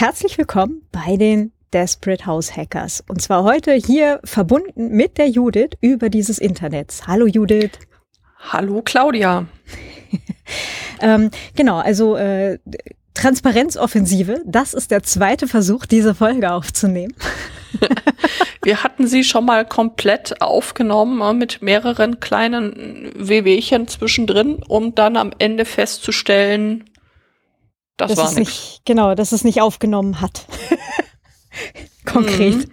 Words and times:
Herzlich 0.00 0.38
willkommen 0.38 0.82
bei 0.92 1.16
den 1.16 1.50
Desperate 1.72 2.24
House 2.24 2.56
Hackers. 2.56 3.02
Und 3.08 3.20
zwar 3.20 3.42
heute 3.42 3.72
hier 3.72 4.20
verbunden 4.22 4.90
mit 4.92 5.18
der 5.18 5.28
Judith 5.28 5.70
über 5.80 6.08
dieses 6.08 6.38
Internet. 6.38 7.02
Hallo 7.08 7.26
Judith. 7.26 7.72
Hallo 8.38 8.80
Claudia. 8.84 9.46
ähm, 11.00 11.32
genau, 11.56 11.78
also 11.78 12.14
äh, 12.14 12.60
Transparenzoffensive, 13.14 14.40
das 14.46 14.72
ist 14.72 14.92
der 14.92 15.02
zweite 15.02 15.48
Versuch, 15.48 15.84
diese 15.84 16.14
Folge 16.14 16.52
aufzunehmen. 16.52 17.14
Wir 18.62 18.84
hatten 18.84 19.08
sie 19.08 19.24
schon 19.24 19.46
mal 19.46 19.64
komplett 19.64 20.40
aufgenommen 20.40 21.20
äh, 21.22 21.32
mit 21.32 21.60
mehreren 21.60 22.20
kleinen 22.20 23.10
Wehwehchen 23.16 23.88
zwischendrin, 23.88 24.62
um 24.68 24.94
dann 24.94 25.16
am 25.16 25.32
Ende 25.40 25.64
festzustellen, 25.64 26.84
das, 27.98 28.14
das 28.14 28.34
war 28.34 28.38
nicht. 28.38 28.80
Genau, 28.84 29.14
dass 29.14 29.32
es 29.32 29.44
nicht 29.44 29.60
aufgenommen 29.60 30.20
hat. 30.20 30.46
Konkret. 32.04 32.56
Mhm. 32.56 32.72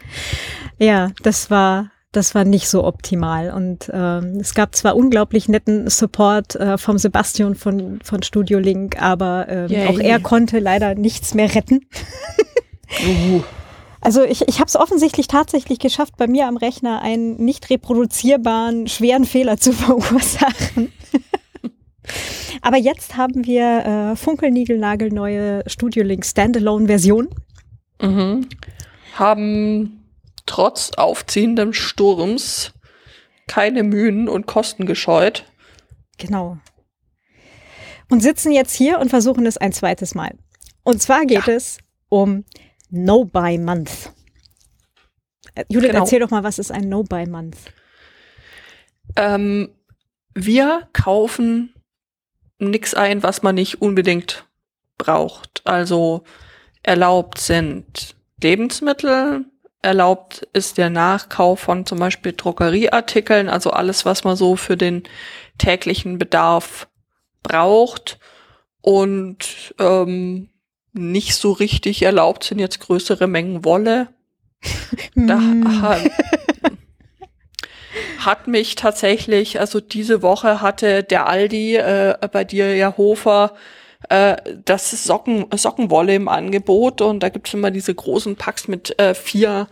Ja, 0.79 1.11
das 1.21 1.49
war 1.49 1.91
das 2.15 2.33
war 2.33 2.45
nicht 2.45 2.69
so 2.69 2.83
optimal. 2.85 3.51
Und 3.51 3.89
ähm, 3.93 4.37
es 4.39 4.53
gab 4.53 4.75
zwar 4.75 4.95
unglaublich 4.95 5.47
netten 5.47 5.89
Support 5.89 6.55
äh, 6.55 6.77
vom 6.77 6.97
Sebastian 6.97 7.55
von, 7.55 7.99
von 8.03 8.23
Studio 8.23 8.59
Link, 8.59 9.01
aber 9.01 9.47
ähm, 9.49 9.87
auch 9.89 9.99
er 9.99 10.19
konnte 10.19 10.59
leider 10.59 10.95
nichts 10.95 11.33
mehr 11.33 11.53
retten. 11.53 11.81
uh. 13.05 13.41
Also 14.01 14.23
ich, 14.23 14.47
ich 14.47 14.59
habe 14.59 14.67
es 14.67 14.75
offensichtlich 14.75 15.27
tatsächlich 15.27 15.79
geschafft, 15.79 16.15
bei 16.15 16.27
mir 16.27 16.47
am 16.47 16.57
Rechner 16.57 17.01
einen 17.01 17.37
nicht 17.37 17.71
reproduzierbaren, 17.71 18.87
schweren 18.87 19.25
Fehler 19.25 19.57
zu 19.57 19.73
verursachen. 19.73 20.93
Aber 22.61 22.77
jetzt 22.77 23.17
haben 23.17 23.45
wir 23.45 24.11
äh, 24.13 24.15
funkelnigelnagelneue 24.15 25.63
Studio 25.67 26.03
Link 26.03 26.25
Standalone-Version. 26.25 27.29
Mhm. 28.01 28.47
Haben 29.13 30.05
trotz 30.45 30.91
aufziehendem 30.97 31.73
Sturms 31.73 32.73
keine 33.47 33.83
Mühen 33.83 34.27
und 34.27 34.47
Kosten 34.47 34.85
gescheut. 34.85 35.45
Genau. 36.17 36.57
Und 38.09 38.21
sitzen 38.21 38.51
jetzt 38.51 38.73
hier 38.73 38.99
und 38.99 39.09
versuchen 39.09 39.45
es 39.45 39.57
ein 39.57 39.73
zweites 39.73 40.15
Mal. 40.15 40.35
Und 40.83 41.01
zwar 41.01 41.25
geht 41.25 41.47
ja. 41.47 41.53
es 41.53 41.79
um 42.09 42.45
No-Buy-Month. 42.89 44.11
Äh, 45.55 45.65
Judith, 45.69 45.89
genau. 45.89 46.01
erzähl 46.03 46.19
doch 46.19 46.29
mal, 46.29 46.43
was 46.43 46.59
ist 46.59 46.71
ein 46.71 46.87
No-Buy-Month? 46.89 47.57
Ähm, 49.15 49.69
wir 50.33 50.87
kaufen 50.93 51.74
nichts 52.59 52.93
ein, 52.93 53.23
was 53.23 53.43
man 53.43 53.55
nicht 53.55 53.81
unbedingt 53.81 54.45
braucht. 54.97 55.61
Also 55.65 56.23
erlaubt 56.83 57.39
sind 57.39 58.15
Lebensmittel, 58.41 59.45
erlaubt 59.81 60.47
ist 60.53 60.77
der 60.77 60.89
Nachkauf 60.89 61.61
von 61.61 61.85
zum 61.85 61.99
Beispiel 61.99 62.33
Drogerieartikeln, 62.33 63.49
also 63.49 63.71
alles, 63.71 64.05
was 64.05 64.23
man 64.23 64.35
so 64.35 64.55
für 64.55 64.77
den 64.77 65.03
täglichen 65.57 66.17
Bedarf 66.17 66.87
braucht. 67.43 68.19
Und 68.81 69.73
ähm, 69.79 70.49
nicht 70.93 71.35
so 71.35 71.51
richtig 71.51 72.03
erlaubt 72.03 72.43
sind 72.43 72.59
jetzt 72.59 72.79
größere 72.79 73.27
Mengen 73.27 73.65
Wolle. 73.65 74.09
da, 75.15 75.39
hat 78.19 78.47
mich 78.47 78.75
tatsächlich, 78.75 79.59
also 79.59 79.79
diese 79.79 80.21
Woche 80.21 80.61
hatte 80.61 81.03
der 81.03 81.27
Aldi 81.27 81.75
äh, 81.77 82.17
bei 82.31 82.43
dir 82.43 82.75
ja 82.75 82.95
Hofer 82.97 83.53
äh, 84.09 84.35
das 84.65 84.91
Socken, 85.03 85.45
Sockenwolle 85.55 86.15
im 86.15 86.27
Angebot 86.27 87.01
und 87.01 87.21
da 87.21 87.29
gibt's 87.29 87.53
immer 87.53 87.71
diese 87.71 87.93
großen 87.93 88.35
Packs 88.35 88.67
mit 88.67 88.99
äh, 88.99 89.13
vier 89.13 89.67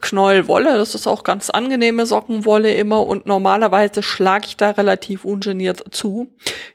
Knäuel 0.00 0.48
Wolle. 0.48 0.76
Das 0.76 0.94
ist 0.94 1.06
auch 1.06 1.24
ganz 1.24 1.50
angenehme 1.50 2.06
Sockenwolle 2.06 2.72
immer 2.72 3.06
und 3.06 3.26
normalerweise 3.26 4.02
schlage 4.02 4.46
ich 4.46 4.56
da 4.56 4.70
relativ 4.70 5.24
ungeniert 5.24 5.84
zu. 5.90 6.28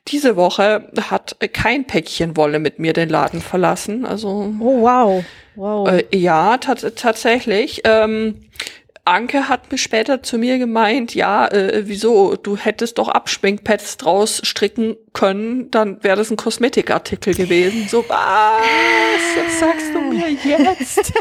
Diese 0.08 0.36
Woche 0.36 0.92
hat 1.10 1.36
kein 1.54 1.86
Päckchen 1.88 2.38
Wolle 2.38 2.60
mit 2.60 2.80
mir 2.80 2.94
den 2.94 3.10
Laden 3.10 3.42
verlassen. 3.42 4.06
Also 4.06 4.54
oh 4.60 4.82
wow, 4.82 5.26
wow. 5.56 5.90
Äh, 5.90 6.06
ja, 6.16 6.58
tatsächlich. 6.58 7.82
Ähm, 7.84 8.42
Anke 9.06 9.48
hat 9.48 9.72
mir 9.72 9.78
später 9.78 10.24
zu 10.24 10.40
mir 10.40 10.58
gemeint, 10.58 11.14
ja, 11.14 11.48
äh, 11.48 11.84
wieso, 11.86 12.36
du 12.36 12.58
hättest 12.58 12.98
doch 12.98 13.08
Abschminkpads 13.08 13.98
draus 13.98 14.42
stricken 14.44 14.98
können, 15.14 15.70
dann 15.70 16.04
wäre 16.04 16.18
das 16.18 16.32
ein 16.32 16.38
Kosmetikartikel 16.38 17.36
gewesen. 17.36 17.88
So, 17.88 18.04
was, 18.10 19.46
was 19.46 19.60
sagst 19.60 19.94
du 19.94 20.02
mir 20.02 20.30
jetzt? 20.32 21.14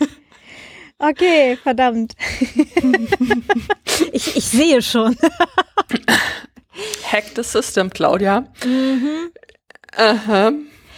okay, 0.98 1.58
verdammt. 1.62 2.14
ich, 4.12 4.34
ich 4.34 4.44
sehe 4.46 4.80
schon. 4.80 5.18
Hack 7.12 7.24
the 7.36 7.42
system, 7.42 7.90
Claudia. 7.90 8.46
Mhm. 8.64 9.30
Aha. 9.96 10.52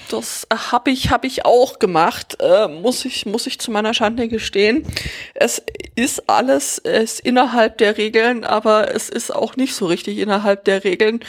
Das 0.09 0.47
habe 0.50 0.91
ich, 0.91 1.11
hab 1.11 1.25
ich 1.25 1.44
auch 1.44 1.78
gemacht, 1.78 2.37
äh, 2.41 2.69
muss, 2.69 3.05
ich, 3.05 3.27
muss 3.27 3.47
ich 3.47 3.59
zu 3.59 3.71
meiner 3.71 3.94
Schande 3.94 4.28
gestehen. 4.28 4.87
Es 5.34 5.62
ist 5.94 6.28
alles 6.28 6.78
ist 6.78 7.21
innerhalb 7.21 7.78
der 7.78 7.99
Regeln, 7.99 8.44
aber 8.44 8.94
es 8.94 9.09
ist 9.09 9.34
auch 9.34 9.56
nicht 9.56 9.75
so 9.75 9.87
richtig 9.87 10.19
innerhalb 10.19 10.65
der 10.65 10.84
Regeln. 10.84 11.21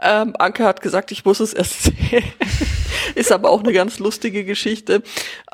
Ähm, 0.00 0.34
Anke 0.38 0.64
hat 0.64 0.80
gesagt, 0.80 1.12
ich 1.12 1.24
muss 1.24 1.40
es 1.40 1.52
erst 1.52 1.82
sehen. 1.84 2.24
ist 3.14 3.32
aber 3.32 3.50
auch 3.50 3.62
eine 3.62 3.72
ganz 3.72 3.98
lustige 3.98 4.44
Geschichte. 4.44 5.02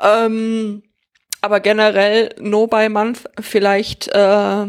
Ähm, 0.01 0.83
aber 1.41 1.59
generell 1.59 2.35
No 2.39 2.67
by 2.67 2.89
Month 2.89 3.29
vielleicht 3.39 4.09
äh, 4.09 4.65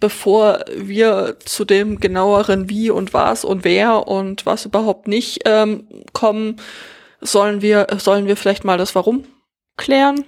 bevor 0.00 0.64
wir 0.74 1.36
zu 1.44 1.64
dem 1.64 2.00
genaueren 2.00 2.68
Wie 2.68 2.90
und 2.90 3.14
was 3.14 3.44
und 3.44 3.64
wer 3.64 4.08
und 4.08 4.44
was 4.44 4.64
überhaupt 4.64 5.08
nicht 5.08 5.42
ähm, 5.44 5.86
kommen, 6.12 6.56
sollen 7.26 7.62
wir, 7.62 7.86
sollen 7.98 8.26
wir 8.26 8.36
vielleicht 8.36 8.64
mal 8.64 8.78
das 8.78 8.94
Warum 8.94 9.24
klären? 9.76 10.24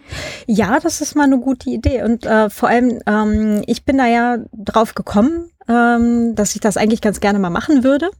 Ja, 0.46 0.78
das 0.80 1.00
ist 1.00 1.14
mal 1.14 1.24
eine 1.24 1.38
gute 1.38 1.70
Idee. 1.70 2.02
Und 2.02 2.26
äh, 2.26 2.50
vor 2.50 2.68
allem, 2.68 3.00
ähm, 3.06 3.62
ich 3.66 3.84
bin 3.84 3.98
da 3.98 4.06
ja 4.06 4.38
drauf 4.52 4.94
gekommen, 4.94 5.50
ähm, 5.68 6.34
dass 6.34 6.54
ich 6.54 6.60
das 6.60 6.76
eigentlich 6.76 7.00
ganz 7.00 7.20
gerne 7.20 7.38
mal 7.38 7.50
machen 7.50 7.84
würde. 7.84 8.10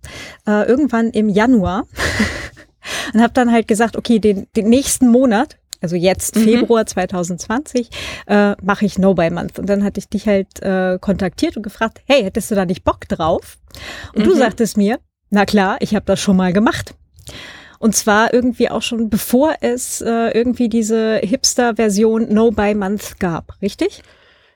Äh, 0.46 0.66
irgendwann 0.66 1.10
im 1.10 1.28
Januar. 1.28 1.84
und 3.14 3.20
habe 3.20 3.32
dann 3.32 3.52
halt 3.52 3.68
gesagt, 3.68 3.96
okay, 3.96 4.18
den, 4.18 4.46
den 4.56 4.68
nächsten 4.68 5.08
Monat, 5.08 5.58
also 5.80 5.96
jetzt 5.96 6.36
mhm. 6.36 6.44
Februar 6.44 6.86
2020, 6.86 7.90
äh, 8.26 8.54
mache 8.62 8.84
ich 8.84 8.98
No 8.98 9.14
Buy 9.14 9.30
Month. 9.30 9.58
Und 9.58 9.68
dann 9.68 9.84
hatte 9.84 10.00
ich 10.00 10.08
dich 10.08 10.26
halt 10.26 10.60
äh, 10.62 10.98
kontaktiert 11.00 11.56
und 11.56 11.62
gefragt, 11.62 12.00
hey, 12.06 12.22
hättest 12.22 12.50
du 12.50 12.54
da 12.54 12.64
nicht 12.64 12.84
Bock 12.84 13.08
drauf? 13.08 13.58
Und 14.14 14.24
mhm. 14.24 14.30
du 14.30 14.34
sagtest 14.34 14.76
mir, 14.76 14.98
na 15.30 15.44
klar, 15.44 15.76
ich 15.80 15.94
habe 15.94 16.06
das 16.06 16.20
schon 16.20 16.36
mal 16.36 16.52
gemacht. 16.52 16.94
Und 17.78 17.94
zwar 17.94 18.34
irgendwie 18.34 18.70
auch 18.70 18.82
schon 18.82 19.08
bevor 19.08 19.56
es 19.60 20.00
äh, 20.00 20.30
irgendwie 20.30 20.68
diese 20.68 21.18
Hipster-Version 21.18 22.32
No 22.32 22.50
Buy 22.50 22.74
Month 22.74 23.20
gab, 23.20 23.54
richtig? 23.62 24.02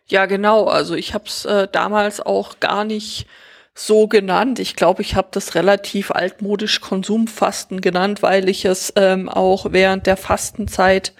Ja, 0.06 0.26
genau. 0.26 0.66
Also 0.66 0.94
ich 0.94 1.14
habe 1.14 1.24
es 1.26 1.44
äh, 1.44 1.68
damals 1.70 2.20
auch 2.20 2.58
gar 2.60 2.84
nicht 2.84 3.26
so 3.74 4.06
genannt. 4.06 4.58
Ich 4.58 4.76
glaube, 4.76 5.02
ich 5.02 5.14
habe 5.14 5.28
das 5.30 5.54
relativ 5.54 6.10
altmodisch 6.10 6.80
Konsumfasten 6.80 7.80
genannt, 7.80 8.22
weil 8.22 8.48
ich 8.48 8.64
es 8.64 8.92
ähm, 8.96 9.28
auch 9.28 9.66
während 9.70 10.06
der 10.06 10.16
Fastenzeit 10.16 11.14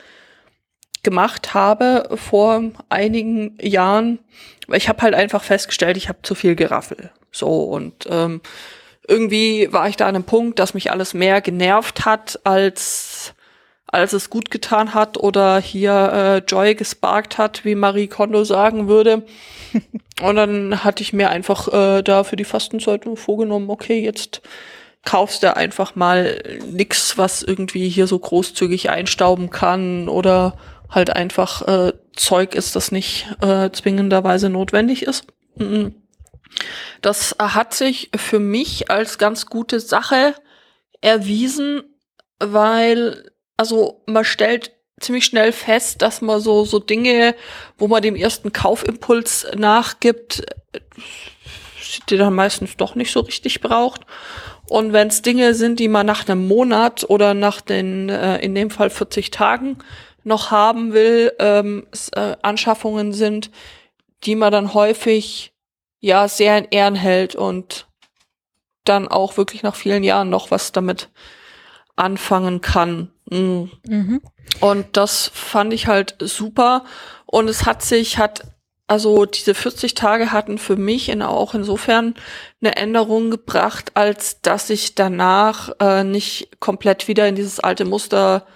gemacht 1.02 1.54
habe 1.54 2.08
vor 2.14 2.62
einigen 2.88 3.56
Jahren. 3.60 4.19
Ich 4.72 4.88
habe 4.88 5.02
halt 5.02 5.14
einfach 5.14 5.42
festgestellt, 5.42 5.96
ich 5.96 6.08
habe 6.08 6.19
zu 6.22 6.34
viel 6.34 6.54
Geraffel. 6.54 7.10
So 7.30 7.64
und 7.64 8.06
ähm, 8.10 8.40
irgendwie 9.08 9.72
war 9.72 9.88
ich 9.88 9.96
da 9.96 10.06
an 10.06 10.14
einem 10.14 10.24
Punkt, 10.24 10.58
dass 10.58 10.74
mich 10.74 10.90
alles 10.90 11.14
mehr 11.14 11.40
genervt 11.40 12.04
hat, 12.04 12.40
als, 12.44 13.34
als 13.86 14.12
es 14.12 14.30
gut 14.30 14.50
getan 14.50 14.94
hat 14.94 15.16
oder 15.16 15.58
hier 15.60 15.93
äh, 15.93 16.38
Joy 16.38 16.75
gesparkt 16.75 17.38
hat, 17.38 17.64
wie 17.64 17.75
Marie 17.75 18.06
Kondo 18.06 18.44
sagen 18.44 18.88
würde. 18.88 19.25
Und 20.22 20.37
dann 20.37 20.84
hatte 20.84 21.02
ich 21.02 21.12
mir 21.12 21.31
einfach 21.31 21.69
äh, 21.72 22.02
da 22.02 22.25
für 22.25 22.37
die 22.37 22.44
Fastenzeit 22.44 23.04
vorgenommen, 23.16 23.70
okay, 23.70 24.00
jetzt 24.00 24.43
kaufst 25.05 25.43
du 25.43 25.56
einfach 25.56 25.96
mal 25.96 26.40
nix, 26.70 27.19
was 27.19 27.43
irgendwie 27.43 27.88
hier 27.88 28.06
so 28.06 28.19
großzügig 28.19 28.90
einstauben 28.90 29.50
kann 29.50 30.08
oder 30.08 30.56
halt 30.88 31.10
einfach 31.10 31.62
äh, 31.66 31.93
Zeug 32.14 32.55
ist, 32.55 32.76
das 32.76 32.93
nicht 32.93 33.26
äh, 33.40 33.70
zwingenderweise 33.70 34.48
notwendig 34.48 35.02
ist. 35.02 35.26
Mhm. 35.56 36.01
Das 37.00 37.37
hat 37.38 37.75
sich 37.75 38.10
für 38.16 38.38
mich 38.38 38.90
als 38.90 39.19
ganz 39.19 39.46
gute 39.46 39.81
Sache 39.81 40.34
erwiesen, 41.00 41.82
weil, 42.38 43.31
also 43.56 44.02
man 44.06 44.25
stellt 44.25 44.72
ziemlich 45.00 45.25
schnell 45.25 45.52
fest, 45.52 46.02
dass 46.02 46.22
man 46.22 46.40
so, 46.40 46.64
so 46.64 46.78
Dinge, 46.78 47.34
wo 47.76 47.88
man 47.88 48.02
dem 48.02 48.16
ersten 48.16 48.52
Kaufimpuls 48.52 49.46
nachgibt, 49.56 50.44
die 52.08 52.16
dann 52.16 52.34
meistens 52.34 52.76
doch 52.76 52.94
nicht 52.94 53.12
so 53.12 53.20
richtig 53.20 53.60
braucht. 53.60 54.02
Und 54.69 54.93
wenn 54.93 55.08
es 55.08 55.22
Dinge 55.22 55.55
sind, 55.55 55.81
die 55.81 55.88
man 55.88 56.06
nach 56.06 56.26
einem 56.28 56.46
Monat 56.46 57.05
oder 57.08 57.34
nach 57.34 57.60
den, 57.60 58.08
äh, 58.08 58.38
in 58.38 58.55
dem 58.55 58.70
Fall 58.70 58.90
40 58.90 59.31
Tagen 59.31 59.78
noch 60.25 60.50
haben 60.50 60.93
will, 60.93 61.32
ähm, 61.40 61.87
äh, 62.12 62.37
Anschaffungen 62.43 63.12
sind, 63.12 63.50
die 64.25 64.37
man 64.37 64.52
dann 64.52 64.72
häufig 64.72 65.51
ja 66.02 66.28
sehr 66.28 66.58
in 66.58 66.66
Ehren 66.70 66.96
hält 66.96 67.34
und 67.34 67.87
dann 68.84 69.08
auch 69.08 69.38
wirklich 69.38 69.62
nach 69.62 69.76
vielen 69.76 70.04
Jahren 70.04 70.28
noch 70.28 70.50
was 70.50 70.72
damit 70.72 71.08
anfangen 71.96 72.60
kann. 72.60 73.12
Mhm. 73.31 73.70
Mhm. 73.87 74.20
Und 74.60 74.96
das 74.96 75.31
fand 75.32 75.72
ich 75.72 75.87
halt 75.87 76.16
super. 76.20 76.84
Und 77.25 77.49
es 77.49 77.64
hat 77.64 77.82
sich, 77.82 78.19
hat, 78.19 78.43
also 78.88 79.25
diese 79.25 79.54
40 79.54 79.94
Tage 79.94 80.32
hatten 80.32 80.58
für 80.58 80.76
mich 80.76 81.08
in, 81.08 81.22
auch 81.22 81.54
insofern 81.54 82.14
eine 82.60 82.76
Änderung 82.76 83.31
gebracht, 83.31 83.93
als 83.94 84.40
dass 84.43 84.69
ich 84.70 84.96
danach 84.96 85.70
äh, 85.78 86.02
nicht 86.02 86.60
komplett 86.60 87.06
wieder 87.06 87.28
in 87.28 87.37
dieses 87.37 87.60
alte 87.60 87.84
Muster 87.84 88.46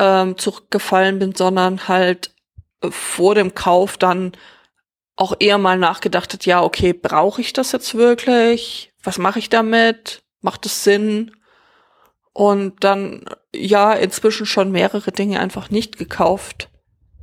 ähm, 0.00 0.36
zurückgefallen 0.36 1.20
bin, 1.20 1.34
sondern 1.34 1.86
halt 1.86 2.34
äh, 2.82 2.90
vor 2.90 3.36
dem 3.36 3.54
Kauf 3.54 3.96
dann 3.96 4.32
auch 5.16 5.34
eher 5.38 5.58
mal 5.58 5.78
nachgedacht 5.78 6.32
hat, 6.32 6.46
ja, 6.46 6.62
okay, 6.62 6.92
brauche 6.92 7.40
ich 7.40 7.52
das 7.52 7.72
jetzt 7.72 7.94
wirklich? 7.94 8.92
Was 9.02 9.18
mache 9.18 9.38
ich 9.38 9.48
damit? 9.48 10.22
Macht 10.40 10.66
es 10.66 10.84
Sinn? 10.84 11.32
Und 12.32 12.82
dann, 12.82 13.24
ja, 13.54 13.92
inzwischen 13.92 14.46
schon 14.46 14.72
mehrere 14.72 15.12
Dinge 15.12 15.38
einfach 15.38 15.70
nicht 15.70 15.98
gekauft 15.98 16.70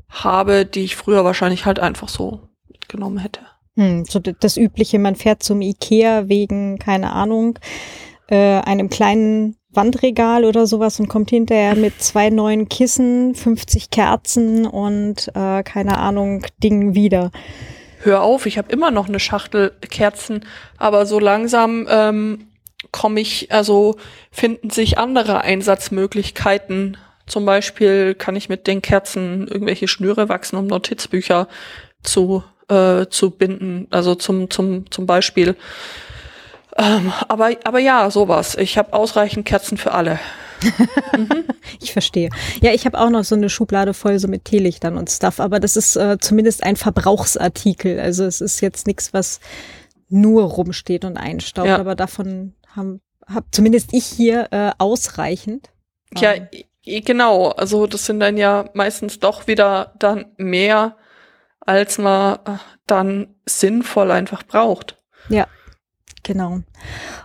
habe, 0.07 0.65
die 0.65 0.83
ich 0.83 0.95
früher 0.95 1.23
wahrscheinlich 1.25 1.65
halt 1.65 1.79
einfach 1.79 2.09
so 2.09 2.47
mitgenommen 2.67 3.17
hätte. 3.17 3.41
Hm, 3.75 4.05
so 4.05 4.19
das 4.19 4.57
Übliche, 4.57 4.99
man 4.99 5.15
fährt 5.15 5.41
zum 5.41 5.61
Ikea 5.61 6.27
wegen, 6.27 6.77
keine 6.77 7.13
Ahnung, 7.13 7.57
äh, 8.27 8.59
einem 8.61 8.89
kleinen 8.89 9.55
Wandregal 9.71 10.45
oder 10.45 10.67
sowas 10.67 10.99
und 10.99 11.07
kommt 11.07 11.29
hinterher 11.29 11.75
mit 11.75 12.01
zwei 12.01 12.29
neuen 12.29 12.69
Kissen, 12.69 13.35
50 13.35 13.89
Kerzen 13.89 14.65
und 14.65 15.29
äh, 15.35 15.63
keine 15.63 15.97
Ahnung, 15.97 16.45
Dingen 16.61 16.95
wieder 16.95 17.31
hör 18.01 18.21
auf, 18.21 18.45
ich 18.45 18.57
habe 18.57 18.71
immer 18.71 18.91
noch 18.91 19.07
eine 19.07 19.19
Schachtel 19.19 19.71
Kerzen, 19.89 20.45
aber 20.77 21.05
so 21.05 21.19
langsam 21.19 21.87
ähm, 21.89 22.47
komme 22.91 23.19
ich, 23.19 23.51
also 23.51 23.97
finden 24.31 24.69
sich 24.69 24.97
andere 24.97 25.41
Einsatzmöglichkeiten. 25.41 26.97
Zum 27.25 27.45
Beispiel 27.45 28.15
kann 28.15 28.35
ich 28.35 28.49
mit 28.49 28.67
den 28.67 28.81
Kerzen 28.81 29.47
irgendwelche 29.47 29.87
Schnüre 29.87 30.29
wachsen, 30.29 30.55
um 30.55 30.67
Notizbücher 30.67 31.47
zu, 32.01 32.43
äh, 32.69 33.05
zu 33.07 33.31
binden. 33.31 33.87
Also 33.91 34.15
zum, 34.15 34.49
zum, 34.49 34.89
zum 34.89 35.05
Beispiel. 35.05 35.55
Ähm, 36.77 37.11
aber, 37.27 37.51
aber 37.63 37.79
ja, 37.79 38.09
sowas. 38.09 38.55
Ich 38.55 38.77
habe 38.77 38.93
ausreichend 38.93 39.45
Kerzen 39.45 39.77
für 39.77 39.91
alle. 39.91 40.19
Mhm. 41.17 41.45
Ich 41.81 41.93
verstehe. 41.93 42.29
Ja, 42.61 42.71
ich 42.71 42.85
habe 42.85 42.99
auch 42.99 43.09
noch 43.09 43.23
so 43.23 43.35
eine 43.35 43.49
Schublade 43.49 43.93
voll 43.93 44.19
so 44.19 44.27
mit 44.27 44.45
Teelichtern 44.45 44.97
und 44.97 45.09
Stuff, 45.09 45.39
aber 45.39 45.59
das 45.59 45.75
ist 45.75 45.95
äh, 45.95 46.17
zumindest 46.19 46.63
ein 46.63 46.75
Verbrauchsartikel. 46.75 47.99
Also 47.99 48.25
es 48.25 48.41
ist 48.41 48.61
jetzt 48.61 48.87
nichts, 48.87 49.13
was 49.13 49.39
nur 50.09 50.43
rumsteht 50.43 51.05
und 51.05 51.17
einstaubt, 51.17 51.67
ja. 51.67 51.77
aber 51.77 51.95
davon 51.95 52.53
haben 52.75 53.01
hab 53.25 53.45
zumindest 53.51 53.93
ich 53.93 54.05
hier 54.05 54.47
äh, 54.51 54.71
ausreichend. 54.77 55.69
Ja, 56.17 56.33
ähm. 56.33 56.47
genau. 56.83 57.49
Also 57.49 57.87
das 57.87 58.05
sind 58.05 58.19
dann 58.19 58.37
ja 58.37 58.69
meistens 58.73 59.19
doch 59.19 59.47
wieder 59.47 59.93
dann 59.99 60.25
mehr, 60.37 60.97
als 61.59 61.97
man 61.97 62.39
äh, 62.45 62.57
dann 62.87 63.35
sinnvoll 63.45 64.11
einfach 64.11 64.43
braucht. 64.43 64.97
Ja, 65.29 65.47
genau. 66.23 66.61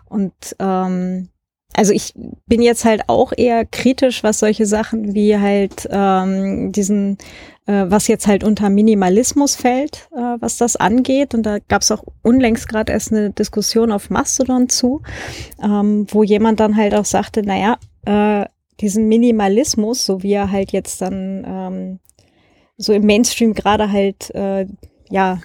Und 0.04 0.34
ähm, 0.58 1.30
also 1.74 1.92
ich 1.92 2.14
bin 2.46 2.62
jetzt 2.62 2.84
halt 2.84 3.02
auch 3.08 3.32
eher 3.36 3.64
kritisch, 3.64 4.22
was 4.22 4.38
solche 4.38 4.64
Sachen 4.64 5.14
wie 5.14 5.36
halt 5.36 5.88
ähm, 5.90 6.72
diesen, 6.72 7.18
äh, 7.66 7.84
was 7.88 8.08
jetzt 8.08 8.26
halt 8.26 8.44
unter 8.44 8.70
Minimalismus 8.70 9.56
fällt, 9.56 10.08
äh, 10.12 10.36
was 10.38 10.56
das 10.56 10.76
angeht. 10.76 11.34
Und 11.34 11.42
da 11.44 11.58
gab 11.58 11.82
es 11.82 11.90
auch 11.90 12.04
unlängst 12.22 12.68
gerade 12.68 12.92
erst 12.92 13.12
eine 13.12 13.30
Diskussion 13.30 13.90
auf 13.90 14.08
Mastodon 14.08 14.68
zu, 14.68 15.02
ähm, 15.62 16.06
wo 16.10 16.22
jemand 16.22 16.60
dann 16.60 16.76
halt 16.76 16.94
auch 16.94 17.04
sagte, 17.04 17.42
naja, 17.42 17.78
äh, 18.06 18.46
diesen 18.80 19.08
Minimalismus, 19.08 20.06
so 20.06 20.22
wie 20.22 20.32
er 20.32 20.50
halt 20.50 20.72
jetzt 20.72 21.00
dann 21.00 21.44
ähm, 21.46 21.98
so 22.76 22.92
im 22.92 23.06
Mainstream 23.06 23.54
gerade 23.54 23.90
halt 23.90 24.34
äh, 24.34 24.66
ja 25.10 25.40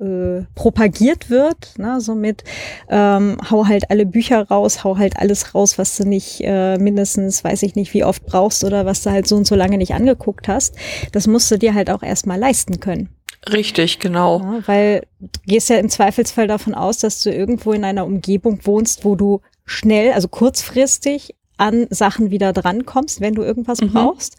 äh, 0.00 0.42
propagiert 0.54 1.30
wird, 1.30 1.78
ne? 1.78 2.00
so 2.00 2.14
mit 2.14 2.44
ähm, 2.88 3.36
hau 3.50 3.66
halt 3.66 3.90
alle 3.90 4.06
Bücher 4.06 4.48
raus, 4.48 4.84
hau 4.84 4.98
halt 4.98 5.18
alles 5.18 5.54
raus, 5.54 5.78
was 5.78 5.96
du 5.96 6.04
nicht 6.04 6.40
äh, 6.42 6.78
mindestens, 6.78 7.44
weiß 7.44 7.62
ich 7.62 7.74
nicht, 7.74 7.94
wie 7.94 8.04
oft 8.04 8.26
brauchst 8.26 8.64
oder 8.64 8.86
was 8.86 9.02
du 9.02 9.10
halt 9.10 9.26
so 9.28 9.36
und 9.36 9.46
so 9.46 9.54
lange 9.54 9.78
nicht 9.78 9.94
angeguckt 9.94 10.48
hast. 10.48 10.76
Das 11.12 11.26
musst 11.26 11.50
du 11.50 11.58
dir 11.58 11.74
halt 11.74 11.90
auch 11.90 12.02
erstmal 12.02 12.38
leisten 12.38 12.80
können. 12.80 13.08
Richtig, 13.52 13.98
genau. 13.98 14.40
Ja, 14.40 14.62
weil 14.66 15.06
du 15.20 15.28
gehst 15.46 15.68
ja 15.68 15.76
im 15.76 15.90
Zweifelsfall 15.90 16.46
davon 16.46 16.74
aus, 16.74 16.98
dass 16.98 17.22
du 17.22 17.30
irgendwo 17.30 17.72
in 17.72 17.84
einer 17.84 18.06
Umgebung 18.06 18.60
wohnst, 18.64 19.04
wo 19.04 19.16
du 19.16 19.40
schnell, 19.64 20.12
also 20.12 20.28
kurzfristig 20.28 21.34
an 21.56 21.86
Sachen 21.90 22.30
wieder 22.30 22.52
drankommst, 22.52 23.20
wenn 23.20 23.34
du 23.34 23.42
irgendwas 23.42 23.80
mhm. 23.80 23.92
brauchst. 23.92 24.38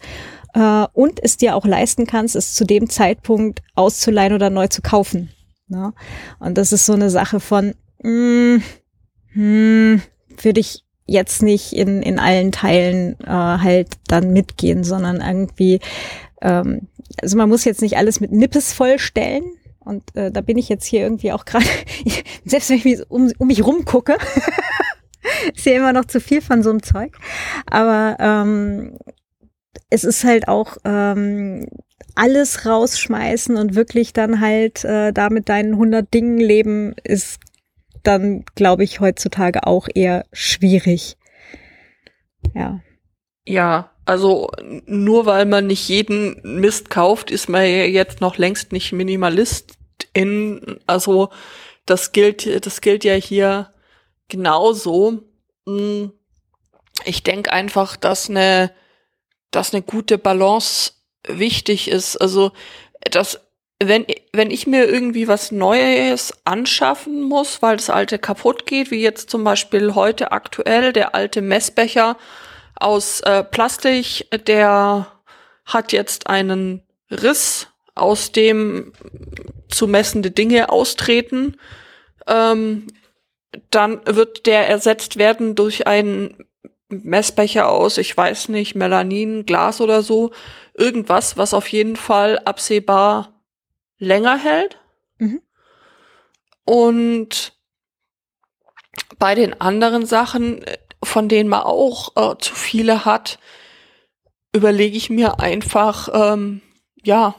Äh, 0.54 0.86
und 0.92 1.22
es 1.22 1.36
dir 1.36 1.56
auch 1.56 1.64
leisten 1.64 2.06
kannst, 2.06 2.36
es 2.36 2.54
zu 2.54 2.64
dem 2.64 2.90
Zeitpunkt 2.90 3.62
auszuleihen 3.74 4.34
oder 4.34 4.50
neu 4.50 4.68
zu 4.68 4.82
kaufen. 4.82 5.30
Ne? 5.68 5.92
Und 6.38 6.58
das 6.58 6.72
ist 6.72 6.86
so 6.86 6.92
eine 6.92 7.10
Sache 7.10 7.40
von, 7.40 7.74
mh, 8.02 8.62
hm, 9.32 10.02
würde 10.40 10.60
ich 10.60 10.84
jetzt 11.06 11.42
nicht 11.42 11.72
in, 11.72 12.02
in 12.02 12.18
allen 12.18 12.52
Teilen 12.52 13.18
äh, 13.20 13.28
halt 13.28 13.94
dann 14.08 14.32
mitgehen, 14.32 14.84
sondern 14.84 15.20
irgendwie, 15.20 15.80
ähm, 16.42 16.88
also 17.22 17.36
man 17.36 17.48
muss 17.48 17.64
jetzt 17.64 17.82
nicht 17.82 17.96
alles 17.96 18.20
mit 18.20 18.32
Nippes 18.32 18.72
vollstellen. 18.72 19.44
Und 19.78 20.02
äh, 20.16 20.32
da 20.32 20.40
bin 20.40 20.58
ich 20.58 20.68
jetzt 20.68 20.84
hier 20.84 21.00
irgendwie 21.00 21.30
auch 21.32 21.44
gerade, 21.44 21.64
selbst 22.44 22.70
wenn 22.70 22.78
ich 22.78 23.08
um, 23.08 23.30
um 23.38 23.46
mich 23.46 23.64
rumgucke, 23.64 24.16
ist 25.54 25.66
ja 25.66 25.74
immer 25.74 25.92
noch 25.92 26.06
zu 26.06 26.20
viel 26.20 26.40
von 26.40 26.62
so 26.62 26.70
einem 26.70 26.82
Zeug. 26.82 27.16
Aber 27.66 28.16
ähm, 28.18 28.98
es 29.90 30.02
ist 30.02 30.24
halt 30.24 30.48
auch 30.48 30.76
ähm, 30.84 31.68
alles 32.16 32.66
rausschmeißen 32.66 33.56
und 33.56 33.74
wirklich 33.74 34.12
dann 34.12 34.40
halt 34.40 34.84
äh, 34.84 35.12
da 35.12 35.30
mit 35.30 35.48
deinen 35.48 35.74
100 35.74 36.12
Dingen 36.12 36.38
leben, 36.38 36.94
ist 37.04 37.38
dann, 38.02 38.44
glaube 38.54 38.84
ich, 38.84 39.00
heutzutage 39.00 39.66
auch 39.66 39.88
eher 39.94 40.24
schwierig. 40.32 41.16
Ja. 42.54 42.80
Ja, 43.46 43.92
also 44.04 44.50
nur 44.86 45.26
weil 45.26 45.46
man 45.46 45.66
nicht 45.66 45.88
jeden 45.88 46.40
Mist 46.42 46.90
kauft, 46.90 47.30
ist 47.30 47.48
man 47.48 47.62
ja 47.62 47.84
jetzt 47.84 48.20
noch 48.20 48.38
längst 48.38 48.72
nicht 48.72 48.92
Minimalist 48.92 49.76
in, 50.12 50.80
also 50.86 51.30
das 51.84 52.12
gilt, 52.12 52.66
das 52.66 52.80
gilt 52.80 53.04
ja 53.04 53.14
hier 53.14 53.72
genauso. 54.28 55.22
Hm, 55.66 56.12
ich 57.04 57.22
denke 57.22 57.52
einfach, 57.52 57.96
dass 57.96 58.30
eine, 58.30 58.72
dass 59.50 59.74
eine 59.74 59.82
gute 59.82 60.18
Balance 60.18 60.92
wichtig 61.26 61.88
ist. 61.88 62.16
Also, 62.16 62.52
dass, 63.10 63.40
wenn, 63.82 64.06
wenn 64.32 64.50
ich 64.50 64.66
mir 64.66 64.88
irgendwie 64.88 65.28
was 65.28 65.52
Neues 65.52 66.32
anschaffen 66.44 67.22
muss, 67.22 67.62
weil 67.62 67.76
das 67.76 67.90
alte 67.90 68.18
kaputt 68.18 68.66
geht, 68.66 68.90
wie 68.90 69.02
jetzt 69.02 69.30
zum 69.30 69.44
Beispiel 69.44 69.94
heute 69.94 70.32
aktuell 70.32 70.92
der 70.92 71.14
alte 71.14 71.42
Messbecher 71.42 72.16
aus 72.74 73.20
äh, 73.20 73.42
Plastik, 73.44 74.26
der 74.46 75.06
hat 75.64 75.92
jetzt 75.92 76.28
einen 76.28 76.82
Riss, 77.10 77.68
aus 77.94 78.30
dem 78.30 78.92
zu 79.68 79.88
messende 79.88 80.30
Dinge 80.30 80.68
austreten. 80.68 81.56
Ähm, 82.26 82.86
dann 83.70 84.00
wird 84.04 84.46
der 84.46 84.68
ersetzt 84.68 85.16
werden 85.16 85.54
durch 85.54 85.86
einen 85.86 86.44
Messbecher 86.88 87.68
aus, 87.68 87.98
ich 87.98 88.16
weiß 88.16 88.48
nicht, 88.48 88.74
Melanin, 88.74 89.44
Glas 89.44 89.80
oder 89.80 90.02
so. 90.02 90.30
Irgendwas, 90.74 91.36
was 91.36 91.54
auf 91.54 91.68
jeden 91.68 91.96
Fall 91.96 92.38
absehbar 92.40 93.42
länger 93.98 94.36
hält. 94.38 94.78
Mhm. 95.18 95.42
Und 96.64 97.52
bei 99.18 99.34
den 99.34 99.60
anderen 99.60 100.06
Sachen, 100.06 100.64
von 101.02 101.28
denen 101.28 101.48
man 101.48 101.62
auch 101.62 102.16
äh, 102.16 102.38
zu 102.38 102.54
viele 102.54 103.04
hat, 103.04 103.38
überlege 104.52 104.96
ich 104.96 105.10
mir 105.10 105.40
einfach, 105.40 106.08
ähm, 106.12 106.62
ja, 107.02 107.34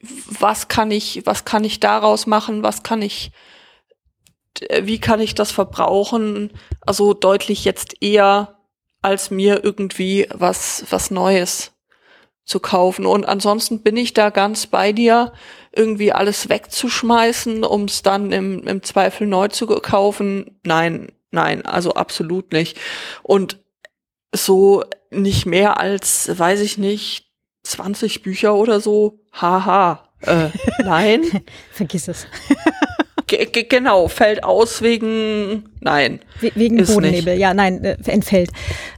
was 0.00 0.68
kann 0.68 0.90
ich, 0.90 1.22
was 1.24 1.44
kann 1.44 1.64
ich 1.64 1.80
daraus 1.80 2.26
machen, 2.26 2.62
was 2.62 2.82
kann 2.82 3.02
ich 3.02 3.32
wie 4.82 4.98
kann 4.98 5.20
ich 5.20 5.34
das 5.34 5.50
verbrauchen? 5.50 6.52
Also 6.80 7.14
deutlich 7.14 7.64
jetzt 7.64 8.02
eher 8.02 8.58
als 9.02 9.30
mir 9.30 9.62
irgendwie 9.64 10.26
was, 10.32 10.84
was 10.90 11.10
Neues 11.10 11.72
zu 12.44 12.60
kaufen. 12.60 13.06
Und 13.06 13.26
ansonsten 13.26 13.82
bin 13.82 13.96
ich 13.96 14.14
da 14.14 14.30
ganz 14.30 14.66
bei 14.66 14.92
dir, 14.92 15.32
irgendwie 15.72 16.12
alles 16.12 16.48
wegzuschmeißen, 16.48 17.62
um 17.62 17.84
es 17.84 18.02
dann 18.02 18.32
im, 18.32 18.66
im 18.66 18.82
Zweifel 18.82 19.26
neu 19.26 19.48
zu 19.48 19.66
kaufen. 19.66 20.58
Nein, 20.64 21.12
nein, 21.30 21.64
also 21.64 21.92
absolut 21.94 22.52
nicht. 22.52 22.78
Und 23.22 23.58
so 24.34 24.82
nicht 25.10 25.46
mehr 25.46 25.78
als, 25.78 26.38
weiß 26.38 26.60
ich 26.60 26.78
nicht, 26.78 27.26
20 27.64 28.22
Bücher 28.22 28.54
oder 28.54 28.80
so, 28.80 29.20
haha, 29.32 30.08
äh, 30.22 30.48
nein. 30.82 31.22
Vergiss 31.72 32.08
es. 32.08 32.26
Genau, 33.28 34.08
fällt 34.08 34.44
aus 34.44 34.82
wegen, 34.82 35.64
nein. 35.80 36.20
We 36.40 36.50
wegen 36.54 36.76
Bodennebel, 36.76 37.34
nicht. 37.34 37.40
ja, 37.40 37.54
nein, 37.54 37.84
äh, 37.84 37.96
entfällt. 38.06 38.50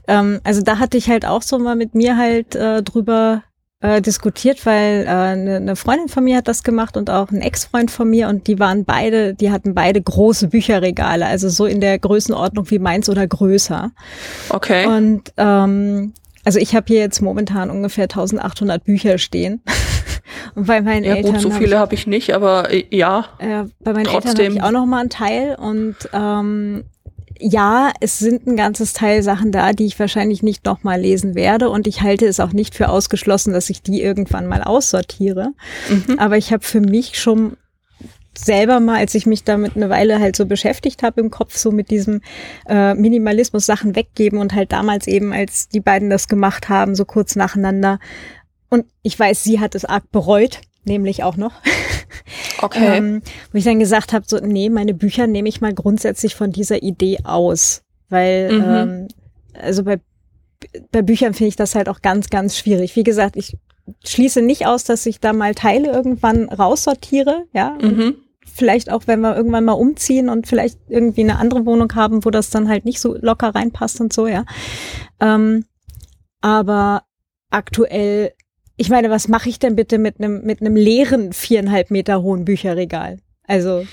Ähm, 0.07 0.39
also 0.43 0.61
da 0.61 0.79
hatte 0.79 0.97
ich 0.97 1.09
halt 1.09 1.25
auch 1.25 1.41
so 1.41 1.59
mal 1.59 1.75
mit 1.75 1.95
mir 1.95 2.17
halt 2.17 2.55
äh, 2.55 2.81
drüber 2.81 3.43
äh, 3.81 4.01
diskutiert, 4.01 4.65
weil 4.65 5.07
eine 5.07 5.55
äh, 5.55 5.59
ne 5.59 5.75
Freundin 5.75 6.07
von 6.07 6.23
mir 6.23 6.37
hat 6.37 6.47
das 6.47 6.63
gemacht 6.63 6.97
und 6.97 7.09
auch 7.09 7.31
ein 7.31 7.41
Ex-Freund 7.41 7.91
von 7.91 8.09
mir 8.09 8.29
und 8.29 8.47
die 8.47 8.59
waren 8.59 8.85
beide, 8.85 9.33
die 9.33 9.51
hatten 9.51 9.73
beide 9.73 10.01
große 10.01 10.47
Bücherregale, 10.47 11.25
also 11.25 11.49
so 11.49 11.65
in 11.65 11.81
der 11.81 11.97
Größenordnung 11.99 12.69
wie 12.69 12.79
meins 12.79 13.09
oder 13.09 13.27
größer. 13.27 13.91
Okay. 14.49 14.85
Und 14.85 15.33
ähm, 15.37 16.13
also 16.43 16.59
ich 16.59 16.75
habe 16.75 16.85
hier 16.87 16.99
jetzt 16.99 17.21
momentan 17.21 17.69
ungefähr 17.69 18.05
1800 18.05 18.83
Bücher 18.83 19.17
stehen. 19.17 19.61
Und 20.55 20.67
bei 20.67 20.81
meinen 20.81 21.03
ja, 21.03 21.15
Eltern. 21.15 21.33
Gut, 21.33 21.41
so 21.41 21.51
viele 21.51 21.77
habe 21.77 21.93
ich, 21.95 22.01
hab 22.01 22.05
ich 22.05 22.07
nicht, 22.07 22.33
aber 22.33 22.71
äh, 22.71 22.85
ja. 22.89 23.25
Äh, 23.39 23.65
bei 23.79 23.93
meinen 23.93 24.05
trotzdem. 24.05 24.31
Eltern 24.31 24.45
habe 24.45 24.55
ich 24.55 24.63
auch 24.63 24.71
noch 24.71 24.85
mal 24.85 24.99
einen 24.99 25.09
Teil 25.09 25.55
und 25.55 25.95
ähm, 26.13 26.83
ja, 27.41 27.91
es 27.99 28.19
sind 28.19 28.45
ein 28.45 28.55
ganzes 28.55 28.93
Teil 28.93 29.23
Sachen 29.23 29.51
da, 29.51 29.73
die 29.73 29.85
ich 29.85 29.99
wahrscheinlich 29.99 30.43
nicht 30.43 30.65
noch 30.65 30.83
mal 30.83 30.99
lesen 30.99 31.35
werde 31.35 31.69
und 31.69 31.87
ich 31.87 32.01
halte 32.01 32.27
es 32.27 32.39
auch 32.39 32.53
nicht 32.53 32.75
für 32.75 32.89
ausgeschlossen, 32.89 33.53
dass 33.53 33.69
ich 33.69 33.81
die 33.81 34.01
irgendwann 34.01 34.47
mal 34.47 34.63
aussortiere. 34.63 35.53
Mhm. 35.89 36.19
Aber 36.19 36.37
ich 36.37 36.53
habe 36.53 36.63
für 36.63 36.81
mich 36.81 37.19
schon 37.19 37.57
selber 38.37 38.79
mal, 38.79 38.97
als 38.97 39.13
ich 39.15 39.25
mich 39.25 39.43
damit 39.43 39.75
eine 39.75 39.89
Weile 39.89 40.19
halt 40.19 40.35
so 40.35 40.45
beschäftigt 40.45 41.03
habe 41.03 41.19
im 41.19 41.31
Kopf, 41.31 41.57
so 41.57 41.71
mit 41.71 41.89
diesem 41.89 42.21
äh, 42.67 42.93
Minimalismus 42.93 43.65
Sachen 43.65 43.95
weggeben 43.95 44.39
und 44.39 44.53
halt 44.53 44.71
damals 44.71 45.07
eben, 45.07 45.33
als 45.33 45.67
die 45.67 45.81
beiden 45.81 46.09
das 46.09 46.27
gemacht 46.27 46.69
haben, 46.69 46.95
so 46.95 47.05
kurz 47.05 47.35
nacheinander. 47.35 47.99
Und 48.71 48.85
ich 49.03 49.19
weiß, 49.19 49.43
sie 49.43 49.59
hat 49.59 49.75
es 49.75 49.85
arg 49.85 50.09
bereut, 50.11 50.61
nämlich 50.85 51.23
auch 51.23 51.37
noch. 51.37 51.53
Okay. 52.63 52.97
ähm, 52.97 53.21
wo 53.51 53.57
ich 53.57 53.63
dann 53.63 53.79
gesagt 53.79 54.13
habe, 54.13 54.25
so, 54.27 54.37
nee, 54.37 54.69
meine 54.69 54.93
Bücher 54.93 55.25
nehme 55.25 55.49
ich 55.49 55.61
mal 55.61 55.73
grundsätzlich 55.73 56.35
von 56.35 56.51
dieser 56.51 56.83
Idee 56.83 57.17
aus. 57.23 57.81
Weil, 58.09 58.51
mhm. 58.51 58.63
ähm, 58.63 59.07
also 59.53 59.83
bei, 59.83 59.99
bei 60.91 61.01
Büchern 61.01 61.33
finde 61.33 61.47
ich 61.47 61.55
das 61.55 61.73
halt 61.73 61.89
auch 61.89 62.01
ganz, 62.01 62.29
ganz 62.29 62.57
schwierig. 62.57 62.95
Wie 62.95 63.03
gesagt, 63.03 63.35
ich 63.35 63.57
schließe 64.05 64.41
nicht 64.41 64.67
aus, 64.67 64.83
dass 64.83 65.05
ich 65.05 65.19
da 65.19 65.33
mal 65.33 65.55
Teile 65.55 65.91
irgendwann 65.91 66.49
raussortiere, 66.49 67.45
ja. 67.53 67.77
Mhm. 67.81 68.15
Vielleicht 68.45 68.91
auch, 68.91 69.03
wenn 69.07 69.21
wir 69.21 69.35
irgendwann 69.35 69.65
mal 69.65 69.73
umziehen 69.73 70.29
und 70.29 70.45
vielleicht 70.45 70.77
irgendwie 70.87 71.21
eine 71.21 71.39
andere 71.39 71.65
Wohnung 71.65 71.93
haben, 71.95 72.25
wo 72.25 72.29
das 72.29 72.49
dann 72.49 72.67
halt 72.67 72.85
nicht 72.85 72.99
so 72.99 73.15
locker 73.19 73.55
reinpasst 73.55 74.01
und 74.01 74.13
so, 74.13 74.27
ja. 74.27 74.45
Ähm, 75.19 75.65
aber 76.41 77.03
aktuell, 77.49 78.33
ich 78.81 78.89
meine, 78.89 79.11
was 79.11 79.27
mache 79.27 79.47
ich 79.47 79.59
denn 79.59 79.75
bitte 79.75 79.99
mit 79.99 80.19
einem 80.19 80.41
mit 80.41 80.59
einem 80.59 80.75
leeren 80.75 81.33
viereinhalb 81.33 81.91
Meter 81.91 82.23
hohen 82.23 82.45
Bücherregal? 82.45 83.19
Also 83.45 83.85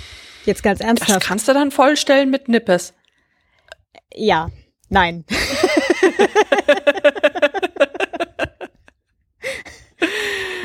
jetzt 0.46 0.62
ganz 0.62 0.80
ernsthaft. 0.80 1.16
Das 1.20 1.24
kannst 1.26 1.46
du 1.46 1.52
dann 1.52 1.70
vollstellen 1.70 2.30
mit 2.30 2.48
Nippes. 2.48 2.94
Ja, 4.14 4.50
nein. 4.88 5.24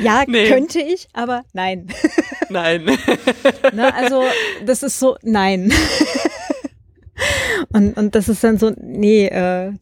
Ja, 0.00 0.24
nee. 0.26 0.48
könnte 0.48 0.80
ich, 0.80 1.08
aber 1.14 1.44
nein. 1.54 1.86
Nein. 2.50 2.84
Na, 3.62 3.70
ne, 3.72 3.94
also, 3.94 4.24
das 4.66 4.82
ist 4.82 4.98
so, 4.98 5.16
nein. 5.22 5.72
Und, 7.72 7.96
und 7.96 8.14
das 8.14 8.28
ist 8.28 8.44
dann 8.44 8.58
so, 8.58 8.72
nee, 8.76 9.26
äh, 9.26 9.72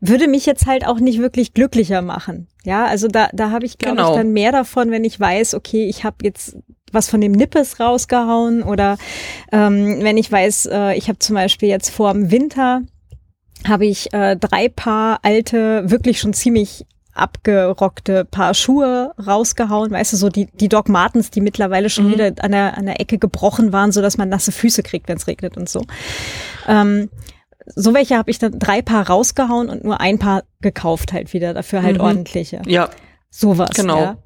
würde 0.00 0.28
mich 0.28 0.46
jetzt 0.46 0.66
halt 0.66 0.86
auch 0.86 1.00
nicht 1.00 1.18
wirklich 1.18 1.54
glücklicher 1.54 2.02
machen. 2.02 2.48
Ja, 2.64 2.86
also 2.86 3.08
da, 3.08 3.28
da 3.32 3.50
habe 3.50 3.66
ich, 3.66 3.78
glaube 3.78 3.96
genau. 3.96 4.10
ich, 4.10 4.16
dann 4.16 4.32
mehr 4.32 4.52
davon, 4.52 4.90
wenn 4.90 5.04
ich 5.04 5.18
weiß, 5.18 5.54
okay, 5.54 5.88
ich 5.88 6.04
habe 6.04 6.16
jetzt 6.22 6.56
was 6.92 7.08
von 7.10 7.20
dem 7.20 7.32
Nippes 7.32 7.80
rausgehauen 7.80 8.62
oder 8.62 8.96
ähm, 9.52 9.98
wenn 10.00 10.16
ich 10.16 10.30
weiß, 10.30 10.66
äh, 10.72 10.94
ich 10.96 11.08
habe 11.08 11.18
zum 11.18 11.34
Beispiel 11.34 11.68
jetzt 11.68 11.90
vor 11.90 12.12
dem 12.12 12.30
Winter 12.30 12.82
habe 13.66 13.86
ich 13.86 14.12
äh, 14.12 14.36
drei 14.36 14.68
Paar 14.68 15.20
alte, 15.22 15.90
wirklich 15.90 16.20
schon 16.20 16.32
ziemlich 16.32 16.86
abgerockte 17.12 18.24
Paar 18.24 18.54
Schuhe 18.54 19.12
rausgehauen, 19.24 19.90
weißt 19.90 20.12
du, 20.12 20.16
so 20.16 20.28
die, 20.28 20.46
die 20.46 20.68
Doc 20.68 20.88
Martens, 20.88 21.30
die 21.30 21.40
mittlerweile 21.40 21.90
schon 21.90 22.06
mhm. 22.06 22.12
wieder 22.12 22.32
an 22.38 22.52
der, 22.52 22.78
an 22.78 22.86
der 22.86 23.00
Ecke 23.00 23.18
gebrochen 23.18 23.72
waren, 23.72 23.90
so 23.90 24.00
dass 24.00 24.16
man 24.16 24.28
nasse 24.28 24.52
Füße 24.52 24.82
kriegt, 24.82 25.08
wenn 25.08 25.16
es 25.16 25.26
regnet 25.26 25.56
und 25.56 25.68
so. 25.68 25.82
Ähm, 26.68 27.10
so 27.74 27.94
welche 27.94 28.16
habe 28.16 28.30
ich 28.30 28.38
dann 28.38 28.58
drei 28.58 28.82
Paar 28.82 29.08
rausgehauen 29.08 29.68
und 29.68 29.84
nur 29.84 30.00
ein 30.00 30.18
Paar 30.18 30.44
gekauft 30.60 31.12
halt 31.12 31.32
wieder, 31.32 31.54
dafür 31.54 31.82
halt 31.82 31.96
mhm. 31.96 32.02
ordentliche. 32.02 32.62
Ja. 32.66 32.90
Sowas. 33.30 33.70
Genau. 33.74 34.00
Ja? 34.00 34.18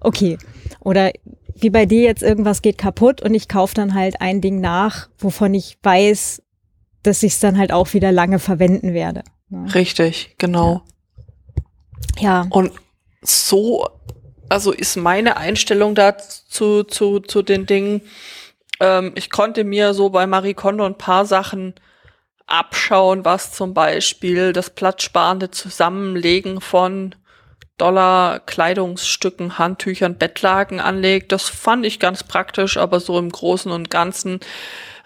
Okay. 0.00 0.38
Oder 0.80 1.12
wie 1.54 1.70
bei 1.70 1.86
dir 1.86 2.02
jetzt 2.02 2.22
irgendwas 2.22 2.62
geht 2.62 2.78
kaputt 2.78 3.22
und 3.22 3.34
ich 3.34 3.48
kaufe 3.48 3.74
dann 3.74 3.94
halt 3.94 4.20
ein 4.20 4.40
Ding 4.40 4.60
nach, 4.60 5.08
wovon 5.18 5.54
ich 5.54 5.78
weiß, 5.82 6.42
dass 7.02 7.22
ich 7.22 7.34
es 7.34 7.40
dann 7.40 7.58
halt 7.58 7.72
auch 7.72 7.92
wieder 7.92 8.12
lange 8.12 8.38
verwenden 8.38 8.94
werde. 8.94 9.22
Ne? 9.48 9.72
Richtig, 9.74 10.34
genau. 10.38 10.74
Ja. 10.74 10.82
Ja. 12.18 12.46
Und 12.50 12.72
so, 13.22 13.86
also 14.48 14.72
ist 14.72 14.96
meine 14.96 15.36
Einstellung 15.36 15.94
dazu 15.94 16.84
zu, 16.84 17.20
zu 17.20 17.42
den 17.42 17.66
Dingen. 17.66 18.02
Ähm, 18.80 19.12
ich 19.14 19.30
konnte 19.30 19.64
mir 19.64 19.94
so 19.94 20.10
bei 20.10 20.26
Marie 20.26 20.54
Kondo 20.54 20.84
ein 20.84 20.98
paar 20.98 21.26
Sachen 21.26 21.74
abschauen, 22.50 23.24
was 23.24 23.52
zum 23.52 23.74
Beispiel 23.74 24.52
das 24.52 24.70
platzsparende 24.70 25.50
Zusammenlegen 25.50 26.60
von 26.60 27.14
Dollar 27.78 28.40
Kleidungsstücken, 28.40 29.58
Handtüchern, 29.58 30.16
Bettlagen 30.16 30.80
anlegt. 30.80 31.32
Das 31.32 31.48
fand 31.48 31.86
ich 31.86 31.98
ganz 31.98 32.24
praktisch, 32.24 32.76
aber 32.76 33.00
so 33.00 33.18
im 33.18 33.30
Großen 33.30 33.72
und 33.72 33.90
Ganzen 33.90 34.40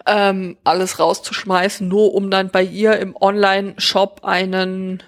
ähm, 0.05 0.57
alles 0.63 0.99
rauszuschmeißen, 0.99 1.87
nur 1.87 2.13
um 2.13 2.29
dann 2.29 2.49
bei 2.49 2.63
ihr 2.63 2.99
im 2.99 3.15
Online-Shop 3.15 4.21
einen 4.23 5.01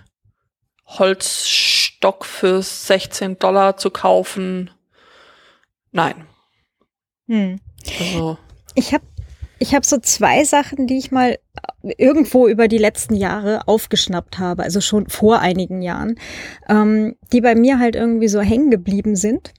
Holzstock 0.86 2.26
für 2.26 2.62
16 2.62 3.38
Dollar 3.40 3.78
zu 3.78 3.92
kaufen. 3.92 4.72
Nein. 5.92 6.26
Hm. 7.28 7.60
Also. 8.00 8.38
Ich 8.76 8.94
habe 8.94 9.04
ich 9.60 9.74
hab 9.74 9.86
so 9.86 9.98
zwei 9.98 10.44
Sachen, 10.44 10.88
die 10.88 10.98
ich 10.98 11.12
mal 11.12 11.38
irgendwo 11.98 12.48
über 12.48 12.68
die 12.68 12.78
letzten 12.78 13.16
Jahre 13.16 13.68
aufgeschnappt 13.68 14.40
habe, 14.40 14.64
also 14.64 14.82
schon 14.82 15.08
vor 15.08 15.40
einigen 15.40 15.82
Jahren, 15.82 16.20
ähm, 16.70 17.16
die 17.32 17.42
bei 17.42 17.56
mir 17.56 17.80
halt 17.80 17.96
irgendwie 17.96 18.28
so 18.28 18.42
hängen 18.42 18.70
geblieben 18.70 19.16
sind 19.16 19.54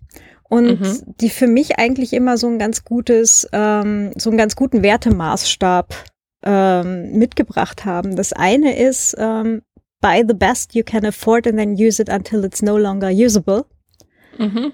und 0.48 0.80
mhm. 0.80 1.14
die 1.20 1.30
für 1.30 1.46
mich 1.46 1.78
eigentlich 1.78 2.12
immer 2.12 2.38
so 2.38 2.46
ein 2.48 2.58
ganz 2.58 2.84
gutes, 2.84 3.48
ähm, 3.52 4.12
so 4.16 4.30
einen 4.30 4.38
ganz 4.38 4.56
guten 4.56 4.82
Wertemaßstab 4.82 5.94
ähm, 6.42 7.12
mitgebracht 7.18 7.84
haben. 7.84 8.16
Das 8.16 8.32
eine 8.32 8.76
ist, 8.76 9.16
ähm, 9.18 9.62
buy 10.00 10.24
the 10.26 10.34
best 10.34 10.74
you 10.74 10.82
can 10.84 11.04
afford 11.04 11.46
and 11.46 11.58
then 11.58 11.74
use 11.74 12.00
it 12.00 12.08
until 12.08 12.44
it's 12.44 12.62
no 12.62 12.78
longer 12.78 13.10
usable. 13.10 13.64
Mhm. 14.38 14.72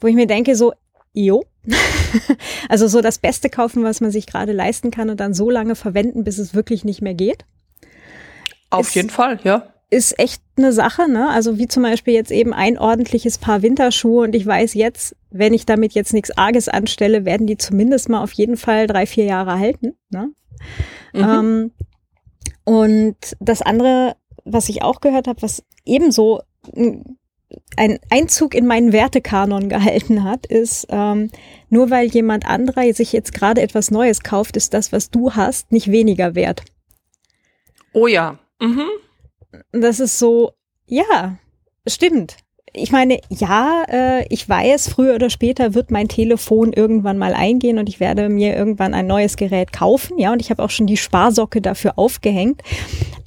Wo 0.00 0.08
ich 0.08 0.14
mir 0.14 0.26
denke, 0.26 0.56
so, 0.56 0.72
jo. 1.12 1.44
also 2.68 2.88
so 2.88 3.00
das 3.00 3.18
Beste 3.18 3.48
kaufen, 3.48 3.84
was 3.84 4.00
man 4.00 4.10
sich 4.10 4.26
gerade 4.26 4.52
leisten 4.52 4.90
kann 4.90 5.10
und 5.10 5.20
dann 5.20 5.34
so 5.34 5.50
lange 5.50 5.74
verwenden, 5.74 6.24
bis 6.24 6.38
es 6.38 6.54
wirklich 6.54 6.84
nicht 6.84 7.02
mehr 7.02 7.14
geht. 7.14 7.44
Auf 8.70 8.88
ist, 8.88 8.94
jeden 8.94 9.10
Fall, 9.10 9.38
ja. 9.44 9.68
Ist 9.90 10.18
echt 10.18 10.42
eine 10.56 10.72
Sache, 10.72 11.10
ne? 11.10 11.28
Also 11.28 11.58
wie 11.58 11.68
zum 11.68 11.82
Beispiel 11.82 12.14
jetzt 12.14 12.30
eben 12.30 12.54
ein 12.54 12.78
ordentliches 12.78 13.38
Paar 13.38 13.62
Winterschuhe 13.62 14.24
und 14.24 14.34
ich 14.34 14.46
weiß 14.46 14.74
jetzt, 14.74 15.14
wenn 15.30 15.52
ich 15.52 15.66
damit 15.66 15.92
jetzt 15.92 16.14
nichts 16.14 16.36
Arges 16.36 16.68
anstelle, 16.68 17.24
werden 17.24 17.46
die 17.46 17.58
zumindest 17.58 18.08
mal 18.08 18.22
auf 18.22 18.32
jeden 18.32 18.56
Fall 18.56 18.86
drei, 18.86 19.06
vier 19.06 19.24
Jahre 19.24 19.58
halten. 19.58 19.94
Ne? 20.10 20.30
Mhm. 21.12 21.20
Ähm, 21.20 21.70
und 22.64 23.16
das 23.40 23.60
andere 23.60 24.16
was 24.44 24.68
ich 24.68 24.82
auch 24.82 25.00
gehört 25.00 25.28
habe, 25.28 25.42
was 25.42 25.64
ebenso 25.84 26.42
ein 26.76 27.18
Einzug 28.10 28.54
in 28.54 28.66
meinen 28.66 28.92
Wertekanon 28.92 29.68
gehalten 29.68 30.24
hat, 30.24 30.46
ist, 30.46 30.86
ähm, 30.90 31.30
nur 31.68 31.90
weil 31.90 32.06
jemand 32.08 32.46
anderer 32.46 32.92
sich 32.92 33.12
jetzt 33.12 33.32
gerade 33.32 33.62
etwas 33.62 33.90
Neues 33.90 34.22
kauft, 34.22 34.56
ist 34.56 34.74
das, 34.74 34.92
was 34.92 35.10
du 35.10 35.32
hast, 35.32 35.72
nicht 35.72 35.90
weniger 35.90 36.34
wert. 36.34 36.62
Oh 37.92 38.06
ja. 38.06 38.38
Mhm. 38.60 38.88
Das 39.72 40.00
ist 40.00 40.18
so, 40.18 40.52
ja, 40.86 41.36
stimmt. 41.86 42.36
Ich 42.74 42.90
meine, 42.90 43.20
ja, 43.28 43.84
äh, 43.88 44.26
ich 44.28 44.48
weiß, 44.48 44.88
früher 44.88 45.14
oder 45.14 45.28
später 45.28 45.74
wird 45.74 45.90
mein 45.90 46.08
Telefon 46.08 46.72
irgendwann 46.72 47.18
mal 47.18 47.34
eingehen 47.34 47.78
und 47.78 47.88
ich 47.88 48.00
werde 48.00 48.30
mir 48.30 48.56
irgendwann 48.56 48.94
ein 48.94 49.06
neues 49.06 49.36
Gerät 49.36 49.74
kaufen, 49.74 50.18
ja, 50.18 50.32
und 50.32 50.40
ich 50.40 50.50
habe 50.50 50.62
auch 50.62 50.70
schon 50.70 50.86
die 50.86 50.96
Sparsocke 50.96 51.60
dafür 51.60 51.98
aufgehängt. 51.98 52.62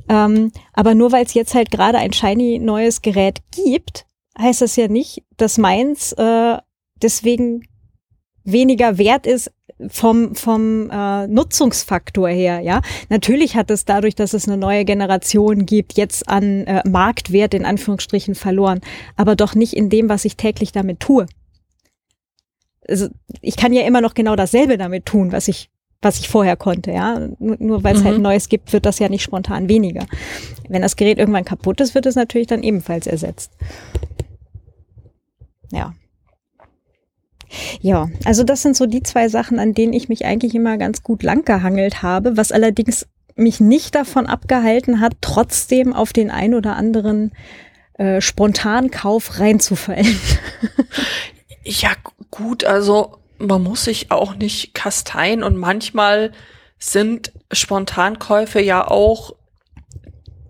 Ähm, 0.10 0.52
aber 0.74 0.96
nur 0.96 1.12
weil 1.12 1.26
es 1.26 1.34
jetzt 1.34 1.54
halt 1.54 1.72
gerade 1.72 1.98
ein 1.98 2.14
shiny 2.14 2.60
neues 2.60 3.02
Gerät 3.02 3.40
gibt, 3.52 4.06
heißt 4.38 4.62
das 4.62 4.76
ja 4.76 4.88
nicht, 4.88 5.24
dass 5.38 5.58
meins 5.58 6.14
äh, 6.14 6.58
deswegen 7.02 7.68
weniger 8.44 8.98
wert 8.98 9.28
ist 9.28 9.52
vom, 9.90 10.36
vom 10.36 10.90
äh, 10.90 11.28
Nutzungsfaktor 11.28 12.30
her, 12.30 12.62
ja. 12.62 12.82
Natürlich 13.10 13.56
hat 13.56 13.70
es 13.70 13.84
dadurch, 13.84 14.16
dass 14.16 14.34
es 14.34 14.48
eine 14.48 14.58
neue 14.58 14.86
Generation 14.86 15.66
gibt, 15.66 15.94
jetzt 15.94 16.30
an 16.30 16.66
äh, 16.66 16.88
Marktwert 16.88 17.54
in 17.54 17.66
Anführungsstrichen 17.66 18.36
verloren, 18.36 18.80
aber 19.18 19.36
doch 19.36 19.54
nicht 19.56 19.74
in 19.74 19.90
dem, 19.90 20.08
was 20.08 20.24
ich 20.24 20.38
täglich 20.38 20.72
damit 20.72 21.02
tue. 21.02 21.26
Also 22.88 23.08
ich 23.42 23.58
kann 23.58 23.74
ja 23.74 23.82
immer 23.82 24.00
noch 24.00 24.14
genau 24.14 24.36
dasselbe 24.36 24.78
damit 24.78 25.06
tun, 25.06 25.32
was 25.32 25.48
ich 25.48 25.70
was 26.02 26.20
ich 26.20 26.30
vorher 26.30 26.56
konnte, 26.56 26.92
ja. 26.92 27.20
Nur, 27.40 27.58
nur 27.60 27.84
weil 27.84 27.96
es 27.96 28.04
halt 28.04 28.18
mhm. 28.18 28.18
halt 28.18 28.22
Neues 28.22 28.48
gibt, 28.48 28.72
wird 28.72 28.86
das 28.86 29.00
ja 29.00 29.10
nicht 29.10 29.24
spontan 29.24 29.68
weniger. 29.68 30.06
Wenn 30.70 30.84
das 30.84 30.96
Gerät 30.96 31.18
irgendwann 31.18 31.46
kaputt 31.46 31.82
ist, 31.82 31.96
wird 31.96 32.06
es 32.06 32.16
natürlich 32.16 32.48
dann 32.48 32.62
ebenfalls 32.62 33.08
ersetzt. 33.08 33.52
Ja. 35.72 35.94
Ja, 37.80 38.10
also 38.26 38.44
das 38.44 38.62
sind 38.62 38.76
so 38.76 38.86
die 38.86 39.04
zwei 39.04 39.30
Sachen, 39.30 39.60
an 39.60 39.74
denen 39.74 39.94
ich 39.94 40.10
mich 40.10 40.26
eigentlich 40.26 40.56
immer 40.56 40.78
ganz 40.78 41.04
gut 41.04 41.24
langgehangelt 41.24 42.02
habe, 42.02 42.38
was 42.38 42.52
allerdings 42.52 43.08
mich 43.36 43.60
nicht 43.60 43.96
davon 43.96 44.28
abgehalten 44.28 45.00
hat, 45.00 45.14
trotzdem 45.22 45.94
auf 45.94 46.14
den 46.14 46.32
ein 46.32 46.54
oder 46.54 46.76
anderen 46.76 47.32
äh, 47.98 48.22
Spontankauf 48.22 49.40
reinzufallen. 49.40 50.20
ja, 51.64 51.92
gut, 52.32 52.64
also 52.64 53.18
man 53.38 53.64
muss 53.64 53.84
sich 53.84 54.12
auch 54.12 54.36
nicht 54.36 54.74
kasteien 54.74 55.44
und 55.44 55.58
manchmal 55.58 56.32
sind 56.80 57.32
Spontankäufe 57.52 58.62
ja 58.62 58.88
auch 58.88 59.34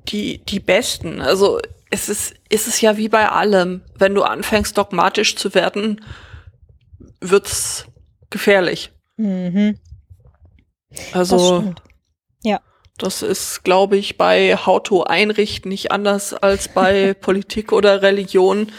die, 0.07 0.39
die 0.45 0.59
besten. 0.59 1.21
Also 1.21 1.59
es 1.95 2.09
ist, 2.09 2.33
es 2.49 2.67
ist 2.67 2.81
ja 2.81 2.97
wie 2.97 3.07
bei 3.07 3.29
allem. 3.29 3.81
Wenn 3.97 4.13
du 4.13 4.23
anfängst, 4.23 4.77
dogmatisch 4.77 5.37
zu 5.37 5.55
werden, 5.55 6.03
wird's 7.21 7.85
gefährlich. 8.29 8.91
Mhm. 9.15 9.79
Also, 11.13 11.61
das 11.61 11.73
ja. 12.43 12.59
Das 12.97 13.21
ist, 13.21 13.63
glaube 13.63 13.97
ich, 13.97 14.17
bei 14.17 14.57
How 14.57 14.83
to 14.83 15.03
einrichten 15.03 15.69
nicht 15.69 15.91
anders 15.91 16.33
als 16.33 16.67
bei 16.67 17.13
Politik 17.21 17.71
oder 17.71 18.01
Religion 18.01 18.71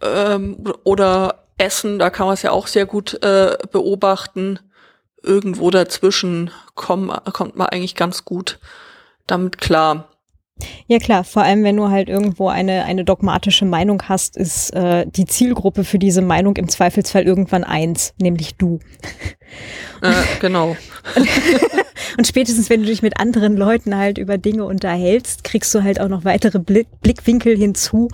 ähm, 0.00 0.64
oder 0.82 1.44
Essen. 1.58 2.00
Da 2.00 2.10
kann 2.10 2.26
man 2.26 2.34
es 2.34 2.42
ja 2.42 2.50
auch 2.50 2.66
sehr 2.66 2.86
gut 2.86 3.22
äh, 3.22 3.56
beobachten. 3.70 4.58
Irgendwo 5.22 5.70
dazwischen 5.70 6.50
komm, 6.74 7.12
kommt 7.32 7.54
man 7.54 7.68
eigentlich 7.68 7.94
ganz 7.94 8.24
gut 8.24 8.58
damit 9.28 9.58
klar. 9.58 10.11
Ja 10.86 10.98
klar, 10.98 11.24
vor 11.24 11.42
allem 11.42 11.64
wenn 11.64 11.76
du 11.76 11.90
halt 11.90 12.08
irgendwo 12.08 12.48
eine, 12.48 12.84
eine 12.84 13.04
dogmatische 13.04 13.64
Meinung 13.64 14.02
hast, 14.08 14.36
ist 14.36 14.74
äh, 14.74 15.06
die 15.06 15.26
Zielgruppe 15.26 15.84
für 15.84 15.98
diese 15.98 16.22
Meinung 16.22 16.56
im 16.56 16.68
Zweifelsfall 16.68 17.24
irgendwann 17.24 17.64
eins, 17.64 18.14
nämlich 18.20 18.56
du. 18.56 18.80
Äh, 20.00 20.12
genau. 20.40 20.76
Und 22.18 22.26
spätestens, 22.26 22.68
wenn 22.70 22.80
du 22.80 22.86
dich 22.86 23.02
mit 23.02 23.18
anderen 23.18 23.56
Leuten 23.56 23.96
halt 23.96 24.18
über 24.18 24.38
Dinge 24.38 24.64
unterhältst, 24.64 25.44
kriegst 25.44 25.74
du 25.74 25.82
halt 25.82 26.00
auch 26.00 26.08
noch 26.08 26.24
weitere 26.24 26.58
Blick, 26.58 26.88
Blickwinkel 27.00 27.56
hinzu, 27.56 28.08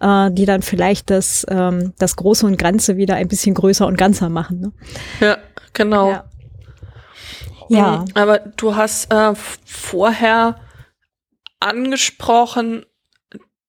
äh, 0.00 0.30
die 0.30 0.46
dann 0.46 0.62
vielleicht 0.62 1.10
das, 1.10 1.46
ähm, 1.48 1.92
das 1.98 2.16
Große 2.16 2.46
und 2.46 2.58
Ganze 2.58 2.96
wieder 2.96 3.16
ein 3.16 3.28
bisschen 3.28 3.54
größer 3.54 3.86
und 3.86 3.98
ganzer 3.98 4.28
machen. 4.28 4.60
Ne? 4.60 4.72
Ja, 5.20 5.38
genau. 5.72 6.10
Ja. 6.10 6.24
ja. 7.68 8.04
Aber 8.14 8.38
du 8.38 8.76
hast 8.76 9.12
äh, 9.12 9.34
vorher 9.64 10.56
angesprochen, 11.60 12.84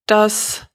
dass 0.07 0.67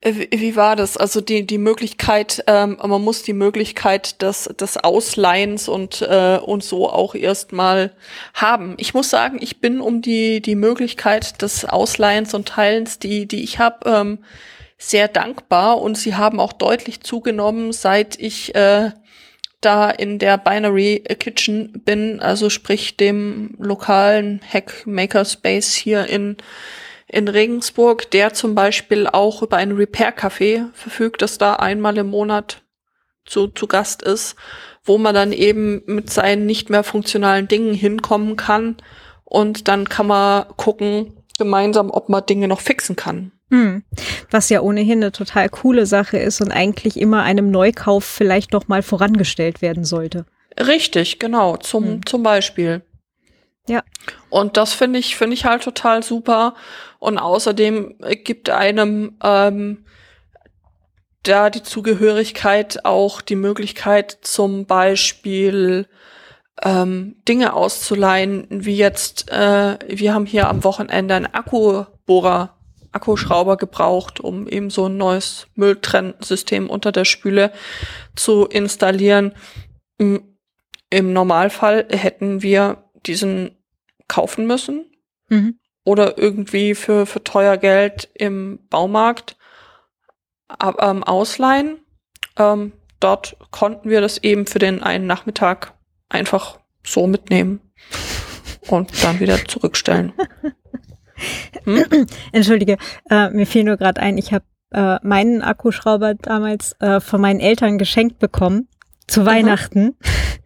wie 0.00 0.54
war 0.54 0.76
das? 0.76 0.96
Also 0.96 1.20
die, 1.20 1.44
die 1.44 1.58
Möglichkeit, 1.58 2.44
ähm, 2.46 2.78
man 2.80 3.02
muss 3.02 3.24
die 3.24 3.32
Möglichkeit 3.32 4.22
des, 4.22 4.44
des 4.44 4.76
Ausleihens 4.76 5.68
und, 5.68 6.02
äh, 6.02 6.38
und 6.38 6.62
so 6.62 6.88
auch 6.88 7.14
erstmal 7.14 7.92
haben. 8.32 8.74
Ich 8.78 8.94
muss 8.94 9.10
sagen, 9.10 9.38
ich 9.40 9.60
bin 9.60 9.80
um 9.80 10.00
die, 10.00 10.40
die 10.40 10.54
Möglichkeit 10.54 11.42
des 11.42 11.64
Ausleihens 11.64 12.32
und 12.32 12.48
Teilens, 12.48 13.00
die, 13.00 13.26
die 13.26 13.42
ich 13.42 13.58
habe, 13.58 13.90
ähm, 13.90 14.18
sehr 14.78 15.08
dankbar 15.08 15.80
und 15.80 15.98
sie 15.98 16.14
haben 16.14 16.38
auch 16.38 16.52
deutlich 16.52 17.00
zugenommen, 17.00 17.72
seit 17.72 18.18
ich 18.20 18.54
äh, 18.54 18.92
da 19.60 19.90
in 19.90 20.18
der 20.18 20.38
Binary 20.38 21.02
Kitchen 21.18 21.82
bin, 21.84 22.20
also 22.20 22.50
sprich 22.50 22.96
dem 22.96 23.54
lokalen 23.58 24.40
Hack 24.46 24.86
Makerspace 24.86 25.74
hier 25.74 26.06
in, 26.06 26.36
in 27.08 27.28
Regensburg, 27.28 28.10
der 28.10 28.32
zum 28.34 28.54
Beispiel 28.54 29.06
auch 29.06 29.42
über 29.42 29.56
ein 29.56 29.72
Repair 29.72 30.16
Café 30.16 30.68
verfügt, 30.74 31.22
das 31.22 31.38
da 31.38 31.54
einmal 31.54 31.98
im 31.98 32.08
Monat 32.08 32.62
zu, 33.24 33.48
zu 33.48 33.66
Gast 33.66 34.02
ist, 34.02 34.36
wo 34.84 34.96
man 34.96 35.14
dann 35.14 35.32
eben 35.32 35.82
mit 35.86 36.10
seinen 36.10 36.46
nicht 36.46 36.70
mehr 36.70 36.84
funktionalen 36.84 37.48
Dingen 37.48 37.74
hinkommen 37.74 38.36
kann. 38.36 38.76
Und 39.24 39.68
dann 39.68 39.88
kann 39.88 40.06
man 40.06 40.48
gucken 40.56 41.17
gemeinsam, 41.38 41.90
ob 41.90 42.08
man 42.08 42.26
Dinge 42.26 42.48
noch 42.48 42.60
fixen 42.60 42.96
kann. 42.96 43.32
Hm. 43.50 43.82
Was 44.30 44.50
ja 44.50 44.60
ohnehin 44.60 44.98
eine 44.98 45.12
total 45.12 45.48
coole 45.48 45.86
Sache 45.86 46.18
ist 46.18 46.40
und 46.40 46.52
eigentlich 46.52 46.98
immer 46.98 47.22
einem 47.22 47.50
Neukauf 47.50 48.04
vielleicht 48.04 48.52
noch 48.52 48.68
mal 48.68 48.82
vorangestellt 48.82 49.62
werden 49.62 49.84
sollte. 49.84 50.26
Richtig, 50.58 51.18
genau, 51.18 51.56
zum, 51.56 51.84
hm. 51.84 52.06
zum 52.06 52.22
Beispiel. 52.22 52.82
Ja. 53.68 53.82
Und 54.30 54.56
das 54.56 54.72
finde 54.72 54.98
ich, 54.98 55.16
finde 55.16 55.34
ich 55.34 55.44
halt 55.44 55.62
total 55.62 56.02
super. 56.02 56.54
Und 56.98 57.18
außerdem 57.18 57.96
gibt 58.24 58.50
einem 58.50 59.16
ähm, 59.22 59.84
da 61.22 61.50
die 61.50 61.62
Zugehörigkeit 61.62 62.84
auch 62.84 63.20
die 63.20 63.36
Möglichkeit, 63.36 64.18
zum 64.22 64.66
Beispiel 64.66 65.86
ähm, 66.62 67.16
Dinge 67.28 67.54
auszuleihen, 67.54 68.46
wie 68.50 68.76
jetzt, 68.76 69.30
äh, 69.30 69.78
wir 69.88 70.14
haben 70.14 70.26
hier 70.26 70.48
am 70.48 70.64
Wochenende 70.64 71.14
einen 71.14 71.26
Akkubohrer 71.26 72.58
Akkuschrauber 72.92 73.56
gebraucht, 73.56 74.20
um 74.20 74.48
eben 74.48 74.70
so 74.70 74.86
ein 74.86 74.96
neues 74.96 75.46
Mülltrennsystem 75.54 76.70
unter 76.70 76.90
der 76.90 77.04
Spüle 77.04 77.52
zu 78.16 78.46
installieren. 78.46 79.34
Im 79.98 81.12
Normalfall 81.12 81.86
hätten 81.90 82.42
wir 82.42 82.84
diesen 83.06 83.56
kaufen 84.08 84.46
müssen 84.46 84.90
mhm. 85.28 85.58
oder 85.84 86.18
irgendwie 86.18 86.74
für, 86.74 87.04
für 87.04 87.22
teuer 87.22 87.58
Geld 87.58 88.08
im 88.14 88.58
Baumarkt 88.70 89.36
ähm, 90.80 91.04
ausleihen. 91.04 91.78
Ähm, 92.38 92.72
dort 93.00 93.36
konnten 93.50 93.90
wir 93.90 94.00
das 94.00 94.18
eben 94.18 94.46
für 94.46 94.58
den 94.58 94.82
einen 94.82 95.06
Nachmittag 95.06 95.74
einfach 96.08 96.58
so 96.84 97.06
mitnehmen 97.06 97.60
und 98.68 99.02
dann 99.02 99.20
wieder 99.20 99.44
zurückstellen. 99.46 100.12
Hm? 101.64 102.06
Entschuldige, 102.32 102.78
äh, 103.10 103.30
mir 103.30 103.46
fiel 103.46 103.64
nur 103.64 103.76
gerade 103.76 104.00
ein, 104.00 104.18
ich 104.18 104.32
habe 104.32 104.44
äh, 104.70 104.96
meinen 105.02 105.42
Akkuschrauber 105.42 106.14
damals 106.14 106.72
äh, 106.80 107.00
von 107.00 107.20
meinen 107.20 107.40
Eltern 107.40 107.78
geschenkt 107.78 108.18
bekommen 108.18 108.68
zu. 109.06 109.24
Weihnachten. 109.24 109.96
Aha. 110.02 110.37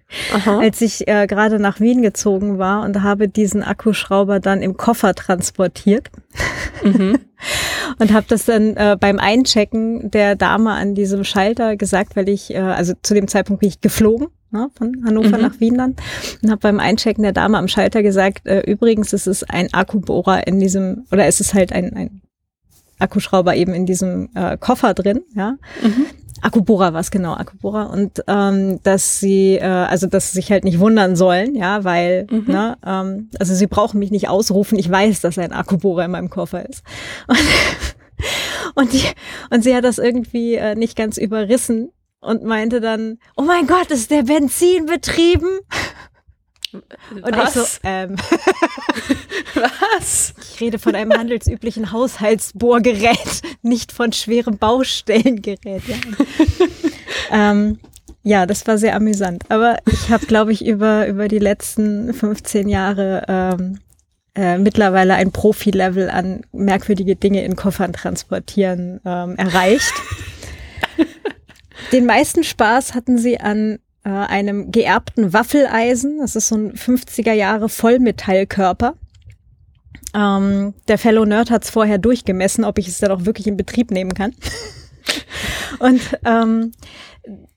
Als 0.47 0.81
ich 0.81 1.09
äh, 1.09 1.27
gerade 1.27 1.59
nach 1.59 1.81
Wien 1.81 2.03
gezogen 2.03 2.59
war 2.59 2.85
und 2.85 3.03
habe 3.03 3.29
diesen 3.29 3.63
Akkuschrauber 3.63 4.41
dann 4.41 4.63
im 4.63 4.77
Koffer 4.77 5.15
transportiert 5.15 6.09
mhm. 6.83 7.19
und 7.99 8.13
habe 8.13 8.27
das 8.29 8.45
dann 8.45 8.77
äh, 8.77 8.97
beim 8.99 9.19
Einchecken 9.19 10.11
der 10.11 10.37
Dame 10.37 10.73
an 10.73 10.95
diesem 10.95 11.25
Schalter 11.25 11.77
gesagt, 11.77 12.17
weil 12.17 12.29
ich, 12.29 12.53
äh, 12.53 12.59
also 12.59 12.95
zu 13.03 13.15
dem 13.15 13.29
Zeitpunkt 13.29 13.61
bin 13.61 13.69
ich 13.69 13.81
geflogen 13.81 14.29
ne, 14.53 14.71
von 14.77 15.05
Hannover 15.05 15.37
mhm. 15.37 15.43
nach 15.43 15.61
Wien 15.61 15.77
dann 15.77 15.97
und 16.43 16.51
habe 16.51 16.61
beim 16.61 16.79
Einchecken 16.79 17.23
der 17.23 17.33
Dame 17.33 17.59
am 17.59 17.69
Schalter 17.69 18.03
gesagt, 18.03 18.47
äh, 18.47 18.61
übrigens 18.61 19.13
ist 19.13 19.27
es 19.27 19.43
ein 19.45 19.73
Akkubohrer 19.73 20.47
in 20.47 20.61
diesem, 20.61 21.07
oder 21.11 21.27
es 21.27 21.41
ist 21.41 21.55
halt 21.55 21.73
ein, 21.73 21.95
ein 21.95 22.23
Akkuschrauber 22.99 23.57
eben 23.57 23.75
in 23.75 23.87
diesem 23.87 24.31
äh, 24.35 24.57
Koffer 24.57 24.95
drin, 24.95 25.23
ja. 25.35 25.57
Mhm. 25.83 26.07
Akkubohrer 26.43 26.93
war 26.93 27.01
es 27.01 27.11
genau, 27.11 27.35
Akkubohrer. 27.35 27.91
Und 27.91 28.23
ähm, 28.27 28.81
dass 28.83 29.21
sie, 29.21 29.55
äh, 29.55 29.65
also 29.65 30.07
dass 30.07 30.33
sie 30.33 30.41
sich 30.41 30.51
halt 30.51 30.65
nicht 30.65 30.81
wundern 30.81 31.17
sollen, 31.17 31.55
ja, 31.55 31.85
weil, 31.85 32.27
mhm. 32.31 32.45
ne, 32.47 32.77
ähm, 32.85 33.31
also 33.39 33.55
sie 33.55 33.67
brauchen 33.67 33.99
mich 33.99 34.11
nicht 34.11 34.29
ausrufen, 34.29 34.79
ich 34.79 34.91
weiß, 34.91 35.21
dass 35.21 35.39
ein 35.39 35.53
Akkubohrer 35.53 36.05
in 36.05 36.11
meinem 36.11 36.31
Koffer 36.31 36.69
ist. 36.69 36.83
Und, 37.29 37.39
und, 38.75 38.93
die, 38.93 39.03
und 39.51 39.63
sie 39.63 39.75
hat 39.75 39.85
das 39.85 39.99
irgendwie 39.99 40.57
äh, 40.57 40.75
nicht 40.75 40.97
ganz 40.97 41.17
überrissen 41.17 41.91
und 42.21 42.45
meinte 42.45 42.81
dann, 42.81 43.19
oh 43.37 43.43
mein 43.43 43.67
Gott, 43.67 43.91
ist 43.91 44.11
der 44.11 44.25
Benzin 44.25 44.87
betrieben? 44.87 45.49
Und 46.75 47.37
Was? 47.37 47.57
ich 47.57 47.63
so, 47.63 47.67
ähm, 47.85 48.17
Was? 49.55 50.35
Ich 50.43 50.61
rede 50.61 50.79
von 50.79 50.95
einem 50.95 51.13
handelsüblichen 51.13 51.93
Haushaltsbohrgerät, 51.93 53.43
nicht 53.63 53.93
von 53.93 54.13
schwerem 54.13 54.59
Baustellengerät. 54.59 55.83
Ja, 55.87 55.97
ähm, 57.31 57.79
ja 58.23 58.47
das 58.47 58.67
war 58.67 58.79
sehr 58.79 58.97
amüsant. 58.97 59.45
Aber 59.49 59.79
ich 59.87 60.11
habe, 60.11 60.27
glaube 60.27 60.53
ich, 60.53 60.65
über, 60.65 61.07
über 61.07 61.29
die 61.29 61.39
letzten 61.39 62.15
15 62.15 62.69
Jahre 62.69 63.25
ähm, 63.29 63.79
äh, 64.35 64.57
mittlerweile 64.57 65.15
ein 65.15 65.31
Profi-Level 65.31 66.09
an 66.09 66.43
merkwürdige 66.53 67.17
Dinge 67.17 67.45
in 67.45 67.55
Koffern 67.55 67.93
transportieren 67.93 69.01
ähm, 69.05 69.37
erreicht. 69.37 69.93
Den 71.93 72.07
meisten 72.07 72.43
Spaß 72.43 72.95
hatten 72.95 73.19
sie 73.19 73.41
an 73.41 73.79
äh, 74.05 74.11
einem 74.11 74.73
geerbten 74.73 75.33
Waffeleisen. 75.33 76.19
Das 76.19 76.37
ist 76.37 76.49
so 76.49 76.57
ein 76.57 76.73
50er 76.75 77.33
Jahre 77.33 77.69
Vollmetallkörper. 77.69 78.95
Ähm, 80.15 80.75
der 80.89 80.99
Fellow 80.99 81.25
Nerd 81.25 81.51
hat 81.51 81.65
es 81.65 81.71
vorher 81.71 81.99
durchgemessen, 81.99 82.65
ob 82.65 82.79
ich 82.79 82.89
es 82.89 82.99
dann 82.99 83.13
auch 83.13 83.25
wirklich 83.25 83.47
in 83.47 83.57
Betrieb 83.57 83.91
nehmen 83.91 84.15
kann. 84.15 84.35
Und 85.79 86.01
ähm, 86.25 86.73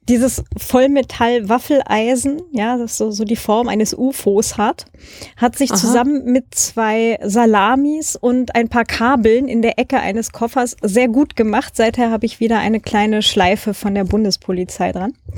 dieses 0.08 0.43
Vollmetall-Waffeleisen, 0.58 2.39
ja, 2.51 2.78
das 2.78 2.97
so, 2.97 3.10
so 3.10 3.25
die 3.25 3.36
Form 3.36 3.67
eines 3.67 3.95
UFOs 3.95 4.58
hat, 4.58 4.86
hat 5.36 5.58
sich 5.58 5.71
Aha. 5.71 5.78
zusammen 5.78 6.32
mit 6.32 6.54
zwei 6.54 7.17
Salamis 7.23 8.15
und 8.15 8.54
ein 8.54 8.69
paar 8.69 8.86
Kabeln 8.86 9.47
in 9.47 9.63
der 9.63 9.80
Ecke 9.80 9.99
eines 9.99 10.32
Koffers 10.32 10.78
sehr 10.84 11.08
gut 11.08 11.36
gemacht. 11.36 11.75
Seither 11.75 12.12
habe 12.12 12.28
ich 12.28 12.39
wieder 12.39 12.60
eine 12.60 12.80
kleine 12.80 13.23
Schleife 13.23 13.73
von 13.73 13.95
der 13.95 14.04
Bundespolizei 14.04 14.91
dran. 14.91 15.13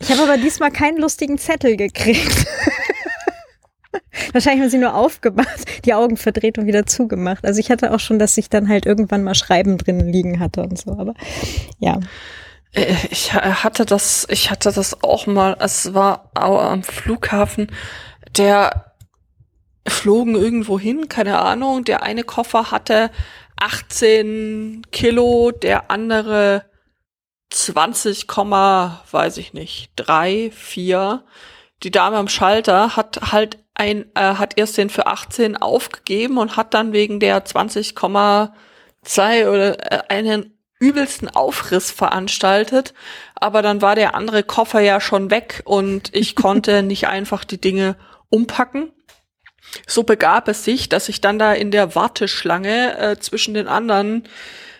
ich 0.00 0.10
habe 0.10 0.22
aber 0.22 0.38
diesmal 0.38 0.72
keinen 0.72 0.98
lustigen 0.98 1.38
Zettel 1.38 1.76
gekriegt. 1.76 2.46
Wahrscheinlich 4.32 4.62
haben 4.62 4.70
sie 4.70 4.78
nur 4.78 4.94
aufgemacht, 4.94 5.64
die 5.84 5.94
Augen 5.94 6.16
verdreht 6.16 6.58
und 6.58 6.66
wieder 6.66 6.86
zugemacht. 6.86 7.44
Also 7.44 7.60
ich 7.60 7.70
hatte 7.70 7.92
auch 7.92 8.00
schon, 8.00 8.18
dass 8.18 8.36
ich 8.38 8.48
dann 8.48 8.68
halt 8.68 8.86
irgendwann 8.86 9.24
mal 9.24 9.34
Schreiben 9.34 9.78
drin 9.78 10.00
liegen 10.12 10.40
hatte 10.40 10.62
und 10.62 10.78
so, 10.78 10.92
aber 10.92 11.14
ja. 11.78 11.98
Äh, 12.72 12.94
ich 13.10 13.32
hatte 13.34 13.84
das, 13.84 14.26
ich 14.30 14.50
hatte 14.50 14.72
das 14.72 15.02
auch 15.02 15.26
mal, 15.26 15.56
es 15.60 15.94
war 15.94 16.30
am 16.34 16.82
Flughafen, 16.82 17.68
der 18.36 18.94
flogen 19.86 20.34
irgendwo 20.36 20.78
hin, 20.78 21.08
keine 21.08 21.38
Ahnung. 21.40 21.84
Der 21.84 22.02
eine 22.02 22.22
Koffer 22.22 22.70
hatte 22.70 23.10
18 23.56 24.82
Kilo, 24.92 25.50
der 25.50 25.90
andere 25.90 26.64
20, 27.50 28.26
weiß 28.28 29.36
ich 29.38 29.52
nicht, 29.52 29.90
drei, 29.96 30.50
vier. 30.54 31.24
Die 31.82 31.90
Dame 31.90 32.16
am 32.16 32.28
Schalter 32.28 32.96
hat 32.96 33.32
halt 33.32 33.58
ein, 33.80 34.04
äh, 34.14 34.34
hat 34.34 34.58
erst 34.58 34.76
den 34.76 34.90
für 34.90 35.06
18 35.06 35.56
aufgegeben 35.56 36.36
und 36.36 36.56
hat 36.56 36.74
dann 36.74 36.92
wegen 36.92 37.18
der 37.18 37.44
20,2 37.44 39.48
oder 39.48 39.92
äh, 39.92 40.02
einen 40.08 40.58
übelsten 40.78 41.30
Aufriss 41.30 41.90
veranstaltet. 41.90 42.92
Aber 43.34 43.62
dann 43.62 43.80
war 43.80 43.94
der 43.94 44.14
andere 44.14 44.42
Koffer 44.42 44.80
ja 44.80 45.00
schon 45.00 45.30
weg 45.30 45.62
und 45.64 46.14
ich 46.14 46.36
konnte 46.36 46.82
nicht 46.82 47.08
einfach 47.08 47.44
die 47.44 47.60
Dinge 47.60 47.96
umpacken. 48.28 48.92
So 49.86 50.02
begab 50.02 50.48
es 50.48 50.64
sich, 50.64 50.90
dass 50.90 51.08
ich 51.08 51.22
dann 51.22 51.38
da 51.38 51.54
in 51.54 51.70
der 51.70 51.94
Warteschlange 51.94 52.98
äh, 52.98 53.18
zwischen 53.18 53.54
den 53.54 53.66
anderen 53.66 54.24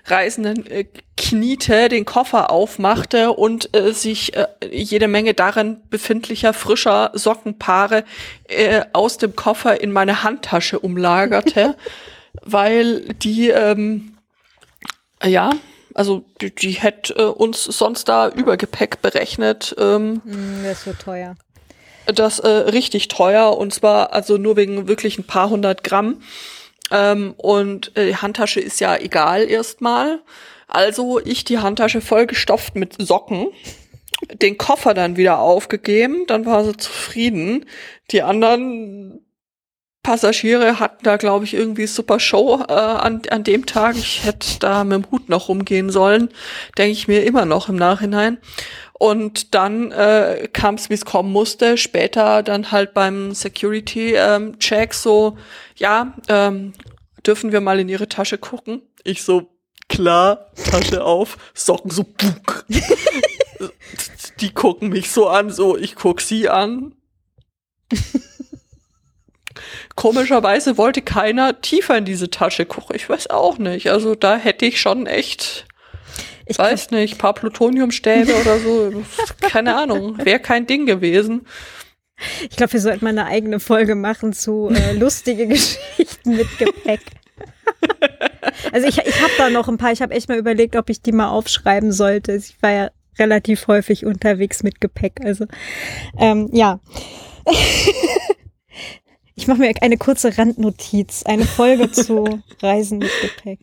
Reisenden 0.04 0.66
äh, 0.66 0.84
kniete, 1.20 1.90
den 1.90 2.06
Koffer 2.06 2.50
aufmachte 2.50 3.32
und 3.32 3.76
äh, 3.76 3.92
sich 3.92 4.34
äh, 4.34 4.46
jede 4.70 5.06
Menge 5.06 5.34
darin 5.34 5.76
befindlicher 5.90 6.54
frischer 6.54 7.10
Sockenpaare 7.12 8.04
äh, 8.48 8.82
aus 8.94 9.18
dem 9.18 9.36
Koffer 9.36 9.82
in 9.82 9.92
meine 9.92 10.22
Handtasche 10.22 10.78
umlagerte, 10.78 11.76
weil 12.42 13.00
die 13.14 13.50
ähm, 13.50 14.16
ja 15.22 15.50
also 15.94 16.24
die, 16.40 16.54
die 16.54 16.72
hätte 16.72 17.14
äh, 17.14 17.24
uns 17.24 17.64
sonst 17.64 18.08
da 18.08 18.28
Übergepäck 18.28 19.02
berechnet. 19.02 19.74
Ähm, 19.78 20.22
mm, 20.24 20.64
das 20.64 20.86
wird 20.86 21.00
teuer. 21.00 21.36
Das 22.06 22.38
äh, 22.38 22.48
richtig 22.48 23.08
teuer 23.08 23.58
und 23.58 23.74
zwar 23.74 24.14
also 24.14 24.38
nur 24.38 24.56
wegen 24.56 24.88
wirklich 24.88 25.18
ein 25.18 25.24
paar 25.24 25.50
hundert 25.50 25.84
Gramm. 25.84 26.22
Ähm, 26.90 27.34
und 27.36 27.94
äh, 27.96 28.06
die 28.06 28.16
Handtasche 28.16 28.60
ist 28.60 28.80
ja 28.80 28.96
egal 28.96 29.50
erstmal. 29.50 30.20
Also 30.70 31.20
ich 31.20 31.44
die 31.44 31.58
Handtasche 31.58 32.00
vollgestopft 32.00 32.76
mit 32.76 32.94
Socken, 32.98 33.48
den 34.34 34.56
Koffer 34.56 34.94
dann 34.94 35.16
wieder 35.16 35.40
aufgegeben, 35.40 36.26
dann 36.26 36.46
war 36.46 36.64
sie 36.64 36.76
zufrieden. 36.76 37.66
Die 38.12 38.22
anderen 38.22 39.26
Passagiere 40.02 40.80
hatten 40.80 41.04
da, 41.04 41.16
glaube 41.16 41.44
ich, 41.44 41.54
irgendwie 41.54 41.86
super 41.86 42.20
Show 42.20 42.62
äh, 42.68 42.72
an, 42.72 43.22
an 43.30 43.44
dem 43.44 43.66
Tag. 43.66 43.96
Ich 43.96 44.24
hätte 44.24 44.58
da 44.60 44.84
mit 44.84 45.04
dem 45.04 45.10
Hut 45.10 45.28
noch 45.28 45.48
rumgehen 45.48 45.90
sollen, 45.90 46.30
denke 46.78 46.92
ich 46.92 47.08
mir 47.08 47.24
immer 47.24 47.44
noch 47.44 47.68
im 47.68 47.76
Nachhinein. 47.76 48.38
Und 48.92 49.54
dann 49.54 49.92
äh, 49.92 50.48
kam 50.52 50.76
es, 50.76 50.88
wie 50.90 50.94
es 50.94 51.04
kommen 51.04 51.32
musste. 51.32 51.76
Später 51.76 52.42
dann 52.42 52.70
halt 52.70 52.94
beim 52.94 53.34
Security-Check 53.34 54.90
ähm, 54.90 54.92
so, 54.92 55.36
ja, 55.76 56.14
ähm, 56.28 56.74
dürfen 57.26 57.50
wir 57.50 57.60
mal 57.60 57.80
in 57.80 57.88
ihre 57.88 58.08
Tasche 58.08 58.38
gucken? 58.38 58.82
Ich 59.02 59.22
so, 59.22 59.50
klar, 59.90 60.50
Tasche 60.70 61.04
auf, 61.04 61.36
Socken 61.52 61.90
so, 61.90 62.04
buck. 62.04 62.64
Die 64.40 64.54
gucken 64.54 64.88
mich 64.88 65.10
so 65.10 65.28
an, 65.28 65.50
so, 65.50 65.76
ich 65.76 65.96
guck 65.96 66.22
sie 66.22 66.48
an. 66.48 66.94
Komischerweise 69.96 70.78
wollte 70.78 71.02
keiner 71.02 71.60
tiefer 71.60 71.98
in 71.98 72.06
diese 72.06 72.30
Tasche 72.30 72.64
gucken. 72.64 72.96
Ich 72.96 73.08
weiß 73.08 73.28
auch 73.28 73.58
nicht. 73.58 73.90
Also 73.90 74.14
da 74.14 74.36
hätte 74.36 74.64
ich 74.64 74.80
schon 74.80 75.06
echt 75.06 75.66
ich 76.46 76.58
weiß 76.58 76.90
nicht, 76.90 77.16
paar 77.18 77.34
Plutoniumstäbe 77.34 78.34
oder 78.34 78.58
so. 78.58 79.04
Keine 79.40 79.76
Ahnung. 79.76 80.18
Wäre 80.18 80.40
kein 80.40 80.66
Ding 80.66 80.84
gewesen. 80.84 81.46
Ich 82.42 82.56
glaube, 82.56 82.72
wir 82.72 82.80
sollten 82.80 83.04
mal 83.04 83.10
eine 83.10 83.26
eigene 83.26 83.60
Folge 83.60 83.94
machen 83.94 84.32
zu 84.32 84.68
äh, 84.68 84.92
lustige 84.92 85.46
Geschichten 85.48 86.36
mit 86.36 86.58
Gepäck. 86.58 87.00
Also 88.72 88.86
ich, 88.86 88.98
ich 88.98 89.22
habe 89.22 89.32
da 89.38 89.50
noch 89.50 89.68
ein 89.68 89.78
paar. 89.78 89.92
Ich 89.92 90.02
habe 90.02 90.14
echt 90.14 90.28
mal 90.28 90.38
überlegt, 90.38 90.76
ob 90.76 90.90
ich 90.90 91.02
die 91.02 91.12
mal 91.12 91.28
aufschreiben 91.28 91.92
sollte. 91.92 92.32
Ich 92.32 92.60
war 92.62 92.70
ja 92.70 92.90
relativ 93.18 93.66
häufig 93.66 94.06
unterwegs 94.06 94.62
mit 94.62 94.80
Gepäck. 94.80 95.20
Also 95.24 95.46
ähm, 96.18 96.48
ja. 96.52 96.80
ich 99.34 99.46
mache 99.46 99.58
mir 99.58 99.74
eine 99.80 99.98
kurze 99.98 100.36
Randnotiz. 100.36 101.22
Eine 101.24 101.44
Folge 101.44 101.90
zu 101.92 102.42
Reisen 102.62 102.98
mit 102.98 103.10
Gepäck. 103.20 103.60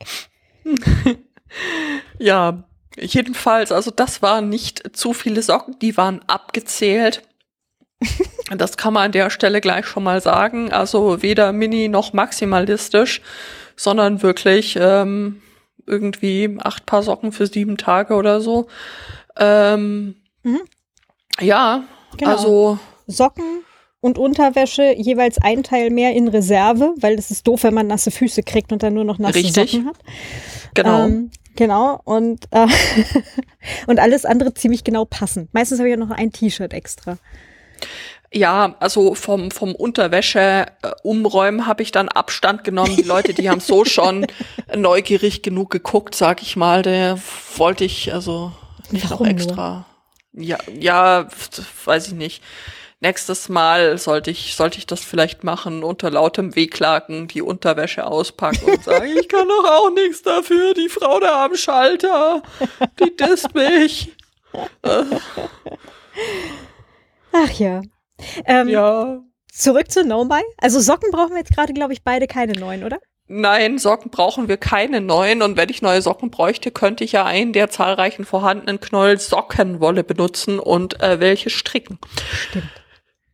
Ja, 2.20 2.68
Jedenfalls, 3.00 3.72
also 3.72 3.92
das 3.92 4.22
waren 4.24 4.50
nicht 4.50 4.98
zu 4.98 5.14
viele 5.14 5.44
Socken, 5.44 5.78
die 5.80 5.98
waren 5.98 6.22
abgezählt. 6.26 7.22
das 8.50 8.78
kann 8.78 8.94
man 8.94 9.06
an 9.06 9.12
der 9.12 9.30
Stelle 9.30 9.62
gleich 9.62 9.86
schon 9.86 10.04
mal 10.04 10.22
sagen. 10.22 10.72
Also 10.72 11.22
weder 11.22 11.54
mini 11.54 11.90
noch 11.90 12.14
maximalistisch, 12.14 13.22
sondern 13.78 14.22
wirklich 14.22 14.78
ähm, 14.80 15.42
irgendwie 15.86 16.58
acht 16.62 16.86
Paar 16.86 17.04
Socken 17.04 17.32
für 17.32 17.48
sieben 17.48 17.78
Tage 17.78 18.16
oder 18.16 18.42
so. 18.42 18.68
Ähm, 19.38 20.16
mhm. 20.44 20.60
Ja, 21.40 21.86
genau. 22.18 22.32
also 22.32 22.80
Socken 23.08 23.64
und 24.02 24.18
Unterwäsche 24.18 24.94
jeweils 24.98 25.38
ein 25.42 25.64
Teil 25.64 25.92
mehr 25.92 26.14
in 26.14 26.28
Reserve, 26.28 26.94
weil 27.00 27.14
es 27.14 27.32
ist 27.32 27.48
doof, 27.48 27.64
wenn 27.64 27.74
man 27.74 27.88
nasse 27.88 28.12
Füße 28.12 28.44
kriegt 28.44 28.74
und 28.74 28.84
dann 28.84 28.96
nur 28.96 29.06
noch 29.06 29.20
nasse 29.20 29.36
Richtig. 29.36 29.72
Socken 29.72 29.88
hat. 29.88 29.98
Genau. 30.74 31.06
Ähm, 31.06 31.32
Genau, 31.58 32.00
und, 32.04 32.46
äh, 32.52 32.68
und 33.88 34.00
alles 34.00 34.26
andere 34.26 34.54
ziemlich 34.54 34.84
genau 34.84 35.06
passen. 35.06 35.50
Meistens 35.54 35.80
habe 35.80 35.90
ich 35.90 35.94
ja 35.94 35.98
noch 35.98 36.12
ein 36.12 36.32
T-Shirt 36.32 36.72
extra. 36.72 37.18
Ja, 38.34 38.76
also 38.80 39.16
vom, 39.16 39.52
vom 39.52 39.74
Unterwäsche 39.74 40.66
äh, 40.82 40.92
umräumen 41.04 41.66
habe 41.66 41.82
ich 41.82 41.92
dann 41.92 42.10
Abstand 42.10 42.64
genommen. 42.64 42.96
Die 42.96 43.04
Leute, 43.04 43.34
die 43.34 43.50
haben 43.50 43.62
so 43.62 43.86
schon 43.86 44.28
neugierig 44.76 45.44
genug 45.44 45.70
geguckt, 45.70 46.16
sag 46.16 46.42
ich 46.42 46.56
mal. 46.56 46.82
Der 46.82 47.18
wollte 47.56 47.86
ich 47.86 48.14
also 48.14 48.52
nicht 48.92 49.10
Warum 49.10 49.26
noch 49.26 49.32
extra. 49.32 49.86
Nur? 50.34 50.46
Ja, 50.46 50.58
ja, 50.78 51.28
weiß 51.86 52.08
ich 52.08 52.14
nicht 52.14 52.44
nächstes 53.00 53.50
Mal 53.50 53.98
sollte 53.98 54.32
ich, 54.32 54.56
sollte 54.56 54.78
ich 54.80 54.88
das 54.88 55.04
vielleicht 55.04 55.44
machen, 55.44 55.84
unter 55.84 56.10
lautem 56.10 56.56
Wehklagen 56.56 57.28
die 57.28 57.42
Unterwäsche 57.42 58.06
auspacken 58.06 58.64
und 58.66 58.84
sagen, 58.84 59.08
ich 59.18 59.28
kann 59.30 59.48
doch 59.48 59.66
auch 59.66 59.92
nichts 59.92 60.24
dafür, 60.24 60.74
die 60.74 60.90
Frau 60.90 61.20
da 61.20 61.46
am 61.46 61.56
Schalter, 61.56 62.42
die 63.00 63.16
disst 63.16 63.54
mich. 63.54 64.16
Ach 67.32 67.52
ja. 67.52 67.82
Ähm, 68.46 68.68
ja. 68.68 69.22
Zurück 69.52 69.92
zu 69.92 70.06
No 70.06 70.26
Buy. 70.26 70.42
Also 70.58 70.80
Socken 70.80 71.12
brauchen 71.12 71.32
wir 71.32 71.40
jetzt 71.40 71.54
gerade, 71.54 71.74
glaube 71.74 71.94
ich, 71.94 72.04
beide 72.04 72.28
keine 72.28 72.54
neuen, 72.54 72.84
oder? 72.84 73.00
Nein, 73.30 73.78
Socken 73.78 74.10
brauchen 74.10 74.48
wir 74.48 74.58
keine 74.58 75.02
neuen. 75.02 75.42
Und 75.42 75.58
wenn 75.58 75.70
ich 75.70 75.82
neue 75.82 76.02
Socken 76.02 76.32
bräuchte, 76.32 76.72
könnte 76.72 77.04
ich 77.04 77.12
ja 77.12 77.26
einen 77.26 77.54
der 77.54 77.70
zahlreichen 77.70 78.26
vorhandenen 78.26 78.80
Knoll 78.80 79.20
Sockenwolle 79.20 80.04
benutzen 80.04 80.60
und 80.60 81.02
äh, 81.02 81.20
welche 81.20 81.50
stricken. 81.50 82.00
Stimmt. 82.50 82.70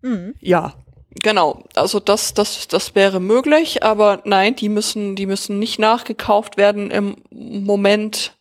Mhm. 0.02 0.36
Ja, 0.40 0.74
genau. 1.22 1.64
Also 1.76 2.00
das, 2.00 2.34
das, 2.34 2.68
das 2.68 2.96
wäre 2.96 3.20
möglich, 3.20 3.84
aber 3.84 4.22
nein, 4.26 4.56
die 4.56 4.70
müssen, 4.70 5.16
die 5.16 5.28
müssen 5.28 5.60
nicht 5.60 5.78
nachgekauft 5.78 6.58
werden 6.58 6.90
im 6.90 7.18
Moment. 7.30 8.36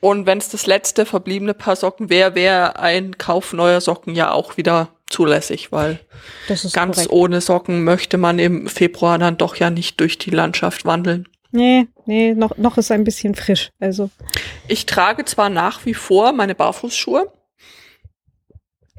Und 0.00 0.26
wenn 0.26 0.36
es 0.36 0.50
das 0.50 0.66
letzte 0.66 1.06
verbliebene 1.06 1.54
Paar 1.54 1.76
Socken 1.76 2.10
wäre, 2.10 2.34
wäre 2.34 2.78
ein 2.78 3.16
Kauf 3.16 3.54
neuer 3.54 3.80
Socken 3.80 4.14
ja 4.14 4.32
auch 4.32 4.58
wieder 4.58 4.90
zulässig, 5.14 5.72
weil 5.72 6.00
ganz 6.72 6.96
korrekt. 6.96 7.10
ohne 7.10 7.40
Socken 7.40 7.84
möchte 7.84 8.18
man 8.18 8.38
im 8.38 8.66
Februar 8.68 9.18
dann 9.18 9.38
doch 9.38 9.56
ja 9.56 9.70
nicht 9.70 10.00
durch 10.00 10.18
die 10.18 10.30
Landschaft 10.30 10.84
wandeln. 10.84 11.28
Nee, 11.52 11.86
nee, 12.04 12.34
noch, 12.34 12.56
noch 12.56 12.78
ist 12.78 12.90
ein 12.90 13.04
bisschen 13.04 13.36
frisch. 13.36 13.70
Also. 13.78 14.10
Ich 14.66 14.86
trage 14.86 15.24
zwar 15.24 15.50
nach 15.50 15.86
wie 15.86 15.94
vor 15.94 16.32
meine 16.32 16.56
Barfußschuhe. 16.56 17.32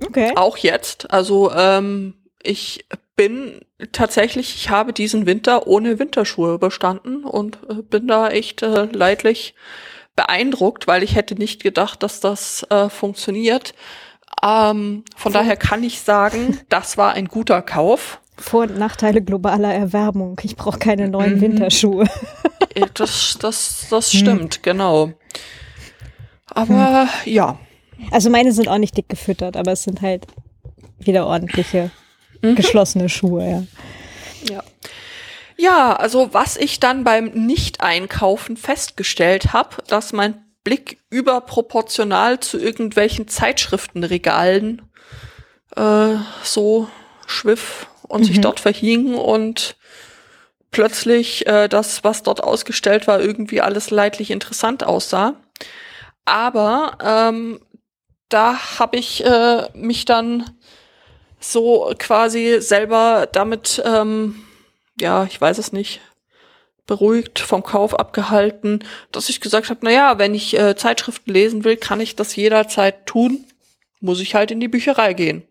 Okay. 0.03 0.31
Auch 0.35 0.57
jetzt. 0.57 1.11
Also 1.11 1.51
ähm, 1.51 2.13
ich 2.41 2.85
bin 3.17 3.59
tatsächlich, 3.91 4.55
ich 4.55 4.69
habe 4.69 4.93
diesen 4.93 5.25
Winter 5.25 5.67
ohne 5.67 5.99
Winterschuhe 5.99 6.53
überstanden 6.53 7.25
und 7.25 7.59
äh, 7.69 7.81
bin 7.81 8.07
da 8.07 8.29
echt 8.29 8.61
äh, 8.61 8.85
leidlich 8.85 9.53
beeindruckt, 10.15 10.87
weil 10.87 11.03
ich 11.03 11.15
hätte 11.15 11.35
nicht 11.35 11.61
gedacht, 11.61 12.03
dass 12.03 12.19
das 12.21 12.65
äh, 12.69 12.89
funktioniert. 12.89 13.73
Ähm, 14.43 15.03
von 15.15 15.31
Vor- 15.31 15.41
daher 15.41 15.55
kann 15.57 15.83
ich 15.83 16.01
sagen, 16.01 16.59
das 16.69 16.97
war 16.97 17.13
ein 17.13 17.27
guter 17.27 17.61
Kauf. 17.61 18.19
Vor- 18.37 18.63
und 18.63 18.77
Nachteile 18.77 19.21
globaler 19.21 19.73
Erwärmung. 19.73 20.39
Ich 20.43 20.55
brauche 20.57 20.77
keine 20.79 21.07
neuen 21.07 21.35
Mhm. 21.35 21.41
Winterschuhe. 21.41 22.05
Äh, 22.73 22.85
Das, 22.93 23.37
das, 23.39 23.87
das 23.89 24.11
stimmt, 24.11 24.61
genau. 24.61 25.13
Aber 26.47 27.07
ja, 27.25 27.57
Also 28.11 28.29
meine 28.29 28.51
sind 28.51 28.67
auch 28.67 28.77
nicht 28.77 28.97
dick 28.97 29.07
gefüttert, 29.09 29.55
aber 29.57 29.71
es 29.71 29.83
sind 29.83 30.01
halt 30.01 30.27
wieder 30.99 31.25
ordentliche, 31.27 31.91
geschlossene 32.41 33.09
Schuhe, 33.09 33.49
ja. 33.49 33.63
Ja. 34.53 34.63
Ja, 35.57 35.93
also 35.95 36.33
was 36.33 36.57
ich 36.57 36.79
dann 36.81 37.03
beim 37.05 37.25
Nicht-Einkaufen 37.29 38.57
festgestellt 38.57 39.53
habe, 39.53 39.77
dass 39.87 40.11
mein 40.13 40.35
Blick 40.65 40.99
überproportional 41.09 42.41
zu 42.41 42.59
irgendwelchen 42.59 43.29
Zeitschriftenregalen 43.29 44.81
äh, 45.77 46.15
so 46.43 46.89
schwiff 47.27 47.87
und 48.07 48.25
sich 48.25 48.41
dort 48.41 48.59
verhing 48.59 49.13
und 49.15 49.77
plötzlich 50.71 51.47
äh, 51.47 51.69
das, 51.69 52.03
was 52.03 52.23
dort 52.23 52.43
ausgestellt 52.43 53.07
war, 53.07 53.21
irgendwie 53.21 53.61
alles 53.61 53.91
leidlich 53.91 54.31
interessant 54.31 54.83
aussah. 54.83 55.35
Aber 56.25 56.97
ähm, 57.01 57.61
da 58.29 58.79
habe 58.79 58.97
ich 58.97 59.23
äh, 59.23 59.69
mich 59.73 60.05
dann 60.05 60.49
so 61.39 61.93
quasi 61.99 62.57
selber 62.59 63.27
damit, 63.31 63.81
ähm, 63.85 64.43
ja, 64.99 65.25
ich 65.25 65.39
weiß 65.39 65.59
es 65.59 65.71
nicht, 65.71 66.01
beruhigt 66.85 67.39
vom 67.39 67.63
Kauf 67.63 67.97
abgehalten, 67.97 68.83
dass 69.11 69.29
ich 69.29 69.41
gesagt 69.41 69.69
habe, 69.69 69.79
na 69.83 69.91
ja, 69.91 70.19
wenn 70.19 70.35
ich 70.35 70.57
äh, 70.57 70.75
Zeitschriften 70.75 71.31
lesen 71.31 71.63
will, 71.63 71.77
kann 71.77 71.99
ich 71.99 72.15
das 72.15 72.35
jederzeit 72.35 73.05
tun, 73.05 73.45
muss 73.99 74.19
ich 74.19 74.35
halt 74.35 74.51
in 74.51 74.59
die 74.59 74.67
Bücherei 74.67 75.13
gehen. 75.13 75.43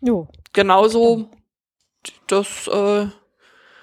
Jo. 0.00 0.28
Genauso 0.52 1.28
das 2.26 2.68
äh, 2.68 3.06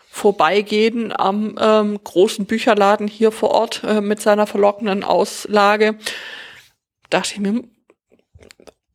Vorbeigehen 0.09 1.13
am 1.15 1.57
ähm, 1.59 1.99
großen 2.01 2.45
Bücherladen 2.45 3.07
hier 3.07 3.31
vor 3.31 3.51
Ort 3.51 3.83
äh, 3.83 3.99
mit 3.99 4.21
seiner 4.21 4.47
verlockenden 4.47 5.03
Auslage. 5.03 5.97
Dachte 7.09 7.33
ich 7.33 7.39
mir, 7.39 7.63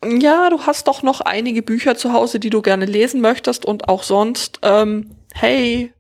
ja, 0.03 0.49
du 0.49 0.63
hast 0.63 0.89
doch 0.89 1.03
noch 1.03 1.21
einige 1.21 1.63
Bücher 1.63 1.95
zu 1.95 2.15
Hause, 2.15 2.41
die 2.41 2.49
du 2.49 2.63
gerne 2.63 2.87
lesen 2.87 3.21
möchtest 3.21 3.67
und 3.67 3.89
auch 3.89 4.03
sonst, 4.03 4.61
ähm, 4.63 5.15
hey, 5.35 5.93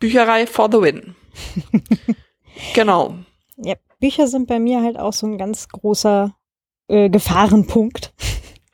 Bücherei 0.00 0.46
for 0.46 0.68
the 0.70 0.80
win. 0.80 1.14
genau. 2.74 3.14
Ja, 3.56 3.74
Bücher 4.00 4.26
sind 4.26 4.48
bei 4.48 4.58
mir 4.58 4.82
halt 4.82 4.98
auch 4.98 5.12
so 5.12 5.26
ein 5.26 5.38
ganz 5.38 5.68
großer 5.68 6.34
äh, 6.88 7.08
Gefahrenpunkt. 7.08 8.12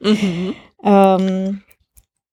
Mhm. 0.00 0.54
Ähm, 0.84 1.62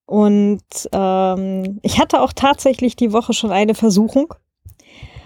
und 0.06 0.62
ähm, 0.92 1.80
ich 1.82 2.00
hatte 2.00 2.22
auch 2.22 2.34
tatsächlich 2.34 2.96
die 2.96 3.14
Woche 3.14 3.34
schon 3.34 3.52
eine 3.52 3.74
Versuchung. 3.74 4.36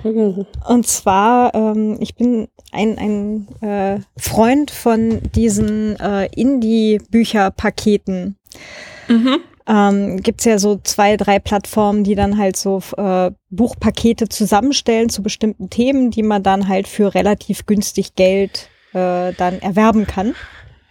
Und 0.03 0.88
zwar, 0.88 1.53
ähm, 1.53 1.97
ich 1.99 2.15
bin 2.15 2.47
ein, 2.71 2.97
ein 2.97 3.49
äh, 3.62 3.99
Freund 4.17 4.71
von 4.71 5.21
diesen 5.36 5.99
äh, 5.99 6.27
Indie-Bücherpaketen. 6.27 8.38
Mhm. 9.10 9.39
Ähm, 9.67 10.21
Gibt 10.21 10.39
es 10.39 10.45
ja 10.45 10.60
so 10.60 10.80
zwei, 10.84 11.17
drei 11.17 11.39
Plattformen, 11.39 12.03
die 12.03 12.15
dann 12.15 12.38
halt 12.38 12.56
so 12.56 12.82
äh, 12.95 13.32
Buchpakete 13.49 14.30
zusammenstellen 14.30 15.10
zu 15.10 15.21
bestimmten 15.21 15.69
Themen, 15.69 16.10
die 16.10 16.23
man 16.23 16.43
dann 16.43 16.67
halt 16.67 16.88
für 16.88 17.13
relativ 17.13 17.65
günstig 17.65 18.15
Geld 18.15 18.69
äh, 18.93 19.34
dann 19.34 19.60
erwerben 19.60 20.08
kann. 20.08 20.36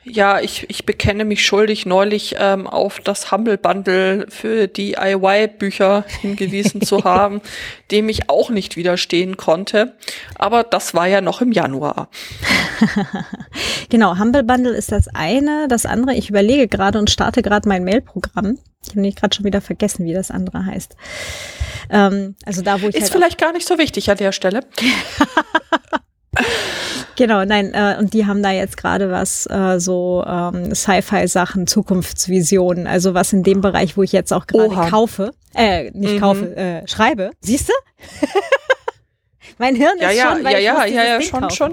Ja, 0.08 0.40
ich, 0.40 0.70
ich 0.70 0.86
bekenne 0.86 1.24
mich 1.24 1.44
schuldig, 1.44 1.84
neulich 1.84 2.36
ähm, 2.38 2.68
auf 2.68 3.00
das 3.00 3.32
Humble 3.32 3.58
Bundle 3.58 4.26
für 4.28 4.68
DIY-Bücher 4.68 6.04
hingewiesen 6.20 6.80
zu 6.80 7.02
haben, 7.04 7.40
dem 7.90 8.08
ich 8.08 8.30
auch 8.30 8.50
nicht 8.50 8.76
widerstehen 8.76 9.36
konnte. 9.36 9.96
Aber 10.36 10.62
das 10.62 10.94
war 10.94 11.08
ja 11.08 11.20
noch 11.20 11.40
im 11.40 11.52
Januar. 11.52 12.08
Genau, 13.88 14.18
Humble 14.18 14.42
Bundle 14.42 14.74
ist 14.74 14.90
das 14.90 15.06
eine. 15.14 15.68
Das 15.68 15.86
andere, 15.86 16.16
ich 16.16 16.28
überlege 16.28 16.66
gerade 16.66 16.98
und 16.98 17.08
starte 17.08 17.40
gerade 17.40 17.68
mein 17.68 17.84
Mail-Programm. 17.84 18.58
Ich 18.82 18.90
habe 18.90 19.00
nämlich 19.00 19.16
gerade 19.16 19.34
schon 19.34 19.44
wieder 19.44 19.60
vergessen, 19.60 20.04
wie 20.06 20.12
das 20.12 20.30
andere 20.30 20.66
heißt. 20.66 20.96
Ähm, 21.90 22.34
also 22.44 22.62
da, 22.62 22.82
wo 22.82 22.88
ich 22.88 22.96
Ist 22.96 23.02
halt 23.02 23.12
vielleicht 23.12 23.38
gar 23.38 23.52
nicht 23.52 23.66
so 23.66 23.78
wichtig 23.78 24.10
an 24.10 24.16
der 24.16 24.32
Stelle. 24.32 24.60
Genau, 27.18 27.46
nein, 27.46 27.72
äh, 27.72 27.96
und 27.98 28.12
die 28.12 28.26
haben 28.26 28.42
da 28.42 28.50
jetzt 28.50 28.76
gerade 28.76 29.10
was, 29.10 29.46
äh, 29.46 29.80
so 29.80 30.22
ähm, 30.26 30.74
Sci-Fi-Sachen, 30.74 31.66
Zukunftsvisionen, 31.66 32.86
also 32.86 33.14
was 33.14 33.32
in 33.32 33.42
dem 33.42 33.62
Bereich, 33.62 33.96
wo 33.96 34.02
ich 34.02 34.12
jetzt 34.12 34.34
auch 34.34 34.46
gerade 34.46 34.68
kaufe, 34.90 35.30
äh, 35.54 35.90
nicht 35.92 36.16
Mhm. 36.16 36.20
kaufe, 36.20 36.56
äh, 36.56 36.86
schreibe. 36.86 37.30
Siehst 37.40 37.70
du? 37.70 37.72
mein 39.58 39.76
Hirn 39.76 39.94
Ja, 39.98 40.10
ist 40.10 40.18
ja, 40.18 40.32
schon, 40.34 40.44
weil 40.44 40.52
ja, 40.62 40.84
ich 40.84 40.94
ja, 40.94 41.02
ja, 41.02 41.08
ja, 41.12 41.18
Ding 41.18 41.28
schon, 41.28 41.40
kaufen. 41.40 41.56
schon. 41.56 41.72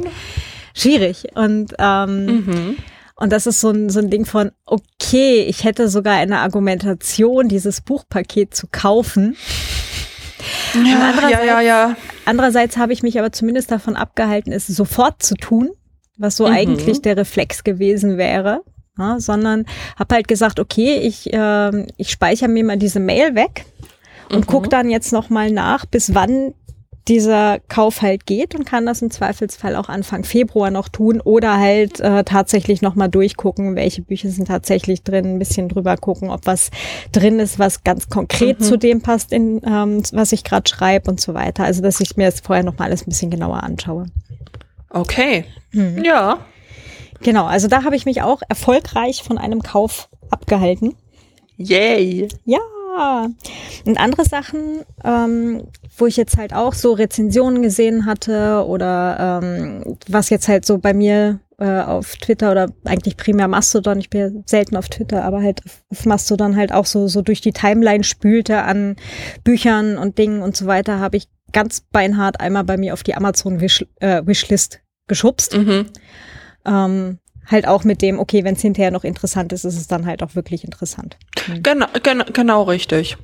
Schwierig. 0.73 1.25
Und 1.35 1.73
ähm, 1.77 2.25
Mhm. 2.45 2.77
und 3.17 3.31
das 3.31 3.45
ist 3.45 3.59
so 3.59 3.69
ein, 3.69 3.89
so 3.89 3.99
ein 3.99 4.09
Ding 4.09 4.25
von, 4.25 4.51
okay, 4.65 5.41
ich 5.41 5.65
hätte 5.65 5.89
sogar 5.89 6.15
eine 6.15 6.39
Argumentation, 6.39 7.49
dieses 7.49 7.81
Buchpaket 7.81 8.55
zu 8.55 8.67
kaufen. 8.71 9.35
Ja, 10.73 11.09
andererseits- 11.09 11.45
ja, 11.45 11.61
ja. 11.61 11.95
Andererseits 12.25 12.77
habe 12.77 12.93
ich 12.93 13.03
mich 13.03 13.19
aber 13.19 13.31
zumindest 13.31 13.71
davon 13.71 13.95
abgehalten, 13.95 14.51
es 14.51 14.67
sofort 14.67 15.21
zu 15.23 15.35
tun, 15.35 15.69
was 16.17 16.35
so 16.37 16.47
Mhm. 16.47 16.53
eigentlich 16.53 17.01
der 17.01 17.17
Reflex 17.17 17.63
gewesen 17.63 18.17
wäre. 18.17 18.61
Sondern 19.17 19.65
habe 19.97 20.13
halt 20.13 20.27
gesagt, 20.27 20.59
okay, 20.59 20.97
ich, 20.97 21.27
ähm, 21.33 21.87
ich 21.97 22.11
speichere 22.11 22.47
mir 22.47 22.63
mal 22.63 22.77
diese 22.77 22.99
Mail 22.99 23.33
weg 23.33 23.65
und 24.31 24.41
Mhm. 24.41 24.45
guck 24.45 24.69
dann 24.69 24.87
jetzt 24.89 25.11
noch 25.11 25.31
mal 25.31 25.49
nach, 25.49 25.85
bis 25.87 26.13
wann 26.13 26.53
dieser 27.07 27.59
Kauf 27.67 28.01
halt 28.01 28.25
geht 28.25 28.55
und 28.55 28.65
kann 28.65 28.85
das 28.85 29.01
im 29.01 29.11
Zweifelsfall 29.11 29.75
auch 29.75 29.89
Anfang 29.89 30.23
Februar 30.23 30.71
noch 30.71 30.87
tun 30.87 31.19
oder 31.19 31.59
halt 31.59 31.99
äh, 31.99 32.23
tatsächlich 32.23 32.81
noch 32.81 32.95
mal 32.95 33.09
durchgucken, 33.09 33.75
welche 33.75 34.01
Bücher 34.01 34.29
sind 34.29 34.47
tatsächlich 34.47 35.03
drin, 35.03 35.25
ein 35.35 35.39
bisschen 35.39 35.67
drüber 35.67 35.97
gucken, 35.97 36.29
ob 36.29 36.45
was 36.45 36.71
drin 37.11 37.39
ist, 37.39 37.59
was 37.59 37.83
ganz 37.83 38.07
konkret 38.09 38.59
Mhm. 38.61 38.63
zu 38.63 38.77
dem 38.77 39.01
passt, 39.01 39.33
in, 39.33 39.59
ähm, 39.65 40.03
was 40.13 40.31
ich 40.31 40.43
gerade 40.43 40.69
schreibe 40.69 41.11
und 41.11 41.19
so 41.19 41.33
weiter. 41.33 41.65
Also 41.65 41.81
dass 41.81 41.99
ich 41.99 42.15
mir 42.15 42.25
das 42.29 42.39
vorher 42.39 42.63
noch 42.63 42.77
mal 42.77 42.85
alles 42.85 43.01
ein 43.01 43.09
bisschen 43.09 43.31
genauer 43.31 43.63
anschaue. 43.63 44.05
Okay. 44.89 45.45
Mhm. 45.71 46.03
Ja. 46.05 46.39
Genau, 47.21 47.45
also 47.45 47.67
da 47.67 47.83
habe 47.83 47.95
ich 47.95 48.05
mich 48.05 48.21
auch 48.21 48.41
erfolgreich 48.47 49.23
von 49.23 49.37
einem 49.37 49.61
Kauf 49.61 50.09
abgehalten. 50.29 50.95
Yay. 51.57 52.27
Ja. 52.45 52.59
Und 53.85 53.99
andere 53.99 54.25
Sachen, 54.25 54.81
ähm, 55.03 55.63
wo 55.97 56.05
ich 56.05 56.17
jetzt 56.17 56.37
halt 56.37 56.53
auch 56.53 56.73
so 56.73 56.93
Rezensionen 56.93 57.61
gesehen 57.61 58.05
hatte 58.05 58.65
oder 58.67 59.41
ähm, 59.43 59.97
was 60.07 60.29
jetzt 60.29 60.47
halt 60.47 60.65
so 60.65 60.77
bei 60.77 60.93
mir 60.93 61.39
äh, 61.59 61.81
auf 61.81 62.15
Twitter 62.17 62.51
oder 62.51 62.69
eigentlich 62.85 63.17
primär 63.17 63.47
Mastodon, 63.47 63.99
ich 63.99 64.09
bin 64.09 64.21
ja 64.21 64.41
selten 64.45 64.75
auf 64.75 64.89
Twitter, 64.89 65.23
aber 65.23 65.41
halt 65.41 65.61
auf, 65.89 66.05
Mastodon 66.05 66.55
halt 66.55 66.71
auch 66.71 66.85
so, 66.85 67.07
so 67.07 67.21
durch 67.21 67.41
die 67.41 67.53
Timeline 67.53 68.03
spülte 68.03 68.63
an 68.63 68.95
Büchern 69.43 69.97
und 69.97 70.17
Dingen 70.17 70.41
und 70.41 70.57
so 70.57 70.65
weiter, 70.65 70.99
habe 70.99 71.17
ich 71.17 71.27
ganz 71.51 71.81
beinhart 71.81 72.39
einmal 72.39 72.63
bei 72.63 72.77
mir 72.77 72.93
auf 72.93 73.03
die 73.03 73.15
Amazon-Wishlist 73.15 73.91
äh, 74.01 74.21
Wishlist 74.25 74.81
geschubst. 75.07 75.55
Mhm. 75.55 75.85
Ähm, 76.65 77.19
halt 77.45 77.67
auch 77.67 77.83
mit 77.83 78.01
dem, 78.01 78.19
okay, 78.19 78.43
wenn 78.43 78.55
es 78.55 78.61
hinterher 78.61 78.91
noch 78.91 79.03
interessant 79.03 79.51
ist, 79.53 79.65
ist 79.65 79.77
es 79.77 79.87
dann 79.87 80.05
halt 80.05 80.23
auch 80.23 80.35
wirklich 80.35 80.63
interessant. 80.63 81.17
Genau, 81.61 81.87
genau, 82.01 82.25
genau 82.31 82.63
richtig. 82.63 83.17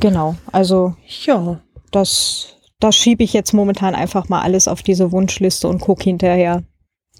Genau, 0.00 0.34
also 0.50 0.94
Ja. 1.26 1.60
das, 1.90 2.56
das 2.80 2.96
schiebe 2.96 3.22
ich 3.22 3.32
jetzt 3.32 3.52
momentan 3.52 3.94
einfach 3.94 4.28
mal 4.28 4.40
alles 4.42 4.66
auf 4.66 4.82
diese 4.82 5.12
Wunschliste 5.12 5.68
und 5.68 5.80
gucke 5.80 6.04
hinterher 6.04 6.62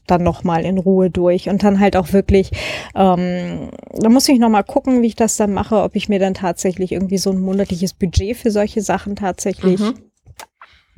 dann 0.08 0.24
nochmal 0.24 0.64
in 0.64 0.78
Ruhe 0.78 1.10
durch 1.10 1.48
und 1.48 1.62
dann 1.62 1.78
halt 1.78 1.96
auch 1.96 2.12
wirklich, 2.12 2.50
ähm, 2.96 3.70
da 3.94 4.08
muss 4.08 4.28
ich 4.28 4.40
nochmal 4.40 4.64
gucken, 4.64 5.00
wie 5.00 5.06
ich 5.06 5.14
das 5.14 5.36
dann 5.36 5.52
mache, 5.52 5.80
ob 5.80 5.94
ich 5.94 6.08
mir 6.08 6.18
dann 6.18 6.34
tatsächlich 6.34 6.90
irgendwie 6.90 7.18
so 7.18 7.30
ein 7.30 7.38
monatliches 7.40 7.92
Budget 7.94 8.36
für 8.36 8.50
solche 8.50 8.80
Sachen 8.80 9.14
tatsächlich 9.14 9.78
Mhm. 9.78 9.94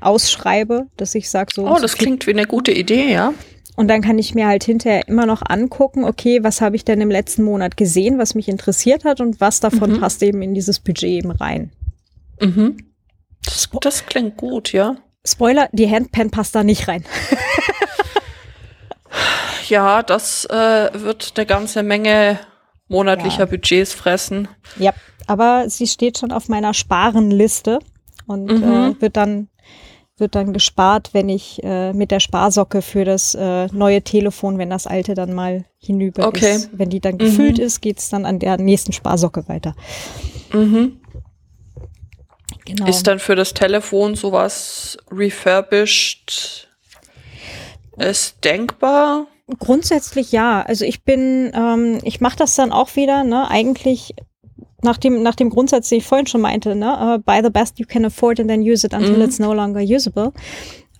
ausschreibe, 0.00 0.86
dass 0.96 1.14
ich 1.14 1.28
sage 1.28 1.52
so. 1.54 1.66
Oh, 1.68 1.78
das 1.80 1.96
klingt 1.98 2.26
wie 2.26 2.30
eine 2.30 2.46
gute 2.46 2.72
Idee, 2.72 3.12
ja. 3.12 3.34
Und 3.76 3.88
dann 3.88 4.02
kann 4.02 4.18
ich 4.18 4.34
mir 4.34 4.46
halt 4.46 4.64
hinterher 4.64 5.08
immer 5.08 5.26
noch 5.26 5.42
angucken, 5.44 6.04
okay, 6.04 6.44
was 6.44 6.60
habe 6.60 6.76
ich 6.76 6.84
denn 6.84 7.00
im 7.00 7.10
letzten 7.10 7.42
Monat 7.42 7.76
gesehen, 7.76 8.18
was 8.18 8.34
mich 8.34 8.48
interessiert 8.48 9.04
hat 9.04 9.20
und 9.20 9.40
was 9.40 9.60
davon 9.60 9.92
Mhm. 9.92 10.00
passt 10.00 10.22
eben 10.22 10.42
in 10.42 10.54
dieses 10.54 10.78
Budget 10.78 11.10
eben 11.10 11.32
rein. 11.32 11.72
Mhm. 12.40 12.76
Das, 13.44 13.68
das 13.80 14.06
klingt 14.06 14.36
gut, 14.36 14.72
ja. 14.72 14.96
Spoiler, 15.26 15.68
die 15.72 15.90
Handpan 15.90 16.30
passt 16.30 16.54
da 16.54 16.62
nicht 16.62 16.86
rein. 16.86 17.04
ja, 19.68 20.02
das 20.02 20.44
äh, 20.46 20.90
wird 20.92 21.32
eine 21.36 21.46
ganze 21.46 21.82
Menge 21.82 22.38
monatlicher 22.88 23.40
ja. 23.40 23.46
Budgets 23.46 23.92
fressen. 23.92 24.48
Ja, 24.78 24.92
aber 25.26 25.68
sie 25.68 25.86
steht 25.86 26.18
schon 26.18 26.32
auf 26.32 26.48
meiner 26.48 26.74
Sparenliste 26.74 27.78
und 28.26 28.50
mhm. 28.50 28.62
äh, 28.62 29.00
wird 29.00 29.16
dann 29.16 29.48
wird 30.16 30.34
dann 30.34 30.52
gespart, 30.52 31.10
wenn 31.12 31.28
ich 31.28 31.62
äh, 31.64 31.92
mit 31.92 32.10
der 32.10 32.20
Sparsocke 32.20 32.82
für 32.82 33.04
das 33.04 33.34
äh, 33.34 33.66
neue 33.72 34.02
Telefon, 34.02 34.58
wenn 34.58 34.70
das 34.70 34.86
alte 34.86 35.14
dann 35.14 35.34
mal 35.34 35.64
hinüber 35.78 36.28
okay. 36.28 36.56
ist, 36.56 36.70
wenn 36.72 36.90
die 36.90 37.00
dann 37.00 37.18
gefüllt 37.18 37.58
mhm. 37.58 37.64
ist, 37.64 37.80
geht's 37.80 38.10
dann 38.10 38.24
an 38.24 38.38
der 38.38 38.56
nächsten 38.58 38.92
Sparsocke 38.92 39.48
weiter. 39.48 39.74
Mhm. 40.52 41.00
Genau. 42.64 42.86
Ist 42.86 43.06
dann 43.06 43.18
für 43.18 43.34
das 43.34 43.52
Telefon 43.52 44.14
sowas 44.14 44.96
refurbished 45.10 46.68
ist 47.96 48.44
denkbar? 48.44 49.26
Grundsätzlich 49.58 50.32
ja. 50.32 50.62
Also 50.62 50.84
ich 50.84 51.04
bin, 51.04 51.52
ähm, 51.54 51.98
ich 52.02 52.20
mache 52.20 52.36
das 52.36 52.54
dann 52.56 52.72
auch 52.72 52.96
wieder, 52.96 53.24
ne, 53.24 53.48
eigentlich 53.50 54.14
nach 54.84 54.98
dem, 54.98 55.22
nach 55.22 55.34
dem 55.34 55.50
Grundsatz, 55.50 55.88
den 55.88 55.98
ich 55.98 56.06
vorhin 56.06 56.26
schon 56.26 56.40
meinte, 56.40 56.74
ne, 56.76 57.16
uh, 57.16 57.18
buy 57.18 57.40
the 57.42 57.50
best 57.50 57.78
you 57.78 57.86
can 57.86 58.04
afford 58.04 58.38
and 58.38 58.48
then 58.48 58.60
use 58.60 58.86
it 58.86 58.94
until 58.94 59.16
mhm. 59.16 59.22
it's 59.22 59.38
no 59.38 59.52
longer 59.52 59.80
usable. 59.80 60.32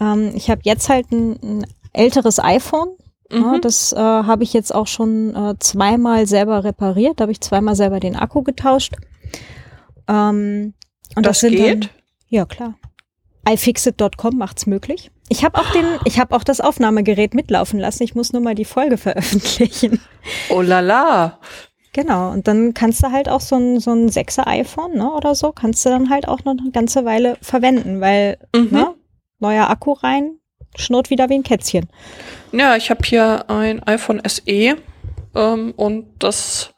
Ähm, 0.00 0.32
ich 0.34 0.50
habe 0.50 0.62
jetzt 0.64 0.88
halt 0.88 1.12
ein, 1.12 1.38
ein 1.42 1.66
älteres 1.92 2.40
iPhone. 2.40 2.88
Mhm. 3.30 3.42
Ja, 3.42 3.58
das 3.58 3.92
äh, 3.92 3.96
habe 3.96 4.42
ich 4.42 4.52
jetzt 4.52 4.74
auch 4.74 4.86
schon 4.86 5.34
äh, 5.34 5.54
zweimal 5.60 6.26
selber 6.26 6.64
repariert. 6.64 7.20
Da 7.20 7.22
habe 7.22 7.32
ich 7.32 7.40
zweimal 7.40 7.76
selber 7.76 8.00
den 8.00 8.16
Akku 8.16 8.42
getauscht. 8.42 8.94
Ähm, 10.08 10.74
und 11.14 11.26
das, 11.26 11.40
das 11.40 11.50
geht? 11.50 11.84
Dann, 11.84 11.90
ja, 12.28 12.44
klar. 12.44 12.74
iFixit.com 13.48 14.36
macht's 14.36 14.66
möglich. 14.66 15.10
Ich 15.28 15.44
habe 15.44 15.58
auch 15.58 15.70
den, 15.72 15.84
ich 16.04 16.18
habe 16.18 16.36
auch 16.36 16.44
das 16.44 16.60
Aufnahmegerät 16.60 17.34
mitlaufen 17.34 17.80
lassen. 17.80 18.02
Ich 18.02 18.14
muss 18.14 18.32
nur 18.32 18.42
mal 18.42 18.54
die 18.54 18.64
Folge 18.64 18.98
veröffentlichen. 18.98 20.00
Oh 20.50 20.60
la 20.60 20.80
la. 20.80 21.38
Genau, 21.94 22.32
und 22.32 22.48
dann 22.48 22.74
kannst 22.74 23.04
du 23.04 23.12
halt 23.12 23.28
auch 23.28 23.40
so 23.40 23.54
ein, 23.54 23.78
so 23.78 23.92
ein 23.92 24.08
6er 24.08 24.48
iPhone 24.48 24.96
ne, 24.96 25.12
oder 25.12 25.36
so, 25.36 25.52
kannst 25.52 25.86
du 25.86 25.90
dann 25.90 26.10
halt 26.10 26.26
auch 26.26 26.44
noch 26.44 26.56
eine 26.60 26.72
ganze 26.72 27.04
Weile 27.04 27.38
verwenden, 27.40 28.00
weil 28.00 28.36
mhm. 28.54 28.68
ne, 28.72 28.94
neuer 29.38 29.70
Akku 29.70 29.92
rein, 29.92 30.38
schnurrt 30.76 31.08
wieder 31.10 31.28
wie 31.28 31.34
ein 31.34 31.44
Kätzchen. 31.44 31.88
Ja, 32.50 32.74
ich 32.74 32.90
habe 32.90 33.02
hier 33.04 33.48
ein 33.48 33.80
iPhone 33.84 34.20
SE 34.26 34.76
ähm, 35.36 35.74
und 35.76 36.06
das 36.18 36.74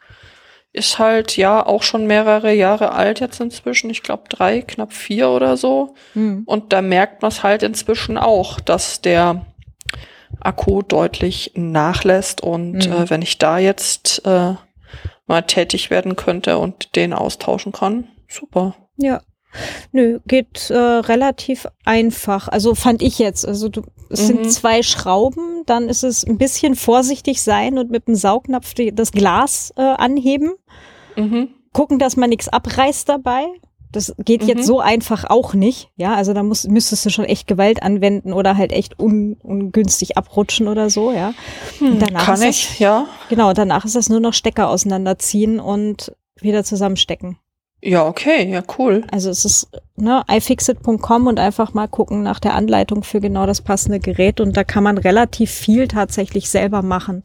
ist 0.74 0.98
halt 0.98 1.38
ja 1.38 1.64
auch 1.64 1.82
schon 1.82 2.06
mehrere 2.06 2.52
Jahre 2.52 2.92
alt 2.92 3.20
jetzt 3.20 3.40
inzwischen. 3.40 3.88
Ich 3.88 4.02
glaube 4.02 4.24
drei, 4.28 4.60
knapp 4.60 4.92
vier 4.92 5.30
oder 5.30 5.56
so. 5.56 5.94
Mhm. 6.12 6.42
Und 6.44 6.74
da 6.74 6.82
merkt 6.82 7.22
man 7.22 7.30
es 7.30 7.42
halt 7.42 7.62
inzwischen 7.62 8.18
auch, 8.18 8.60
dass 8.60 9.00
der 9.00 9.46
Akku 10.40 10.82
deutlich 10.82 11.52
nachlässt. 11.54 12.42
Und 12.42 12.86
mhm. 12.86 12.92
äh, 12.92 13.08
wenn 13.08 13.22
ich 13.22 13.38
da 13.38 13.56
jetzt 13.56 14.26
äh, 14.26 14.56
mal 15.26 15.42
tätig 15.42 15.90
werden 15.90 16.16
könnte 16.16 16.58
und 16.58 16.96
den 16.96 17.12
austauschen 17.12 17.72
kann. 17.72 18.08
Super. 18.28 18.76
Ja. 18.96 19.20
Nö, 19.92 20.20
geht 20.26 20.70
äh, 20.70 20.76
relativ 20.76 21.66
einfach. 21.84 22.48
Also 22.48 22.74
fand 22.74 23.02
ich 23.02 23.18
jetzt. 23.18 23.46
Also 23.46 23.68
du, 23.68 23.82
es 24.10 24.22
mhm. 24.22 24.26
sind 24.26 24.52
zwei 24.52 24.82
Schrauben, 24.82 25.62
dann 25.66 25.88
ist 25.88 26.04
es 26.04 26.24
ein 26.24 26.38
bisschen 26.38 26.76
vorsichtig 26.76 27.42
sein 27.42 27.78
und 27.78 27.90
mit 27.90 28.06
dem 28.06 28.14
Saugnapf 28.14 28.74
die, 28.74 28.94
das 28.94 29.12
Glas 29.12 29.72
äh, 29.76 29.82
anheben. 29.82 30.52
Mhm. 31.16 31.48
Gucken, 31.72 31.98
dass 31.98 32.16
man 32.16 32.30
nichts 32.30 32.48
abreißt 32.48 33.08
dabei. 33.08 33.46
Das 33.92 34.14
geht 34.18 34.42
mhm. 34.42 34.48
jetzt 34.48 34.66
so 34.66 34.80
einfach 34.80 35.24
auch 35.24 35.54
nicht. 35.54 35.90
Ja, 35.96 36.14
also 36.14 36.34
da 36.34 36.42
muss, 36.42 36.64
müsstest 36.64 37.06
du 37.06 37.10
schon 37.10 37.24
echt 37.24 37.46
Gewalt 37.46 37.82
anwenden 37.82 38.32
oder 38.32 38.56
halt 38.56 38.72
echt 38.72 38.98
un, 38.98 39.36
ungünstig 39.42 40.16
abrutschen 40.16 40.68
oder 40.68 40.90
so, 40.90 41.12
ja. 41.12 41.32
Hm, 41.78 41.98
kann 41.98 42.42
ich, 42.42 42.68
das, 42.68 42.78
ja. 42.78 43.06
Genau, 43.28 43.52
danach 43.52 43.84
ist 43.84 43.96
das 43.96 44.08
nur 44.08 44.20
noch 44.20 44.34
Stecker 44.34 44.68
auseinanderziehen 44.68 45.60
und 45.60 46.12
wieder 46.40 46.64
zusammenstecken. 46.64 47.38
Ja, 47.82 48.06
okay, 48.06 48.50
ja, 48.50 48.62
cool. 48.78 49.04
Also 49.12 49.30
es 49.30 49.44
ist 49.44 49.68
ne, 49.96 50.24
ifixit.com 50.28 51.26
und 51.26 51.38
einfach 51.38 51.74
mal 51.74 51.86
gucken 51.86 52.22
nach 52.22 52.40
der 52.40 52.54
Anleitung 52.54 53.04
für 53.04 53.20
genau 53.20 53.46
das 53.46 53.60
passende 53.60 54.00
Gerät 54.00 54.40
und 54.40 54.56
da 54.56 54.64
kann 54.64 54.82
man 54.82 54.98
relativ 54.98 55.50
viel 55.50 55.86
tatsächlich 55.86 56.48
selber 56.48 56.82
machen. 56.82 57.22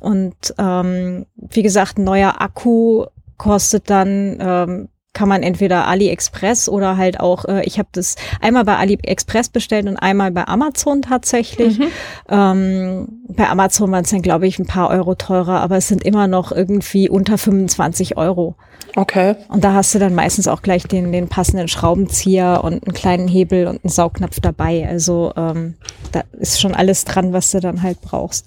Und 0.00 0.54
ähm, 0.58 1.26
wie 1.34 1.62
gesagt, 1.62 1.98
ein 1.98 2.04
neuer 2.04 2.40
Akku 2.40 3.06
kostet 3.38 3.88
dann 3.88 4.38
ähm, 4.40 4.88
kann 5.18 5.28
man 5.28 5.42
entweder 5.42 5.88
AliExpress 5.88 6.68
oder 6.68 6.96
halt 6.96 7.18
auch, 7.18 7.44
äh, 7.46 7.64
ich 7.64 7.80
habe 7.80 7.88
das 7.90 8.14
einmal 8.40 8.64
bei 8.64 8.76
AliExpress 8.76 9.48
bestellt 9.48 9.88
und 9.88 9.96
einmal 9.96 10.30
bei 10.30 10.46
Amazon 10.46 11.02
tatsächlich. 11.02 11.80
Mhm. 11.80 11.88
Ähm, 12.28 13.08
bei 13.26 13.48
Amazon 13.48 13.90
waren 13.90 14.04
es 14.04 14.10
dann, 14.10 14.22
glaube 14.22 14.46
ich, 14.46 14.60
ein 14.60 14.66
paar 14.66 14.90
Euro 14.90 15.16
teurer, 15.16 15.58
aber 15.60 15.76
es 15.76 15.88
sind 15.88 16.04
immer 16.04 16.28
noch 16.28 16.52
irgendwie 16.52 17.08
unter 17.08 17.36
25 17.36 18.16
Euro. 18.16 18.54
Okay. 18.94 19.34
Und 19.48 19.64
da 19.64 19.72
hast 19.72 19.92
du 19.92 19.98
dann 19.98 20.14
meistens 20.14 20.46
auch 20.46 20.62
gleich 20.62 20.84
den, 20.84 21.10
den 21.10 21.26
passenden 21.26 21.66
Schraubenzieher 21.66 22.60
und 22.62 22.86
einen 22.86 22.94
kleinen 22.94 23.26
Hebel 23.26 23.66
und 23.66 23.82
einen 23.82 23.90
Saugnapf 23.90 24.38
dabei. 24.38 24.86
Also 24.88 25.32
ähm, 25.36 25.74
da 26.12 26.22
ist 26.38 26.60
schon 26.60 26.74
alles 26.76 27.04
dran, 27.04 27.32
was 27.32 27.50
du 27.50 27.58
dann 27.58 27.82
halt 27.82 28.00
brauchst. 28.02 28.46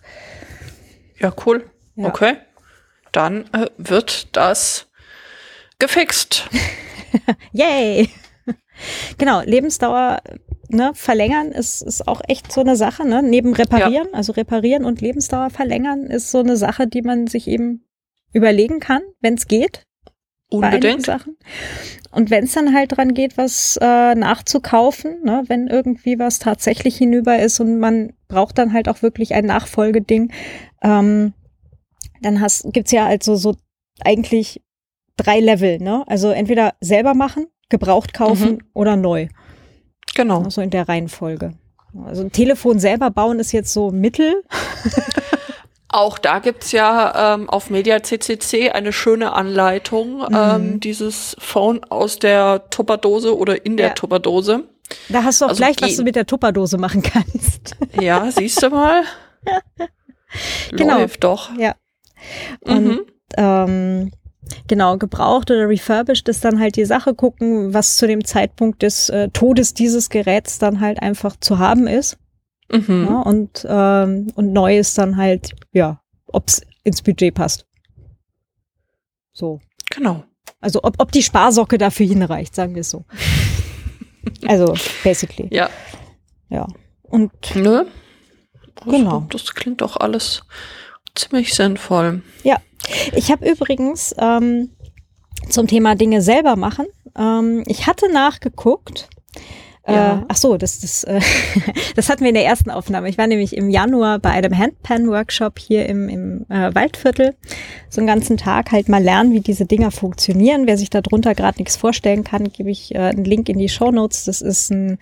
Ja, 1.19 1.33
cool. 1.45 1.65
Ja. 1.97 2.07
Okay. 2.07 2.35
Dann 3.11 3.43
äh, 3.51 3.67
wird 3.77 4.37
das 4.37 4.87
gefixt. 5.81 6.47
Yay! 7.51 8.07
genau, 9.17 9.41
Lebensdauer 9.41 10.21
ne, 10.69 10.91
verlängern 10.93 11.51
ist, 11.51 11.81
ist 11.81 12.07
auch 12.07 12.21
echt 12.27 12.51
so 12.51 12.61
eine 12.61 12.75
Sache. 12.75 13.05
Ne? 13.05 13.21
Neben 13.23 13.53
reparieren, 13.53 14.07
ja. 14.11 14.13
also 14.13 14.31
reparieren 14.31 14.85
und 14.85 15.01
Lebensdauer 15.01 15.49
verlängern 15.49 16.05
ist 16.05 16.31
so 16.31 16.39
eine 16.39 16.55
Sache, 16.55 16.87
die 16.87 17.01
man 17.01 17.27
sich 17.27 17.47
eben 17.47 17.85
überlegen 18.31 18.79
kann, 18.79 19.01
wenn 19.19 19.33
es 19.33 19.47
geht. 19.47 19.83
Unbedingt. 20.49 21.05
Sachen. 21.05 21.37
Und 22.11 22.29
wenn 22.29 22.43
es 22.43 22.53
dann 22.53 22.75
halt 22.75 22.97
dran 22.97 23.13
geht, 23.13 23.37
was 23.37 23.79
äh, 23.81 24.15
nachzukaufen, 24.15 25.23
ne, 25.23 25.43
wenn 25.47 25.67
irgendwie 25.67 26.19
was 26.19 26.39
tatsächlich 26.39 26.97
hinüber 26.97 27.39
ist 27.39 27.59
und 27.59 27.79
man 27.79 28.13
braucht 28.27 28.57
dann 28.57 28.73
halt 28.73 28.87
auch 28.87 29.01
wirklich 29.01 29.33
ein 29.33 29.45
Nachfolgeding, 29.45 30.31
ähm, 30.83 31.33
dann 32.21 32.39
hast, 32.39 32.71
gibt's 32.71 32.91
ja 32.91 33.07
also 33.07 33.35
so 33.35 33.55
eigentlich 34.03 34.61
drei 35.23 35.39
Level, 35.39 35.79
ne? 35.79 36.03
Also 36.07 36.29
entweder 36.29 36.73
selber 36.81 37.13
machen, 37.13 37.47
gebraucht 37.69 38.13
kaufen 38.13 38.53
mhm. 38.53 38.59
oder 38.73 38.95
neu. 38.95 39.27
Genau. 40.15 40.49
So 40.49 40.61
in 40.61 40.69
der 40.69 40.87
Reihenfolge. 40.87 41.53
Also 42.05 42.23
ein 42.23 42.31
Telefon 42.31 42.79
selber 42.79 43.11
bauen 43.11 43.39
ist 43.39 43.51
jetzt 43.51 43.73
so 43.73 43.91
Mittel. 43.91 44.43
Auch 45.93 46.17
da 46.17 46.39
gibt's 46.39 46.71
ja 46.71 47.33
ähm, 47.33 47.49
auf 47.49 47.69
Media 47.69 48.01
CCC 48.01 48.71
eine 48.71 48.93
schöne 48.93 49.33
Anleitung, 49.33 50.19
mhm. 50.19 50.27
ähm, 50.31 50.79
dieses 50.79 51.35
Phone 51.39 51.83
aus 51.83 52.17
der 52.17 52.69
Tupperdose 52.69 53.37
oder 53.37 53.65
in 53.65 53.75
der 53.75 53.87
ja. 53.87 53.93
Tupperdose. 53.93 54.69
Da 55.09 55.23
hast 55.23 55.41
du 55.41 55.45
auch 55.45 55.49
also 55.49 55.61
gleich, 55.61 55.75
was 55.81 55.97
du 55.97 56.03
mit 56.03 56.15
der 56.15 56.25
Tupperdose 56.25 56.77
machen 56.77 57.01
kannst. 57.01 57.75
Ja, 58.01 58.31
siehst 58.31 58.63
du 58.63 58.69
mal. 58.69 59.03
genau. 60.71 60.99
Läuft 60.99 61.25
doch. 61.25 61.53
Ja. 61.57 61.75
Und 62.61 62.85
mhm. 62.85 63.01
ähm, 63.35 64.11
Genau, 64.67 64.97
gebraucht 64.97 65.51
oder 65.51 65.67
refurbished 65.67 66.27
ist 66.29 66.43
dann 66.43 66.59
halt 66.59 66.75
die 66.75 66.85
Sache, 66.85 67.13
gucken, 67.13 67.73
was 67.73 67.97
zu 67.97 68.07
dem 68.07 68.25
Zeitpunkt 68.25 68.81
des 68.81 69.09
äh, 69.09 69.29
Todes 69.29 69.73
dieses 69.73 70.09
Geräts 70.09 70.59
dann 70.59 70.79
halt 70.79 71.01
einfach 71.01 71.35
zu 71.39 71.59
haben 71.59 71.87
ist. 71.87 72.17
Mhm. 72.71 73.07
Ja, 73.09 73.21
und, 73.21 73.65
ähm, 73.67 74.27
und 74.35 74.53
neu 74.53 74.77
ist 74.77 74.97
dann 74.97 75.17
halt, 75.17 75.51
ja, 75.73 76.01
ob 76.27 76.47
es 76.47 76.61
ins 76.83 77.01
Budget 77.01 77.33
passt. 77.33 77.65
So. 79.33 79.59
Genau. 79.89 80.23
Also 80.59 80.79
ob, 80.83 80.95
ob 80.99 81.11
die 81.11 81.23
Sparsocke 81.23 81.77
dafür 81.77 82.05
hinreicht, 82.05 82.55
sagen 82.55 82.75
wir 82.75 82.81
es 82.81 82.89
so. 82.89 83.05
also, 84.47 84.73
basically. 85.03 85.47
Ja. 85.51 85.69
Ja. 86.49 86.67
Und. 87.03 87.31
Nö. 87.55 87.85
Also, 88.75 88.91
genau. 88.91 89.25
Das 89.29 89.53
klingt 89.53 89.81
doch 89.81 89.97
alles 89.97 90.43
ziemlich 91.15 91.53
sinnvoll. 91.53 92.21
Ja, 92.43 92.57
ich 93.13 93.31
habe 93.31 93.49
übrigens 93.49 94.15
ähm, 94.17 94.69
zum 95.49 95.67
Thema 95.67 95.95
Dinge 95.95 96.21
selber 96.21 96.55
machen. 96.55 96.87
Ähm, 97.17 97.63
ich 97.67 97.87
hatte 97.87 98.11
nachgeguckt. 98.11 99.09
Äh, 99.83 99.93
ja. 99.93 100.19
Äh, 100.19 100.25
ach 100.27 100.37
so, 100.37 100.57
das, 100.57 100.79
das, 100.81 101.03
äh, 101.03 101.21
das 101.95 102.09
hatten 102.09 102.21
wir 102.21 102.29
in 102.29 102.35
der 102.35 102.45
ersten 102.45 102.69
Aufnahme. 102.69 103.09
Ich 103.09 103.17
war 103.17 103.27
nämlich 103.27 103.55
im 103.55 103.69
Januar 103.69 104.19
bei 104.19 104.29
einem 104.29 104.57
Handpan-Workshop 104.57 105.57
hier 105.59 105.87
im, 105.87 106.07
im 106.07 106.45
äh, 106.49 106.73
Waldviertel. 106.73 107.35
So 107.89 107.99
einen 107.99 108.07
ganzen 108.07 108.37
Tag 108.37 108.71
halt 108.71 108.89
mal 108.89 109.03
lernen, 109.03 109.33
wie 109.33 109.41
diese 109.41 109.65
Dinger 109.65 109.91
funktionieren. 109.91 110.67
Wer 110.67 110.77
sich 110.77 110.89
darunter 110.89 111.33
gerade 111.33 111.57
nichts 111.59 111.75
vorstellen 111.75 112.23
kann, 112.23 112.51
gebe 112.51 112.69
ich 112.69 112.93
äh, 112.93 112.99
einen 112.99 113.25
Link 113.25 113.49
in 113.49 113.57
die 113.57 113.69
Show 113.69 113.91
Notes. 113.91 114.25
Das 114.25 114.41
ist 114.41 114.71
ein, 114.71 114.99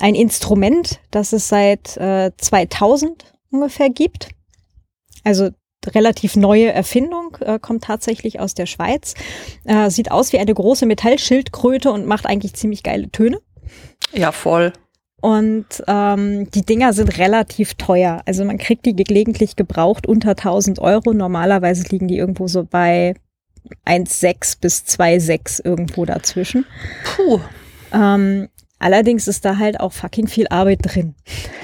ein 0.00 0.14
Instrument, 0.14 1.00
das 1.10 1.32
es 1.32 1.48
seit 1.48 1.96
äh, 1.96 2.32
2000 2.36 3.24
ungefähr 3.50 3.88
gibt. 3.88 4.30
Also 5.28 5.50
relativ 5.86 6.36
neue 6.36 6.72
Erfindung, 6.72 7.36
äh, 7.40 7.58
kommt 7.58 7.84
tatsächlich 7.84 8.40
aus 8.40 8.54
der 8.54 8.64
Schweiz. 8.64 9.12
Äh, 9.64 9.90
sieht 9.90 10.10
aus 10.10 10.32
wie 10.32 10.38
eine 10.38 10.54
große 10.54 10.86
Metallschildkröte 10.86 11.92
und 11.92 12.06
macht 12.06 12.24
eigentlich 12.24 12.54
ziemlich 12.54 12.82
geile 12.82 13.10
Töne. 13.10 13.38
Ja, 14.14 14.32
voll. 14.32 14.72
Und 15.20 15.66
ähm, 15.86 16.50
die 16.50 16.64
Dinger 16.64 16.94
sind 16.94 17.18
relativ 17.18 17.74
teuer. 17.74 18.22
Also 18.24 18.42
man 18.46 18.56
kriegt 18.56 18.86
die 18.86 18.96
gelegentlich 18.96 19.54
gebraucht 19.54 20.06
unter 20.06 20.30
1000 20.30 20.78
Euro. 20.78 21.12
Normalerweise 21.12 21.86
liegen 21.90 22.08
die 22.08 22.16
irgendwo 22.16 22.48
so 22.48 22.64
bei 22.64 23.12
1,6 23.84 24.62
bis 24.62 24.84
2,6 24.86 25.62
irgendwo 25.62 26.06
dazwischen. 26.06 26.64
Puh. 27.04 27.40
Ähm, 27.92 28.48
allerdings 28.78 29.28
ist 29.28 29.44
da 29.44 29.58
halt 29.58 29.80
auch 29.80 29.92
fucking 29.92 30.26
viel 30.26 30.46
Arbeit 30.48 30.80
drin. 30.82 31.14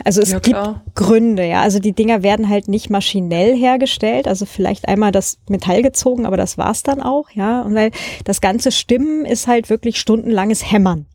Also 0.05 0.21
es 0.21 0.31
Ja, 0.33 0.39
gibt 0.39 0.57
klar. 0.57 0.83
Gründe, 0.95 1.45
ja. 1.45 1.62
Also 1.62 1.79
die 1.79 1.93
Dinger 1.93 2.23
werden 2.23 2.49
halt 2.49 2.69
nicht 2.69 2.91
maschinell 2.91 3.57
hergestellt. 3.57 4.29
Also 4.29 4.47
vielleicht 4.47 4.89
einmal 4.89 5.12
das 5.12 5.39
Metall 5.49 5.83
gezogen, 5.83 6.27
aber 6.27 6.37
das 6.37 6.59
war's 6.59 6.83
dann 6.83 7.01
auch, 7.01 7.31
ja. 7.31 7.62
Und 7.62 7.75
weil 7.75 7.91
das 8.25 8.41
ganze 8.41 8.73
Stimmen 8.73 9.25
ist 9.25 9.47
halt 9.47 9.71
wirklich 9.71 9.99
stundenlanges 9.99 10.71
Hämmern 10.71 11.07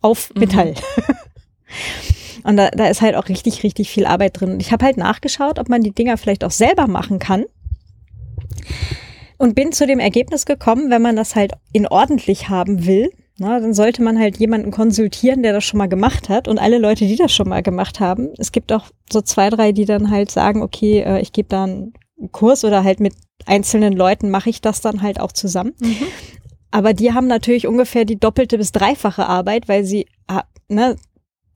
auf 0.00 0.32
Metall. 0.34 0.74
Und 2.44 2.56
da, 2.56 2.70
da 2.70 2.86
ist 2.86 3.02
halt 3.02 3.16
auch 3.16 3.28
richtig, 3.28 3.64
richtig 3.64 3.90
viel 3.90 4.06
Arbeit 4.06 4.40
drin. 4.40 4.52
Und 4.52 4.60
ich 4.60 4.70
habe 4.70 4.84
halt 4.84 4.96
nachgeschaut, 4.96 5.58
ob 5.58 5.68
man 5.68 5.82
die 5.82 5.90
Dinger 5.90 6.16
vielleicht 6.16 6.44
auch 6.44 6.52
selber 6.52 6.86
machen 6.86 7.18
kann. 7.18 7.44
Und 9.36 9.56
bin 9.56 9.72
zu 9.72 9.84
dem 9.86 9.98
Ergebnis 9.98 10.46
gekommen, 10.46 10.88
wenn 10.90 11.02
man 11.02 11.16
das 11.16 11.34
halt 11.34 11.52
in 11.72 11.88
ordentlich 11.88 12.48
haben 12.48 12.86
will, 12.86 13.10
na, 13.38 13.60
dann 13.60 13.74
sollte 13.74 14.02
man 14.02 14.18
halt 14.18 14.38
jemanden 14.38 14.70
konsultieren, 14.70 15.42
der 15.42 15.52
das 15.52 15.64
schon 15.64 15.78
mal 15.78 15.88
gemacht 15.88 16.28
hat. 16.28 16.48
Und 16.48 16.58
alle 16.58 16.78
Leute, 16.78 17.06
die 17.06 17.16
das 17.16 17.32
schon 17.32 17.48
mal 17.48 17.62
gemacht 17.62 18.00
haben, 18.00 18.30
es 18.38 18.50
gibt 18.50 18.72
auch 18.72 18.86
so 19.12 19.20
zwei, 19.20 19.50
drei, 19.50 19.72
die 19.72 19.84
dann 19.84 20.10
halt 20.10 20.30
sagen, 20.30 20.62
okay, 20.62 21.00
äh, 21.00 21.20
ich 21.20 21.32
gebe 21.32 21.48
da 21.48 21.64
einen 21.64 21.92
Kurs 22.32 22.64
oder 22.64 22.82
halt 22.82 22.98
mit 22.98 23.14
einzelnen 23.44 23.92
Leuten 23.92 24.30
mache 24.30 24.48
ich 24.48 24.62
das 24.62 24.80
dann 24.80 25.02
halt 25.02 25.20
auch 25.20 25.32
zusammen. 25.32 25.74
Aber 26.70 26.94
die 26.94 27.12
haben 27.12 27.26
natürlich 27.26 27.66
ungefähr 27.66 28.04
die 28.04 28.18
doppelte 28.18 28.56
bis 28.56 28.72
dreifache 28.72 29.26
Arbeit, 29.26 29.68
weil 29.68 29.84
sie 29.84 30.06
ah, 30.26 30.44
ne, 30.68 30.96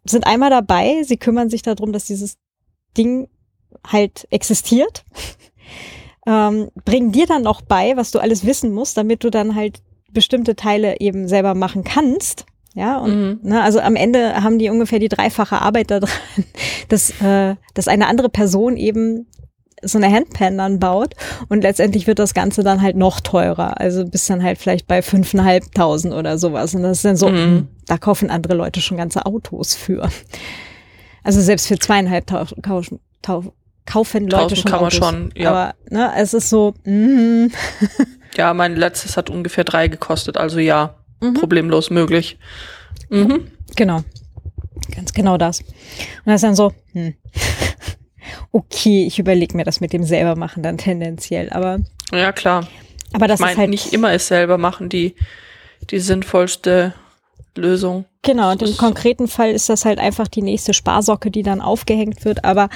sind 0.04 0.26
einmal 0.26 0.50
dabei, 0.50 1.02
sie 1.02 1.16
kümmern 1.16 1.50
sich 1.50 1.62
darum, 1.62 1.92
dass 1.92 2.04
dieses 2.04 2.36
Ding 2.96 3.28
halt 3.86 4.26
existiert. 4.30 5.04
ähm, 6.26 6.70
bringen 6.84 7.12
dir 7.12 7.26
dann 7.26 7.42
noch 7.42 7.62
bei, 7.62 7.96
was 7.96 8.10
du 8.10 8.18
alles 8.18 8.44
wissen 8.44 8.72
musst, 8.72 8.98
damit 8.98 9.24
du 9.24 9.30
dann 9.30 9.54
halt 9.54 9.82
bestimmte 10.12 10.56
Teile 10.56 11.00
eben 11.00 11.28
selber 11.28 11.54
machen 11.54 11.84
kannst. 11.84 12.46
Ja, 12.74 12.98
und 12.98 13.10
Mhm. 13.10 13.40
ne, 13.42 13.62
also 13.62 13.80
am 13.80 13.96
Ende 13.96 14.42
haben 14.44 14.58
die 14.58 14.68
ungefähr 14.70 15.00
die 15.00 15.08
dreifache 15.08 15.60
Arbeit 15.60 15.90
daran, 15.90 16.08
dass, 16.88 17.10
äh, 17.20 17.56
dass 17.74 17.88
eine 17.88 18.06
andere 18.06 18.28
Person 18.28 18.76
eben 18.76 19.26
so 19.82 19.96
eine 19.98 20.12
Handpan 20.12 20.58
dann 20.58 20.78
baut 20.78 21.14
und 21.48 21.62
letztendlich 21.62 22.06
wird 22.06 22.18
das 22.18 22.34
Ganze 22.34 22.62
dann 22.62 22.82
halt 22.82 22.96
noch 22.96 23.20
teurer. 23.20 23.80
Also 23.80 24.04
bist 24.04 24.28
dann 24.30 24.42
halt 24.42 24.58
vielleicht 24.58 24.86
bei 24.86 25.00
fünfeinhalbtausend 25.02 26.12
oder 26.14 26.36
sowas. 26.38 26.74
Und 26.74 26.82
das 26.82 26.98
ist 26.98 27.04
dann 27.06 27.16
so, 27.16 27.28
Mhm. 27.30 27.54
mh, 27.54 27.62
da 27.86 27.96
kaufen 27.98 28.30
andere 28.30 28.54
Leute 28.54 28.80
schon 28.82 28.98
ganze 28.98 29.24
Autos 29.26 29.74
für. 29.74 30.08
Also 31.24 31.40
selbst 31.40 31.66
für 31.66 31.78
zweieinhalbtausend 31.78 32.62
kaufen, 32.62 33.00
kaufen 33.86 34.22
Leute 34.28 34.36
Tausend 34.54 34.58
schon 34.58 34.70
kann 34.70 34.80
man 34.80 34.86
Autos. 34.92 34.98
schon, 34.98 35.32
ja. 35.34 35.50
Aber 35.50 35.74
ne, 35.90 36.12
es 36.18 36.34
ist 36.34 36.50
so, 36.50 36.74
mm, 36.84 37.46
Ja, 38.36 38.54
mein 38.54 38.76
letztes 38.76 39.16
hat 39.16 39.30
ungefähr 39.30 39.64
drei 39.64 39.88
gekostet, 39.88 40.36
also 40.36 40.58
ja, 40.58 40.94
Mhm. 41.22 41.34
problemlos 41.34 41.90
möglich. 41.90 42.38
Mhm. 43.10 43.50
genau. 43.76 44.02
Ganz 44.94 45.12
genau 45.12 45.36
das. 45.36 45.60
Und 45.60 45.68
das 46.26 46.36
ist 46.36 46.44
dann 46.44 46.54
so, 46.56 46.72
hm. 46.92 47.14
okay, 48.52 49.04
ich 49.06 49.18
überlege 49.18 49.56
mir 49.56 49.64
das 49.64 49.80
mit 49.80 49.92
dem 49.92 50.04
selber 50.04 50.36
machen 50.36 50.62
dann 50.62 50.78
tendenziell. 50.78 51.50
Aber, 51.50 51.78
Ja, 52.12 52.32
klar. 52.32 52.66
aber 53.12 53.28
das 53.28 53.38
ich 53.38 53.40
meine, 53.40 53.52
ist 53.52 53.58
halt 53.58 53.70
nicht 53.70 53.92
immer 53.92 54.12
es 54.12 54.28
selber 54.28 54.58
machen, 54.58 54.88
die, 54.88 55.14
die 55.90 55.98
sinnvollste 55.98 56.94
Lösung. 57.56 58.04
Genau, 58.22 58.50
und 58.52 58.62
im 58.62 58.76
konkreten 58.76 59.28
Fall 59.28 59.50
ist 59.50 59.68
das 59.68 59.84
halt 59.84 59.98
einfach 59.98 60.28
die 60.28 60.42
nächste 60.42 60.72
Sparsocke, 60.72 61.30
die 61.30 61.42
dann 61.42 61.60
aufgehängt 61.60 62.24
wird, 62.24 62.44
aber 62.44 62.68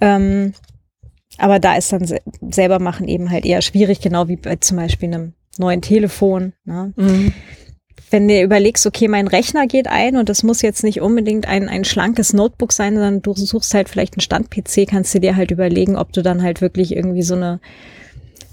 ähm, 0.00 0.54
aber 1.38 1.58
da 1.60 1.76
ist 1.76 1.92
dann 1.92 2.06
se 2.06 2.20
selber 2.50 2.78
machen 2.80 3.08
eben 3.08 3.30
halt 3.30 3.46
eher 3.46 3.62
schwierig, 3.62 4.00
genau 4.00 4.28
wie 4.28 4.36
bei 4.36 4.56
zum 4.56 4.76
Beispiel 4.76 5.08
einem 5.08 5.32
neuen 5.56 5.82
Telefon. 5.82 6.52
Ne? 6.64 6.92
Mhm. 6.96 7.32
Wenn 8.10 8.28
du 8.28 8.42
überlegst, 8.42 8.86
okay, 8.86 9.06
mein 9.06 9.28
Rechner 9.28 9.66
geht 9.66 9.86
ein 9.86 10.16
und 10.16 10.28
das 10.28 10.42
muss 10.42 10.62
jetzt 10.62 10.82
nicht 10.82 11.00
unbedingt 11.00 11.46
ein, 11.46 11.68
ein 11.68 11.84
schlankes 11.84 12.32
Notebook 12.32 12.72
sein, 12.72 12.94
sondern 12.94 13.22
du 13.22 13.34
suchst 13.34 13.74
halt 13.74 13.88
vielleicht 13.88 14.14
einen 14.14 14.22
Stand-PC, 14.22 14.88
kannst 14.88 15.14
du 15.14 15.20
dir 15.20 15.36
halt 15.36 15.50
überlegen, 15.50 15.96
ob 15.96 16.12
du 16.12 16.22
dann 16.22 16.42
halt 16.42 16.60
wirklich 16.60 16.94
irgendwie 16.94 17.22
so 17.22 17.34
eine 17.34 17.60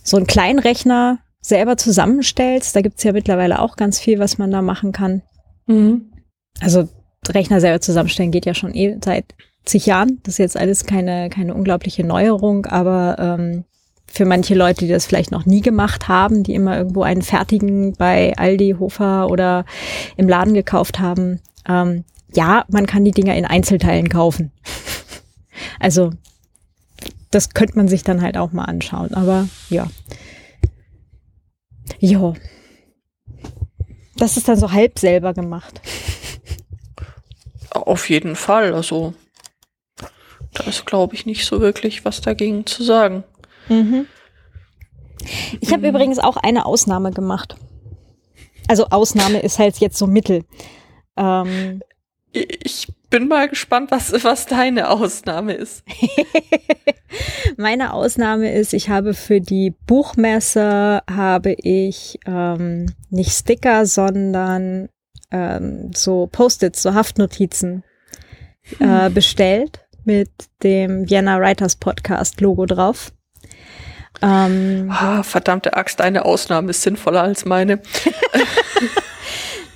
so 0.04 0.18
einen 0.18 0.28
kleinen 0.28 0.60
Rechner 0.60 1.20
selber 1.42 1.78
zusammenstellst. 1.78 2.76
Da 2.76 2.82
gibt's 2.82 3.04
ja 3.04 3.12
mittlerweile 3.12 3.60
auch 3.60 3.76
ganz 3.76 4.00
viel, 4.00 4.20
was 4.20 4.38
man 4.38 4.52
da 4.52 4.62
machen 4.62 4.92
kann. 4.92 5.22
Mhm. 5.68 6.12
Also 6.60 6.88
Rechner 7.28 7.60
selber 7.60 7.82
zusammenstellen 7.82 8.32
geht 8.32 8.46
ja 8.46 8.54
schon 8.54 8.76
eh 8.76 8.98
seit 9.04 9.26
zig 9.66 9.86
Jahren. 9.86 10.20
Das 10.24 10.36
ist 10.36 10.40
jetzt 10.40 10.58
alles 10.58 10.86
keine, 10.86 11.30
keine 11.30 11.54
unglaubliche 11.54 12.04
Neuerung, 12.04 12.66
aber 12.66 13.18
ähm, 13.20 13.66
für 14.08 14.26
manche 14.26 14.56
Leute, 14.56 14.86
die 14.86 14.92
das 14.92 15.06
vielleicht 15.06 15.32
noch 15.32 15.46
nie 15.46 15.62
gemacht 15.62 16.08
haben, 16.08 16.44
die 16.44 16.54
immer 16.54 16.78
irgendwo 16.78 17.04
einen 17.04 17.22
fertigen 17.22 17.94
bei 17.94 18.34
Aldi, 18.38 18.76
Hofer 18.80 19.30
oder 19.30 19.66
im 20.16 20.30
Laden 20.30 20.54
gekauft 20.54 21.00
haben, 21.00 21.42
ähm, 21.68 22.06
ja, 22.34 22.66
man 22.70 22.86
kann 22.86 23.04
die 23.04 23.12
Dinger 23.12 23.36
in 23.36 23.46
Einzelteilen 23.46 24.10
kaufen. 24.10 24.52
also 25.80 26.12
das 27.32 27.50
könnte 27.50 27.76
man 27.76 27.88
sich 27.88 28.04
dann 28.04 28.22
halt 28.22 28.38
auch 28.38 28.52
mal 28.52 28.66
anschauen, 28.66 29.14
aber 29.14 29.48
ja. 29.70 29.88
Ja. 32.00 32.34
Das 34.18 34.38
ist 34.38 34.48
dann 34.48 34.58
so 34.58 34.72
halb 34.72 34.98
selber 35.00 35.34
gemacht. 35.34 35.82
Auf 37.72 38.10
jeden 38.10 38.36
Fall, 38.38 38.74
also 38.74 39.14
da 40.56 40.64
ist, 40.66 40.86
glaube 40.86 41.16
ich, 41.16 41.26
nicht 41.26 41.46
so 41.46 41.62
wirklich 41.62 42.06
was 42.06 42.22
dagegen 42.22 42.66
zu 42.66 42.84
sagen. 42.84 43.24
Mhm. 43.70 44.08
Ich 45.60 45.74
habe 45.74 45.88
übrigens 45.88 46.20
auch 46.20 46.38
eine 46.38 46.66
Ausnahme 46.66 47.12
gemacht. 47.12 47.56
Also 48.68 48.88
Ausnahme 48.90 49.40
ist 49.40 49.60
halt 49.60 49.78
jetzt 49.78 49.98
so 49.98 50.08
Mittel. 50.08 50.44
Ähm, 51.18 51.82
Ich 52.32 52.88
bin 53.10 53.28
mal 53.30 53.48
gespannt, 53.48 53.92
was, 53.92 54.12
was 54.24 54.46
deine 54.46 54.90
Ausnahme 54.90 55.54
ist. 55.54 55.84
meine 57.58 57.94
Ausnahme 57.94 58.52
ist, 58.52 58.74
ich 58.74 58.90
habe 58.90 59.14
für 59.14 59.40
die 59.40 59.74
Buchmesse 59.88 61.02
habe 61.10 61.54
ich 61.54 62.20
ähm, 62.26 62.94
nicht 63.10 63.32
Sticker, 63.32 63.86
sondern 63.86 64.90
ähm, 65.32 65.92
so 65.96 66.28
Post-its, 66.30 66.82
so 66.82 66.94
Haftnotizen 66.94 67.84
äh, 68.80 69.10
bestellt 69.10 69.85
mit 70.06 70.30
dem 70.64 71.10
Vienna 71.10 71.40
Writers 71.40 71.76
Podcast 71.76 72.42
Logo 72.42 72.66
drauf. 72.66 73.12
Ähm, 74.22 74.90
Ah, 74.92 75.24
verdammte 75.24 75.76
Axt, 75.76 76.00
deine 76.00 76.26
Ausnahme 76.26 76.70
ist 76.72 76.82
sinnvoller 76.84 77.24
als 77.24 77.46
meine. 77.46 77.82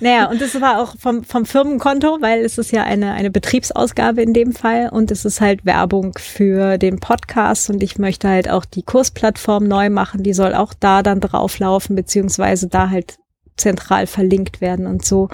Naja, 0.02 0.30
und 0.30 0.40
das 0.40 0.58
war 0.62 0.80
auch 0.80 0.94
vom, 0.98 1.24
vom 1.24 1.44
Firmenkonto, 1.44 2.22
weil 2.22 2.42
es 2.42 2.56
ist 2.56 2.72
ja 2.72 2.84
eine, 2.84 3.12
eine 3.12 3.30
Betriebsausgabe 3.30 4.22
in 4.22 4.32
dem 4.32 4.52
Fall 4.52 4.88
und 4.90 5.10
es 5.10 5.26
ist 5.26 5.42
halt 5.42 5.66
Werbung 5.66 6.14
für 6.18 6.78
den 6.78 7.00
Podcast 7.00 7.68
und 7.68 7.82
ich 7.82 7.98
möchte 7.98 8.26
halt 8.26 8.48
auch 8.48 8.64
die 8.64 8.82
Kursplattform 8.82 9.68
neu 9.68 9.90
machen, 9.90 10.22
die 10.22 10.32
soll 10.32 10.54
auch 10.54 10.72
da 10.72 11.02
dann 11.02 11.20
drauflaufen, 11.20 11.96
beziehungsweise 11.96 12.68
da 12.68 12.88
halt 12.88 13.18
zentral 13.58 14.06
verlinkt 14.06 14.62
werden 14.62 14.86
und 14.86 15.04
so. 15.04 15.28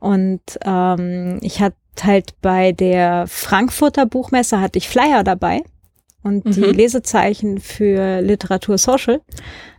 Und 0.00 0.40
ähm, 0.64 1.38
ich 1.42 1.60
hatte 1.60 1.76
halt 2.02 2.34
bei 2.40 2.72
der 2.72 3.26
Frankfurter 3.26 4.06
Buchmesse 4.06 4.60
hatte 4.60 4.78
ich 4.78 4.88
Flyer 4.88 5.24
dabei 5.24 5.62
und 6.22 6.44
die 6.54 6.60
Mhm. 6.60 6.72
Lesezeichen 6.74 7.58
für 7.60 8.20
Literatur 8.20 8.78
Social, 8.78 9.20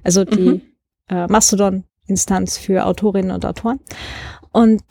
also 0.03 0.26
die 0.26 0.39
Mhm. 0.39 0.61
äh, 1.09 1.28
Mastodon-Instanz 1.28 2.57
für 2.57 2.86
Autorinnen 2.86 3.32
und 3.32 3.45
Autoren. 3.45 3.80
Und 4.51 4.84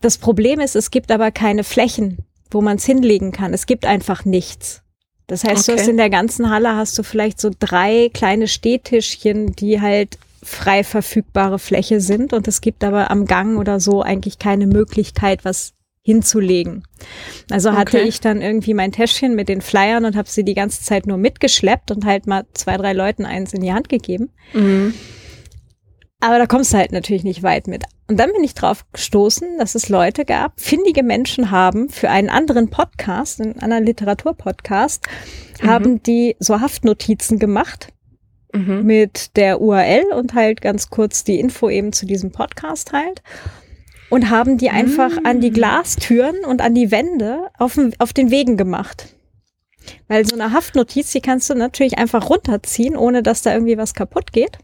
das 0.00 0.18
Problem 0.18 0.58
ist, 0.60 0.74
es 0.76 0.90
gibt 0.90 1.12
aber 1.12 1.30
keine 1.30 1.62
Flächen, 1.64 2.18
wo 2.50 2.60
man 2.60 2.78
es 2.78 2.84
hinlegen 2.84 3.30
kann. 3.32 3.52
Es 3.54 3.66
gibt 3.66 3.86
einfach 3.86 4.24
nichts. 4.24 4.82
Das 5.28 5.44
heißt, 5.44 5.68
du 5.68 5.72
Okay. 5.72 5.80
hast 5.82 5.88
in 5.88 5.96
der 5.98 6.10
ganzen 6.10 6.50
Halle 6.50 6.74
hast 6.74 6.98
du 6.98 7.04
vielleicht 7.04 7.40
so 7.40 7.50
drei 7.56 8.10
kleine 8.12 8.48
Stehtischchen, 8.48 9.52
die 9.54 9.80
halt 9.80 10.18
frei 10.42 10.84
verfügbare 10.84 11.58
Fläche 11.58 12.00
sind. 12.00 12.32
Und 12.32 12.48
es 12.48 12.60
gibt 12.60 12.84
aber 12.84 13.10
am 13.10 13.26
Gang 13.26 13.58
oder 13.58 13.80
so 13.80 14.02
eigentlich 14.02 14.38
keine 14.38 14.66
Möglichkeit, 14.66 15.44
was 15.44 15.74
hinzulegen. 16.02 16.84
Also 17.50 17.72
hatte 17.72 17.98
Okay. 17.98 18.08
ich 18.08 18.20
dann 18.20 18.40
irgendwie 18.40 18.74
mein 18.74 18.90
Täschchen 18.92 19.34
mit 19.34 19.48
den 19.48 19.60
Flyern 19.60 20.04
und 20.04 20.16
habe 20.16 20.28
sie 20.28 20.44
die 20.44 20.54
ganze 20.54 20.82
Zeit 20.82 21.06
nur 21.06 21.18
mitgeschleppt 21.18 21.90
und 21.90 22.04
halt 22.06 22.26
mal 22.26 22.46
zwei, 22.54 22.76
drei 22.78 22.94
Leuten 22.94 23.26
eins 23.26 23.52
in 23.52 23.60
die 23.60 23.72
Hand 23.72 23.88
gegeben. 23.88 24.30
Mhm. 24.54 24.94
Aber 26.20 26.38
da 26.38 26.46
kommst 26.46 26.72
du 26.72 26.76
halt 26.78 26.92
natürlich 26.92 27.24
nicht 27.24 27.42
weit 27.42 27.66
mit. 27.66 27.84
Und 28.06 28.18
dann 28.18 28.32
bin 28.32 28.44
ich 28.44 28.54
drauf 28.54 28.84
gestoßen, 28.92 29.58
dass 29.58 29.74
es 29.74 29.88
Leute 29.88 30.24
gab, 30.24 30.60
findige 30.60 31.02
Menschen 31.02 31.50
haben 31.50 31.88
für 31.88 32.10
einen 32.10 32.28
anderen 32.28 32.68
Podcast, 32.68 33.40
einen 33.40 33.58
anderen 33.60 33.84
Literaturpodcast, 33.84 35.06
haben 35.62 36.02
die 36.02 36.36
so 36.38 36.60
Haftnotizen 36.60 37.38
gemacht 37.38 37.88
Mhm. 38.52 38.84
mit 38.84 39.36
der 39.36 39.60
URL 39.60 40.12
und 40.12 40.34
halt 40.34 40.60
ganz 40.60 40.90
kurz 40.90 41.24
die 41.24 41.38
Info 41.38 41.68
eben 41.68 41.92
zu 41.92 42.06
diesem 42.06 42.32
Podcast 42.32 42.92
halt. 42.92 43.22
und 44.08 44.28
haben 44.28 44.58
die 44.58 44.70
einfach 44.70 45.20
mm. 45.20 45.26
an 45.26 45.40
die 45.40 45.52
Glastüren 45.52 46.44
und 46.44 46.60
an 46.60 46.74
die 46.74 46.90
Wände 46.90 47.48
auf, 47.58 47.78
auf 47.98 48.12
den 48.12 48.30
Wegen 48.30 48.56
gemacht. 48.56 49.14
Weil 50.08 50.26
so 50.26 50.34
eine 50.34 50.52
Haftnotiz, 50.52 51.12
die 51.12 51.20
kannst 51.20 51.48
du 51.48 51.54
natürlich 51.54 51.98
einfach 51.98 52.28
runterziehen, 52.28 52.96
ohne 52.96 53.22
dass 53.22 53.42
da 53.42 53.52
irgendwie 53.52 53.78
was 53.78 53.94
kaputt 53.94 54.32
geht. 54.32 54.58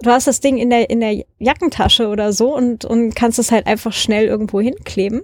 Du 0.00 0.10
hast 0.10 0.28
das 0.28 0.40
Ding 0.40 0.58
in 0.58 0.70
der, 0.70 0.90
in 0.90 1.00
der 1.00 1.24
Jackentasche 1.38 2.08
oder 2.08 2.32
so 2.32 2.54
und, 2.54 2.84
und 2.84 3.14
kannst 3.16 3.38
es 3.40 3.50
halt 3.50 3.66
einfach 3.66 3.92
schnell 3.92 4.26
irgendwo 4.26 4.60
hinkleben. 4.60 5.22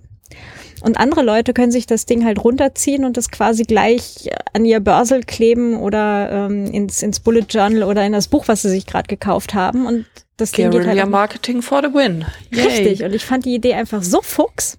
Und 0.82 0.98
andere 0.98 1.22
Leute 1.22 1.54
können 1.54 1.72
sich 1.72 1.86
das 1.86 2.04
Ding 2.04 2.24
halt 2.24 2.44
runterziehen 2.44 3.04
und 3.04 3.16
das 3.16 3.30
quasi 3.30 3.62
gleich 3.62 4.28
an 4.52 4.64
ihr 4.66 4.80
Börsel 4.80 5.22
kleben 5.22 5.76
oder 5.78 6.30
ähm, 6.30 6.66
ins, 6.66 7.02
ins 7.02 7.20
Bullet 7.20 7.46
Journal 7.48 7.84
oder 7.84 8.04
in 8.04 8.12
das 8.12 8.28
Buch, 8.28 8.48
was 8.48 8.62
sie 8.62 8.68
sich 8.68 8.84
gerade 8.84 9.06
gekauft 9.06 9.54
haben. 9.54 9.86
Und 9.86 10.04
das 10.36 10.52
Ding 10.52 10.70
geht 10.70 10.86
halt 10.86 11.08
Marketing 11.08 11.62
for 11.62 11.80
the 11.82 11.94
win. 11.94 12.24
Yay. 12.50 12.66
Richtig. 12.66 13.02
Und 13.02 13.14
ich 13.14 13.24
fand 13.24 13.46
die 13.46 13.54
Idee 13.54 13.74
einfach 13.74 14.02
so 14.02 14.20
fuchs. 14.20 14.78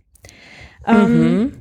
Ähm, 0.88 1.38
mhm 1.40 1.54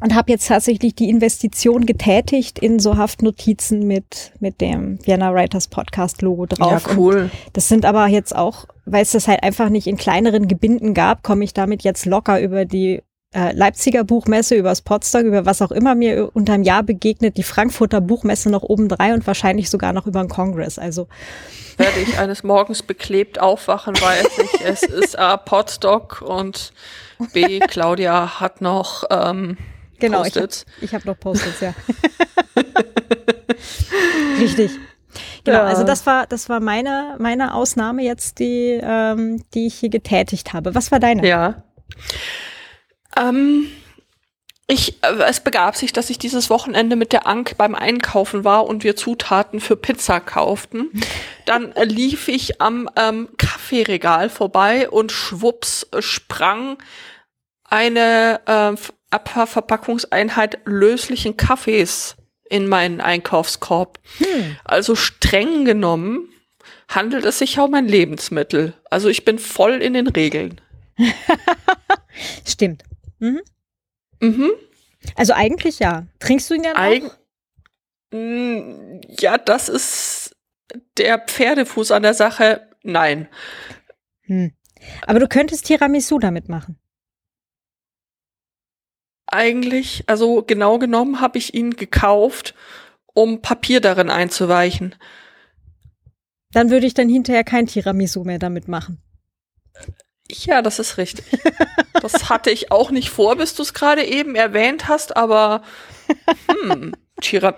und 0.00 0.14
habe 0.14 0.30
jetzt 0.30 0.48
tatsächlich 0.48 0.94
die 0.94 1.08
Investition 1.08 1.86
getätigt 1.86 2.58
in 2.58 2.78
so 2.78 2.96
Haftnotizen 2.96 3.86
mit 3.86 4.32
mit 4.38 4.60
dem 4.60 4.98
Vienna 5.04 5.34
Writers 5.34 5.68
Podcast 5.68 6.22
Logo 6.22 6.46
drauf. 6.46 6.86
Ja, 6.86 6.96
cool. 6.96 7.16
Und 7.22 7.30
das 7.54 7.68
sind 7.68 7.84
aber 7.84 8.06
jetzt 8.06 8.34
auch, 8.34 8.66
weil 8.84 9.02
es 9.02 9.12
das 9.12 9.28
halt 9.28 9.42
einfach 9.42 9.68
nicht 9.70 9.86
in 9.86 9.96
kleineren 9.96 10.46
Gebinden 10.48 10.94
gab, 10.94 11.22
komme 11.22 11.44
ich 11.44 11.52
damit 11.52 11.82
jetzt 11.82 12.06
locker 12.06 12.40
über 12.40 12.64
die 12.64 13.02
äh, 13.34 13.52
Leipziger 13.52 14.04
Buchmesse, 14.04 14.54
über 14.54 14.70
das 14.70 14.82
Potsdam, 14.82 15.26
über 15.26 15.44
was 15.44 15.60
auch 15.60 15.70
immer 15.70 15.94
mir 15.94 16.30
unterm 16.34 16.62
Jahr 16.62 16.82
begegnet, 16.82 17.36
die 17.36 17.42
Frankfurter 17.42 18.00
Buchmesse 18.00 18.50
noch 18.50 18.62
oben 18.62 18.88
drei 18.88 19.12
und 19.12 19.26
wahrscheinlich 19.26 19.68
sogar 19.70 19.92
noch 19.92 20.06
über 20.06 20.20
den 20.20 20.28
Kongress. 20.28 20.78
Also 20.78 21.08
werde 21.76 22.00
ich 22.00 22.18
eines 22.18 22.42
Morgens 22.42 22.82
beklebt 22.82 23.38
aufwachen, 23.40 23.94
weiß 23.94 24.26
ich, 24.42 24.64
es 24.64 24.82
ist 24.82 25.18
A, 25.18 25.36
Podstock 25.36 26.22
und 26.22 26.72
B, 27.32 27.60
Claudia 27.60 28.40
hat 28.40 28.60
noch 28.60 29.04
ähm, 29.10 29.56
Genau, 29.98 30.22
Post-its. 30.22 30.64
ich 30.80 30.94
habe 30.94 31.02
hab 31.02 31.06
noch 31.06 31.18
Post-its, 31.18 31.60
ja. 31.60 31.74
Richtig. 34.40 34.70
Genau, 35.44 35.58
ja. 35.58 35.64
also 35.64 35.84
das 35.84 36.06
war, 36.06 36.26
das 36.26 36.48
war 36.48 36.60
meine, 36.60 37.16
meine 37.18 37.54
Ausnahme 37.54 38.02
jetzt, 38.02 38.38
die, 38.38 38.78
ähm, 38.80 39.42
die 39.54 39.66
ich 39.66 39.74
hier 39.74 39.88
getätigt 39.88 40.52
habe. 40.52 40.74
Was 40.74 40.92
war 40.92 41.00
deine? 41.00 41.26
Ja. 41.26 41.62
Ähm, 43.18 43.66
ich, 44.70 45.02
äh, 45.02 45.22
es 45.26 45.40
begab 45.40 45.76
sich, 45.76 45.92
dass 45.94 46.10
ich 46.10 46.18
dieses 46.18 46.50
Wochenende 46.50 46.94
mit 46.94 47.12
der 47.12 47.26
Ank 47.26 47.56
beim 47.56 47.74
Einkaufen 47.74 48.44
war 48.44 48.66
und 48.66 48.84
wir 48.84 48.96
Zutaten 48.96 49.60
für 49.60 49.76
Pizza 49.76 50.20
kauften. 50.20 50.90
Dann 51.46 51.72
äh, 51.72 51.84
lief 51.84 52.28
ich 52.28 52.60
am 52.60 52.88
ähm, 52.96 53.30
Kaffeeregal 53.38 54.28
vorbei 54.28 54.90
und 54.90 55.10
schwupps 55.10 55.86
sprang 56.00 56.76
eine 57.64 58.40
äh, 58.46 58.76
Abfallverpackungseinheit 59.10 60.58
löslichen 60.66 61.38
Kaffees 61.38 62.16
in 62.50 62.68
meinen 62.68 63.00
Einkaufskorb. 63.00 63.98
Hm. 64.18 64.56
Also 64.64 64.94
streng 64.94 65.64
genommen 65.64 66.28
handelt 66.88 67.24
es 67.24 67.38
sich 67.38 67.58
um 67.58 67.72
ein 67.72 67.88
Lebensmittel. 67.88 68.74
Also 68.90 69.08
ich 69.08 69.24
bin 69.24 69.38
voll 69.38 69.80
in 69.82 69.94
den 69.94 70.08
Regeln. 70.08 70.60
Stimmt. 72.46 72.82
Mhm. 73.18 73.40
Mhm. 74.20 74.50
Also 75.14 75.32
eigentlich 75.32 75.78
ja. 75.78 76.06
Trinkst 76.18 76.50
du 76.50 76.54
ihn 76.54 76.64
ja 76.64 76.76
Eig 76.76 77.04
auch? 77.04 77.18
Mm, 78.12 79.00
ja, 79.08 79.38
das 79.38 79.68
ist 79.68 80.36
der 80.96 81.18
Pferdefuß 81.18 81.90
an 81.92 82.02
der 82.02 82.14
Sache. 82.14 82.68
Nein. 82.82 83.28
Hm. 84.22 84.52
Aber 85.06 85.18
du 85.18 85.28
könntest 85.28 85.66
Tiramisu 85.66 86.18
damit 86.18 86.48
machen 86.48 86.78
eigentlich, 89.28 90.04
also 90.06 90.42
genau 90.42 90.78
genommen 90.78 91.20
habe 91.20 91.38
ich 91.38 91.54
ihn 91.54 91.72
gekauft, 91.72 92.54
um 93.14 93.42
Papier 93.42 93.80
darin 93.80 94.10
einzuweichen. 94.10 94.94
Dann 96.52 96.70
würde 96.70 96.86
ich 96.86 96.94
dann 96.94 97.08
hinterher 97.08 97.44
kein 97.44 97.66
Tiramisu 97.66 98.24
mehr 98.24 98.38
damit 98.38 98.68
machen. 98.68 99.02
Ja, 100.30 100.62
das 100.62 100.78
ist 100.78 100.98
richtig. 100.98 101.24
das 102.00 102.28
hatte 102.28 102.50
ich 102.50 102.70
auch 102.70 102.90
nicht 102.90 103.10
vor, 103.10 103.36
bis 103.36 103.54
du 103.54 103.62
es 103.62 103.74
gerade 103.74 104.04
eben 104.04 104.34
erwähnt 104.34 104.88
hast, 104.88 105.16
aber 105.16 105.62
hm, 106.48 106.94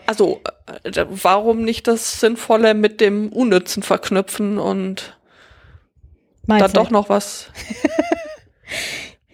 also 0.06 0.40
äh, 0.84 1.04
warum 1.08 1.62
nicht 1.62 1.86
das 1.86 2.20
Sinnvolle 2.20 2.74
mit 2.74 3.00
dem 3.00 3.32
Unnützen 3.32 3.82
verknüpfen 3.82 4.58
und 4.58 5.16
Meinst 6.46 6.64
dann 6.64 6.72
doch 6.72 6.90
noch 6.90 7.08
was. 7.08 7.46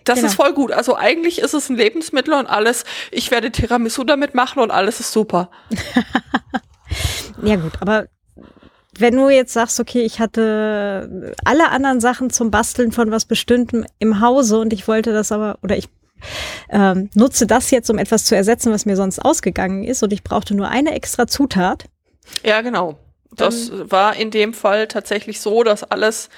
Das 0.05 0.21
genau. 0.21 0.29
ist 0.29 0.35
voll 0.37 0.53
gut. 0.55 0.71
Also 0.71 0.97
eigentlich 0.97 1.41
ist 1.41 1.53
es 1.53 1.69
ein 1.69 1.77
Lebensmittel 1.77 2.35
und 2.35 2.47
alles. 2.47 2.85
Ich 3.11 3.33
werde 3.33 3.51
Tiramisu 3.51 4.05
damit 4.05 4.37
machen 4.37 4.61
und 4.61 4.71
alles 4.71 5.01
ist 5.01 5.11
super. 5.11 5.51
ja 7.43 7.57
gut, 7.57 7.73
aber 7.81 8.07
wenn 9.01 9.17
du 9.17 9.29
jetzt 9.29 9.53
sagst, 9.53 9.81
okay, 9.81 10.03
ich 10.03 10.21
hatte 10.21 11.35
alle 11.45 11.71
anderen 11.71 12.01
Sachen 12.01 12.31
zum 12.31 12.51
Basteln 12.51 12.93
von 12.93 13.11
was 13.11 13.25
Bestimmtem 13.25 13.85
im 13.99 14.21
Hause 14.21 14.59
und 14.59 14.73
ich 14.73 14.89
wollte 14.89 15.13
das 15.13 15.33
aber, 15.33 15.59
oder 15.63 15.77
ich 15.77 15.89
ähm, 16.71 17.11
nutze 17.15 17.47
das 17.47 17.71
jetzt, 17.71 17.91
um 17.91 17.99
etwas 17.99 18.25
zu 18.25 18.35
ersetzen, 18.35 18.73
was 18.73 18.87
mir 18.87 18.97
sonst 18.97 19.19
ausgegangen 19.19 19.85
ist 19.85 20.03
und 20.03 20.13
ich 20.13 20.25
brauchte 20.25 20.55
nur 20.55 20.69
eine 20.69 20.95
extra 20.95 21.27
Zutat. 21.27 21.85
Ja, 22.45 22.61
genau. 22.63 22.99
Das 23.33 23.71
war 23.73 24.17
in 24.17 24.31
dem 24.31 24.55
Fall 24.55 24.89
tatsächlich 24.89 25.41
so, 25.41 25.63
dass 25.63 25.85
alles, 25.85 26.31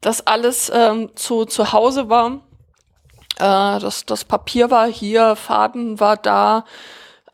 dass 0.00 0.26
alles 0.26 0.70
ähm, 0.72 1.10
zu, 1.16 1.44
zu 1.44 1.72
Hause 1.72 2.08
war 2.08 2.40
äh, 3.36 3.78
das, 3.80 4.06
das 4.06 4.24
Papier 4.24 4.70
war 4.70 4.90
hier, 4.90 5.36
Faden 5.36 6.00
war 6.00 6.16
da. 6.16 6.64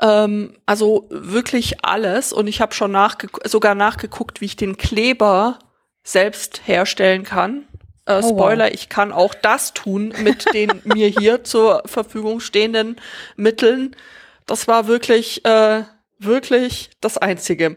Ähm, 0.03 0.57
also 0.67 1.07
wirklich 1.11 1.85
alles. 1.85 2.33
Und 2.33 2.49
ich 2.49 2.61
habe 2.61 2.75
schon 2.75 2.91
nachge 2.91 3.29
sogar 3.45 3.75
nachgeguckt, 3.75 4.41
wie 4.41 4.47
ich 4.47 4.57
den 4.57 4.77
Kleber 4.77 5.59
selbst 6.03 6.63
herstellen 6.67 7.23
kann. 7.23 7.69
Äh, 8.05 8.21
oh, 8.23 8.31
Spoiler, 8.31 8.67
wow. 8.67 8.75
ich 8.75 8.89
kann 8.89 9.13
auch 9.13 9.35
das 9.35 9.73
tun 9.73 10.13
mit 10.23 10.53
den 10.53 10.83
mir 10.85 11.09
hier 11.09 11.45
zur 11.45 11.83
Verfügung 11.87 12.41
stehenden 12.41 13.01
Mitteln. 13.37 13.95
Das 14.47 14.67
war 14.67 14.89
wirklich, 14.89 15.45
äh, 15.45 15.85
wirklich 16.19 16.91
das 17.01 17.17
Einzige. 17.17 17.77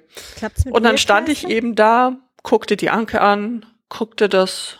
Und 0.72 0.84
dann 0.84 0.98
stand 0.98 1.30
ich 1.30 1.48
eben 1.48 1.76
da, 1.76 2.18
guckte 2.42 2.76
die 2.76 2.90
Anke 2.90 3.22
an, 3.22 3.68
guckte 3.90 4.30
das 4.30 4.80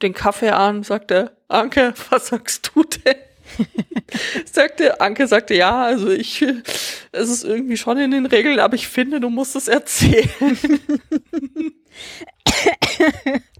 den 0.00 0.14
Kaffee 0.14 0.50
an, 0.50 0.84
sagte, 0.84 1.36
Anke, 1.48 1.92
was 2.10 2.28
sagst 2.28 2.70
du 2.72 2.84
denn? 2.84 3.16
sagte, 4.52 5.00
Anke 5.00 5.26
sagte, 5.26 5.54
ja, 5.54 5.84
also 5.84 6.10
ich, 6.10 6.42
es 7.12 7.28
ist 7.28 7.44
irgendwie 7.44 7.76
schon 7.76 7.98
in 7.98 8.10
den 8.10 8.26
Regeln, 8.26 8.58
aber 8.58 8.74
ich 8.74 8.88
finde, 8.88 9.20
du 9.20 9.30
musst 9.30 9.56
es 9.56 9.68
erzählen. 9.68 10.28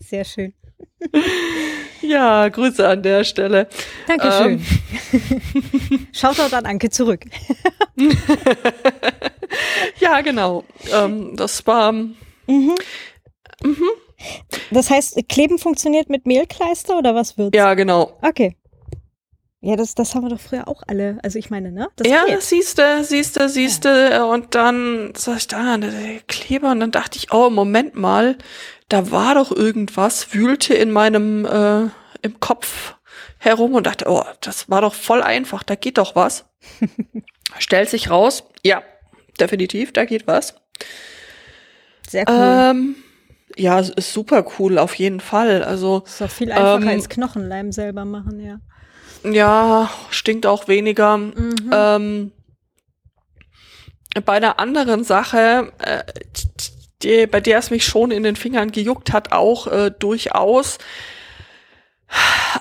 Sehr 0.01 0.24
schön. 0.24 0.55
Ja, 2.03 2.49
Grüße 2.49 2.86
an 2.86 3.03
der 3.03 3.24
Stelle. 3.24 3.68
Dankeschön. 4.07 4.64
Ähm. 5.12 6.07
Shoutout 6.12 6.55
an 6.55 6.66
Anke 6.66 6.91
zurück. 6.91 7.24
ja, 10.01 10.20
genau. 10.22 10.64
Ähm, 10.93 11.36
das 11.36 11.66
war. 11.66 11.93
Mhm. 11.93 12.74
Mhm. 13.62 13.89
Das 14.70 14.91
heißt, 14.91 15.16
Kleben 15.28 15.59
funktioniert 15.59 16.09
mit 16.11 16.26
Mehlkleister 16.26 16.99
oder 16.99 17.14
was 17.14 17.39
wird's? 17.39 17.57
Ja, 17.57 17.74
genau. 17.74 18.18
Okay. 18.22 18.57
Ja, 19.61 19.74
das, 19.74 19.94
das 19.94 20.14
haben 20.14 20.22
wir 20.22 20.30
doch 20.30 20.40
früher 20.40 20.68
auch 20.68 20.82
alle. 20.86 21.18
Also 21.22 21.38
ich 21.38 21.50
meine, 21.50 21.72
ne? 21.72 21.88
Das 21.96 22.06
ja, 22.09 22.24
siehste, 22.40 23.02
siehste, 23.02 23.48
siehste. 23.48 24.09
Ja. 24.12 24.24
Und 24.24 24.54
dann 24.54 25.12
sag 25.16 25.38
ich 25.38 25.48
da, 25.48 25.76
der 25.76 26.20
Kleber. 26.28 26.70
Und 26.70 26.80
dann 26.80 26.92
dachte 26.92 27.18
ich, 27.18 27.32
oh, 27.32 27.50
Moment 27.50 27.96
mal, 27.96 28.38
da 28.88 29.11
war 29.11 29.34
doch 29.34 29.50
irgendwas, 29.50 30.32
wühlte 30.32 30.74
in 30.74 30.92
meinem 30.92 31.44
äh, 31.44 31.88
im 32.22 32.40
Kopf 32.40 32.94
herum 33.38 33.74
und 33.74 33.86
dachte, 33.86 34.06
oh, 34.09 34.24
das 34.40 34.68
war 34.68 34.80
doch 34.80 34.94
voll 34.94 35.22
einfach, 35.22 35.62
da 35.62 35.74
geht 35.74 35.98
doch 35.98 36.16
was. 36.16 36.44
Stellt 37.59 37.88
sich 37.88 38.11
raus, 38.11 38.44
ja, 38.64 38.82
definitiv, 39.40 39.92
da 39.92 40.04
geht 40.04 40.26
was. 40.26 40.54
Sehr 42.09 42.24
cool. 42.28 42.36
Ähm, 42.36 42.96
ja, 43.56 43.78
ist 43.80 44.12
super 44.12 44.44
cool, 44.59 44.78
auf 44.78 44.94
jeden 44.94 45.20
Fall. 45.20 45.62
Also 45.62 46.02
ist 46.06 46.20
doch 46.20 46.30
viel 46.30 46.52
einfacher 46.52 46.82
ähm, 46.82 46.88
als 46.88 47.09
Knochenleim 47.09 47.72
selber 47.72 48.04
machen, 48.04 48.40
ja. 48.40 48.61
Ja, 49.25 49.91
stinkt 50.11 50.47
auch 50.47 50.69
weniger. 50.69 51.16
Mhm. 51.16 51.71
Ähm, 51.73 52.33
bei 54.25 54.35
einer 54.35 54.59
anderen 54.59 55.05
Sache, 55.05 55.73
äh, 55.79 56.03
die, 57.03 57.27
bei 57.27 57.41
der 57.41 57.59
es 57.59 57.71
mich 57.71 57.85
schon 57.85 58.11
in 58.11 58.23
den 58.23 58.37
Fingern 58.37 58.73
gejuckt 58.73 59.12
hat, 59.12 59.33
auch 59.33 59.66
äh, 59.66 59.91
durchaus. 59.97 60.79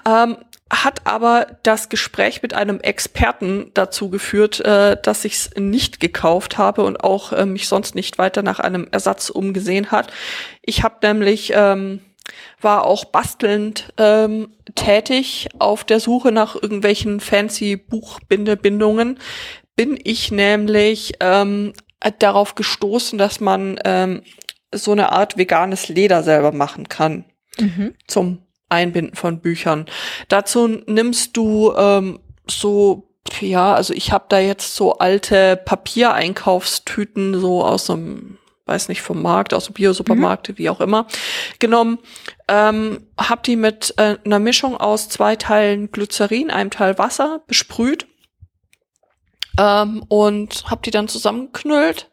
Ähm, 0.05 0.37
hat 0.69 1.07
aber 1.07 1.47
das 1.63 1.87
Gespräch 1.87 2.41
mit 2.41 2.53
einem 2.53 2.81
Experten 2.81 3.71
dazu 3.73 4.09
geführt, 4.09 4.59
äh, 4.59 4.97
dass 5.01 5.23
ich 5.23 5.33
es 5.33 5.49
nicht 5.55 6.01
gekauft 6.01 6.57
habe 6.57 6.83
und 6.83 7.03
auch 7.03 7.31
äh, 7.31 7.45
mich 7.45 7.69
sonst 7.69 7.95
nicht 7.95 8.17
weiter 8.17 8.43
nach 8.43 8.59
einem 8.59 8.87
Ersatz 8.91 9.29
umgesehen 9.29 9.91
hat. 9.91 10.11
Ich 10.61 10.83
habe 10.83 10.95
nämlich 11.01 11.53
ähm, 11.55 12.01
war 12.61 12.85
auch 12.85 13.05
bastelnd 13.05 13.93
ähm, 13.97 14.49
tätig 14.75 15.49
auf 15.59 15.83
der 15.83 15.99
Suche 15.99 16.31
nach 16.31 16.55
irgendwelchen 16.55 17.19
fancy 17.19 17.77
Buchbindebindungen. 17.77 19.19
Bin 19.75 19.99
ich 20.03 20.31
nämlich 20.31 21.13
ähm, 21.19 21.73
darauf 22.19 22.55
gestoßen, 22.55 23.17
dass 23.17 23.39
man 23.39 23.79
ähm, 23.85 24.23
so 24.73 24.91
eine 24.91 25.11
Art 25.11 25.37
veganes 25.37 25.87
Leder 25.87 26.23
selber 26.23 26.51
machen 26.51 26.89
kann 26.89 27.25
mhm. 27.57 27.93
zum 28.07 28.39
Einbinden 28.69 29.15
von 29.15 29.39
Büchern. 29.39 29.85
Dazu 30.27 30.67
nimmst 30.67 31.37
du 31.37 31.73
ähm, 31.77 32.19
so 32.47 33.03
ja, 33.41 33.73
also 33.73 33.93
ich 33.93 34.11
habe 34.11 34.25
da 34.29 34.39
jetzt 34.39 34.75
so 34.75 34.97
alte 34.99 35.57
Papiereinkaufstüten 35.57 37.39
so 37.39 37.63
aus 37.63 37.89
einem 37.89 38.37
weiß 38.67 38.89
nicht, 38.89 39.01
vom 39.01 39.21
Markt, 39.21 39.53
aus 39.53 39.65
dem 39.65 39.73
Biosupermarkt, 39.73 40.49
mhm. 40.49 40.57
wie 40.57 40.69
auch 40.69 40.81
immer, 40.81 41.07
genommen. 41.59 41.99
Ähm, 42.47 43.07
hab 43.17 43.43
die 43.43 43.55
mit 43.55 43.93
äh, 43.97 44.17
einer 44.23 44.39
Mischung 44.39 44.77
aus 44.77 45.09
zwei 45.09 45.35
Teilen 45.35 45.91
Glycerin, 45.91 46.51
einem 46.51 46.71
Teil 46.71 46.97
Wasser 46.97 47.41
besprüht 47.47 48.07
ähm, 49.59 50.03
und 50.07 50.65
hab 50.69 50.83
die 50.83 50.91
dann 50.91 51.07
zusammengeknüllt, 51.07 52.09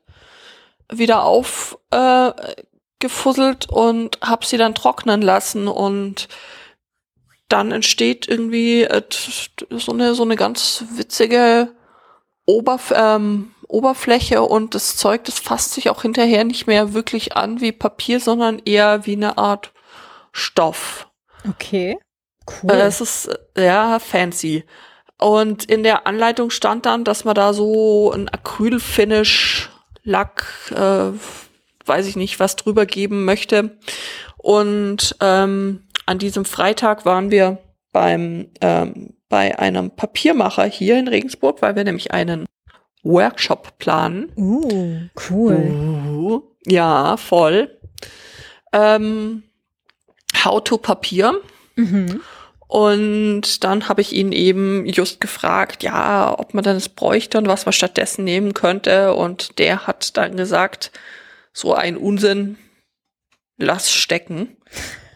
wieder 0.93 1.25
aufgefusselt 1.25 3.67
äh, 3.71 3.73
und 3.73 4.19
hab 4.21 4.45
sie 4.45 4.57
dann 4.57 4.75
trocknen 4.75 5.23
lassen 5.23 5.69
und 5.69 6.29
dann 7.49 7.73
entsteht 7.73 8.29
irgendwie 8.29 8.83
äh, 8.83 9.03
so 9.71 9.93
eine 9.93 10.15
so 10.15 10.23
eine 10.23 10.37
ganz 10.37 10.85
witzige 10.97 11.73
Oberf 12.47 12.93
ähm, 12.95 13.54
Oberfläche 13.75 14.43
und 14.43 14.75
das 14.75 14.97
Zeug, 14.97 15.25
das 15.25 15.39
fasst 15.39 15.72
sich 15.75 15.91
auch 15.91 16.03
hinterher 16.03 16.45
nicht 16.45 16.66
mehr 16.66 16.95
wirklich 16.95 17.37
an 17.37 17.61
wie 17.61 17.72
Papier, 17.72 18.20
sondern 18.20 18.61
eher 18.64 19.07
wie 19.07 19.16
eine 19.16 19.37
Art 19.37 19.72
Stoff. 20.33 21.09
Okay, 21.49 21.99
cool. 22.62 22.70
Äh, 22.70 22.83
es 22.83 23.01
ist 23.01 23.29
äh, 23.57 23.66
ja 23.66 23.99
fancy. 23.99 24.64
Und 25.18 25.64
in 25.64 25.83
der 25.83 26.07
Anleitung 26.07 26.51
stand 26.51 26.87
dann, 26.87 27.05
dass 27.05 27.25
man 27.25 27.35
da 27.35 27.53
so 27.53 28.12
ein 28.12 28.29
Acrylfinish 28.29 29.70
Lack, 30.03 30.72
äh, 30.72 31.12
weiß 31.87 32.07
ich 32.07 32.16
nicht, 32.16 32.41
was 32.41 32.57
drüber 32.57 32.85
geben 32.85 33.25
möchte. 33.25 33.79
Und 34.37 35.16
ähm, 35.20 35.87
an 36.05 36.18
diesem 36.18 36.45
Freitag 36.45 37.07
waren 37.07 37.31
wir 37.31 37.59
beim 37.93 38.51
ähm, 38.61 39.14
bei 39.35 39.59
einem 39.59 39.91
Papiermacher 39.91 40.64
hier 40.64 40.99
in 40.99 41.09
Regensburg, 41.09 41.61
weil 41.61 41.75
wir 41.75 41.83
nämlich 41.85 42.12
einen 42.12 42.47
Workshop 43.05 43.79
planen. 43.79 44.33
Uh, 44.37 45.09
cool. 45.31 45.55
Uh, 45.55 46.43
ja, 46.67 47.17
voll. 47.17 47.79
Ähm, 48.73 49.45
How 50.45 50.63
to 50.63 50.79
Papier. 50.79 51.35
Mhm. 51.77 52.21
Und 52.67 53.63
dann 53.63 53.89
habe 53.89 54.01
ich 54.01 54.13
ihn 54.13 54.33
eben 54.33 54.87
just 54.87 55.21
gefragt, 55.21 55.83
ja, 55.83 56.35
ob 56.37 56.55
man 56.55 56.65
denn 56.65 56.77
es 56.77 56.89
bräuchte 56.89 57.39
und 57.39 57.47
was 57.47 57.67
man 57.67 57.73
stattdessen 57.73 58.25
nehmen 58.25 58.53
könnte. 58.55 59.15
Und 59.15 59.59
der 59.59 59.87
hat 59.87 60.17
dann 60.17 60.37
gesagt, 60.37 60.91
so 61.53 61.75
ein 61.75 61.97
Unsinn, 61.97 62.59
lass 63.59 63.93
stecken. 63.93 64.57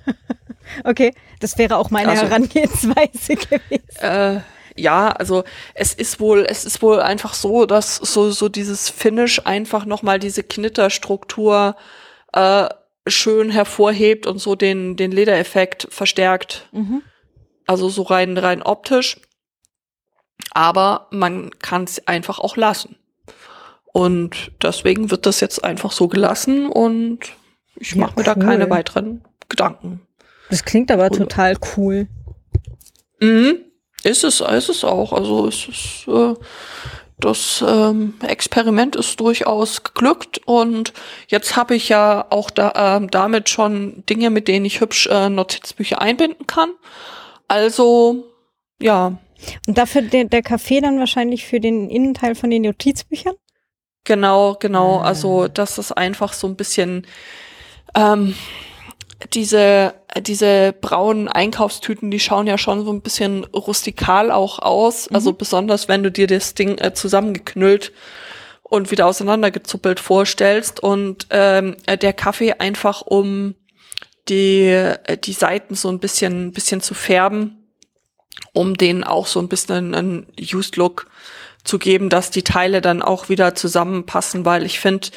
okay, 0.85 1.13
das 1.41 1.59
wäre 1.59 1.77
auch 1.77 1.91
meine 1.91 2.11
also, 2.11 2.27
Herangehensweise 2.27 3.35
gewesen. 3.37 3.97
Äh, 4.01 4.41
ja, 4.79 5.11
also 5.11 5.45
es 5.75 5.95
ist 5.95 6.21
wohl, 6.21 6.47
es 6.49 6.65
ist 6.65 6.83
wohl 6.83 7.01
einfach 7.01 7.35
so, 7.35 7.67
dass 7.67 7.97
so, 7.97 8.31
so 8.31 8.49
dieses 8.49 8.89
Finish 8.89 9.43
einfach 9.45 9.85
nochmal 9.85 10.19
diese 10.19 10.43
Knitterstruktur 10.43 11.77
äh, 12.33 12.69
schön 13.07 13.51
hervorhebt 13.51 14.27
und 14.27 14.39
so 14.39 14.55
den, 14.55 14.97
den 14.97 15.11
Ledereffekt 15.11 15.89
verstärkt. 15.91 16.69
Mhm. 16.73 17.03
Also 17.67 17.89
so 17.89 18.03
rein, 18.03 18.37
rein 18.37 18.63
optisch. 18.63 19.21
Aber 20.53 21.09
man 21.11 21.51
kann 21.59 21.85
es 21.85 22.07
einfach 22.07 22.39
auch 22.39 22.57
lassen. 22.57 22.97
Und 23.93 24.53
deswegen 24.63 25.11
wird 25.11 25.27
das 25.27 25.41
jetzt 25.41 25.65
einfach 25.65 25.93
so 25.93 26.09
gelassen 26.09 26.67
und 26.67 27.21
ich 27.77 27.93
ja, 27.93 28.01
mache 28.01 28.13
mir 28.13 28.21
cool. 28.21 28.25
da 28.25 28.35
keine 28.35 28.71
weiteren 28.71 29.25
Gedanken. 29.49 30.01
Das 30.51 30.65
klingt 30.65 30.91
aber 30.91 31.07
und, 31.07 31.17
total 31.17 31.57
cool. 31.77 32.07
Mhm. 33.21 33.65
Ist 34.09 34.25
es, 34.25 34.41
ist 34.41 34.69
es 34.69 34.85
auch. 34.85 35.13
Also 35.13 35.47
es 35.49 35.69
ist, 35.69 36.09
äh, 36.09 36.35
das 37.21 37.65
ähm, 37.67 38.15
Experiment 38.27 38.97
ist 38.97 39.21
durchaus 39.21 39.83
geglückt 39.83 40.41
und 40.47 40.93
jetzt 41.27 41.57
habe 41.57 41.75
ich 41.75 41.89
ja 41.89 42.27
auch 42.31 42.49
da, 42.51 42.97
ähm, 42.97 43.11
damit 43.11 43.49
schon 43.49 44.05
Dinge, 44.09 44.31
mit 44.31 44.49
denen 44.49 44.65
ich 44.65 44.81
hübsch 44.81 45.09
äh, 45.09 45.29
Notizbücher 45.29 46.01
einbinden 46.01 46.47
kann. 46.47 46.71
Also 47.49 48.25
ja. 48.81 49.19
Und 49.67 49.79
dafür 49.79 50.03
der, 50.03 50.25
der 50.25 50.43
Kaffee 50.43 50.81
dann 50.81 50.99
wahrscheinlich 50.99 51.47
für 51.47 51.61
den 51.61 51.91
Innenteil 51.91 52.35
von 52.35 52.51
den 52.51 52.63
Notizbüchern? 52.63 53.35
Genau, 54.05 54.57
genau. 54.59 55.01
Ah. 55.01 55.05
Also 55.05 55.49
das 55.49 55.77
ist 55.77 55.93
einfach 55.93 56.33
so 56.33 56.47
ein 56.47 56.57
bisschen 56.57 57.07
ähm, 57.95 58.35
diese, 59.33 59.95
diese 60.21 60.73
braunen 60.73 61.29
Einkaufstüten, 61.29 62.11
die 62.11 62.21
schauen 62.21 62.47
ja 62.47 62.57
schon 62.57 62.85
so 62.85 62.93
ein 62.93 63.03
bisschen 63.03 63.45
rustikal 63.45 64.31
auch 64.31 64.59
aus. 64.61 65.11
Mhm. 65.11 65.17
Also 65.17 65.33
besonders, 65.33 65.89
wenn 65.89 66.03
du 66.03 66.11
dir 66.11 66.27
das 66.27 66.55
Ding 66.55 66.79
äh, 66.79 66.95
zusammengeknüllt 66.95 67.93
und 68.63 68.91
wieder 68.91 69.07
auseinandergezuppelt 69.07 69.99
vorstellst 69.99 70.81
und 70.81 71.27
ähm, 71.31 71.77
äh, 71.87 71.99
der 71.99 72.13
Kaffee 72.13 72.53
einfach 72.55 73.03
um 73.03 73.55
die, 74.29 74.67
äh, 74.67 75.17
die 75.17 75.33
Seiten 75.33 75.75
so 75.75 75.89
ein 75.89 75.99
bisschen, 75.99 76.53
bisschen 76.53 76.81
zu 76.81 76.95
färben, 76.95 77.73
um 78.53 78.77
denen 78.77 79.05
auch 79.05 79.27
so 79.27 79.41
ein 79.41 79.49
bisschen 79.49 79.95
einen 79.95 80.27
Used 80.39 80.77
Look 80.77 81.07
zu 81.69 81.79
geben, 81.79 82.09
dass 82.09 82.31
die 82.31 82.43
Teile 82.43 82.81
dann 82.81 83.03
auch 83.03 83.29
wieder 83.29 83.55
zusammenpassen, 83.55 84.45
weil 84.45 84.65
ich 84.65 84.81
finde 84.81 85.09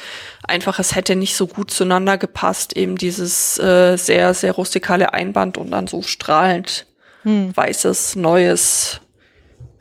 einfach, 0.46 0.78
es 0.78 0.94
hätte 0.94 1.16
nicht 1.16 1.34
so 1.34 1.46
gut 1.46 1.70
zueinander 1.70 2.18
gepasst, 2.18 2.76
eben 2.76 2.96
dieses 2.96 3.58
äh, 3.58 3.96
sehr, 3.96 4.34
sehr 4.34 4.52
rustikale 4.52 5.14
Einband 5.14 5.56
und 5.56 5.70
dann 5.70 5.86
so 5.86 6.02
strahlend 6.02 6.86
hm. 7.22 7.56
weißes, 7.56 8.16
neues 8.16 9.00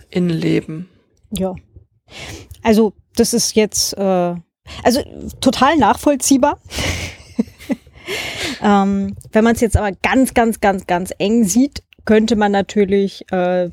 Innenleben. 0.09 0.89
Ja. 1.31 1.55
Also, 2.63 2.93
das 3.15 3.33
ist 3.33 3.55
jetzt, 3.55 3.93
äh, 3.97 4.35
also 4.83 5.01
total 5.41 5.77
nachvollziehbar. 5.77 6.59
ähm, 8.63 9.17
wenn 9.31 9.43
man 9.43 9.55
es 9.55 9.61
jetzt 9.61 9.75
aber 9.75 9.91
ganz, 9.91 10.33
ganz, 10.33 10.61
ganz, 10.61 10.87
ganz 10.87 11.13
eng 11.17 11.43
sieht, 11.43 11.83
könnte 12.05 12.35
man 12.37 12.51
natürlich 12.51 13.29
äh, 13.31 13.69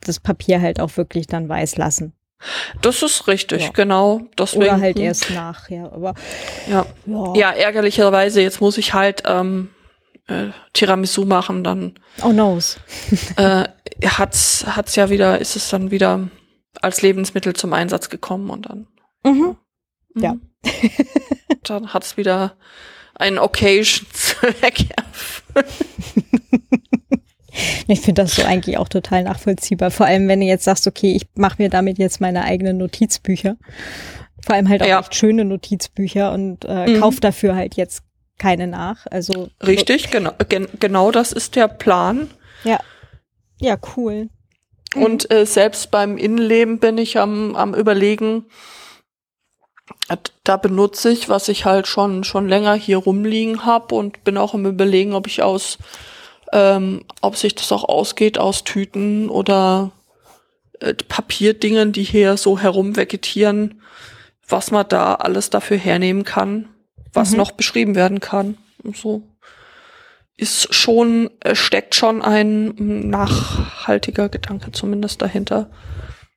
das 0.00 0.18
Papier 0.18 0.60
halt 0.60 0.80
auch 0.80 0.96
wirklich 0.96 1.26
dann 1.26 1.48
weiß 1.48 1.76
lassen. 1.76 2.14
Das 2.80 3.02
ist 3.02 3.28
richtig, 3.28 3.64
ja. 3.64 3.70
genau. 3.70 4.22
Deswegen, 4.38 4.62
Oder 4.62 4.80
halt 4.80 4.98
erst 4.98 5.30
nach, 5.30 5.68
ja. 5.68 5.84
Aber 5.92 6.14
ja. 6.68 6.86
ja, 7.06 7.34
ja 7.34 7.50
ärgerlicherweise, 7.50 8.40
jetzt 8.40 8.60
muss 8.60 8.78
ich 8.78 8.94
halt 8.94 9.22
ähm, 9.26 9.68
äh, 10.26 10.48
Tiramisu 10.72 11.24
machen, 11.24 11.64
dann. 11.64 11.94
Oh 12.22 12.32
no's. 12.32 12.78
äh, 13.36 13.64
hat's, 14.04 14.64
hat's 14.66 14.96
ja 14.96 15.10
wieder, 15.10 15.38
ist 15.38 15.56
es 15.56 15.68
dann 15.68 15.90
wieder 15.90 16.28
als 16.80 17.02
Lebensmittel 17.02 17.54
zum 17.54 17.72
Einsatz 17.72 18.08
gekommen 18.08 18.50
und 18.50 18.68
dann. 18.68 18.86
Mhm. 19.24 19.56
Ja. 20.14 20.34
Mhm. 20.34 20.50
dann 21.64 21.92
hat's 21.92 22.16
wieder 22.16 22.56
einen 23.14 23.38
Occasion-Zweck 23.38 24.86
erfüllt. 24.96 25.66
Ich 27.90 28.00
finde 28.02 28.22
das 28.22 28.36
so 28.36 28.44
eigentlich 28.44 28.78
auch 28.78 28.88
total 28.88 29.24
nachvollziehbar. 29.24 29.90
Vor 29.90 30.06
allem, 30.06 30.28
wenn 30.28 30.40
du 30.40 30.46
jetzt 30.46 30.64
sagst, 30.64 30.86
okay, 30.86 31.12
ich 31.12 31.26
mache 31.34 31.60
mir 31.60 31.70
damit 31.70 31.98
jetzt 31.98 32.20
meine 32.20 32.44
eigenen 32.44 32.78
Notizbücher. 32.78 33.56
Vor 34.44 34.54
allem 34.54 34.68
halt 34.68 34.82
auch 34.82 34.86
ja. 34.86 35.00
echt 35.00 35.14
schöne 35.14 35.44
Notizbücher 35.44 36.32
und 36.32 36.64
äh, 36.66 36.86
mhm. 36.86 37.00
kauf 37.00 37.18
dafür 37.20 37.56
halt 37.56 37.74
jetzt 37.74 38.02
keine 38.38 38.68
nach. 38.68 39.06
Also 39.10 39.48
richtig, 39.62 40.10
genau, 40.10 40.32
gen 40.48 40.68
genau 40.78 41.10
das 41.10 41.32
ist 41.32 41.56
der 41.56 41.68
Plan. 41.68 42.30
Ja, 42.64 42.78
ja, 43.60 43.76
cool. 43.96 44.28
Mhm. 44.94 45.02
Und 45.02 45.30
äh, 45.30 45.44
selbst 45.44 45.90
beim 45.90 46.16
Innenleben 46.16 46.78
bin 46.78 46.96
ich 46.96 47.18
am, 47.18 47.56
am 47.56 47.74
überlegen, 47.74 48.46
da 50.44 50.56
benutze 50.56 51.10
ich, 51.10 51.28
was 51.28 51.48
ich 51.48 51.64
halt 51.64 51.88
schon 51.88 52.22
schon 52.22 52.48
länger 52.48 52.74
hier 52.74 52.98
rumliegen 52.98 53.64
habe 53.64 53.94
und 53.96 54.22
bin 54.24 54.38
auch 54.38 54.54
im 54.54 54.64
überlegen, 54.64 55.14
ob 55.14 55.26
ich 55.26 55.42
aus 55.42 55.78
ähm, 56.52 57.04
ob 57.20 57.36
sich 57.36 57.54
das 57.54 57.70
auch 57.72 57.84
ausgeht 57.84 58.38
aus 58.38 58.64
Tüten 58.64 59.28
oder 59.28 59.92
äh, 60.80 60.94
Papierdingen, 60.94 61.92
die 61.92 62.02
hier 62.02 62.36
so 62.36 62.58
herumvegetieren, 62.58 63.82
was 64.48 64.70
man 64.70 64.88
da 64.88 65.14
alles 65.14 65.50
dafür 65.50 65.76
hernehmen 65.76 66.24
kann, 66.24 66.68
was 67.12 67.32
mhm. 67.32 67.38
noch 67.38 67.52
beschrieben 67.52 67.94
werden 67.94 68.20
kann. 68.20 68.56
Und 68.82 68.96
so 68.96 69.22
ist 70.36 70.74
schon, 70.74 71.30
äh, 71.40 71.54
steckt 71.54 71.94
schon 71.94 72.22
ein 72.22 72.74
nachhaltiger 73.10 74.28
Gedanke 74.28 74.72
zumindest 74.72 75.22
dahinter. 75.22 75.70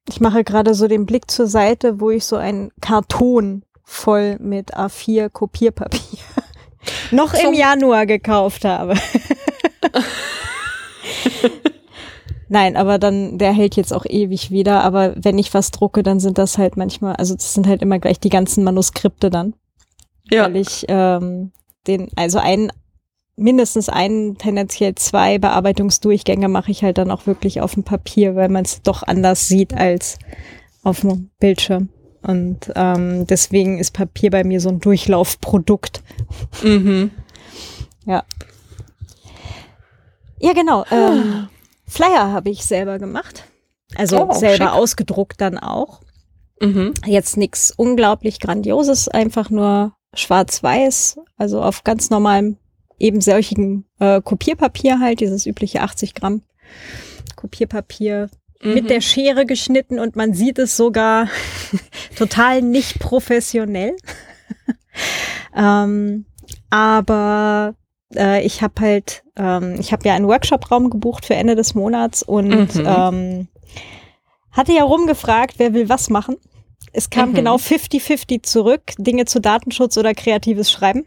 Ich 0.10 0.20
mache 0.20 0.44
gerade 0.44 0.74
so 0.74 0.88
den 0.88 1.06
Blick 1.06 1.32
zur 1.32 1.48
Seite, 1.48 2.02
wo 2.02 2.10
ich 2.12 2.26
so 2.26 2.36
ein 2.36 2.72
Karton 2.82 3.64
voll 3.86 4.38
mit 4.40 4.76
A4 4.76 5.30
Kopierpapier 5.30 6.20
noch 7.12 7.34
im 7.34 7.54
Januar 7.54 8.06
gekauft 8.06 8.66
habe. 8.66 8.96
Nein, 12.50 12.76
aber 12.76 13.00
dann, 13.00 13.38
der 13.40 13.52
hält 13.52 13.76
jetzt 13.76 13.94
auch 13.94 14.06
ewig 14.06 14.52
wieder. 14.52 14.84
Aber 14.84 15.14
wenn 15.18 15.40
ich 15.40 15.54
was 15.54 15.72
drucke, 15.72 16.04
dann 16.04 16.20
sind 16.20 16.38
das 16.38 16.58
halt 16.58 16.78
manchmal, 16.78 17.16
also 17.16 17.34
das 17.34 17.54
sind 17.54 17.68
halt 17.68 17.82
immer 17.82 18.00
gleich 18.00 18.20
die 18.20 18.30
ganzen 18.30 18.64
Manuskripte 18.64 19.30
dann. 19.30 19.56
Ja. 20.30 20.46
Weil 20.46 20.58
ich 20.58 20.86
ähm, 20.88 21.52
den, 21.88 22.10
also 22.16 22.38
einen, 22.40 22.72
mindestens 23.36 23.90
einen, 23.90 24.38
tendenziell 24.38 24.96
zwei 24.96 25.40
Bearbeitungsdurchgänge 25.40 26.48
mache 26.48 26.72
ich 26.72 26.84
halt 26.84 26.98
dann 26.98 27.12
auch 27.12 27.26
wirklich 27.26 27.62
auf 27.62 27.74
dem 27.74 27.84
Papier, 27.84 28.36
weil 28.36 28.50
man 28.50 28.66
es 28.66 28.82
doch 28.84 29.04
anders 29.04 29.48
sieht 29.48 29.74
als 29.74 30.20
auf 30.84 31.02
dem 31.02 31.32
Bildschirm. 31.40 31.90
Und 32.22 32.72
ähm, 32.76 33.28
deswegen 33.28 33.80
ist 33.80 33.92
Papier 33.92 34.30
bei 34.30 34.44
mir 34.44 34.62
so 34.62 34.70
ein 34.70 34.80
Durchlaufprodukt. 34.80 36.04
Mhm. 36.64 37.12
Ja. 38.06 38.24
Ja, 40.44 40.52
genau. 40.52 40.84
Ähm, 40.92 41.48
Flyer 41.88 42.34
habe 42.34 42.50
ich 42.50 42.66
selber 42.66 43.00
gemacht. 43.00 43.46
Also 43.96 44.28
oh, 44.28 44.34
selber 44.34 44.66
schick. 44.66 44.74
ausgedruckt 44.74 45.40
dann 45.40 45.58
auch. 45.58 46.02
Mhm. 46.60 46.94
Jetzt 47.06 47.38
nichts 47.38 47.72
unglaublich 47.72 48.42
Grandioses, 48.42 49.08
einfach 49.08 49.50
nur 49.50 49.96
schwarz-weiß, 50.14 51.20
also 51.38 51.62
auf 51.62 51.84
ganz 51.86 52.10
normalem, 52.10 52.58
eben 53.00 53.22
solchen 53.22 53.86
äh, 54.00 54.22
Kopierpapier 54.22 55.00
halt, 55.00 55.22
dieses 55.22 55.46
übliche 55.46 55.82
80 55.82 56.14
Gramm 56.14 56.42
Kopierpapier 57.38 58.30
mhm. 58.62 58.74
mit 58.74 58.90
der 58.90 59.02
Schere 59.02 59.46
geschnitten 59.46 59.98
und 59.98 60.18
man 60.18 60.34
sieht 60.34 60.60
es 60.60 60.76
sogar 60.76 61.30
total 62.18 62.62
nicht 62.62 63.00
professionell. 63.00 63.96
ähm, 65.56 66.26
aber 66.70 67.76
äh, 68.16 68.42
ich 68.42 68.62
habe 68.62 68.74
halt, 68.80 69.24
ähm, 69.36 69.76
ich 69.80 69.92
habe 69.92 70.08
ja 70.08 70.16
einen 70.16 70.28
Workshop-Raum 70.28 70.90
gebucht 70.90 71.26
für 71.26 71.36
Ende 71.36 71.56
des 71.56 71.76
Monats 71.76 72.24
und 72.24 72.76
mhm. 72.76 72.86
ähm, 72.86 73.48
hatte 74.52 74.74
ja 74.74 74.84
rumgefragt, 74.84 75.56
wer 75.58 75.74
will 75.74 75.90
was 75.90 76.10
machen. 76.10 76.38
Es 76.92 77.10
kam 77.10 77.30
mhm. 77.30 77.36
genau 77.36 77.56
50-50 77.56 78.44
zurück, 78.44 78.82
Dinge 78.98 79.26
zu 79.26 79.42
Datenschutz 79.42 79.98
oder 79.98 80.14
kreatives 80.14 80.72
Schreiben. 80.72 81.06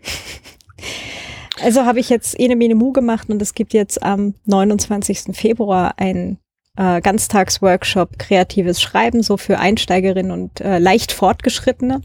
also 1.62 1.84
habe 1.84 2.00
ich 2.00 2.10
jetzt 2.10 2.38
Ene 2.38 2.56
Mene 2.56 2.74
Mu 2.74 2.92
gemacht 2.92 3.28
und 3.30 3.40
es 3.40 3.54
gibt 3.54 3.72
jetzt 3.72 4.02
am 4.02 4.34
29. 4.46 5.36
Februar 5.36 5.94
einen 5.98 6.38
äh, 6.76 7.00
Ganztagsworkshop 7.00 8.18
kreatives 8.18 8.82
Schreiben, 8.82 9.22
so 9.22 9.36
für 9.36 9.58
Einsteigerinnen 9.58 10.32
und 10.32 10.60
äh, 10.60 10.78
leicht 10.78 11.12
Fortgeschrittene. 11.12 12.02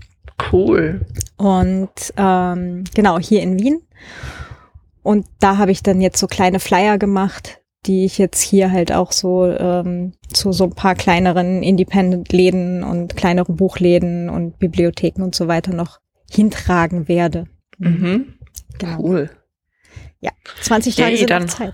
Cool. 0.52 1.02
Und 1.38 1.90
ähm, 2.18 2.84
genau, 2.96 3.20
hier 3.20 3.42
in 3.42 3.60
Wien. 3.60 3.82
Und 5.04 5.26
da 5.40 5.58
habe 5.58 5.72
ich 5.72 5.84
dann 5.84 6.02
jetzt 6.02 6.20
so 6.20 6.28
kleine 6.28 6.60
Flyer 6.60 6.98
gemacht, 6.98 7.62
die 7.86 8.06
ich 8.06 8.18
jetzt 8.18 8.42
hier 8.42 8.72
halt 8.72 8.92
auch 8.92 9.12
so 9.12 9.46
ähm, 9.46 10.14
zu 10.32 10.52
so 10.52 10.66
ein 10.66 10.76
paar 10.76 10.96
kleineren 10.96 11.64
Independent-Läden 11.64 12.84
und 12.84 13.16
kleinere 13.16 13.54
Buchläden 13.54 14.30
und 14.30 14.60
Bibliotheken 14.60 15.24
und 15.24 15.34
so 15.34 15.48
weiter 15.48 15.74
noch 15.74 16.00
hintragen 16.30 17.08
werde. 17.08 17.48
Mhm. 17.80 18.36
Genau. 18.78 19.00
Cool. 19.00 19.30
Ja, 20.20 20.32
20 20.62 20.96
Tage 20.96 21.18
sind 21.18 21.32
dann 21.32 21.50
Zeit. 21.50 21.74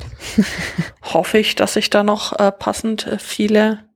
hoffe 1.01 1.37
ich, 1.37 1.55
dass 1.55 1.73
sich 1.73 1.89
da 1.89 2.03
noch 2.03 2.39
äh, 2.39 2.51
passend 2.53 3.05
äh, 3.05 3.19
viele 3.19 3.86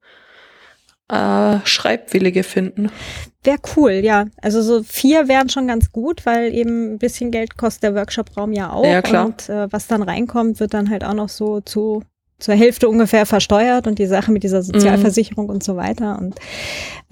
äh, 1.12 1.60
Schreibwillige 1.66 2.44
finden. 2.44 2.90
Wäre 3.44 3.58
cool, 3.76 3.92
ja. 3.92 4.26
Also 4.42 4.62
so 4.62 4.84
vier 4.84 5.28
wären 5.28 5.50
schon 5.50 5.68
ganz 5.68 5.92
gut, 5.92 6.26
weil 6.26 6.54
eben 6.54 6.94
ein 6.94 6.98
bisschen 7.00 7.32
Geld 7.32 7.58
kostet 7.58 7.84
der 7.84 7.96
Workshop-Raum 7.96 8.54
ja 8.54 8.72
auch. 8.72 8.86
Ja, 8.86 9.02
klar. 9.02 9.26
Und 9.26 9.50
äh, 9.50 9.72
was 9.72 9.88
dann 9.88 10.04
reinkommt, 10.04 10.60
wird 10.60 10.74
dann 10.74 10.90
halt 10.90 11.04
auch 11.04 11.14
noch 11.14 11.30
so 11.30 11.60
zu 11.62 12.04
zur 12.42 12.56
Hälfte 12.56 12.90
ungefähr 12.90 13.26
versteuert 13.28 13.86
und 13.86 14.00
die 14.00 14.08
Sache 14.08 14.32
mit 14.32 14.42
dieser 14.44 14.64
Sozialversicherung 14.64 15.46
mhm. 15.46 15.52
und 15.52 15.64
so 15.64 15.76
weiter. 15.76 16.18
Und 16.18 16.40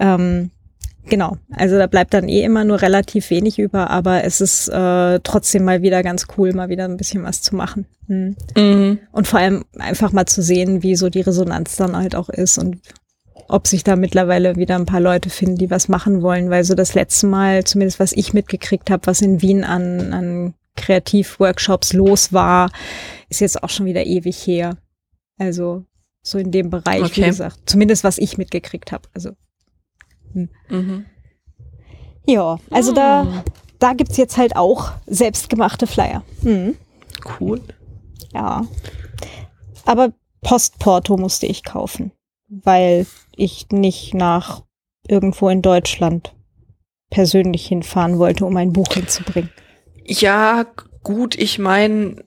ähm, 0.00 0.50
genau, 1.08 1.36
also 1.52 1.78
da 1.78 1.86
bleibt 1.86 2.14
dann 2.14 2.28
eh 2.28 2.42
immer 2.42 2.64
nur 2.64 2.82
relativ 2.82 3.30
wenig 3.30 3.60
über, 3.60 3.90
aber 3.90 4.24
es 4.24 4.40
ist 4.40 4.68
äh, 4.68 5.20
trotzdem 5.22 5.64
mal 5.64 5.82
wieder 5.82 6.02
ganz 6.02 6.26
cool, 6.36 6.52
mal 6.52 6.68
wieder 6.68 6.84
ein 6.84 6.96
bisschen 6.96 7.22
was 7.22 7.42
zu 7.42 7.54
machen. 7.54 7.86
Mhm. 8.08 8.36
Mhm. 8.56 8.98
Und 9.12 9.28
vor 9.28 9.38
allem 9.38 9.64
einfach 9.78 10.10
mal 10.10 10.26
zu 10.26 10.42
sehen, 10.42 10.82
wie 10.82 10.96
so 10.96 11.08
die 11.08 11.20
Resonanz 11.20 11.76
dann 11.76 11.96
halt 11.96 12.16
auch 12.16 12.28
ist 12.28 12.58
und 12.58 12.78
ob 13.50 13.66
sich 13.66 13.84
da 13.84 13.96
mittlerweile 13.96 14.56
wieder 14.56 14.76
ein 14.76 14.86
paar 14.86 15.00
Leute 15.00 15.28
finden, 15.30 15.56
die 15.56 15.70
was 15.70 15.88
machen 15.88 16.22
wollen, 16.22 16.50
weil 16.50 16.64
so 16.64 16.74
das 16.74 16.94
letzte 16.94 17.26
Mal, 17.26 17.64
zumindest 17.64 17.98
was 17.98 18.12
ich 18.12 18.32
mitgekriegt 18.32 18.90
habe, 18.90 19.06
was 19.06 19.22
in 19.22 19.42
Wien 19.42 19.64
an, 19.64 20.12
an 20.12 20.54
Kreativworkshops 20.76 21.92
los 21.92 22.32
war, 22.32 22.70
ist 23.28 23.40
jetzt 23.40 23.62
auch 23.62 23.68
schon 23.68 23.86
wieder 23.86 24.06
ewig 24.06 24.36
her. 24.46 24.76
Also 25.38 25.84
so 26.22 26.38
in 26.38 26.50
dem 26.52 26.70
Bereich, 26.70 27.02
okay. 27.02 27.22
wie 27.22 27.26
gesagt, 27.26 27.58
zumindest 27.66 28.04
was 28.04 28.18
ich 28.18 28.38
mitgekriegt 28.38 28.92
habe. 28.92 29.08
Also 29.14 29.30
hm. 30.32 30.48
mhm. 30.68 31.06
ja, 32.26 32.58
also 32.70 32.92
mhm. 32.92 32.96
da 32.96 33.22
ah. 33.22 33.44
da 33.78 33.92
gibt's 33.94 34.16
jetzt 34.16 34.36
halt 34.36 34.54
auch 34.56 34.92
selbstgemachte 35.06 35.86
Flyer. 35.86 36.22
Mhm. 36.42 36.76
Cool. 37.40 37.60
Ja, 38.32 38.66
aber 39.84 40.12
Postporto 40.42 41.16
musste 41.16 41.46
ich 41.46 41.64
kaufen, 41.64 42.12
weil 42.50 43.06
ich 43.36 43.68
nicht 43.70 44.12
nach 44.12 44.62
irgendwo 45.06 45.48
in 45.48 45.62
Deutschland 45.62 46.34
persönlich 47.08 47.66
hinfahren 47.66 48.18
wollte, 48.18 48.44
um 48.44 48.56
ein 48.56 48.72
Buch 48.72 48.92
hinzubringen. 48.92 49.50
Ja, 50.04 50.66
gut, 51.02 51.36
ich 51.36 51.58
meine, 51.58 52.24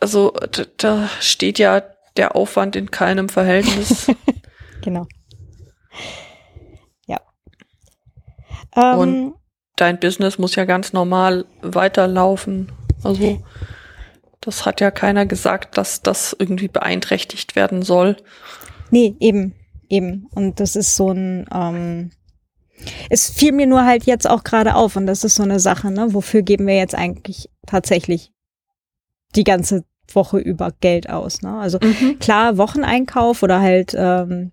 also 0.00 0.32
da 0.76 1.08
steht 1.20 1.58
ja 1.58 1.82
der 2.16 2.36
Aufwand 2.36 2.76
in 2.76 2.90
keinem 2.90 3.28
Verhältnis. 3.28 4.10
genau. 4.82 5.06
Ja. 7.06 7.20
Und 8.74 9.14
ähm, 9.14 9.34
dein 9.76 9.98
Business 10.00 10.38
muss 10.38 10.56
ja 10.56 10.64
ganz 10.64 10.92
normal 10.92 11.46
weiterlaufen. 11.62 12.72
Also 13.02 13.42
das 14.40 14.66
hat 14.66 14.80
ja 14.80 14.90
keiner 14.90 15.26
gesagt, 15.26 15.76
dass 15.76 16.02
das 16.02 16.34
irgendwie 16.38 16.68
beeinträchtigt 16.68 17.56
werden 17.56 17.82
soll. 17.82 18.16
Nee, 18.90 19.14
eben. 19.20 19.54
Eben. 19.90 20.26
Und 20.34 20.60
das 20.60 20.76
ist 20.76 20.96
so 20.96 21.10
ein, 21.10 21.46
ähm, 21.52 22.12
es 23.10 23.28
fiel 23.28 23.52
mir 23.52 23.66
nur 23.66 23.84
halt 23.84 24.04
jetzt 24.04 24.28
auch 24.28 24.44
gerade 24.44 24.74
auf 24.74 24.96
und 24.96 25.06
das 25.06 25.24
ist 25.24 25.34
so 25.34 25.42
eine 25.42 25.60
Sache, 25.60 25.90
ne? 25.90 26.14
Wofür 26.14 26.42
geben 26.42 26.66
wir 26.66 26.76
jetzt 26.76 26.94
eigentlich 26.94 27.50
tatsächlich 27.66 28.32
die 29.36 29.44
ganze 29.44 29.84
Woche 30.12 30.38
über 30.38 30.72
Geld 30.80 31.10
aus? 31.10 31.42
Ne? 31.42 31.52
Also 31.58 31.78
mhm. 31.82 32.18
klar, 32.18 32.56
Wocheneinkauf 32.56 33.42
oder 33.42 33.60
halt 33.60 33.94
ähm, 33.96 34.52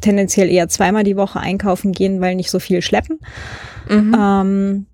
tendenziell 0.00 0.50
eher 0.50 0.68
zweimal 0.68 1.04
die 1.04 1.16
Woche 1.16 1.38
einkaufen 1.38 1.92
gehen, 1.92 2.20
weil 2.20 2.34
nicht 2.34 2.50
so 2.50 2.58
viel 2.58 2.82
schleppen. 2.82 3.20
Mhm. 3.88 4.16
Ähm, 4.18 4.86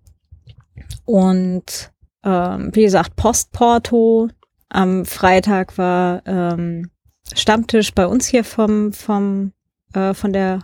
und 1.04 1.92
ähm, 2.24 2.70
wie 2.74 2.82
gesagt, 2.82 3.16
Postporto. 3.16 4.28
Am 4.68 5.04
Freitag 5.04 5.76
war 5.76 6.22
ähm, 6.24 6.90
Stammtisch 7.35 7.93
bei 7.95 8.07
uns 8.07 8.26
hier 8.26 8.45
vom, 8.45 8.93
vom, 8.93 9.53
äh, 9.95 10.14
von 10.14 10.33
der, 10.33 10.61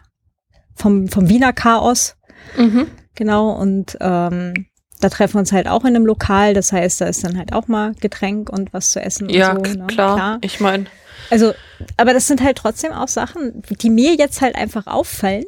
vom, 0.74 1.08
vom 1.08 1.28
Wiener 1.28 1.52
Chaos. 1.52 2.16
Mhm. 2.56 2.86
Genau, 3.14 3.50
und 3.50 3.96
ähm, 4.00 4.66
da 5.00 5.08
treffen 5.08 5.34
wir 5.34 5.40
uns 5.40 5.52
halt 5.52 5.68
auch 5.68 5.82
in 5.82 5.94
einem 5.94 6.06
Lokal. 6.06 6.54
Das 6.54 6.72
heißt, 6.72 7.00
da 7.00 7.06
ist 7.06 7.24
dann 7.24 7.36
halt 7.36 7.52
auch 7.52 7.68
mal 7.68 7.94
Getränk 8.00 8.50
und 8.50 8.72
was 8.72 8.92
zu 8.92 9.00
essen 9.00 9.28
ja, 9.28 9.52
und 9.52 9.66
so. 9.66 9.74
Ne? 9.74 9.86
Klar. 9.86 10.16
klar. 10.16 10.38
Ich 10.40 10.60
meine. 10.60 10.86
Also, 11.30 11.52
aber 11.96 12.14
das 12.14 12.26
sind 12.26 12.42
halt 12.42 12.58
trotzdem 12.58 12.92
auch 12.92 13.08
Sachen, 13.08 13.62
die 13.80 13.90
mir 13.90 14.14
jetzt 14.14 14.40
halt 14.40 14.54
einfach 14.54 14.86
auffallen. 14.86 15.44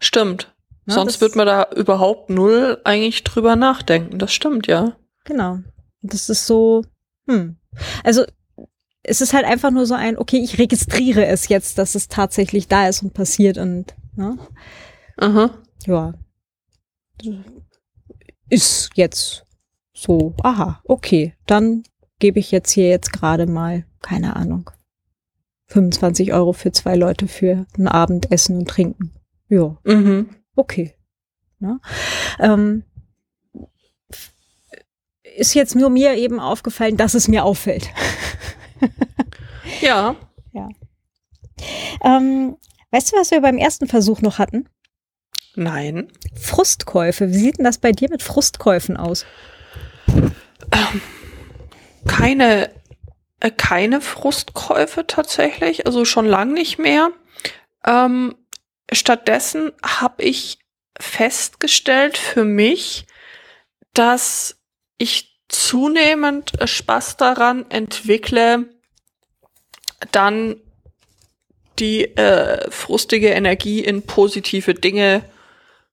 Stimmt. 0.00 0.54
Ja, 0.86 0.94
Sonst 0.94 1.20
wird 1.20 1.36
man 1.36 1.46
da 1.46 1.68
überhaupt 1.76 2.30
null 2.30 2.80
eigentlich 2.84 3.24
drüber 3.24 3.56
nachdenken. 3.56 4.18
Das 4.18 4.32
stimmt, 4.32 4.66
ja. 4.66 4.96
Genau. 5.24 5.58
Das 6.02 6.28
ist 6.28 6.46
so, 6.46 6.82
hm. 7.28 7.56
Also 8.02 8.24
es 9.02 9.20
ist 9.20 9.32
halt 9.34 9.44
einfach 9.44 9.70
nur 9.70 9.86
so 9.86 9.94
ein, 9.94 10.16
okay, 10.16 10.38
ich 10.38 10.58
registriere 10.58 11.26
es 11.26 11.48
jetzt, 11.48 11.78
dass 11.78 11.94
es 11.94 12.08
tatsächlich 12.08 12.68
da 12.68 12.88
ist 12.88 13.02
und 13.02 13.14
passiert 13.14 13.58
und, 13.58 13.94
ne? 14.14 14.38
Aha. 15.16 15.50
Ja. 15.86 16.14
Ist 18.48 18.90
jetzt 18.94 19.44
so, 19.92 20.34
aha, 20.42 20.80
okay, 20.84 21.34
dann 21.46 21.82
gebe 22.18 22.38
ich 22.38 22.50
jetzt 22.50 22.70
hier 22.70 22.88
jetzt 22.88 23.12
gerade 23.12 23.46
mal, 23.46 23.84
keine 24.00 24.36
Ahnung, 24.36 24.70
25 25.66 26.32
Euro 26.32 26.52
für 26.52 26.70
zwei 26.72 26.94
Leute 26.94 27.26
für 27.26 27.66
ein 27.76 27.88
Abendessen 27.88 28.58
und 28.58 28.68
Trinken. 28.68 29.12
Ja. 29.48 29.76
Mhm. 29.84 30.30
Okay. 30.54 30.94
Ne? 31.58 31.80
Ähm, 32.38 32.84
ist 35.36 35.54
jetzt 35.54 35.74
nur 35.74 35.88
mir 35.90 36.14
eben 36.14 36.40
aufgefallen, 36.40 36.96
dass 36.96 37.14
es 37.14 37.28
mir 37.28 37.44
auffällt. 37.44 37.88
ja. 39.80 40.16
Ja. 40.52 40.68
Ähm, 42.04 42.56
weißt 42.90 43.12
du, 43.12 43.16
was 43.16 43.30
wir 43.30 43.40
beim 43.40 43.58
ersten 43.58 43.86
Versuch 43.86 44.20
noch 44.20 44.38
hatten? 44.38 44.68
Nein. 45.54 46.10
Frustkäufe. 46.34 47.30
Wie 47.30 47.38
sieht 47.38 47.58
denn 47.58 47.64
das 47.64 47.78
bei 47.78 47.92
dir 47.92 48.08
mit 48.10 48.22
Frustkäufen 48.22 48.96
aus? 48.96 49.26
ähm, 50.72 51.00
keine, 52.08 52.70
äh, 53.40 53.50
keine 53.50 54.00
Frustkäufe 54.00 55.06
tatsächlich, 55.06 55.86
also 55.86 56.04
schon 56.04 56.26
lang 56.26 56.52
nicht 56.52 56.78
mehr. 56.78 57.10
Ähm, 57.84 58.34
stattdessen 58.92 59.72
habe 59.84 60.22
ich 60.22 60.58
festgestellt 60.98 62.16
für 62.16 62.44
mich, 62.44 63.06
dass 63.94 64.58
ich 64.98 65.31
zunehmend 65.52 66.52
Spaß 66.64 67.16
daran 67.16 67.70
entwickle, 67.70 68.66
dann 70.10 70.56
die 71.78 72.16
äh, 72.16 72.70
frustige 72.70 73.28
Energie 73.28 73.80
in 73.80 74.02
positive 74.02 74.74
Dinge 74.74 75.24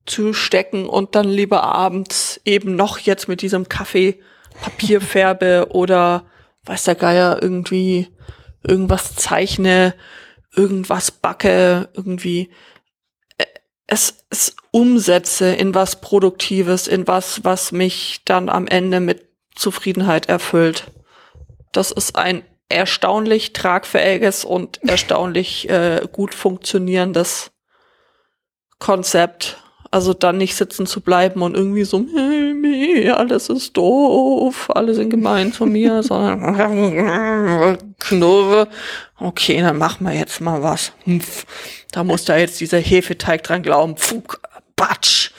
zu 0.05 0.33
stecken 0.33 0.87
und 0.87 1.15
dann 1.15 1.27
lieber 1.27 1.63
abends 1.63 2.41
eben 2.45 2.75
noch 2.75 2.99
jetzt 2.99 3.27
mit 3.27 3.41
diesem 3.41 3.69
Kaffee 3.69 4.19
Papier 4.61 5.01
färbe 5.01 5.67
oder 5.71 6.25
weiß 6.65 6.85
der 6.85 6.95
Geier 6.95 7.39
irgendwie 7.41 8.07
irgendwas 8.63 9.15
zeichne, 9.15 9.93
irgendwas 10.55 11.11
backe, 11.11 11.89
irgendwie 11.93 12.49
äh, 13.37 13.45
es, 13.87 14.25
es 14.29 14.55
umsetze 14.71 15.53
in 15.53 15.73
was 15.75 16.01
Produktives, 16.01 16.87
in 16.87 17.07
was, 17.07 17.43
was 17.43 17.71
mich 17.71 18.21
dann 18.25 18.49
am 18.49 18.67
Ende 18.67 18.99
mit 18.99 19.28
Zufriedenheit 19.59 20.27
erfüllt. 20.27 20.91
Das 21.71 21.91
ist 21.91 22.15
ein 22.15 22.43
erstaunlich 22.69 23.53
tragfähiges 23.53 24.45
und 24.45 24.81
erstaunlich 24.87 25.69
äh, 25.69 26.07
gut 26.11 26.33
funktionierendes 26.33 27.51
Konzept. 28.79 29.57
Also 29.91 30.13
dann 30.13 30.37
nicht 30.37 30.55
sitzen 30.55 30.85
zu 30.85 31.01
bleiben 31.01 31.41
und 31.41 31.55
irgendwie 31.57 31.83
so, 31.83 32.05
hey, 32.15 33.09
alles 33.09 33.49
ist 33.49 33.75
doof, 33.75 34.69
alle 34.75 34.93
sind 34.93 35.09
gemein 35.09 35.51
zu 35.51 35.65
mir, 35.65 36.03
sondern 36.03 37.77
knurre. 37.99 38.67
Okay, 39.17 39.61
dann 39.61 39.79
machen 39.79 40.05
wir 40.05 40.13
jetzt 40.13 40.41
mal 40.41 40.61
was. 40.61 40.93
Da 41.91 42.03
muss 42.03 42.23
da 42.25 42.37
jetzt 42.37 42.59
dieser 42.61 42.77
Hefeteig 42.77 43.43
dran 43.43 43.63
glauben. 43.63 43.97
Pfuk, 43.97 44.41
batsch. 44.75 45.31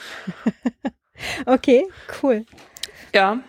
okay, 1.45 1.87
cool. 2.21 2.45
Ja. 3.15 3.39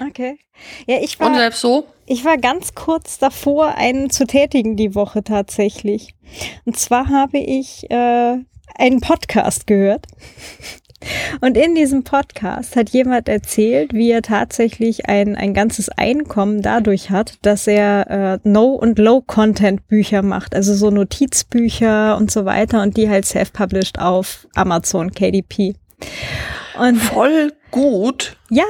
Okay. 0.00 0.38
Ja, 0.86 0.98
ich 1.00 1.18
war, 1.20 1.28
und 1.28 1.34
selbst 1.34 1.60
so? 1.60 1.86
Ich 2.06 2.24
war 2.24 2.38
ganz 2.38 2.74
kurz 2.74 3.18
davor, 3.18 3.74
einen 3.76 4.10
zu 4.10 4.26
tätigen 4.26 4.76
die 4.76 4.94
Woche 4.94 5.24
tatsächlich. 5.24 6.14
Und 6.64 6.78
zwar 6.78 7.08
habe 7.08 7.38
ich 7.38 7.90
äh, 7.90 8.38
einen 8.76 9.00
Podcast 9.00 9.66
gehört. 9.66 10.06
Und 11.40 11.56
in 11.56 11.74
diesem 11.74 12.04
Podcast 12.04 12.76
hat 12.76 12.90
jemand 12.90 13.28
erzählt, 13.28 13.92
wie 13.92 14.10
er 14.10 14.22
tatsächlich 14.22 15.06
ein, 15.06 15.36
ein 15.36 15.52
ganzes 15.52 15.88
Einkommen 15.90 16.62
dadurch 16.62 17.10
hat, 17.10 17.38
dass 17.42 17.66
er 17.66 18.10
äh, 18.10 18.48
No- 18.48 18.74
und 18.74 18.98
Low-Content-Bücher 18.98 20.22
macht, 20.22 20.54
also 20.54 20.74
so 20.74 20.90
Notizbücher 20.90 22.16
und 22.16 22.30
so 22.30 22.44
weiter 22.44 22.82
und 22.82 22.96
die 22.96 23.08
halt 23.08 23.26
self-published 23.26 23.98
auf 23.98 24.46
Amazon 24.54 25.10
KDP. 25.10 25.74
Und 26.78 26.96
Voll 26.96 27.52
gut. 27.70 28.36
Ja, 28.50 28.64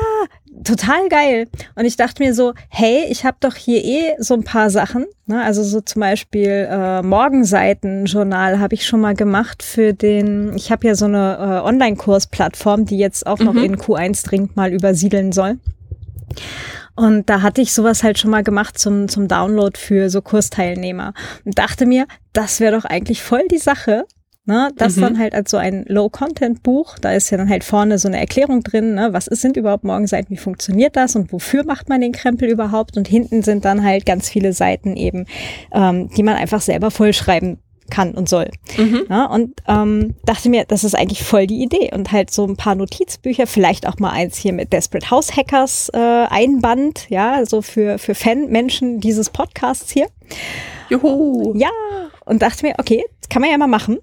total 0.65 1.09
geil. 1.09 1.49
Und 1.75 1.85
ich 1.85 1.97
dachte 1.97 2.23
mir 2.23 2.35
so, 2.35 2.55
hey, 2.69 3.07
ich 3.09 3.25
habe 3.25 3.37
doch 3.41 3.55
hier 3.55 3.85
eh 3.85 4.15
so 4.19 4.35
ein 4.35 4.45
paar 4.45 4.71
Sachen. 4.71 5.07
Ne? 5.27 5.43
Also 5.43 5.63
so 5.63 5.81
zum 5.81 6.01
Beispiel 6.01 6.69
äh, 6.71 7.03
Morgenseiten-Journal 7.03 8.61
habe 8.61 8.75
ich 8.75 8.87
schon 8.87 9.01
mal 9.01 9.15
gemacht 9.15 9.63
für 9.63 9.93
den, 9.93 10.55
ich 10.57 10.71
habe 10.71 10.87
ja 10.87 10.95
so 10.95 11.07
eine 11.07 11.37
äh, 11.39 11.67
Online-Kurs-Plattform, 11.67 12.85
die 12.87 12.99
jetzt 12.99 13.27
auch 13.27 13.39
mhm. 13.39 13.45
noch 13.47 13.55
in 13.57 13.77
Q1 13.77 14.27
dringend 14.27 14.57
mal 14.57 14.73
übersiedeln 14.73 15.33
soll. 15.33 15.59
Und 16.97 17.29
da 17.29 17.43
hatte 17.43 17.61
ich 17.61 17.73
sowas 17.73 18.05
halt 18.05 18.19
schon 18.19 18.31
mal 18.31 18.45
gemacht 18.45 18.79
zum, 18.79 19.09
zum 19.09 19.27
Download 19.27 19.79
für 19.79 20.11
so 20.11 20.23
Kursteilnehmer 20.23 21.13
und 21.45 21.59
dachte 21.59 21.87
mir, 21.87 22.07
das 22.33 22.61
wäre 22.61 22.77
doch 22.77 22.85
eigentlich 22.85 23.23
voll 23.23 23.49
die 23.51 23.59
Sache, 23.59 24.07
Ne, 24.47 24.71
das 24.77 24.97
mhm. 24.97 25.01
dann 25.01 25.19
halt 25.19 25.35
als 25.35 25.51
so 25.51 25.57
ein 25.57 25.87
Low-Content-Buch. 25.89 26.99
Da 26.99 27.13
ist 27.13 27.31
ja 27.31 27.39
dann 27.39 27.49
halt 27.49 27.65
vorne 27.65 27.99
so 27.99 28.09
eine 28.09 28.21
Erklärung 28.21 28.63
drin, 28.63 28.95
ne, 28.95 29.15
was 29.15 29.27
ist, 29.27 29.41
sind 29.41 29.57
überhaupt 29.57 29.85
Morgenseiten, 29.85 30.31
wie 30.31 30.37
funktioniert 30.37 30.97
das 30.97 31.17
und 31.17 31.33
wofür 31.33 31.65
macht 31.65 31.89
man 31.89 32.03
den 32.03 32.13
Krempel 32.13 32.51
überhaupt? 32.51 32.99
Und 32.99 33.09
hinten 33.09 33.43
sind 33.43 33.65
dann 33.65 33.83
halt 33.83 34.05
ganz 34.05 34.29
viele 34.29 34.53
Seiten 34.53 34.97
eben, 34.97 35.25
ähm, 35.73 36.11
die 36.15 36.23
man 36.23 36.37
einfach 36.37 36.61
selber 36.61 36.91
vollschreiben 36.91 37.59
kann 37.91 38.13
und 38.13 38.29
soll. 38.29 38.51
Mhm. 38.77 39.07
Ja, 39.09 39.27
und 39.27 39.55
ähm, 39.67 40.15
dachte 40.25 40.49
mir, 40.49 40.65
das 40.67 40.85
ist 40.85 40.95
eigentlich 40.95 41.23
voll 41.23 41.47
die 41.47 41.63
Idee. 41.63 41.91
Und 41.95 42.13
halt 42.13 42.31
so 42.31 42.47
ein 42.47 42.57
paar 42.57 42.75
Notizbücher, 42.75 43.47
vielleicht 43.47 43.87
auch 43.87 43.99
mal 43.99 44.11
eins 44.11 44.37
hier 44.37 44.53
mit 44.53 44.73
Desperate 44.73 45.11
House 45.11 45.37
Hackers 45.37 45.91
äh, 45.95 45.99
Einband, 45.99 47.09
ja, 47.09 47.45
so 47.47 47.63
für, 47.63 47.99
für 47.99 48.15
Fan-Menschen 48.15 49.01
dieses 49.01 49.31
Podcasts 49.31 49.91
hier. 49.91 50.09
Juhu. 50.91 51.55
Ja, 51.57 51.71
und 52.25 52.43
dachte 52.43 52.67
mir, 52.67 52.75
okay, 52.79 53.05
das 53.21 53.29
kann 53.29 53.41
man 53.41 53.51
ja 53.51 53.59
mal 53.59 53.67
machen. 53.67 53.99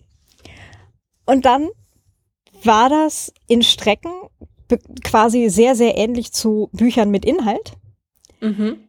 Und 1.25 1.45
dann 1.45 1.69
war 2.63 2.89
das 2.89 3.33
in 3.47 3.63
Strecken 3.63 4.11
quasi 5.03 5.49
sehr, 5.49 5.75
sehr 5.75 5.97
ähnlich 5.97 6.31
zu 6.31 6.69
Büchern 6.71 7.09
mit 7.09 7.25
Inhalt. 7.25 7.73
Mhm. 8.39 8.87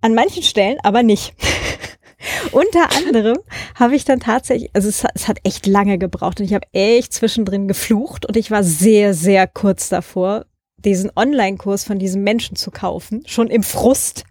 An 0.00 0.14
manchen 0.14 0.42
Stellen 0.42 0.78
aber 0.82 1.02
nicht. 1.02 1.34
Unter 2.52 2.90
anderem 2.96 3.38
habe 3.74 3.94
ich 3.94 4.04
dann 4.04 4.20
tatsächlich, 4.20 4.70
also 4.72 4.88
es, 4.88 5.04
es, 5.14 5.28
hat 5.28 5.38
echt 5.44 5.66
lange 5.66 5.98
gebraucht 5.98 6.40
und 6.40 6.46
ich 6.46 6.54
habe 6.54 6.66
echt 6.72 7.12
zwischendrin 7.12 7.68
geflucht 7.68 8.26
und 8.26 8.36
ich 8.36 8.50
war 8.50 8.62
sehr, 8.62 9.14
sehr 9.14 9.46
kurz 9.46 9.88
davor, 9.88 10.46
diesen 10.78 11.10
Online-Kurs 11.14 11.84
von 11.84 11.98
diesem 11.98 12.22
Menschen 12.22 12.56
zu 12.56 12.70
kaufen, 12.70 13.22
schon 13.26 13.48
im 13.48 13.62
Frust. 13.62 14.24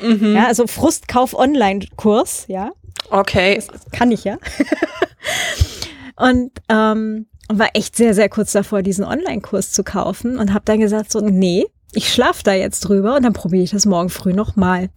Mhm. 0.00 0.34
Ja, 0.34 0.46
also 0.46 0.66
Frustkauf-Online-Kurs, 0.66 2.46
ja. 2.48 2.72
Okay. 3.10 3.56
Das, 3.56 3.66
das 3.68 3.90
kann 3.92 4.10
ich 4.10 4.24
ja. 4.24 4.38
Und 6.16 6.50
ähm, 6.68 7.26
war 7.48 7.68
echt 7.74 7.96
sehr, 7.96 8.14
sehr 8.14 8.28
kurz 8.28 8.52
davor, 8.52 8.82
diesen 8.82 9.04
Online-Kurs 9.04 9.72
zu 9.72 9.84
kaufen 9.84 10.38
und 10.38 10.54
habe 10.54 10.64
dann 10.64 10.80
gesagt, 10.80 11.12
so, 11.12 11.20
nee, 11.20 11.66
ich 11.92 12.12
schlafe 12.12 12.42
da 12.42 12.52
jetzt 12.52 12.80
drüber 12.80 13.16
und 13.16 13.22
dann 13.22 13.32
probiere 13.32 13.62
ich 13.62 13.70
das 13.70 13.86
morgen 13.86 14.08
früh 14.08 14.32
nochmal. 14.32 14.90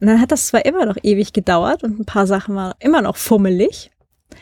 Und 0.00 0.06
dann 0.06 0.20
hat 0.20 0.32
das 0.32 0.48
zwar 0.48 0.64
immer 0.64 0.86
noch 0.86 0.96
ewig 1.02 1.32
gedauert 1.32 1.84
und 1.84 2.00
ein 2.00 2.04
paar 2.04 2.26
Sachen 2.26 2.54
waren 2.54 2.74
immer 2.80 3.02
noch 3.02 3.16
fummelig. 3.16 3.90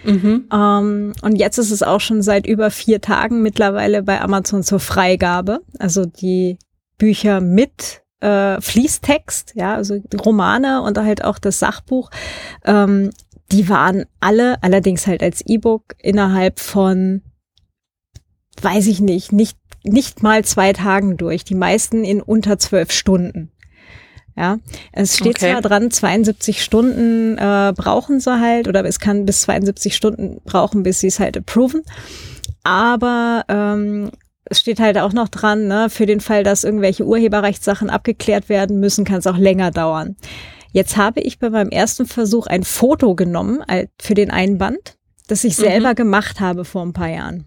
Mhm. 0.04 0.48
Ähm, 0.52 1.12
und 1.22 1.36
jetzt 1.36 1.58
ist 1.58 1.70
es 1.70 1.82
auch 1.82 2.00
schon 2.00 2.22
seit 2.22 2.46
über 2.46 2.70
vier 2.70 3.00
Tagen 3.00 3.42
mittlerweile 3.42 4.02
bei 4.02 4.20
Amazon 4.20 4.62
zur 4.62 4.80
Freigabe. 4.80 5.60
Also 5.78 6.06
die 6.06 6.58
Bücher 6.96 7.40
mit 7.40 8.02
äh, 8.20 8.60
Fließtext, 8.60 9.54
ja, 9.56 9.74
also 9.74 9.98
Romane 10.24 10.82
und 10.82 10.98
halt 10.98 11.24
auch 11.24 11.38
das 11.38 11.58
Sachbuch 11.58 12.10
ähm, 12.64 13.10
die 13.52 13.68
waren 13.68 14.04
alle, 14.20 14.62
allerdings 14.62 15.06
halt 15.06 15.22
als 15.22 15.42
E-Book 15.46 15.94
innerhalb 15.98 16.60
von, 16.60 17.22
weiß 18.62 18.86
ich 18.86 19.00
nicht, 19.00 19.32
nicht, 19.32 19.58
nicht 19.82 20.22
mal 20.22 20.44
zwei 20.44 20.72
Tagen 20.72 21.16
durch. 21.16 21.44
Die 21.44 21.54
meisten 21.54 22.04
in 22.04 22.20
unter 22.22 22.58
zwölf 22.58 22.92
Stunden. 22.92 23.50
Ja, 24.36 24.58
es 24.92 25.16
steht 25.16 25.36
okay. 25.36 25.52
zwar 25.52 25.60
dran, 25.60 25.90
72 25.90 26.62
Stunden 26.62 27.36
äh, 27.36 27.74
brauchen 27.76 28.20
sie 28.20 28.40
halt, 28.40 28.68
oder 28.68 28.84
es 28.84 29.00
kann 29.00 29.26
bis 29.26 29.42
72 29.42 29.94
Stunden 29.94 30.40
brauchen, 30.44 30.82
bis 30.82 31.00
sie 31.00 31.08
es 31.08 31.20
halt 31.20 31.36
approven. 31.36 31.82
Aber 32.62 33.44
ähm, 33.48 34.10
es 34.44 34.60
steht 34.60 34.80
halt 34.80 34.98
auch 34.98 35.12
noch 35.12 35.28
dran, 35.28 35.66
ne, 35.66 35.90
für 35.90 36.06
den 36.06 36.20
Fall, 36.20 36.44
dass 36.44 36.64
irgendwelche 36.64 37.04
Urheberrechtssachen 37.04 37.90
abgeklärt 37.90 38.48
werden 38.48 38.80
müssen, 38.80 39.04
kann 39.04 39.18
es 39.18 39.26
auch 39.26 39.36
länger 39.36 39.72
dauern. 39.72 40.16
Jetzt 40.72 40.96
habe 40.96 41.20
ich 41.20 41.38
bei 41.38 41.50
meinem 41.50 41.70
ersten 41.70 42.06
Versuch 42.06 42.46
ein 42.46 42.62
Foto 42.62 43.14
genommen 43.14 43.62
für 44.00 44.14
den 44.14 44.30
Einband, 44.30 44.96
das 45.26 45.44
ich 45.44 45.56
selber 45.56 45.90
mhm. 45.90 45.96
gemacht 45.96 46.40
habe 46.40 46.64
vor 46.64 46.82
ein 46.82 46.92
paar 46.92 47.08
Jahren. 47.08 47.46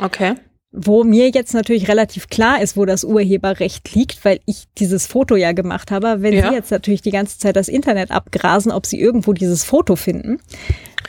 Okay. 0.00 0.34
Wo 0.72 1.02
mir 1.02 1.30
jetzt 1.30 1.52
natürlich 1.52 1.88
relativ 1.88 2.28
klar 2.28 2.62
ist, 2.62 2.76
wo 2.76 2.84
das 2.84 3.02
Urheberrecht 3.02 3.92
liegt, 3.94 4.24
weil 4.24 4.38
ich 4.46 4.64
dieses 4.78 5.06
Foto 5.06 5.34
ja 5.34 5.50
gemacht 5.50 5.90
habe. 5.90 6.22
Wenn 6.22 6.32
ja. 6.32 6.48
Sie 6.48 6.54
jetzt 6.54 6.70
natürlich 6.70 7.02
die 7.02 7.10
ganze 7.10 7.38
Zeit 7.38 7.56
das 7.56 7.66
Internet 7.66 8.12
abgrasen, 8.12 8.70
ob 8.70 8.86
Sie 8.86 9.00
irgendwo 9.00 9.32
dieses 9.32 9.64
Foto 9.64 9.96
finden, 9.96 10.40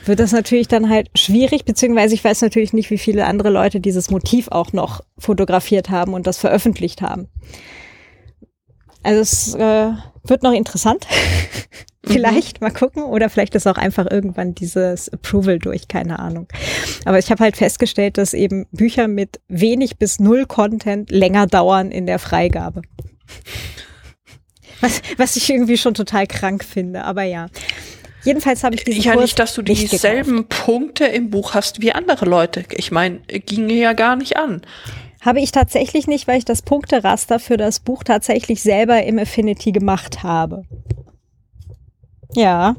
wird 0.04 0.18
das 0.18 0.32
natürlich 0.32 0.66
dann 0.66 0.88
halt 0.88 1.10
schwierig, 1.16 1.64
beziehungsweise 1.64 2.14
ich 2.14 2.24
weiß 2.24 2.42
natürlich 2.42 2.72
nicht, 2.72 2.90
wie 2.90 2.98
viele 2.98 3.26
andere 3.26 3.50
Leute 3.50 3.78
dieses 3.78 4.10
Motiv 4.10 4.48
auch 4.48 4.72
noch 4.72 5.00
fotografiert 5.16 5.90
haben 5.90 6.14
und 6.14 6.26
das 6.26 6.38
veröffentlicht 6.38 7.02
haben. 7.02 7.28
Also 9.02 9.20
es 9.20 9.54
äh, 9.54 9.92
wird 10.24 10.42
noch 10.42 10.52
interessant. 10.52 11.06
vielleicht 12.06 12.60
mhm. 12.60 12.66
mal 12.66 12.72
gucken. 12.72 13.04
Oder 13.04 13.30
vielleicht 13.30 13.54
ist 13.54 13.66
auch 13.66 13.76
einfach 13.76 14.10
irgendwann 14.10 14.54
dieses 14.54 15.08
Approval 15.12 15.58
durch, 15.58 15.88
keine 15.88 16.18
Ahnung. 16.18 16.48
Aber 17.04 17.18
ich 17.18 17.30
habe 17.30 17.42
halt 17.42 17.56
festgestellt, 17.56 18.18
dass 18.18 18.34
eben 18.34 18.66
Bücher 18.72 19.08
mit 19.08 19.40
wenig 19.48 19.98
bis 19.98 20.18
null 20.18 20.46
Content 20.46 21.10
länger 21.10 21.46
dauern 21.46 21.90
in 21.90 22.06
der 22.06 22.18
Freigabe. 22.18 22.82
Was, 24.80 25.00
was 25.16 25.36
ich 25.36 25.48
irgendwie 25.48 25.76
schon 25.76 25.94
total 25.94 26.26
krank 26.26 26.64
finde, 26.64 27.04
aber 27.04 27.22
ja. 27.22 27.46
Jedenfalls 28.24 28.62
habe 28.62 28.74
ich 28.76 28.84
diesen 28.84 29.02
Ja, 29.02 29.12
Kurs 29.12 29.22
nicht, 29.22 29.38
dass 29.38 29.54
du 29.54 29.62
dieselben 29.62 30.46
Punkte 30.46 31.06
im 31.06 31.30
Buch 31.30 31.54
hast 31.54 31.80
wie 31.80 31.92
andere 31.92 32.24
Leute. 32.24 32.64
Ich 32.72 32.92
meine, 32.92 33.18
ging 33.18 33.68
ja 33.68 33.94
gar 33.94 34.14
nicht 34.16 34.36
an. 34.36 34.62
Habe 35.22 35.40
ich 35.40 35.52
tatsächlich 35.52 36.08
nicht, 36.08 36.26
weil 36.26 36.38
ich 36.38 36.44
das 36.44 36.62
Punkteraster 36.62 37.38
für 37.38 37.56
das 37.56 37.78
Buch 37.78 38.02
tatsächlich 38.02 38.60
selber 38.60 39.04
im 39.04 39.20
Affinity 39.20 39.70
gemacht 39.70 40.24
habe. 40.24 40.64
Ja. 42.34 42.74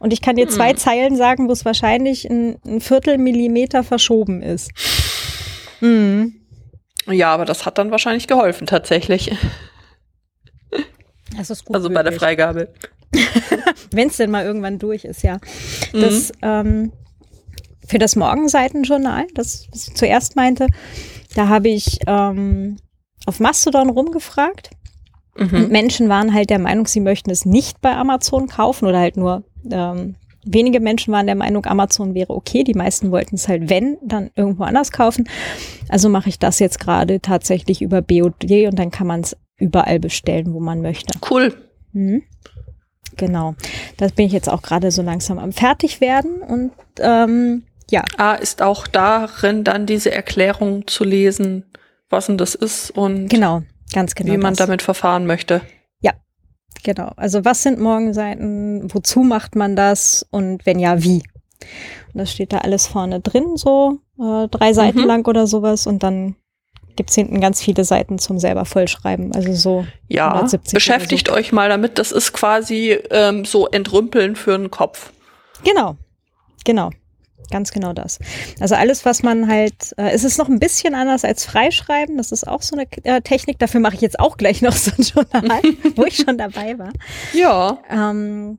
Und 0.00 0.12
ich 0.12 0.20
kann 0.20 0.34
dir 0.34 0.48
zwei 0.48 0.70
Hm. 0.70 0.76
Zeilen 0.76 1.16
sagen, 1.16 1.48
wo 1.48 1.52
es 1.52 1.64
wahrscheinlich 1.64 2.28
ein, 2.28 2.58
ein 2.66 2.80
Viertelmillimeter 2.80 3.84
verschoben 3.84 4.42
ist. 4.42 4.70
Mhm. 5.80 6.34
Ja, 7.06 7.32
aber 7.32 7.44
das 7.44 7.64
hat 7.64 7.78
dann 7.78 7.92
wahrscheinlich 7.92 8.26
geholfen, 8.26 8.66
tatsächlich. 8.66 9.32
Das 11.36 11.50
ist 11.50 11.64
gut. 11.64 11.76
Also 11.76 11.88
bei 11.88 12.02
der 12.02 12.04
möglich. 12.04 12.18
Freigabe. 12.18 12.72
Wenn 13.92 14.08
es 14.08 14.16
denn 14.16 14.30
mal 14.30 14.44
irgendwann 14.44 14.80
durch 14.80 15.04
ist, 15.04 15.22
ja. 15.22 15.38
Mhm. 15.92 16.00
Das, 16.00 16.32
ähm, 16.42 16.92
für 17.86 17.98
das 17.98 18.16
Morgenseitenjournal, 18.16 19.26
das, 19.34 19.68
das 19.70 19.88
ich 19.88 19.94
zuerst 19.94 20.34
meinte, 20.34 20.66
da 21.36 21.48
habe 21.48 21.68
ich 21.68 21.98
ähm, 22.06 22.76
auf 23.26 23.40
Mastodon 23.40 23.90
rumgefragt. 23.90 24.70
Und 25.36 25.52
Mhm. 25.52 25.68
Menschen 25.68 26.08
waren 26.08 26.32
halt 26.32 26.48
der 26.48 26.58
Meinung, 26.58 26.86
sie 26.86 27.00
möchten 27.00 27.30
es 27.30 27.44
nicht 27.44 27.82
bei 27.82 27.94
Amazon 27.94 28.46
kaufen 28.46 28.86
oder 28.86 28.98
halt 28.98 29.18
nur 29.18 29.44
ähm, 29.70 30.14
wenige 30.46 30.80
Menschen 30.80 31.12
waren 31.12 31.26
der 31.26 31.34
Meinung, 31.34 31.66
Amazon 31.66 32.14
wäre 32.14 32.32
okay. 32.32 32.64
Die 32.64 32.74
meisten 32.74 33.10
wollten 33.10 33.34
es 33.34 33.48
halt, 33.48 33.68
wenn, 33.68 33.98
dann 34.02 34.30
irgendwo 34.34 34.64
anders 34.64 34.92
kaufen. 34.92 35.28
Also 35.88 36.08
mache 36.08 36.28
ich 36.28 36.38
das 36.38 36.58
jetzt 36.58 36.80
gerade 36.80 37.20
tatsächlich 37.20 37.82
über 37.82 38.00
BOD 38.00 38.44
und 38.68 38.78
dann 38.78 38.90
kann 38.90 39.06
man 39.06 39.20
es 39.20 39.36
überall 39.58 39.98
bestellen, 39.98 40.54
wo 40.54 40.60
man 40.60 40.80
möchte. 40.80 41.18
Cool. 41.30 41.52
Mhm. 41.92 42.22
Genau. 43.16 43.54
Das 43.96 44.12
bin 44.12 44.26
ich 44.26 44.32
jetzt 44.32 44.48
auch 44.48 44.62
gerade 44.62 44.90
so 44.90 45.02
langsam 45.02 45.38
am 45.38 45.52
Fertigwerden 45.52 46.42
und 46.42 46.72
ähm, 47.00 47.64
ja, 47.90 48.02
Ah, 48.16 48.34
ist 48.34 48.62
auch 48.62 48.86
darin 48.86 49.64
dann 49.64 49.86
diese 49.86 50.10
Erklärung 50.12 50.86
zu 50.86 51.04
lesen, 51.04 51.64
was 52.10 52.26
denn 52.26 52.38
das 52.38 52.54
ist 52.54 52.90
und 52.90 53.28
genau, 53.28 53.62
ganz 53.92 54.14
genau. 54.14 54.32
wie 54.32 54.36
man 54.38 54.54
das. 54.54 54.66
damit 54.66 54.82
verfahren 54.82 55.26
möchte. 55.26 55.60
Genau. 56.84 57.10
Also 57.16 57.44
was 57.44 57.62
sind 57.62 57.80
Morgenseiten? 57.80 58.92
Wozu 58.94 59.20
macht 59.20 59.56
man 59.56 59.74
das? 59.74 60.24
Und 60.30 60.66
wenn 60.66 60.78
ja, 60.78 61.02
wie? 61.02 61.22
Und 62.12 62.18
das 62.20 62.30
steht 62.30 62.52
da 62.52 62.58
alles 62.58 62.86
vorne 62.86 63.18
drin, 63.20 63.56
so 63.56 63.98
äh, 64.20 64.46
drei 64.48 64.72
Seiten 64.72 65.00
Mhm. 65.00 65.06
lang 65.06 65.26
oder 65.26 65.46
sowas. 65.48 65.86
Und 65.88 66.02
dann 66.02 66.36
gibt's 66.94 67.14
hinten 67.14 67.40
ganz 67.40 67.60
viele 67.62 67.84
Seiten 67.84 68.18
zum 68.18 68.38
selber 68.38 68.66
vollschreiben. 68.66 69.34
Also 69.34 69.54
so 69.54 69.86
Ja, 70.06 70.28
170 70.28 70.74
beschäftigt 70.74 71.28
euch 71.30 71.50
mal 71.50 71.68
damit. 71.70 71.98
Das 71.98 72.12
ist 72.12 72.32
quasi 72.34 72.90
ähm, 73.10 73.44
so 73.46 73.66
Entrümpeln 73.68 74.36
für 74.36 74.56
den 74.56 74.70
Kopf. 74.70 75.12
Genau, 75.64 75.96
genau. 76.64 76.90
Ganz 77.50 77.70
genau 77.72 77.92
das. 77.92 78.18
Also 78.60 78.74
alles, 78.74 79.04
was 79.04 79.22
man 79.22 79.48
halt, 79.48 79.94
äh, 79.96 80.10
es 80.10 80.24
ist 80.24 80.38
noch 80.38 80.48
ein 80.48 80.58
bisschen 80.58 80.94
anders 80.94 81.24
als 81.24 81.44
Freischreiben. 81.44 82.16
Das 82.16 82.32
ist 82.32 82.46
auch 82.46 82.62
so 82.62 82.76
eine 82.76 82.86
äh, 83.04 83.20
Technik. 83.20 83.58
Dafür 83.58 83.80
mache 83.80 83.94
ich 83.94 84.00
jetzt 84.00 84.18
auch 84.18 84.36
gleich 84.36 84.62
noch 84.62 84.72
so 84.72 84.90
ein 84.96 85.02
Journal, 85.02 85.62
wo 85.96 86.04
ich 86.04 86.16
schon 86.16 86.38
dabei 86.38 86.78
war. 86.78 86.92
Ja. 87.32 87.78
Ähm, 87.90 88.58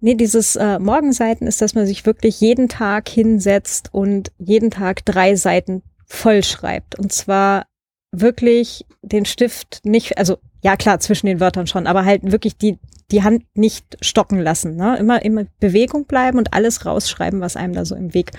nee, 0.00 0.14
dieses 0.14 0.56
äh, 0.56 0.78
Morgenseiten 0.78 1.46
ist, 1.46 1.60
dass 1.60 1.74
man 1.74 1.86
sich 1.86 2.06
wirklich 2.06 2.40
jeden 2.40 2.68
Tag 2.68 3.08
hinsetzt 3.08 3.88
und 3.92 4.32
jeden 4.38 4.70
Tag 4.70 5.04
drei 5.04 5.34
Seiten 5.34 5.82
vollschreibt. 6.06 6.98
Und 6.98 7.12
zwar 7.12 7.66
wirklich 8.12 8.86
den 9.02 9.24
Stift 9.24 9.80
nicht, 9.84 10.18
also 10.18 10.38
ja 10.62 10.76
klar, 10.76 11.00
zwischen 11.00 11.26
den 11.26 11.40
Wörtern 11.40 11.66
schon, 11.66 11.86
aber 11.86 12.04
halt 12.04 12.30
wirklich 12.30 12.56
die, 12.56 12.78
die 13.10 13.22
Hand 13.22 13.44
nicht 13.54 13.96
stocken 14.00 14.38
lassen. 14.38 14.76
Ne? 14.76 14.96
Immer, 14.98 15.22
immer 15.24 15.42
in 15.42 15.48
Bewegung 15.60 16.04
bleiben 16.04 16.38
und 16.38 16.52
alles 16.52 16.84
rausschreiben, 16.84 17.40
was 17.40 17.56
einem 17.56 17.72
da 17.72 17.84
so 17.84 17.94
im 17.94 18.14
Weg 18.14 18.32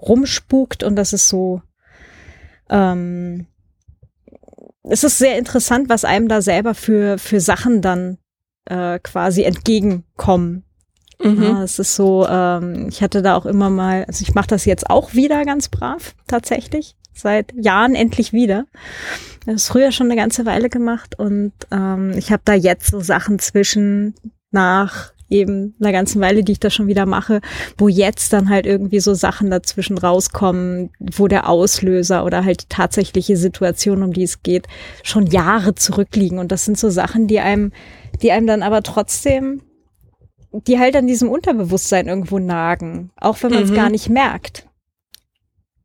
rumspukt. 0.00 0.84
Und 0.84 0.96
das 0.96 1.12
ist 1.12 1.28
so, 1.28 1.62
ähm, 2.70 3.46
es 4.84 5.02
ist 5.02 5.18
sehr 5.18 5.38
interessant, 5.38 5.88
was 5.88 6.04
einem 6.04 6.28
da 6.28 6.42
selber 6.42 6.74
für, 6.74 7.18
für 7.18 7.40
Sachen 7.40 7.80
dann 7.82 8.18
äh, 8.66 8.98
quasi 9.00 9.42
entgegenkommen. 9.42 10.64
Mhm. 11.22 11.42
Ja, 11.42 11.62
es 11.62 11.78
ist 11.78 11.94
so, 11.94 12.26
ähm, 12.28 12.88
ich 12.88 13.02
hatte 13.02 13.22
da 13.22 13.36
auch 13.36 13.46
immer 13.46 13.70
mal, 13.70 14.04
also 14.04 14.22
ich 14.22 14.34
mache 14.34 14.48
das 14.48 14.64
jetzt 14.64 14.90
auch 14.90 15.14
wieder 15.14 15.44
ganz 15.44 15.68
brav, 15.68 16.14
tatsächlich. 16.26 16.96
Seit 17.14 17.52
Jahren 17.54 17.94
endlich 17.94 18.32
wieder. 18.32 18.66
Habe 19.46 19.56
es 19.56 19.68
früher 19.68 19.92
schon 19.92 20.06
eine 20.08 20.16
ganze 20.16 20.46
Weile 20.46 20.68
gemacht 20.68 21.18
und 21.18 21.52
ähm, 21.70 22.12
ich 22.16 22.32
habe 22.32 22.42
da 22.44 22.54
jetzt 22.54 22.90
so 22.90 23.00
Sachen 23.00 23.38
zwischen 23.38 24.14
nach 24.50 25.12
eben 25.30 25.74
einer 25.80 25.92
ganzen 25.92 26.20
Weile, 26.20 26.44
die 26.44 26.52
ich 26.52 26.60
da 26.60 26.70
schon 26.70 26.86
wieder 26.86 27.06
mache, 27.06 27.40
wo 27.78 27.88
jetzt 27.88 28.32
dann 28.32 28.48
halt 28.50 28.66
irgendwie 28.66 29.00
so 29.00 29.14
Sachen 29.14 29.50
dazwischen 29.50 29.98
rauskommen, 29.98 30.90
wo 30.98 31.28
der 31.28 31.48
Auslöser 31.48 32.24
oder 32.24 32.44
halt 32.44 32.62
die 32.62 32.68
tatsächliche 32.68 33.36
Situation, 33.36 34.02
um 34.02 34.12
die 34.12 34.22
es 34.22 34.42
geht, 34.42 34.66
schon 35.02 35.26
Jahre 35.26 35.74
zurückliegen. 35.74 36.38
Und 36.38 36.52
das 36.52 36.64
sind 36.64 36.78
so 36.78 36.90
Sachen, 36.90 37.26
die 37.26 37.40
einem, 37.40 37.72
die 38.22 38.32
einem 38.32 38.46
dann 38.46 38.62
aber 38.62 38.82
trotzdem, 38.82 39.62
die 40.52 40.78
halt 40.78 40.94
an 40.94 41.06
diesem 41.06 41.30
Unterbewusstsein 41.30 42.06
irgendwo 42.06 42.38
nagen, 42.38 43.10
auch 43.16 43.42
wenn 43.42 43.52
man 43.52 43.64
es 43.64 43.70
Mhm. 43.70 43.74
gar 43.76 43.90
nicht 43.90 44.08
merkt. 44.08 44.66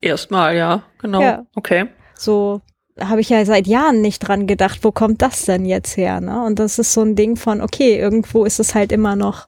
Erstmal, 0.01 0.55
ja, 0.55 0.83
genau. 0.99 1.21
Ja. 1.21 1.45
Okay. 1.55 1.87
So 2.15 2.61
habe 2.99 3.21
ich 3.21 3.29
ja 3.29 3.45
seit 3.45 3.67
Jahren 3.67 4.01
nicht 4.01 4.19
dran 4.19 4.47
gedacht, 4.47 4.79
wo 4.83 4.91
kommt 4.91 5.21
das 5.21 5.45
denn 5.45 5.65
jetzt 5.65 5.97
her? 5.97 6.21
Ne? 6.21 6.43
Und 6.43 6.59
das 6.59 6.79
ist 6.79 6.93
so 6.93 7.01
ein 7.01 7.15
Ding 7.15 7.35
von, 7.35 7.61
okay, 7.61 7.97
irgendwo 7.97 8.45
ist 8.45 8.59
es 8.59 8.75
halt 8.75 8.91
immer 8.91 9.15
noch, 9.15 9.47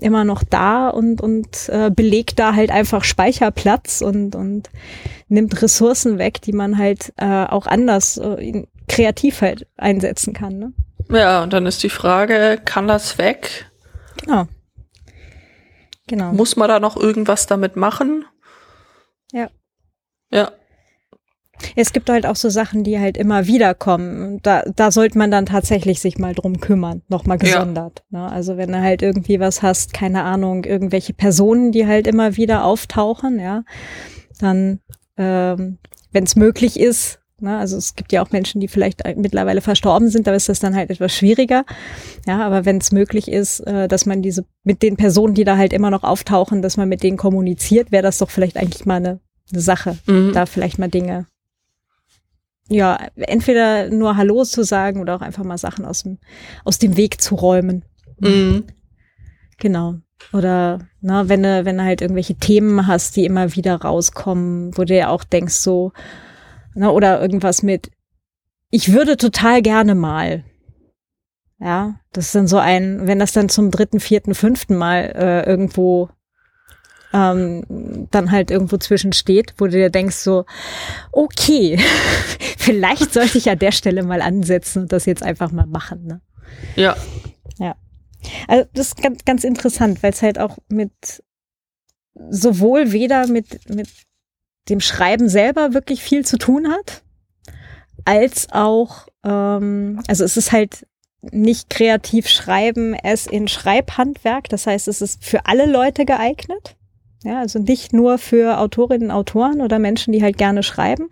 immer 0.00 0.24
noch 0.24 0.42
da 0.42 0.88
und, 0.88 1.20
und 1.20 1.68
äh, 1.68 1.90
belegt 1.90 2.38
da 2.38 2.54
halt 2.54 2.70
einfach 2.70 3.04
Speicherplatz 3.04 4.00
und, 4.00 4.34
und 4.34 4.70
nimmt 5.28 5.60
Ressourcen 5.62 6.18
weg, 6.18 6.40
die 6.42 6.52
man 6.52 6.78
halt 6.78 7.12
äh, 7.16 7.44
auch 7.44 7.66
anders 7.66 8.18
äh, 8.18 8.66
kreativ 8.88 9.40
halt 9.40 9.66
einsetzen 9.76 10.32
kann. 10.32 10.58
Ne? 10.58 10.72
Ja, 11.10 11.42
und 11.42 11.52
dann 11.52 11.66
ist 11.66 11.82
die 11.82 11.90
Frage, 11.90 12.60
kann 12.64 12.88
das 12.88 13.18
weg? 13.18 13.70
Genau. 14.24 14.46
Genau. 16.08 16.32
Muss 16.32 16.54
man 16.56 16.68
da 16.68 16.78
noch 16.78 16.96
irgendwas 16.96 17.46
damit 17.46 17.74
machen? 17.74 18.24
Ja. 20.30 20.38
Ja. 20.38 20.52
Es 21.74 21.94
gibt 21.94 22.10
halt 22.10 22.26
auch 22.26 22.36
so 22.36 22.50
Sachen, 22.50 22.84
die 22.84 22.98
halt 23.00 23.16
immer 23.16 23.46
wieder 23.46 23.72
kommen. 23.74 24.40
Da, 24.42 24.62
da 24.76 24.90
sollte 24.90 25.16
man 25.16 25.30
dann 25.30 25.46
tatsächlich 25.46 26.00
sich 26.00 26.18
mal 26.18 26.34
drum 26.34 26.60
kümmern, 26.60 27.00
nochmal 27.08 27.38
Ja. 27.42 27.60
gesondert. 27.60 28.04
Ne? 28.10 28.30
Also 28.30 28.58
wenn 28.58 28.72
du 28.72 28.80
halt 28.82 29.00
irgendwie 29.00 29.40
was 29.40 29.62
hast, 29.62 29.94
keine 29.94 30.22
Ahnung, 30.24 30.64
irgendwelche 30.64 31.14
Personen, 31.14 31.72
die 31.72 31.86
halt 31.86 32.06
immer 32.06 32.36
wieder 32.36 32.64
auftauchen, 32.64 33.40
ja, 33.40 33.64
dann, 34.38 34.80
ähm, 35.16 35.78
wenn 36.12 36.24
es 36.24 36.36
möglich 36.36 36.78
ist, 36.78 37.20
ne? 37.40 37.56
also 37.56 37.78
es 37.78 37.94
gibt 37.94 38.12
ja 38.12 38.22
auch 38.22 38.32
Menschen, 38.32 38.60
die 38.60 38.68
vielleicht 38.68 39.02
mittlerweile 39.16 39.62
verstorben 39.62 40.10
sind, 40.10 40.26
da 40.26 40.34
ist 40.34 40.50
das 40.50 40.60
dann 40.60 40.76
halt 40.76 40.90
etwas 40.90 41.14
schwieriger. 41.14 41.64
Ja, 42.26 42.44
aber 42.44 42.66
wenn 42.66 42.76
es 42.78 42.92
möglich 42.92 43.28
ist, 43.28 43.60
äh, 43.60 43.88
dass 43.88 44.04
man 44.04 44.20
diese 44.20 44.44
mit 44.62 44.82
den 44.82 44.96
Personen, 44.96 45.32
die 45.32 45.44
da 45.44 45.56
halt 45.56 45.72
immer 45.72 45.90
noch 45.90 46.02
auftauchen, 46.02 46.60
dass 46.60 46.76
man 46.76 46.88
mit 46.90 47.02
denen 47.02 47.16
kommuniziert, 47.16 47.92
wäre 47.92 48.02
das 48.02 48.18
doch 48.18 48.28
vielleicht 48.28 48.58
eigentlich 48.58 48.84
mal 48.84 48.96
eine, 48.96 49.20
eine 49.52 49.60
Sache 49.60 49.96
Mhm. 50.06 50.32
da 50.32 50.46
vielleicht 50.46 50.78
mal 50.78 50.88
Dinge, 50.88 51.26
ja, 52.68 52.98
entweder 53.16 53.90
nur 53.90 54.16
Hallo 54.16 54.44
zu 54.44 54.64
sagen 54.64 55.00
oder 55.00 55.16
auch 55.16 55.20
einfach 55.20 55.44
mal 55.44 55.58
Sachen 55.58 55.84
aus 55.84 56.02
dem, 56.02 56.18
aus 56.64 56.78
dem 56.78 56.96
Weg 56.96 57.20
zu 57.20 57.36
räumen. 57.36 57.84
Mhm. 58.18 58.64
Genau. 59.58 59.96
Oder 60.32 60.80
na, 61.00 61.28
wenn 61.28 61.42
du, 61.42 61.64
wenn 61.64 61.78
du 61.78 61.84
halt 61.84 62.00
irgendwelche 62.00 62.34
Themen 62.34 62.86
hast, 62.86 63.14
die 63.16 63.24
immer 63.24 63.54
wieder 63.54 63.76
rauskommen, 63.76 64.76
wo 64.76 64.84
du 64.84 64.96
ja 64.96 65.08
auch 65.08 65.22
denkst, 65.24 65.54
so, 65.54 65.92
na, 66.74 66.90
oder 66.90 67.20
irgendwas 67.20 67.62
mit, 67.62 67.90
ich 68.70 68.92
würde 68.92 69.16
total 69.16 69.62
gerne 69.62 69.94
mal. 69.94 70.42
Ja, 71.58 72.00
das 72.12 72.26
ist 72.26 72.34
dann 72.34 72.48
so 72.48 72.58
ein, 72.58 73.06
wenn 73.06 73.18
das 73.18 73.32
dann 73.32 73.48
zum 73.48 73.70
dritten, 73.70 74.00
vierten, 74.00 74.34
fünften 74.34 74.76
Mal 74.76 75.12
äh, 75.14 75.48
irgendwo 75.48 76.10
ähm, 77.16 78.08
dann 78.10 78.30
halt 78.30 78.50
irgendwo 78.50 78.76
zwischen 78.76 79.12
steht, 79.14 79.54
wo 79.56 79.66
du 79.66 79.72
dir 79.72 79.90
denkst 79.90 80.16
so, 80.16 80.44
okay, 81.12 81.78
vielleicht 82.58 83.14
sollte 83.14 83.38
ich 83.38 83.48
an 83.48 83.58
der 83.58 83.72
Stelle 83.72 84.02
mal 84.02 84.20
ansetzen 84.20 84.82
und 84.82 84.92
das 84.92 85.06
jetzt 85.06 85.22
einfach 85.22 85.50
mal 85.50 85.66
machen. 85.66 86.06
Ne? 86.06 86.20
Ja. 87.58 87.76
Also 88.48 88.68
das 88.74 88.88
ist 88.88 89.02
ganz, 89.02 89.24
ganz 89.24 89.44
interessant, 89.44 90.02
weil 90.02 90.12
es 90.12 90.22
halt 90.22 90.38
auch 90.38 90.58
mit 90.68 91.22
sowohl 92.30 92.92
weder 92.92 93.26
mit, 93.26 93.68
mit 93.68 93.88
dem 94.68 94.80
Schreiben 94.80 95.28
selber 95.28 95.74
wirklich 95.74 96.02
viel 96.02 96.24
zu 96.24 96.38
tun 96.38 96.68
hat, 96.68 97.02
als 98.04 98.48
auch, 98.50 99.06
ähm, 99.24 100.02
also 100.08 100.24
es 100.24 100.36
ist 100.36 100.52
halt 100.52 100.86
nicht 101.30 101.70
kreativ 101.70 102.28
schreiben, 102.28 102.94
es 102.94 103.26
in 103.26 103.48
Schreibhandwerk. 103.48 104.48
Das 104.48 104.66
heißt, 104.66 104.88
es 104.88 105.02
ist 105.02 105.24
für 105.24 105.46
alle 105.46 105.66
Leute 105.66 106.04
geeignet. 106.04 106.76
Ja, 107.26 107.40
also 107.40 107.58
nicht 107.58 107.92
nur 107.92 108.18
für 108.18 108.58
Autorinnen, 108.58 109.10
Autoren 109.10 109.60
oder 109.60 109.80
Menschen, 109.80 110.12
die 110.12 110.22
halt 110.22 110.38
gerne 110.38 110.62
schreiben, 110.62 111.10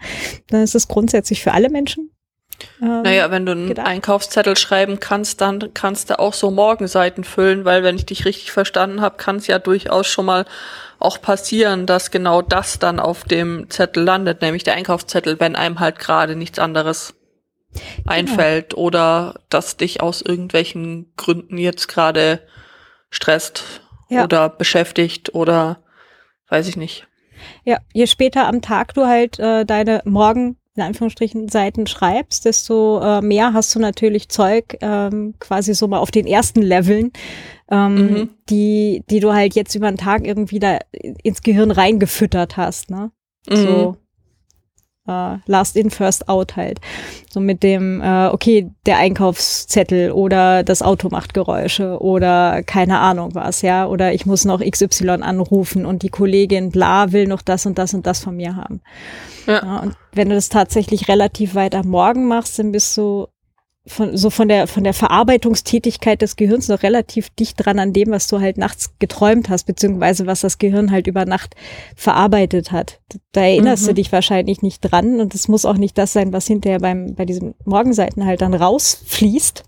dann 0.49 0.63
ist 0.63 0.77
es 0.77 0.87
grundsätzlich 0.87 1.43
für 1.43 1.53
alle 1.53 1.71
Menschen 1.71 2.13
Ähm, 2.81 3.03
naja, 3.03 3.33
wenn 3.33 3.45
du 3.45 3.51
einen 3.51 3.69
gedacht. 3.69 3.89
Einkaufszettel 3.89 4.57
schreiben 4.57 5.01
kannst, 5.01 5.41
dann 5.41 5.75
kannst 5.75 6.11
du 6.11 6.19
auch 6.21 6.33
so 6.33 6.53
Morgenseiten 6.53 7.25
füllen, 7.25 7.65
weil 7.65 7.83
wenn 7.83 7.97
ich 7.97 8.07
dich 8.07 8.27
richtig 8.27 8.53
verstanden 8.53 9.01
habe, 9.01 9.17
kann 9.17 9.37
es 9.37 9.49
ja 9.49 9.59
durchaus 9.59 10.07
schon 10.07 10.27
mal 10.27 10.45
auch 11.01 11.21
passieren, 11.21 11.85
dass 11.85 12.13
genau 12.13 12.43
das 12.43 12.79
dann 12.79 13.01
auf 13.01 13.25
dem 13.25 13.69
Zettel 13.69 14.05
landet, 14.05 14.41
nämlich 14.41 14.63
der 14.63 14.75
Einkaufszettel, 14.75 15.41
wenn 15.41 15.57
einem 15.57 15.81
halt 15.81 15.99
gerade 15.99 16.37
nichts 16.37 16.61
anderes 16.61 17.15
genau. 17.73 17.83
einfällt 18.07 18.75
oder 18.75 19.41
dass 19.51 19.77
dich 19.77 20.01
aus 20.01 20.23
irgendwelchen 20.23 21.13
Gründen 21.17 21.59
jetzt 21.59 21.89
gerade 21.89 22.39
stresst 23.11 23.65
ja. 24.09 24.23
oder 24.23 24.49
beschäftigt 24.49 25.35
oder 25.35 25.84
weiß 26.55 26.69
ich 26.69 26.77
nicht. 26.77 27.07
Ja, 27.65 27.79
je 27.93 28.07
später 28.07 28.47
am 28.47 28.63
Tag 28.63 28.95
du 28.95 29.07
halt 29.07 29.39
äh, 29.39 29.67
deine 29.67 30.03
Morgen 30.05 30.57
in 30.77 30.83
Anführungsstrichen 30.83 31.49
Seiten 31.49 31.87
schreibst, 31.87 32.45
desto 32.45 33.01
äh, 33.01 33.21
mehr 33.21 33.53
hast 33.53 33.75
du 33.75 33.79
natürlich 33.79 34.29
Zeug 34.29 34.77
ähm, 34.81 35.35
quasi 35.39 35.73
so 35.73 35.87
mal 35.87 35.99
auf 35.99 36.11
den 36.11 36.27
ersten 36.27 36.63
Leveln, 36.63 37.13
ähm, 37.71 37.95
mhm. 37.95 38.31
die, 38.51 39.05
die 39.09 39.21
du 39.21 39.33
halt 39.33 39.55
jetzt 39.55 39.75
über 39.77 39.91
den 39.91 39.99
Tag 39.99 40.27
irgendwie 40.27 40.59
da 40.59 40.79
ins 40.93 41.43
Gehirn 41.43 41.71
reingefüttert 41.71 42.57
hast, 42.57 42.91
ne? 42.91 43.13
Mhm. 43.49 43.57
So 43.57 43.97
äh, 45.07 45.37
Last 45.47 45.77
in, 45.77 45.91
First 45.91 46.29
out 46.29 46.57
halt. 46.57 46.81
So 47.31 47.41
mit 47.41 47.63
dem, 47.63 48.01
äh, 48.01 48.29
okay, 48.29 48.71
der 48.87 48.99
Einkaufszettel 48.99 50.13
oder 50.13 50.63
das 50.63 50.83
Auto 50.83 51.09
macht 51.11 51.35
Geräusche 51.35 52.01
oder 52.01 52.63
keine 52.63 52.99
Ahnung 53.01 53.35
was, 53.35 53.63
ja, 53.63 53.87
oder 53.87 54.13
ich 54.13 54.27
muss 54.27 54.45
noch 54.45 54.61
XY 54.61 55.09
anrufen 55.23 55.85
und 55.87 56.03
die 56.03 56.09
Kollegin 56.09 56.71
bla 56.71 57.13
will 57.13 57.27
noch 57.27 57.43
das 57.43 57.67
und 57.67 57.79
das 57.79 57.95
und 57.95 58.07
das 58.07 58.21
von 58.21 58.37
mir 58.37 58.57
haben. 58.57 58.81
Ja. 59.47 59.63
ja 59.65 59.77
und 59.81 59.97
wenn 60.13 60.29
du 60.29 60.35
das 60.35 60.49
tatsächlich 60.49 61.09
relativ 61.09 61.55
weit 61.55 61.75
am 61.75 61.89
Morgen 61.89 62.27
machst, 62.27 62.59
dann 62.59 62.73
bist 62.73 62.97
du 62.97 63.27
von, 63.87 64.17
so 64.17 64.31
von 64.31 64.49
der, 64.49 64.67
von 64.67 64.83
der 64.83 64.95
Verarbeitungstätigkeit 64.95 66.23
des 66.23 66.37
Gehirns 66.37 66.69
noch 66.69 66.83
relativ 66.83 67.29
dicht 67.31 67.57
dran 67.59 67.79
an 67.79 67.93
dem, 67.93 68.11
was 68.11 68.29
du 68.29 68.41
halt 68.41 68.57
nachts 68.57 68.95
geträumt 68.99 69.51
hast, 69.51 69.65
beziehungsweise 69.65 70.27
was 70.27 70.41
das 70.41 70.59
Gehirn 70.59 70.91
halt 70.91 71.07
über 71.07 71.27
Nacht 71.27 71.55
verarbeitet 71.95 72.73
hat. 72.73 73.01
Da 73.33 73.43
erinnerst 73.43 73.83
mhm. 73.83 73.89
du 73.89 73.95
dich 73.95 74.11
wahrscheinlich 74.11 74.63
nicht 74.63 74.81
dran 74.81 75.21
und 75.21 75.35
es 75.35 75.49
muss 75.49 75.67
auch 75.67 75.77
nicht 75.77 75.99
das 75.99 76.15
sein, 76.15 76.33
was 76.33 76.47
hinterher 76.47 76.79
beim, 76.79 77.15
bei 77.15 77.27
diesen 77.27 77.55
Morgenseiten 77.65 78.25
halt 78.25 78.41
dann 78.41 78.55
rausfließt. 78.55 79.65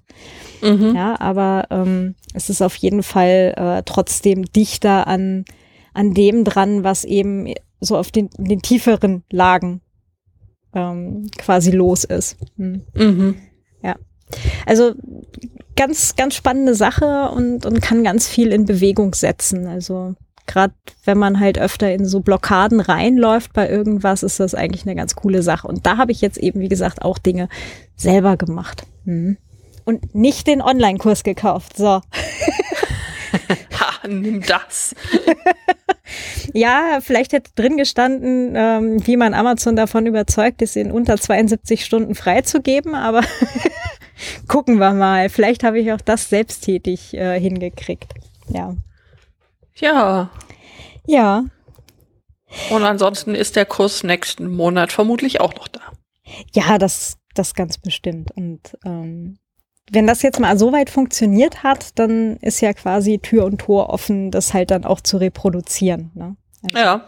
Mhm. 0.62 0.94
Ja, 0.96 1.20
aber 1.20 1.66
ähm, 1.70 2.14
es 2.32 2.48
ist 2.48 2.62
auf 2.62 2.76
jeden 2.76 3.02
Fall 3.02 3.52
äh, 3.56 3.82
trotzdem 3.84 4.44
dichter 4.44 5.06
an, 5.06 5.44
an 5.92 6.14
dem 6.14 6.44
dran, 6.44 6.84
was 6.84 7.04
eben 7.04 7.52
so 7.80 7.98
auf 7.98 8.10
den, 8.10 8.30
den 8.38 8.62
tieferen 8.62 9.24
Lagen 9.30 9.82
ähm, 10.74 11.30
quasi 11.36 11.70
los 11.70 12.04
ist. 12.04 12.38
Hm. 12.56 12.82
Mhm. 12.94 13.36
Also 14.66 14.92
ganz, 15.76 16.16
ganz 16.16 16.34
spannende 16.34 16.74
Sache 16.74 17.30
und, 17.30 17.66
und 17.66 17.80
kann 17.80 18.02
ganz 18.02 18.28
viel 18.28 18.52
in 18.52 18.64
Bewegung 18.64 19.14
setzen. 19.14 19.66
Also 19.66 20.14
gerade 20.46 20.74
wenn 21.04 21.18
man 21.18 21.40
halt 21.40 21.58
öfter 21.58 21.92
in 21.92 22.06
so 22.06 22.20
Blockaden 22.20 22.80
reinläuft 22.80 23.52
bei 23.52 23.68
irgendwas, 23.68 24.22
ist 24.22 24.40
das 24.40 24.54
eigentlich 24.54 24.86
eine 24.86 24.94
ganz 24.94 25.14
coole 25.14 25.42
Sache. 25.42 25.68
Und 25.68 25.86
da 25.86 25.96
habe 25.96 26.12
ich 26.12 26.20
jetzt 26.20 26.38
eben, 26.38 26.60
wie 26.60 26.68
gesagt, 26.68 27.02
auch 27.02 27.18
Dinge 27.18 27.48
selber 27.96 28.36
gemacht. 28.36 28.84
Mhm. 29.04 29.36
Und 29.84 30.14
nicht 30.14 30.46
den 30.46 30.62
Online-Kurs 30.62 31.22
gekauft. 31.22 31.76
So. 31.76 31.86
ha, 33.78 34.08
nimm 34.08 34.42
das. 34.42 34.94
ja, 36.52 36.98
vielleicht 37.00 37.32
hätte 37.32 37.50
drin 37.54 37.76
gestanden, 37.76 38.54
ähm, 38.56 39.06
wie 39.06 39.16
man 39.16 39.34
Amazon 39.34 39.76
davon 39.76 40.06
überzeugt 40.06 40.62
ist, 40.62 40.76
in 40.76 40.90
unter 40.90 41.16
72 41.16 41.84
Stunden 41.84 42.14
freizugeben, 42.14 42.94
aber 42.94 43.22
gucken 44.48 44.78
wir 44.78 44.92
mal. 44.92 45.28
Vielleicht 45.28 45.64
habe 45.64 45.78
ich 45.78 45.92
auch 45.92 46.00
das 46.00 46.28
selbsttätig 46.28 47.14
äh, 47.14 47.38
hingekriegt. 47.40 48.12
Ja. 48.48 48.76
Ja. 49.76 50.30
Ja. 51.06 51.44
Und 52.70 52.82
ansonsten 52.84 53.34
ist 53.34 53.56
der 53.56 53.66
Kurs 53.66 54.02
nächsten 54.02 54.48
Monat 54.54 54.92
vermutlich 54.92 55.40
auch 55.40 55.54
noch 55.54 55.68
da. 55.68 55.80
Ja, 56.54 56.78
das, 56.78 57.18
das 57.34 57.54
ganz 57.54 57.78
bestimmt. 57.78 58.30
Und 58.32 58.76
ähm, 58.84 59.38
wenn 59.90 60.06
das 60.06 60.22
jetzt 60.22 60.40
mal 60.40 60.58
so 60.58 60.72
weit 60.72 60.90
funktioniert 60.90 61.62
hat, 61.62 61.98
dann 61.98 62.36
ist 62.38 62.60
ja 62.60 62.72
quasi 62.72 63.18
Tür 63.18 63.44
und 63.44 63.58
Tor 63.58 63.90
offen, 63.90 64.30
das 64.30 64.54
halt 64.54 64.70
dann 64.70 64.84
auch 64.84 65.00
zu 65.00 65.16
reproduzieren. 65.18 66.10
Ne? 66.14 66.36
Also 66.64 66.78
ja. 66.78 67.04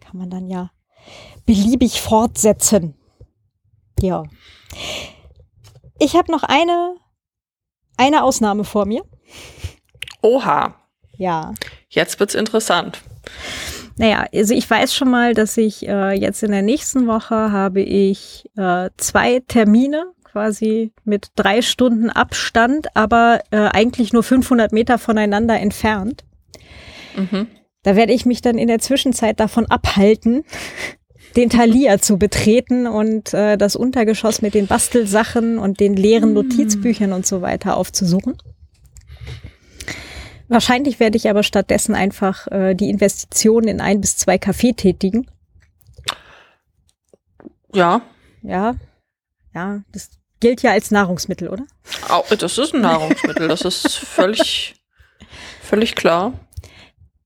Kann 0.00 0.18
man 0.18 0.30
dann 0.30 0.48
ja 0.48 0.70
beliebig 1.46 2.00
fortsetzen. 2.00 2.94
Ja. 4.00 4.24
Ich 6.02 6.16
habe 6.16 6.32
noch 6.32 6.42
eine, 6.42 6.96
eine 7.96 8.24
Ausnahme 8.24 8.64
vor 8.64 8.86
mir. 8.86 9.04
Oha. 10.20 10.74
Ja. 11.16 11.54
Jetzt 11.88 12.18
wird's 12.18 12.34
interessant. 12.34 13.00
Naja, 13.98 14.26
also 14.34 14.52
ich 14.52 14.68
weiß 14.68 14.96
schon 14.96 15.10
mal, 15.10 15.32
dass 15.32 15.56
ich 15.56 15.86
äh, 15.86 16.10
jetzt 16.12 16.42
in 16.42 16.50
der 16.50 16.62
nächsten 16.62 17.06
Woche 17.06 17.52
habe 17.52 17.82
ich 17.82 18.50
äh, 18.56 18.90
zwei 18.96 19.40
Termine 19.46 20.06
quasi 20.24 20.92
mit 21.04 21.28
drei 21.36 21.62
Stunden 21.62 22.10
Abstand, 22.10 22.96
aber 22.96 23.40
äh, 23.52 23.68
eigentlich 23.68 24.12
nur 24.12 24.24
500 24.24 24.72
Meter 24.72 24.98
voneinander 24.98 25.60
entfernt. 25.60 26.24
Mhm. 27.14 27.46
Da 27.84 27.94
werde 27.94 28.12
ich 28.12 28.26
mich 28.26 28.40
dann 28.40 28.58
in 28.58 28.66
der 28.66 28.80
Zwischenzeit 28.80 29.38
davon 29.38 29.66
abhalten, 29.66 30.44
den 31.36 31.50
Thalia 31.50 31.98
zu 31.98 32.18
betreten 32.18 32.86
und 32.86 33.32
äh, 33.34 33.56
das 33.56 33.76
Untergeschoss 33.76 34.42
mit 34.42 34.54
den 34.54 34.66
Bastelsachen 34.66 35.58
und 35.58 35.80
den 35.80 35.94
leeren 35.94 36.30
mhm. 36.30 36.34
Notizbüchern 36.34 37.12
und 37.12 37.26
so 37.26 37.42
weiter 37.42 37.76
aufzusuchen. 37.76 38.38
Wahrscheinlich 40.48 41.00
werde 41.00 41.16
ich 41.16 41.30
aber 41.30 41.42
stattdessen 41.42 41.94
einfach 41.94 42.46
äh, 42.48 42.74
die 42.74 42.90
Investitionen 42.90 43.68
in 43.68 43.80
ein 43.80 44.00
bis 44.00 44.18
zwei 44.18 44.36
Kaffee 44.36 44.74
tätigen. 44.74 45.26
Ja. 47.74 48.02
Ja. 48.42 48.74
Ja, 49.54 49.82
das 49.92 50.10
gilt 50.40 50.62
ja 50.62 50.72
als 50.72 50.90
Nahrungsmittel, 50.90 51.48
oder? 51.48 51.64
das 52.38 52.58
ist 52.58 52.74
ein 52.74 52.80
Nahrungsmittel, 52.80 53.48
das 53.48 53.62
ist 53.62 53.96
völlig, 53.96 54.74
völlig 55.62 55.94
klar. 55.94 56.32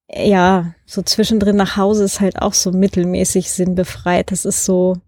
Ja, 0.08 0.74
so 0.84 1.02
zwischendrin 1.02 1.56
nach 1.56 1.76
Hause 1.76 2.04
ist 2.04 2.20
halt 2.20 2.40
auch 2.40 2.54
so 2.54 2.70
mittelmäßig 2.70 3.50
sinnbefreit. 3.50 4.30
Das 4.30 4.44
ist 4.44 4.64
so 4.64 4.98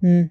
hm, 0.00 0.30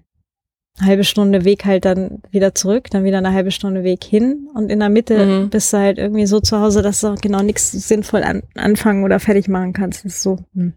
eine 0.78 0.88
halbe 0.88 1.04
Stunde 1.04 1.44
Weg 1.44 1.64
halt 1.64 1.84
dann 1.84 2.22
wieder 2.30 2.54
zurück, 2.54 2.88
dann 2.90 3.04
wieder 3.04 3.18
eine 3.18 3.32
halbe 3.32 3.50
Stunde 3.50 3.82
Weg 3.82 4.04
hin 4.04 4.48
und 4.54 4.70
in 4.70 4.78
der 4.78 4.90
Mitte 4.90 5.26
mhm. 5.26 5.50
bist 5.50 5.72
du 5.72 5.78
halt 5.78 5.98
irgendwie 5.98 6.26
so 6.26 6.40
zu 6.40 6.60
Hause, 6.60 6.82
dass 6.82 7.00
du 7.00 7.14
genau 7.16 7.42
nichts 7.42 7.72
sinnvoll 7.72 8.22
an, 8.22 8.42
anfangen 8.54 9.02
oder 9.02 9.18
fertig 9.18 9.48
machen 9.48 9.72
kannst. 9.72 10.04
Das 10.04 10.12
ist 10.12 10.22
so 10.22 10.38
hm. 10.54 10.74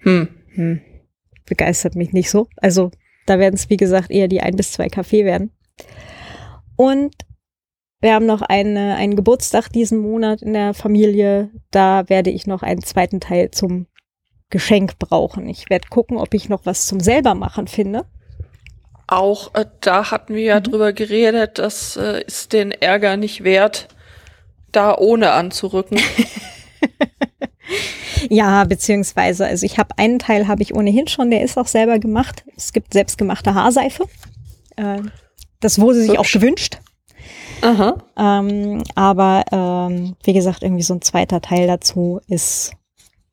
Hm. 0.00 0.28
Hm. 0.54 0.80
begeistert 1.46 1.94
mich 1.94 2.12
nicht 2.12 2.30
so. 2.30 2.48
Also 2.56 2.90
da 3.26 3.38
werden 3.38 3.54
es, 3.54 3.70
wie 3.70 3.76
gesagt, 3.76 4.10
eher 4.10 4.28
die 4.28 4.40
ein 4.40 4.56
bis 4.56 4.72
zwei 4.72 4.88
Kaffee 4.88 5.24
werden. 5.24 5.50
Und 6.76 7.14
wir 8.04 8.12
haben 8.12 8.26
noch 8.26 8.42
eine, 8.42 8.96
einen 8.96 9.16
Geburtstag 9.16 9.70
diesen 9.70 9.98
Monat 9.98 10.42
in 10.42 10.52
der 10.52 10.74
Familie. 10.74 11.50
Da 11.70 12.06
werde 12.10 12.28
ich 12.28 12.46
noch 12.46 12.62
einen 12.62 12.82
zweiten 12.82 13.18
Teil 13.18 13.50
zum 13.50 13.86
Geschenk 14.50 14.98
brauchen. 14.98 15.48
Ich 15.48 15.70
werde 15.70 15.88
gucken, 15.88 16.18
ob 16.18 16.34
ich 16.34 16.50
noch 16.50 16.66
was 16.66 16.86
zum 16.86 17.00
selber 17.00 17.34
machen 17.34 17.66
finde. 17.66 18.04
Auch 19.06 19.54
äh, 19.54 19.64
da 19.80 20.10
hatten 20.10 20.34
wir 20.34 20.42
ja 20.42 20.60
mhm. 20.60 20.64
drüber 20.64 20.92
geredet, 20.92 21.58
das 21.58 21.96
äh, 21.96 22.22
ist 22.26 22.52
den 22.52 22.72
Ärger 22.72 23.16
nicht 23.16 23.42
wert, 23.42 23.88
da 24.70 24.96
ohne 24.96 25.32
anzurücken. 25.32 25.98
Ja, 28.30 28.64
beziehungsweise, 28.64 29.46
also 29.46 29.66
ich 29.66 29.76
habe 29.76 29.98
einen 29.98 30.18
Teil 30.18 30.48
habe 30.48 30.62
ich 30.62 30.74
ohnehin 30.74 31.08
schon, 31.08 31.30
der 31.30 31.42
ist 31.42 31.58
auch 31.58 31.66
selber 31.66 31.98
gemacht. 31.98 32.42
Es 32.56 32.72
gibt 32.72 32.94
selbstgemachte 32.94 33.54
Haarseife. 33.54 34.06
Äh, 34.76 35.02
das 35.60 35.78
wurde 35.78 36.00
sich 36.00 36.18
auch 36.18 36.30
gewünscht. 36.30 36.78
Aha. 37.62 37.96
Ähm, 38.16 38.82
aber 38.94 39.44
ähm, 39.52 40.16
wie 40.24 40.32
gesagt, 40.32 40.62
irgendwie 40.62 40.82
so 40.82 40.94
ein 40.94 41.02
zweiter 41.02 41.40
Teil 41.40 41.66
dazu 41.66 42.20
ist, 42.28 42.72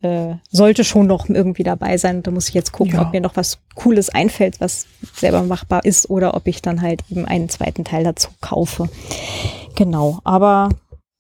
äh, 0.02 0.36
sollte 0.50 0.84
schon 0.84 1.08
noch 1.08 1.30
irgendwie 1.30 1.64
dabei 1.64 1.98
sein. 1.98 2.24
Da 2.24 2.32
muss 2.32 2.50
ich 2.50 2.54
jetzt 2.54 2.72
gucken, 2.72 2.96
ja. 2.96 3.02
ob 3.02 3.12
mir 3.12 3.22
noch 3.22 3.36
was 3.36 3.60
Cooles 3.76 4.10
einfällt, 4.10 4.60
was 4.60 4.88
selber 5.16 5.44
machbar 5.44 5.86
ist, 5.86 6.10
oder 6.10 6.34
ob 6.36 6.48
ich 6.48 6.62
dann 6.62 6.82
halt 6.82 7.04
eben 7.10 7.26
einen 7.26 7.50
zweiten 7.50 7.84
Teil 7.84 8.04
dazu 8.04 8.30
kaufe. 8.42 8.90
Genau, 9.76 10.20
aber 10.24 10.70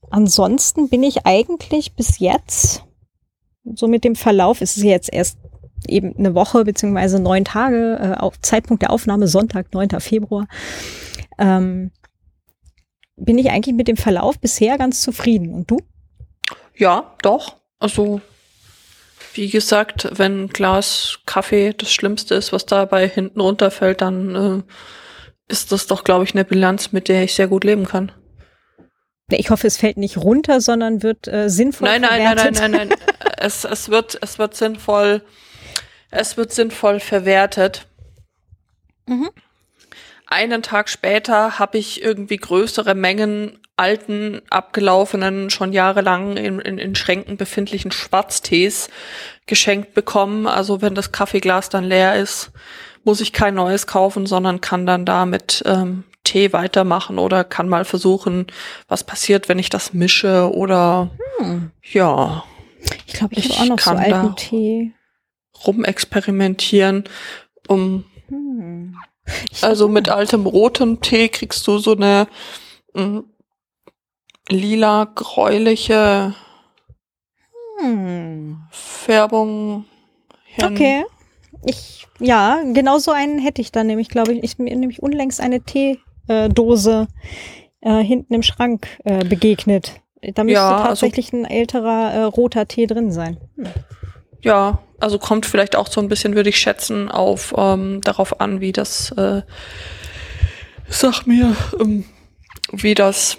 ansonsten 0.10 0.89
bin 0.89 1.03
ich 1.03 1.26
eigentlich 1.26 1.93
bis 1.93 2.19
jetzt 2.19 2.84
so 3.76 3.88
mit 3.88 4.03
dem 4.03 4.15
Verlauf 4.15 4.61
ist 4.61 4.77
es 4.77 4.84
jetzt 4.84 5.11
erst 5.11 5.38
eben 5.88 6.15
eine 6.18 6.35
Woche 6.35 6.64
beziehungsweise 6.64 7.19
neun 7.19 7.45
Tage, 7.45 7.98
äh, 7.99 8.19
auf 8.19 8.39
Zeitpunkt 8.41 8.84
der 8.84 8.91
Aufnahme 8.91 9.27
Sonntag, 9.27 9.73
9. 9.73 9.99
Februar, 9.99 10.48
ähm, 11.38 11.91
bin 13.23 13.38
ich 13.38 13.52
eigentlich 13.52 13.76
mit 13.76 13.88
dem 13.88 13.98
Verlauf 13.98 14.39
bisher 14.39 14.77
ganz 14.77 15.02
zufrieden. 15.02 15.53
Und 15.53 15.69
du? 15.72 15.77
Ja, 16.76 17.15
doch. 17.22 17.57
Also, 17.80 18.22
wie 19.34 19.49
gesagt, 19.49 20.10
wenn 20.11 20.43
ein 20.43 20.48
Glas 20.49 21.19
Kaffee 21.26 21.73
das 21.73 21.91
Schlimmste 21.91 22.35
ist, 22.35 22.52
was 22.52 22.65
dabei 22.65 23.07
hinten 23.07 23.39
runterfällt, 23.39 24.02
dann 24.02 24.35
äh, 24.35 25.52
ist 25.52 25.72
das 25.72 25.88
doch, 25.88 26.03
glaube 26.03 26.23
ich, 26.23 26.34
eine 26.34 26.45
Bilanz, 26.45 26.91
mit 26.91 27.07
der 27.07 27.23
ich 27.23 27.34
sehr 27.34 27.48
gut 27.48 27.64
leben 27.64 27.85
kann. 27.85 28.11
Ich 29.30 29.49
hoffe, 29.49 29.68
es 29.68 29.77
fällt 29.77 29.98
nicht 29.98 30.18
runter, 30.18 30.60
sondern 30.60 31.03
wird 31.03 31.27
äh, 31.27 31.49
sinnvoll 31.49 31.88
nein, 31.88 32.02
nein, 32.02 32.22
verwertet. 32.22 32.60
Nein, 32.60 32.72
nein, 32.72 32.88
nein, 32.88 32.89
nein, 32.89 32.99
nein. 33.19 33.38
es, 33.38 33.64
es 33.64 33.89
wird, 33.89 34.18
es 34.22 34.39
wird 34.39 34.56
sinnvoll, 34.56 35.23
es 36.10 36.35
wird 36.35 36.52
sinnvoll 36.52 36.99
verwertet. 36.99 37.88
Mhm. 39.07 39.30
Einen 40.32 40.64
Tag 40.64 40.88
später 40.88 41.60
habe 41.60 41.78
ich 41.78 42.02
irgendwie 42.02 42.38
größere 42.38 42.95
Mengen 42.95 43.60
alten, 43.76 44.41
abgelaufenen, 44.49 45.49
schon 45.49 45.74
jahrelang 45.74 46.38
in, 46.38 46.62
in, 46.62 46.78
in 46.78 46.95
Schränken 46.95 47.36
befindlichen 47.36 47.91
Schwarztees 47.91 48.90
geschenkt 49.45 49.94
bekommen. 49.94 50.48
Also 50.48 50.82
wenn 50.82 50.95
das 50.95 51.12
Kaffeeglas 51.12 51.68
dann 51.68 51.84
leer 51.84 52.16
ist, 52.16 52.53
muss 53.03 53.20
ich 53.20 53.34
kein 53.34 53.56
neues 53.56 53.88
kaufen, 53.88 54.26
sondern 54.26 54.62
kann 54.62 54.86
dann 54.86 55.06
damit 55.06 55.64
ähm, 55.66 56.06
Tee 56.24 56.53
weitermachen 56.53 57.20
oder 57.20 57.44
kann 57.44 57.68
mal 57.68 57.84
versuchen, 57.84 58.48
was 58.88 59.03
passiert, 59.03 59.49
wenn 59.49 59.60
ich 59.60 59.70
das 59.70 59.94
mische 59.94 60.49
oder 60.53 61.12
hm. 61.40 61.72
ja. 61.91 62.45
Ich 63.06 63.16
glaube, 63.16 63.34
ich, 63.36 63.49
ich 63.49 63.60
auch 63.60 63.66
noch 63.66 63.80
so 63.80 63.91
alten 63.91 64.38
Tee. 64.38 64.94
Rumexperimentieren, 65.68 67.03
um 67.68 68.06
hm. 68.30 68.95
also 69.62 69.88
mit 69.88 70.10
altem 70.10 70.45
rotem 70.45 71.02
Tee 71.02 71.30
kriegst 71.30 71.66
du 71.68 71.78
so 71.78 71.95
eine 71.95 72.28
mh, 72.94 73.03
hm, 73.03 73.24
lila 74.49 75.06
gräuliche 75.16 76.36
hm. 77.82 78.58
Färbung. 78.70 79.86
Hin. 80.45 80.66
Okay. 80.66 81.06
Ich, 81.66 82.08
ja, 82.20 82.62
genau 82.74 82.98
so 82.98 83.12
einen 83.12 83.40
hätte 83.40 83.62
ich 83.62 83.72
dann 83.72 83.88
nämlich, 83.88 84.10
glaube 84.10 84.34
ich. 84.34 84.44
Ich 84.44 84.58
mir 84.58 84.76
nämlich 84.76 85.02
unlängst 85.02 85.41
eine 85.41 85.62
Teedose 85.62 87.08
äh, 87.82 88.03
hinten 88.03 88.34
im 88.34 88.44
Schrank 88.44 88.88
äh, 89.03 89.26
begegnet. 89.26 90.02
Da 90.22 90.44
müsste 90.44 90.53
ja, 90.53 90.72
also 90.72 90.88
tatsächlich 90.88 91.34
also, 91.34 91.45
ein 91.45 91.52
älterer 91.52 92.12
äh, 92.14 92.24
roter 92.24 92.68
Tee 92.68 92.86
drin 92.86 93.12
sein. 93.12 93.38
Hm. 93.56 93.66
Ja, 94.43 94.80
also 94.99 95.19
kommt 95.19 95.45
vielleicht 95.45 95.76
auch 95.76 95.88
so 95.88 96.01
ein 96.01 96.07
bisschen, 96.07 96.35
würde 96.35 96.49
ich 96.49 96.57
schätzen, 96.57 97.09
auf 97.09 97.53
ähm, 97.57 98.01
darauf 98.01 98.39
an, 98.39 98.61
wie 98.61 98.72
das, 98.72 99.11
äh, 99.11 99.41
sag 100.88 101.26
mir, 101.26 101.55
ähm, 101.80 102.05
wie 102.72 102.93
das 102.93 103.38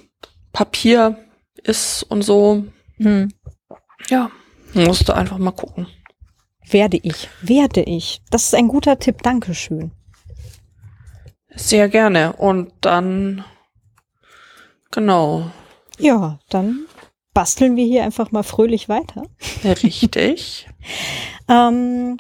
Papier 0.52 1.18
ist 1.62 2.02
und 2.04 2.22
so. 2.22 2.64
Hm. 2.98 3.32
Ja, 4.08 4.30
musste 4.74 5.16
einfach 5.16 5.38
mal 5.38 5.52
gucken. 5.52 5.86
Werde 6.68 6.98
ich, 7.02 7.28
werde 7.40 7.82
ich. 7.82 8.22
Das 8.30 8.44
ist 8.44 8.54
ein 8.54 8.68
guter 8.68 8.98
Tipp, 8.98 9.22
Dankeschön. 9.22 9.92
Sehr 11.54 11.88
gerne. 11.88 12.32
Und 12.34 12.72
dann, 12.80 13.44
genau. 14.90 15.50
Ja, 15.98 16.38
dann 16.48 16.86
basteln 17.34 17.76
wir 17.76 17.84
hier 17.84 18.04
einfach 18.04 18.30
mal 18.30 18.42
fröhlich 18.42 18.88
weiter. 18.88 19.24
Richtig. 19.64 20.68
ähm, 21.48 22.18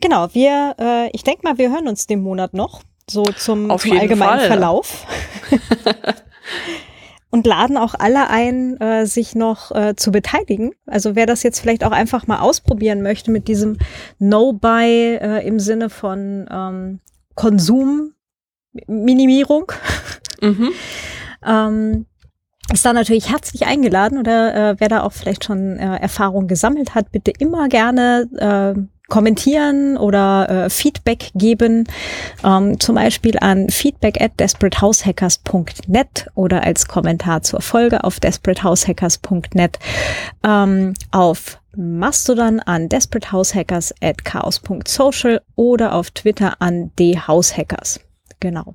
genau, 0.00 0.28
wir, 0.32 0.74
äh, 0.78 1.10
ich 1.12 1.24
denke 1.24 1.42
mal, 1.44 1.58
wir 1.58 1.70
hören 1.70 1.88
uns 1.88 2.06
den 2.06 2.22
Monat 2.22 2.54
noch, 2.54 2.82
so 3.08 3.24
zum, 3.24 3.76
zum 3.78 3.98
allgemeinen 3.98 4.38
Fall. 4.38 4.48
Verlauf. 4.48 5.06
und 7.32 7.44
laden 7.46 7.76
auch 7.78 7.94
alle 7.98 8.28
ein, 8.28 8.78
äh, 8.80 9.06
sich 9.06 9.34
noch 9.34 9.72
äh, 9.72 9.96
zu 9.96 10.12
beteiligen. 10.12 10.74
Also 10.86 11.16
wer 11.16 11.24
das 11.24 11.42
jetzt 11.42 11.60
vielleicht 11.60 11.82
auch 11.82 11.90
einfach 11.90 12.26
mal 12.26 12.40
ausprobieren 12.40 13.00
möchte 13.02 13.30
mit 13.30 13.48
diesem 13.48 13.78
No-Buy 14.18 15.16
äh, 15.16 15.46
im 15.46 15.58
Sinne 15.58 15.88
von 15.88 16.46
ähm, 16.50 17.00
Konsumminimierung, 17.34 19.72
mhm. 20.42 20.72
ähm, 21.46 22.04
ist 22.72 22.84
da 22.84 22.92
natürlich 22.92 23.30
herzlich 23.30 23.66
eingeladen 23.66 24.18
oder 24.18 24.70
äh, 24.70 24.74
wer 24.78 24.88
da 24.88 25.02
auch 25.02 25.12
vielleicht 25.12 25.44
schon 25.44 25.78
äh, 25.78 25.96
Erfahrung 25.96 26.48
gesammelt 26.48 26.94
hat, 26.94 27.12
bitte 27.12 27.32
immer 27.38 27.68
gerne 27.68 28.28
äh, 28.38 28.80
kommentieren 29.08 29.98
oder 29.98 30.48
äh, 30.48 30.70
Feedback 30.70 31.32
geben, 31.34 31.86
ähm, 32.42 32.80
zum 32.80 32.94
Beispiel 32.94 33.38
an 33.38 33.68
feedback 33.68 34.20
at 34.20 34.40
desperatehaushackers.net 34.40 36.28
oder 36.34 36.62
als 36.64 36.88
Kommentar 36.88 37.42
zur 37.42 37.60
Folge 37.60 38.04
auf 38.04 38.20
desperatehaushackers.net, 38.20 39.78
ähm, 40.42 40.94
auf 41.10 41.58
Mastodon 41.76 42.60
an 42.60 42.88
desperatehaushackers 42.88 43.94
at 44.00 44.24
chaos.social 44.24 45.42
oder 45.56 45.94
auf 45.94 46.10
Twitter 46.10 46.54
an 46.60 46.90
dhhaushackers. 46.98 48.00
Genau. 48.40 48.74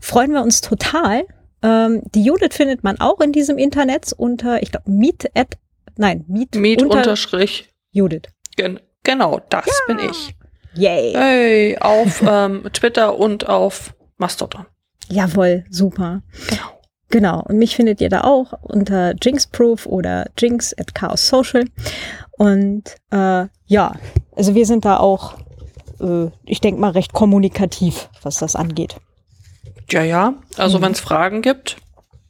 Freuen 0.00 0.32
wir 0.32 0.42
uns 0.42 0.60
total. 0.60 1.24
Ähm, 1.62 2.02
die 2.14 2.22
Judith 2.22 2.54
findet 2.54 2.84
man 2.84 3.00
auch 3.00 3.20
in 3.20 3.32
diesem 3.32 3.58
Internet 3.58 4.12
unter, 4.16 4.62
ich 4.62 4.70
glaube, 4.70 4.90
meet 4.90 5.30
at, 5.34 5.58
nein, 5.96 6.24
meet, 6.28 6.54
meet 6.54 6.82
unter 6.82 6.98
unterstrich 6.98 7.68
Judith. 7.90 8.22
Gen 8.56 8.80
Genau, 9.08 9.40
das 9.48 9.66
ja. 9.66 9.94
bin 9.94 10.10
ich. 10.10 10.34
Yay. 10.74 11.12
Hey, 11.14 11.78
auf 11.78 12.22
ähm, 12.26 12.64
Twitter 12.74 13.18
und 13.18 13.48
auf 13.48 13.94
Mastodon. 14.18 14.66
Jawohl, 15.08 15.64
super. 15.70 16.22
Genau. 16.48 16.78
Genau. 17.08 17.42
Und 17.48 17.56
mich 17.56 17.74
findet 17.74 18.02
ihr 18.02 18.10
da 18.10 18.24
auch 18.24 18.52
unter 18.60 19.14
Jinxproof 19.14 19.86
oder 19.86 20.26
Jinx 20.36 20.74
at 20.78 20.94
Chaos 20.94 21.26
Social. 21.26 21.64
Und 22.32 22.96
äh, 23.10 23.46
ja, 23.66 23.94
also 24.36 24.54
wir 24.54 24.66
sind 24.66 24.84
da 24.84 24.98
auch, 24.98 25.38
äh, 26.00 26.26
ich 26.44 26.60
denke 26.60 26.80
mal, 26.80 26.90
recht 26.90 27.14
kommunikativ, 27.14 28.10
was 28.22 28.36
das 28.36 28.54
angeht. 28.54 28.96
Ja, 29.90 30.02
ja. 30.02 30.34
Also 30.56 30.78
mhm. 30.78 30.82
wenn 30.82 30.92
es 30.92 31.00
Fragen 31.00 31.42
gibt, 31.42 31.76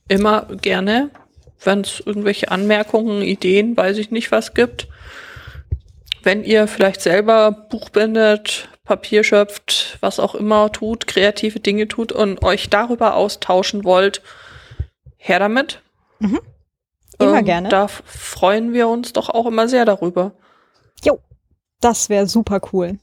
immer 0.08 0.46
gerne. 0.60 1.10
Wenn 1.62 1.80
es 1.80 2.00
irgendwelche 2.04 2.50
Anmerkungen, 2.50 3.22
Ideen, 3.22 3.76
weiß 3.76 3.98
ich 3.98 4.10
nicht 4.10 4.30
was 4.30 4.54
gibt, 4.54 4.86
wenn 6.22 6.44
ihr 6.44 6.68
vielleicht 6.68 7.00
selber 7.00 7.50
Buch 7.50 7.88
bindet, 7.90 8.68
Papier 8.84 9.24
schöpft, 9.24 9.98
was 10.00 10.20
auch 10.20 10.34
immer 10.34 10.72
tut, 10.72 11.06
kreative 11.06 11.60
Dinge 11.60 11.88
tut 11.88 12.12
und 12.12 12.42
euch 12.42 12.70
darüber 12.70 13.14
austauschen 13.14 13.84
wollt, 13.84 14.22
her 15.16 15.38
damit. 15.38 15.82
Mhm. 16.20 16.40
Immer 17.18 17.38
ähm, 17.38 17.44
gerne. 17.44 17.68
Da 17.68 17.88
freuen 17.88 18.72
wir 18.72 18.88
uns 18.88 19.12
doch 19.12 19.28
auch 19.28 19.46
immer 19.46 19.68
sehr 19.68 19.84
darüber. 19.84 20.32
Jo, 21.04 21.20
das 21.80 22.08
wäre 22.08 22.26
super 22.26 22.60
cool. 22.72 22.98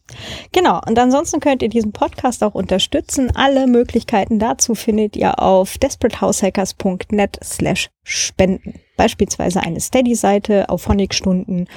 Genau. 0.51 0.81
Und 0.85 0.99
ansonsten 0.99 1.39
könnt 1.39 1.61
ihr 1.61 1.69
diesen 1.69 1.93
Podcast 1.93 2.43
auch 2.43 2.55
unterstützen. 2.55 3.31
Alle 3.35 3.67
Möglichkeiten 3.67 4.39
dazu 4.39 4.75
findet 4.75 5.15
ihr 5.15 5.39
auf 5.41 5.77
desperatehaushackers.net 5.77 7.39
slash 7.43 7.89
spenden. 8.03 8.79
Beispielsweise 8.97 9.61
eine 9.61 9.79
Steady-Seite 9.79 10.69
auf 10.69 10.87
Honigstunden 10.87 11.67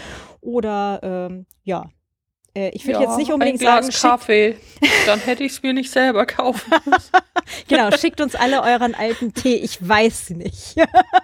oder 0.40 1.00
ähm, 1.02 1.46
ja, 1.64 1.90
äh, 2.54 2.70
ich 2.70 2.86
würde 2.86 3.02
ja, 3.02 3.08
jetzt 3.08 3.18
nicht 3.18 3.32
unbedingt 3.32 3.60
ein 3.60 3.60
Glas 3.60 3.86
sagen, 3.86 4.10
Kaffee, 4.10 4.56
dann 5.06 5.20
hätte 5.20 5.44
ich 5.44 5.52
es 5.52 5.62
mir 5.62 5.72
nicht 5.72 5.90
selber 5.90 6.26
kaufen 6.26 6.72
müssen. 6.84 7.10
genau, 7.68 7.90
schickt 7.96 8.20
uns 8.20 8.34
alle 8.34 8.62
euren 8.62 8.94
alten 8.94 9.34
Tee, 9.34 9.56
ich 9.56 9.86
weiß 9.86 10.30
nicht. 10.30 10.76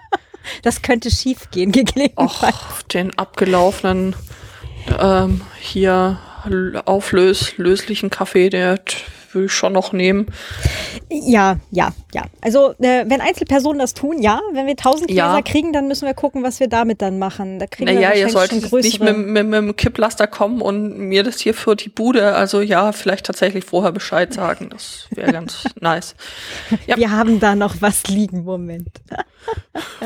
das 0.63 0.81
könnte 0.81 1.11
schief 1.11 1.49
gehen, 1.51 1.71
gegebenenfalls. 1.71 2.55
Och, 2.55 2.83
den 2.83 3.17
abgelaufenen 3.17 4.15
ähm, 4.99 5.41
hier 5.59 6.19
auflöslichen 6.85 8.09
Kaffee, 8.09 8.49
der 8.49 8.79
würde 9.35 9.45
ich 9.45 9.51
schon 9.51 9.73
noch 9.73 9.91
nehmen. 9.91 10.27
Ja, 11.09 11.57
ja, 11.69 11.89
ja. 12.13 12.23
Also 12.41 12.71
äh, 12.79 13.05
wenn 13.07 13.21
Einzelpersonen 13.21 13.79
das 13.79 13.93
tun, 13.93 14.21
ja. 14.21 14.39
Wenn 14.53 14.65
wir 14.65 14.75
tausend 14.75 15.09
Gläser 15.09 15.35
ja. 15.35 15.41
kriegen, 15.41 15.73
dann 15.73 15.87
müssen 15.87 16.07
wir 16.07 16.13
gucken, 16.13 16.41
was 16.41 16.59
wir 16.59 16.67
damit 16.67 17.01
dann 17.01 17.19
machen. 17.19 17.59
Da 17.59 17.67
kriegen 17.67 17.93
naja, 17.93 18.13
wir 18.13 18.21
ihr 18.21 18.29
solltet 18.29 18.71
nicht 18.71 18.99
mit, 19.01 19.17
mit, 19.17 19.45
mit 19.45 19.53
dem 19.53 19.75
Kipplaster 19.75 20.25
kommen 20.25 20.61
und 20.61 20.97
mir 20.97 21.23
das 21.23 21.39
hier 21.39 21.53
für 21.53 21.75
die 21.75 21.89
Bude, 21.89 22.33
also 22.33 22.61
ja, 22.61 22.91
vielleicht 22.93 23.25
tatsächlich 23.25 23.65
vorher 23.65 23.91
Bescheid 23.91 24.33
sagen. 24.33 24.69
Das 24.69 25.07
wäre 25.11 25.31
ganz 25.31 25.65
nice. 25.81 26.15
Ja. 26.87 26.97
Wir 26.97 27.11
haben 27.11 27.39
da 27.39 27.55
noch 27.55 27.75
was 27.81 28.07
liegen, 28.07 28.45
Moment. 28.45 28.89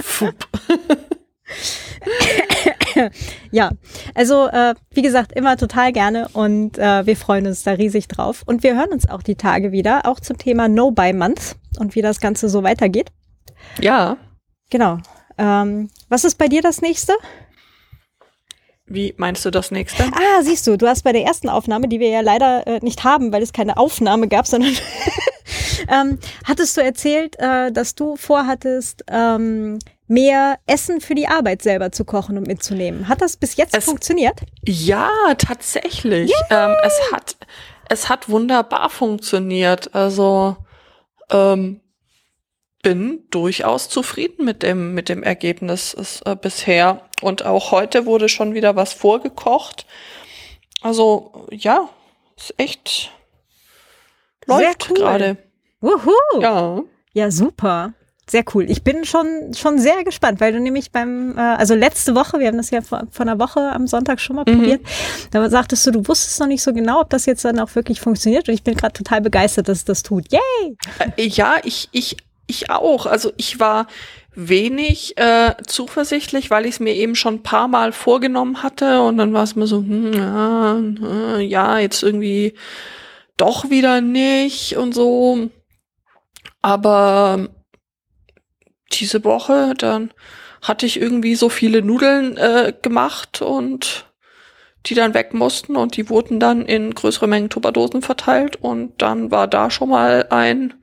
Fupp. 0.01 0.47
ja, 3.51 3.71
also 4.15 4.47
äh, 4.47 4.75
wie 4.91 5.01
gesagt, 5.01 5.33
immer 5.33 5.57
total 5.57 5.91
gerne 5.91 6.29
und 6.33 6.77
äh, 6.77 7.05
wir 7.05 7.15
freuen 7.15 7.47
uns 7.47 7.63
da 7.63 7.71
riesig 7.71 8.07
drauf. 8.07 8.43
Und 8.45 8.63
wir 8.63 8.75
hören 8.75 8.89
uns 8.91 9.09
auch 9.09 9.21
die 9.21 9.35
Tage 9.35 9.71
wieder, 9.71 10.05
auch 10.05 10.19
zum 10.19 10.37
Thema 10.37 10.67
No 10.67 10.91
Buy 10.91 11.13
Month 11.13 11.55
und 11.79 11.95
wie 11.95 12.01
das 12.01 12.19
Ganze 12.19 12.49
so 12.49 12.63
weitergeht. 12.63 13.11
Ja. 13.79 14.17
Genau. 14.69 14.97
Ähm, 15.37 15.89
was 16.09 16.23
ist 16.23 16.37
bei 16.37 16.47
dir 16.47 16.61
das 16.61 16.81
nächste? 16.81 17.13
Wie 18.85 19.13
meinst 19.17 19.45
du 19.45 19.51
das 19.51 19.69
nächste? 19.69 20.03
Ah, 20.03 20.41
siehst 20.41 20.65
du, 20.65 20.75
du 20.75 20.87
hast 20.87 21.03
bei 21.03 21.11
der 21.11 21.23
ersten 21.23 21.47
Aufnahme, 21.47 21.87
die 21.87 21.99
wir 21.99 22.09
ja 22.09 22.21
leider 22.21 22.65
äh, 22.65 22.79
nicht 22.81 23.03
haben, 23.03 23.31
weil 23.31 23.43
es 23.43 23.53
keine 23.53 23.77
Aufnahme 23.77 24.27
gab, 24.27 24.47
sondern 24.47 24.73
ähm, 25.87 26.17
hattest 26.43 26.75
du 26.75 26.81
erzählt, 26.81 27.35
äh, 27.37 27.71
dass 27.71 27.93
du 27.93 28.15
vorhattest, 28.15 29.03
ähm, 29.07 29.77
mehr 30.09 30.59
Essen 30.65 30.99
für 30.99 31.15
die 31.15 31.27
Arbeit 31.27 31.61
selber 31.61 31.91
zu 31.91 32.03
kochen 32.03 32.37
und 32.37 32.47
mitzunehmen. 32.47 33.07
Hat 33.07 33.21
das 33.21 33.37
bis 33.37 33.55
jetzt 33.55 33.77
es, 33.77 33.85
funktioniert? 33.85 34.41
Ja, 34.65 35.09
tatsächlich. 35.37 36.33
Ähm, 36.49 36.75
es 36.83 36.99
hat 37.11 37.37
es 37.89 38.07
hat 38.07 38.29
wunderbar 38.29 38.89
funktioniert. 38.89 39.93
Also 39.93 40.55
ähm, 41.29 41.81
bin 42.81 43.27
durchaus 43.29 43.89
zufrieden 43.89 44.45
mit 44.45 44.63
dem, 44.63 44.93
mit 44.93 45.09
dem 45.09 45.23
Ergebnis 45.23 45.93
ist, 45.93 46.21
äh, 46.25 46.35
bisher. 46.35 47.01
Und 47.21 47.43
auch 47.45 47.71
heute 47.71 48.05
wurde 48.05 48.29
schon 48.29 48.53
wieder 48.53 48.75
was 48.77 48.93
vorgekocht. 48.93 49.85
Also, 50.81 51.47
ja, 51.51 51.89
ist 52.37 52.53
echt 52.57 53.11
läuft 54.45 54.89
cool. 54.89 54.95
gerade. 54.95 55.37
Wuhu. 55.81 56.13
Ja. 56.39 56.81
Ja, 57.11 57.31
super. 57.31 57.93
Sehr 58.29 58.43
cool. 58.53 58.69
Ich 58.69 58.83
bin 58.83 59.05
schon, 59.05 59.53
schon 59.55 59.79
sehr 59.79 60.03
gespannt, 60.03 60.39
weil 60.39 60.53
du 60.53 60.59
nämlich 60.59 60.91
beim, 60.91 61.35
äh, 61.37 61.41
also 61.41 61.73
letzte 61.73 62.13
Woche, 62.13 62.39
wir 62.39 62.47
haben 62.47 62.57
das 62.57 62.69
ja 62.69 62.81
vor, 62.81 63.03
vor 63.11 63.25
einer 63.25 63.39
Woche 63.39 63.59
am 63.71 63.87
Sonntag 63.87 64.19
schon 64.19 64.35
mal 64.35 64.45
Mhm. 64.47 64.55
probiert, 64.57 64.81
da 65.31 65.49
sagtest 65.49 65.87
du, 65.87 65.91
du 65.91 66.07
wusstest 66.07 66.39
noch 66.39 66.47
nicht 66.47 66.61
so 66.61 66.71
genau, 66.73 67.01
ob 67.01 67.09
das 67.09 67.25
jetzt 67.25 67.43
dann 67.43 67.57
auch 67.59 67.73
wirklich 67.75 67.99
funktioniert 68.01 68.47
und 68.47 68.53
ich 68.53 68.63
bin 68.63 68.75
gerade 68.75 68.93
total 68.93 69.21
begeistert, 69.21 69.67
dass 69.67 69.79
es 69.79 69.85
das 69.85 70.03
tut. 70.03 70.31
Yay! 70.31 70.77
Äh, 71.17 71.27
Ja, 71.27 71.55
ich, 71.63 71.89
ich, 71.91 72.17
ich 72.45 72.69
auch. 72.69 73.05
Also 73.07 73.31
ich 73.37 73.59
war 73.59 73.87
wenig 74.35 75.17
äh, 75.17 75.55
zuversichtlich, 75.65 76.51
weil 76.51 76.65
ich 76.65 76.75
es 76.75 76.79
mir 76.79 76.93
eben 76.93 77.15
schon 77.15 77.35
ein 77.35 77.43
paar 77.43 77.67
Mal 77.67 77.91
vorgenommen 77.91 78.61
hatte 78.63 79.01
und 79.01 79.17
dann 79.17 79.33
war 79.33 79.43
es 79.43 79.55
mir 79.55 79.65
so, 79.67 79.77
hm, 79.77 80.13
ja, 80.13 80.79
äh, 81.37 81.41
ja, 81.41 81.79
jetzt 81.79 82.03
irgendwie 82.03 82.53
doch 83.37 83.69
wieder 83.71 84.01
nicht 84.01 84.77
und 84.77 84.93
so. 84.93 85.49
Aber 86.61 87.49
diese 88.91 89.23
Woche, 89.23 89.73
dann 89.77 90.11
hatte 90.61 90.85
ich 90.85 90.99
irgendwie 90.99 91.35
so 91.35 91.49
viele 91.49 91.81
Nudeln 91.81 92.37
äh, 92.37 92.73
gemacht 92.81 93.41
und 93.41 94.05
die 94.85 94.93
dann 94.95 95.13
weg 95.13 95.33
mussten 95.33 95.75
und 95.75 95.97
die 95.97 96.09
wurden 96.09 96.39
dann 96.39 96.65
in 96.65 96.93
größere 96.93 97.27
Mengen 97.27 97.49
Tupperdosen 97.49 98.01
verteilt 98.01 98.57
und 98.57 99.01
dann 99.01 99.31
war 99.31 99.47
da 99.47 99.69
schon 99.69 99.89
mal 99.89 100.27
ein 100.29 100.73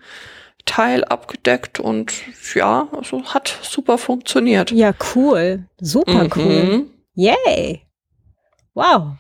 Teil 0.67 1.05
abgedeckt 1.05 1.81
und 1.81 2.13
ja, 2.55 2.89
also 2.93 3.25
hat 3.25 3.59
super 3.63 3.99
funktioniert. 3.99 4.71
Ja, 4.73 4.93
cool. 5.15 5.67
Super 5.81 6.29
cool. 6.37 6.45
Mhm, 6.45 6.91
Yay! 7.15 7.83
Wow. 8.75 9.17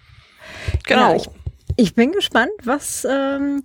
Genau. 0.84 1.10
Ja, 1.10 1.16
ich, 1.16 1.28
ich 1.76 1.94
bin 1.94 2.12
gespannt, 2.12 2.52
was, 2.64 3.06
ähm, 3.08 3.62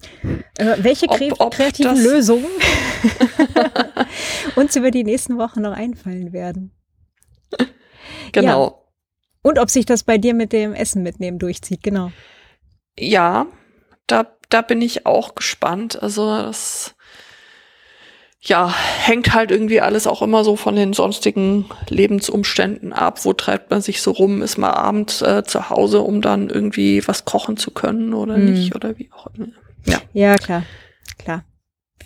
äh, 0.57 0.77
welche 0.79 1.07
Ob- 1.07 1.17
kre 1.17 1.31
ob 1.39 1.53
kreativen 1.53 2.01
Lösungen 2.01 2.45
uns 4.55 4.75
über 4.75 4.91
die 4.91 5.03
nächsten 5.03 5.37
Wochen 5.37 5.61
noch 5.61 5.73
einfallen 5.73 6.33
werden. 6.33 6.71
genau. 8.31 8.77
Und 9.43 9.57
ob 9.57 9.69
sich 9.69 9.85
das 9.85 10.03
bei 10.03 10.17
dir 10.17 10.33
mit 10.33 10.53
dem 10.53 10.73
Essen 10.73 11.01
mitnehmen 11.03 11.39
durchzieht, 11.39 11.81
genau. 11.81 12.11
Ja, 12.97 13.47
da, 14.05 14.37
da 14.49 14.61
bin 14.61 14.81
ich 14.81 15.05
auch 15.05 15.33
gespannt. 15.33 16.01
Also 16.01 16.27
das 16.29 16.95
ja, 18.43 18.73
hängt 18.73 19.33
halt 19.35 19.51
irgendwie 19.51 19.81
alles 19.81 20.07
auch 20.07 20.21
immer 20.23 20.43
so 20.43 20.55
von 20.55 20.75
den 20.75 20.93
sonstigen 20.93 21.65
Lebensumständen 21.89 22.91
ab. 22.91 23.23
Wo 23.23 23.33
treibt 23.33 23.69
man 23.69 23.81
sich 23.81 24.01
so 24.01 24.09
rum? 24.11 24.41
Ist 24.41 24.57
man 24.57 24.71
abends 24.71 25.21
äh, 25.21 25.43
zu 25.43 25.69
Hause, 25.69 25.99
um 26.01 26.21
dann 26.21 26.49
irgendwie 26.49 27.07
was 27.07 27.23
kochen 27.25 27.55
zu 27.57 27.69
können 27.69 28.13
oder 28.15 28.37
Mhm. 28.37 28.45
nicht 28.45 28.75
oder 28.75 28.97
wie 28.97 29.11
auch 29.11 29.27
immer. 29.35 29.47
Ja, 30.13 30.37
klar, 30.37 30.63
klar. 31.19 31.43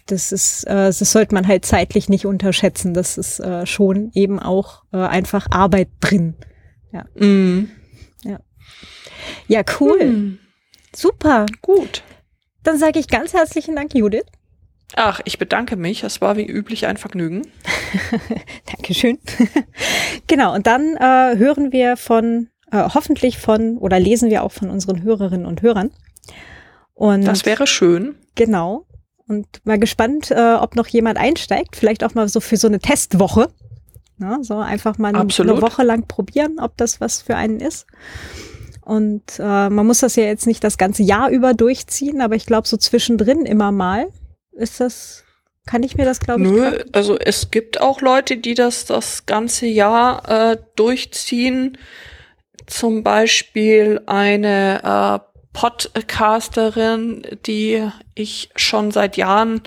Das 0.07 0.31
ist, 0.33 0.65
äh, 0.65 0.73
das 0.87 0.99
sollte 0.99 1.33
man 1.33 1.47
halt 1.47 1.65
zeitlich 1.65 2.09
nicht 2.09 2.25
unterschätzen. 2.25 2.93
Das 2.93 3.17
ist 3.17 3.39
äh, 3.39 3.65
schon 3.65 4.11
eben 4.13 4.39
auch 4.39 4.83
äh, 4.91 4.97
einfach 4.97 5.47
Arbeit 5.51 5.87
drin. 6.01 6.35
Mhm. 7.15 7.71
Ja, 9.47 9.61
cool. 9.79 9.99
Hm, 9.99 10.39
Super. 10.95 11.45
gut. 11.61 12.03
Dann 12.63 12.77
sage 12.77 12.99
ich 12.99 13.07
ganz 13.07 13.33
herzlichen 13.33 13.75
Dank, 13.75 13.93
Judith. 13.95 14.25
Ach, 14.95 15.19
ich 15.25 15.39
bedanke 15.39 15.75
mich. 15.75 16.03
Es 16.03 16.21
war 16.21 16.37
wie 16.37 16.45
üblich 16.45 16.85
ein 16.85 16.97
Vergnügen. 16.97 17.41
Dankeschön. 18.71 19.17
genau, 20.27 20.53
und 20.53 20.67
dann 20.67 20.95
äh, 20.95 21.37
hören 21.37 21.71
wir 21.71 21.97
von, 21.97 22.49
äh, 22.71 22.77
hoffentlich 22.93 23.37
von, 23.37 23.77
oder 23.77 23.99
lesen 23.99 24.29
wir 24.29 24.43
auch 24.43 24.51
von 24.51 24.69
unseren 24.69 25.01
Hörerinnen 25.01 25.45
und 25.45 25.61
Hörern. 25.61 25.91
Und 26.93 27.25
Das 27.25 27.45
wäre 27.45 27.67
schön. 27.67 28.15
genau. 28.35 28.85
Und 29.27 29.47
mal 29.63 29.79
gespannt, 29.79 30.29
äh, 30.29 30.53
ob 30.53 30.75
noch 30.75 30.87
jemand 30.87 31.17
einsteigt. 31.17 31.75
Vielleicht 31.75 32.03
auch 32.03 32.13
mal 32.13 32.27
so 32.29 32.39
für 32.39 32.57
so 32.57 32.67
eine 32.67 32.77
Testwoche. 32.77 33.49
Na, 34.17 34.37
so 34.43 34.59
einfach 34.59 34.99
mal 34.99 35.09
eine, 35.09 35.19
Absolut. 35.19 35.53
eine 35.53 35.61
Woche 35.63 35.83
lang 35.83 36.07
probieren, 36.07 36.59
ob 36.59 36.77
das 36.77 37.01
was 37.01 37.23
für 37.23 37.35
einen 37.35 37.59
ist. 37.59 37.87
Und 38.81 39.39
äh, 39.39 39.69
man 39.69 39.87
muss 39.87 40.01
das 40.01 40.15
ja 40.15 40.23
jetzt 40.23 40.45
nicht 40.45 40.63
das 40.63 40.77
ganze 40.77 41.01
Jahr 41.01 41.31
über 41.31 41.55
durchziehen, 41.55 42.21
aber 42.21 42.35
ich 42.35 42.45
glaube, 42.45 42.67
so 42.67 42.77
zwischendrin 42.77 43.45
immer 43.47 43.71
mal 43.71 44.07
ist 44.55 44.79
das, 44.79 45.23
kann 45.65 45.83
ich 45.83 45.95
mir 45.97 46.05
das, 46.05 46.19
glaube 46.19 46.43
ich, 46.43 46.49
Nö, 46.49 46.83
also 46.91 47.17
es 47.17 47.51
gibt 47.51 47.81
auch 47.81 48.01
Leute, 48.01 48.37
die 48.37 48.53
das 48.53 48.85
das 48.85 49.25
ganze 49.25 49.65
Jahr 49.65 50.51
äh, 50.51 50.57
durchziehen. 50.75 51.77
Zum 52.67 53.03
Beispiel 53.03 54.01
eine 54.05 55.21
äh, 55.23 55.35
Podcasterin, 55.53 57.23
die 57.45 57.87
ich 58.15 58.49
schon 58.55 58.91
seit 58.91 59.17
Jahren 59.17 59.61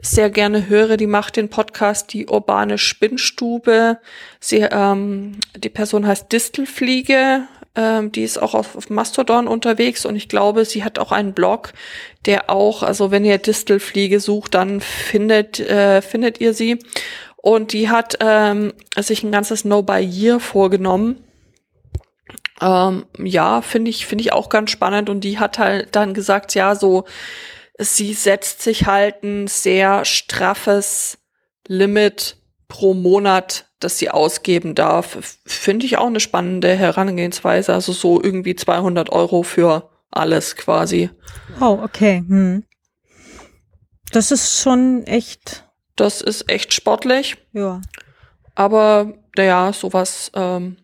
sehr 0.00 0.30
gerne 0.30 0.68
höre, 0.68 0.96
die 0.96 1.06
macht 1.06 1.36
den 1.36 1.48
Podcast 1.48 2.12
Die 2.12 2.28
urbane 2.28 2.78
Spinnstube. 2.78 3.98
Sie, 4.40 4.58
ähm, 4.58 5.38
die 5.56 5.68
Person 5.68 6.06
heißt 6.06 6.32
Distelfliege. 6.32 7.48
Ähm, 7.78 8.10
die 8.10 8.24
ist 8.24 8.42
auch 8.42 8.54
auf, 8.54 8.74
auf 8.74 8.90
Mastodon 8.90 9.46
unterwegs 9.46 10.04
und 10.04 10.16
ich 10.16 10.28
glaube, 10.28 10.64
sie 10.64 10.82
hat 10.82 10.98
auch 10.98 11.12
einen 11.12 11.32
Blog, 11.32 11.72
der 12.26 12.50
auch, 12.50 12.82
also 12.82 13.12
wenn 13.12 13.24
ihr 13.24 13.38
Distelfliege 13.38 14.18
sucht, 14.18 14.54
dann 14.54 14.80
findet, 14.80 15.60
äh, 15.60 16.02
findet 16.02 16.40
ihr 16.40 16.54
sie. 16.54 16.80
Und 17.36 17.72
die 17.72 17.88
hat 17.88 18.18
ähm, 18.18 18.72
sich 18.96 19.22
ein 19.22 19.30
ganzes 19.30 19.64
No 19.64 19.82
by 19.82 20.00
Year 20.00 20.40
vorgenommen. 20.40 21.22
Ähm, 22.60 23.06
ja, 23.16 23.62
finde 23.62 23.90
ich, 23.90 24.06
finde 24.06 24.22
ich 24.22 24.32
auch 24.32 24.48
ganz 24.48 24.72
spannend. 24.72 25.08
Und 25.08 25.20
die 25.20 25.38
hat 25.38 25.60
halt 25.60 25.94
dann 25.94 26.14
gesagt, 26.14 26.56
ja, 26.56 26.74
so, 26.74 27.04
sie 27.78 28.12
setzt 28.12 28.60
sich 28.60 28.86
halt 28.86 29.22
ein 29.22 29.46
sehr 29.46 30.04
straffes 30.04 31.18
Limit 31.68 32.38
pro 32.68 32.94
Monat, 32.94 33.66
das 33.80 33.98
sie 33.98 34.10
ausgeben 34.10 34.74
darf. 34.74 35.38
Finde 35.46 35.86
ich 35.86 35.98
auch 35.98 36.06
eine 36.06 36.20
spannende 36.20 36.74
Herangehensweise. 36.74 37.72
Also 37.72 37.92
so 37.92 38.22
irgendwie 38.22 38.54
200 38.54 39.10
Euro 39.10 39.42
für 39.42 39.90
alles 40.10 40.56
quasi. 40.56 41.10
Oh, 41.60 41.78
okay. 41.82 42.24
Hm. 42.28 42.64
Das 44.12 44.30
ist 44.30 44.60
schon 44.62 45.02
echt, 45.06 45.64
Das 45.96 46.20
ist 46.20 46.50
echt 46.50 46.72
sportlich. 46.72 47.36
ja. 47.52 47.80
Aber 48.54 49.12
naja, 49.36 49.72
sowas 49.72 50.32
ähm, 50.34 50.78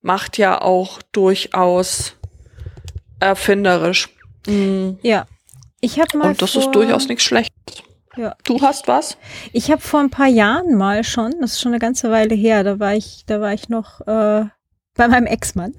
macht 0.00 0.38
ja 0.38 0.62
auch 0.62 1.02
durchaus 1.12 2.14
erfinderisch. 3.20 4.08
Mm. 4.46 4.92
Ja. 5.02 5.26
Ich 5.80 6.00
habe 6.00 6.16
mal 6.16 6.28
Und 6.30 6.40
das 6.40 6.52
vor, 6.52 6.62
ist 6.62 6.70
durchaus 6.70 7.08
nichts 7.08 7.24
Schlechtes. 7.24 7.82
Ja. 8.18 8.34
Du 8.44 8.60
hast 8.60 8.88
was? 8.88 9.16
Ich 9.52 9.70
habe 9.70 9.80
vor 9.80 10.00
ein 10.00 10.10
paar 10.10 10.26
Jahren 10.26 10.74
mal 10.74 11.04
schon, 11.04 11.34
das 11.40 11.52
ist 11.52 11.60
schon 11.60 11.72
eine 11.72 11.78
ganze 11.78 12.10
Weile 12.10 12.34
her, 12.34 12.64
da 12.64 12.80
war 12.80 12.94
ich, 12.94 13.22
da 13.26 13.40
war 13.40 13.52
ich 13.52 13.68
noch 13.68 14.00
äh, 14.08 14.44
bei 14.96 15.06
meinem 15.06 15.26
Ex-Mann. 15.26 15.74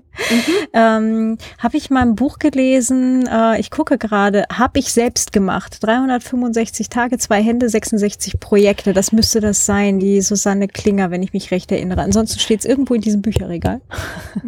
ähm, 0.72 1.36
habe 1.58 1.76
ich 1.76 1.90
mal 1.90 2.00
ein 2.00 2.14
Buch 2.14 2.38
gelesen, 2.38 3.28
äh, 3.28 3.60
ich 3.60 3.70
gucke 3.70 3.98
gerade, 3.98 4.46
habe 4.50 4.78
ich 4.78 4.90
selbst 4.90 5.34
gemacht. 5.34 5.76
365 5.82 6.88
Tage, 6.88 7.18
zwei 7.18 7.42
Hände, 7.42 7.68
66 7.68 8.40
Projekte. 8.40 8.94
Das 8.94 9.12
müsste 9.12 9.40
das 9.40 9.66
sein, 9.66 9.98
die 10.00 10.22
Susanne 10.22 10.68
Klinger, 10.68 11.10
wenn 11.10 11.22
ich 11.22 11.34
mich 11.34 11.50
recht 11.50 11.70
erinnere. 11.70 12.00
Ansonsten 12.00 12.38
steht 12.40 12.60
es 12.60 12.64
irgendwo 12.64 12.94
in 12.94 13.02
diesem 13.02 13.20
Bücherregal. 13.20 13.82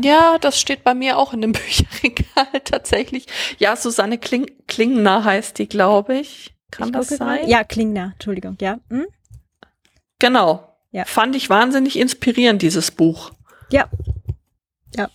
Ja, 0.00 0.38
das 0.38 0.58
steht 0.58 0.84
bei 0.84 0.94
mir 0.94 1.18
auch 1.18 1.34
in 1.34 1.42
dem 1.42 1.52
Bücherregal 1.52 2.60
tatsächlich. 2.64 3.26
Ja, 3.58 3.76
Susanne 3.76 4.16
Kling 4.16 4.46
Klingner 4.66 5.24
heißt 5.24 5.58
die, 5.58 5.68
glaube 5.68 6.16
ich. 6.18 6.54
Kann 6.70 6.88
Ich 6.88 6.92
das 6.92 7.08
sein? 7.08 7.18
gerade. 7.18 7.50
Ja, 7.50 7.64
Klingner, 7.64 8.10
Entschuldigung, 8.14 8.56
ja. 8.60 8.78
Hm? 8.90 9.06
Genau. 10.18 10.64
Ja. 10.90 11.04
Fand 11.04 11.36
ich 11.36 11.50
wahnsinnig 11.50 11.98
inspirierend, 11.98 12.62
dieses 12.62 12.90
Buch. 12.90 13.30
Ja. 13.70 13.88
Ja. 14.96 15.08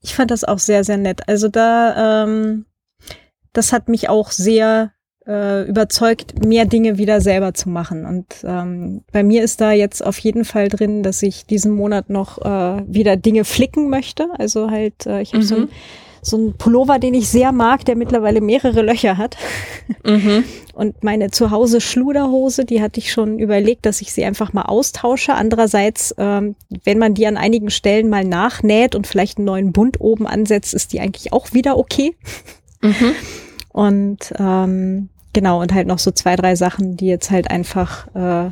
Ich 0.00 0.14
fand 0.14 0.30
das 0.30 0.44
auch 0.44 0.58
sehr, 0.58 0.84
sehr 0.84 0.96
nett. 0.96 1.28
Also 1.28 1.48
da, 1.48 2.24
ähm, 2.24 2.66
das 3.52 3.72
hat 3.72 3.88
mich 3.88 4.08
auch 4.08 4.30
sehr 4.30 4.92
äh, 5.26 5.62
überzeugt, 5.68 6.44
mehr 6.44 6.66
Dinge 6.66 6.98
wieder 6.98 7.20
selber 7.20 7.54
zu 7.54 7.68
machen. 7.68 8.04
Und 8.04 8.26
ähm, 8.44 9.02
bei 9.12 9.22
mir 9.22 9.42
ist 9.42 9.60
da 9.60 9.72
jetzt 9.72 10.04
auf 10.04 10.18
jeden 10.18 10.44
Fall 10.44 10.68
drin, 10.68 11.02
dass 11.02 11.22
ich 11.22 11.46
diesen 11.46 11.72
Monat 11.72 12.10
noch 12.10 12.38
äh, 12.44 12.82
wieder 12.86 13.16
Dinge 13.16 13.44
flicken 13.44 13.88
möchte. 13.90 14.28
Also 14.38 14.70
halt, 14.70 15.06
äh, 15.06 15.20
ich 15.22 15.32
habe 15.32 15.42
so, 15.44 15.56
Mhm. 15.56 15.62
ein, 15.62 15.68
so 16.26 16.36
einen 16.36 16.54
Pullover, 16.54 16.98
den 16.98 17.14
ich 17.14 17.28
sehr 17.28 17.52
mag, 17.52 17.84
der 17.84 17.96
mittlerweile 17.96 18.40
mehrere 18.40 18.82
Löcher 18.82 19.16
hat. 19.16 19.36
Mhm. 20.04 20.44
Und 20.74 21.02
meine 21.04 21.30
Zuhause 21.30 21.80
Schluderhose, 21.80 22.64
die 22.64 22.82
hatte 22.82 23.00
ich 23.00 23.10
schon 23.10 23.38
überlegt, 23.38 23.86
dass 23.86 24.00
ich 24.02 24.12
sie 24.12 24.24
einfach 24.24 24.52
mal 24.52 24.62
austausche. 24.62 25.34
Andererseits, 25.34 26.14
ähm, 26.18 26.56
wenn 26.84 26.98
man 26.98 27.14
die 27.14 27.26
an 27.26 27.36
einigen 27.36 27.70
Stellen 27.70 28.10
mal 28.10 28.24
nachnäht 28.24 28.94
und 28.94 29.06
vielleicht 29.06 29.38
einen 29.38 29.46
neuen 29.46 29.72
Bund 29.72 30.00
oben 30.00 30.26
ansetzt, 30.26 30.74
ist 30.74 30.92
die 30.92 31.00
eigentlich 31.00 31.32
auch 31.32 31.52
wieder 31.52 31.78
okay. 31.78 32.14
Mhm. 32.82 33.12
Und 33.72 34.32
ähm, 34.38 35.10
genau, 35.34 35.60
und 35.60 35.74
halt 35.74 35.86
noch 35.86 35.98
so 35.98 36.10
zwei, 36.10 36.34
drei 36.34 36.56
Sachen, 36.56 36.96
die 36.96 37.08
jetzt 37.08 37.30
halt 37.30 37.50
einfach, 37.50 38.06
äh, 38.14 38.50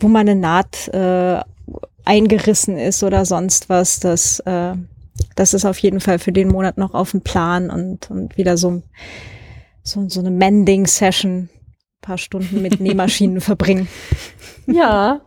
wo 0.00 0.08
mal 0.08 0.18
eine 0.18 0.34
Naht 0.34 0.88
äh, 0.88 1.38
eingerissen 2.04 2.76
ist 2.76 3.04
oder 3.04 3.24
sonst 3.24 3.68
was, 3.68 4.00
das, 4.00 4.40
äh, 4.40 4.72
das 5.36 5.54
ist 5.54 5.64
auf 5.64 5.78
jeden 5.78 6.00
Fall 6.00 6.18
für 6.18 6.32
den 6.32 6.48
Monat 6.48 6.78
noch 6.78 6.94
auf 6.94 7.12
dem 7.12 7.22
Plan 7.22 7.70
und, 7.70 8.10
und 8.10 8.36
wieder 8.36 8.56
so, 8.56 8.82
so, 9.82 10.08
so 10.08 10.20
eine 10.20 10.30
Mending-Session, 10.30 11.48
paar 12.00 12.18
Stunden 12.18 12.62
mit 12.62 12.80
Nähmaschinen 12.80 13.40
verbringen. 13.40 13.88
Ja. 14.66 15.20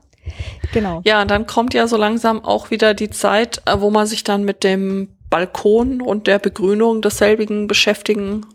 Genau. 0.71 1.01
Ja, 1.03 1.21
und 1.21 1.29
dann 1.29 1.47
kommt 1.47 1.73
ja 1.73 1.87
so 1.87 1.97
langsam 1.97 2.43
auch 2.43 2.71
wieder 2.71 2.93
die 2.93 3.09
Zeit, 3.09 3.61
äh, 3.65 3.79
wo 3.79 3.89
man 3.89 4.07
sich 4.07 4.23
dann 4.23 4.43
mit 4.43 4.63
dem 4.63 5.09
Balkon 5.29 6.01
und 6.01 6.27
der 6.27 6.39
Begrünung 6.39 7.01
desselbigen 7.01 7.67
beschäftigen 7.67 8.45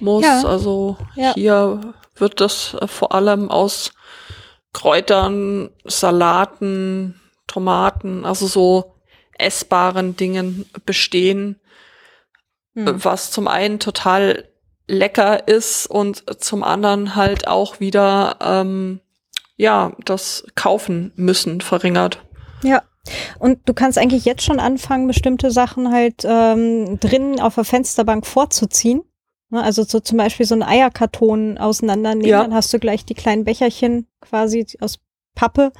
muss. 0.00 0.24
Ja. 0.24 0.42
Also 0.44 0.96
ja. 1.14 1.34
hier 1.34 1.94
wird 2.16 2.40
das 2.40 2.76
äh, 2.80 2.86
vor 2.86 3.14
allem 3.14 3.50
aus 3.50 3.92
Kräutern, 4.72 5.70
Salaten, 5.84 7.20
Tomaten, 7.46 8.24
also 8.24 8.46
so 8.46 8.89
essbaren 9.40 10.16
Dingen 10.16 10.66
bestehen, 10.86 11.60
hm. 12.74 13.04
was 13.04 13.30
zum 13.30 13.48
einen 13.48 13.78
total 13.78 14.48
lecker 14.86 15.48
ist 15.48 15.86
und 15.86 16.24
zum 16.42 16.64
anderen 16.64 17.14
halt 17.14 17.46
auch 17.46 17.80
wieder 17.80 18.36
ähm, 18.40 19.00
ja 19.56 19.92
das 20.04 20.44
Kaufen 20.54 21.12
müssen 21.16 21.60
verringert. 21.60 22.22
Ja. 22.62 22.82
Und 23.38 23.66
du 23.66 23.72
kannst 23.72 23.96
eigentlich 23.96 24.26
jetzt 24.26 24.42
schon 24.42 24.60
anfangen, 24.60 25.06
bestimmte 25.06 25.50
Sachen 25.50 25.90
halt 25.90 26.22
ähm, 26.24 27.00
drinnen 27.00 27.40
auf 27.40 27.54
der 27.54 27.64
Fensterbank 27.64 28.26
vorzuziehen. 28.26 29.02
Ne, 29.50 29.62
also 29.62 29.82
so 29.82 29.98
zum 30.00 30.18
Beispiel 30.18 30.46
so 30.46 30.54
einen 30.54 30.62
Eierkarton 30.62 31.58
auseinandernehmen, 31.58 32.28
ja. 32.28 32.42
dann 32.42 32.54
hast 32.54 32.72
du 32.72 32.78
gleich 32.78 33.04
die 33.04 33.14
kleinen 33.14 33.44
Becherchen 33.44 34.06
quasi 34.20 34.64
aus 34.80 35.00
Pappe, 35.34 35.72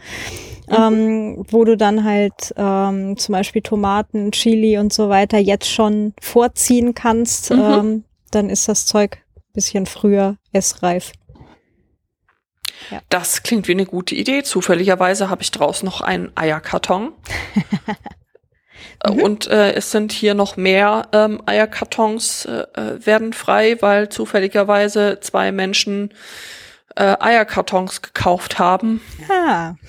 mhm. 0.71 0.77
ähm, 0.77 1.47
wo 1.49 1.65
du 1.65 1.77
dann 1.77 2.05
halt 2.05 2.55
ähm, 2.57 3.17
zum 3.17 3.33
Beispiel 3.33 3.63
Tomaten, 3.63 4.33
Chili 4.33 4.79
und 4.79 4.93
so 4.93 5.09
weiter 5.09 5.39
jetzt 5.39 5.71
schon 5.71 6.15
vorziehen 6.21 6.95
kannst. 6.95 7.51
Mhm. 7.51 7.61
Ähm, 7.61 8.05
dann 8.31 8.49
ist 8.49 8.69
das 8.69 8.87
Zeug 8.87 9.19
ein 9.37 9.53
bisschen 9.53 9.87
früher 9.87 10.37
essreif. 10.53 11.13
Ja. 12.91 13.01
Das 13.09 13.43
klingt 13.43 13.69
wie 13.69 13.73
eine 13.73 13.87
gute 13.87 14.15
Idee. 14.15 14.43
Zufälligerweise 14.43 15.29
habe 15.29 15.43
ich 15.43 15.51
draußen 15.51 15.85
noch 15.85 16.01
einen 16.01 16.33
Eierkarton. 16.35 17.13
mhm. 19.07 19.23
Und 19.23 19.47
äh, 19.49 19.73
es 19.75 19.91
sind 19.91 20.13
hier 20.13 20.35
noch 20.35 20.57
mehr 20.57 21.09
ähm, 21.13 21.43
Eierkartons 21.47 22.47
äh, 22.47 22.65
äh 22.75 23.07
werden 23.07 23.33
frei, 23.33 23.77
weil 23.81 24.09
zufälligerweise 24.09 25.19
zwei 25.21 25.53
Menschen 25.53 26.15
äh, 26.97 27.17
Eierkartons 27.19 28.03
gekauft 28.03 28.59
haben. 28.59 29.01
Ah. 29.29 29.75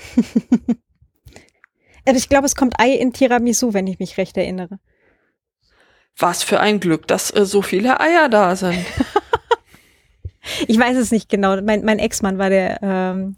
Also 2.03 2.17
ich 2.17 2.29
glaube, 2.29 2.47
es 2.47 2.55
kommt 2.55 2.79
Ei 2.79 2.93
in 2.93 3.13
Tiramisu, 3.13 3.75
wenn 3.75 3.85
ich 3.85 3.99
mich 3.99 4.17
recht 4.17 4.35
erinnere. 4.35 4.79
Was 6.17 6.41
für 6.41 6.59
ein 6.59 6.79
Glück, 6.79 7.07
dass 7.07 7.33
äh, 7.33 7.45
so 7.45 7.61
viele 7.61 7.99
Eier 7.99 8.27
da 8.27 8.55
sind. 8.55 8.83
ich 10.67 10.79
weiß 10.79 10.97
es 10.97 11.11
nicht 11.11 11.29
genau. 11.29 11.61
Mein, 11.61 11.83
mein 11.85 11.99
Ex-Mann 11.99 12.39
war 12.39 12.49
der 12.49 12.81
ähm, 12.81 13.35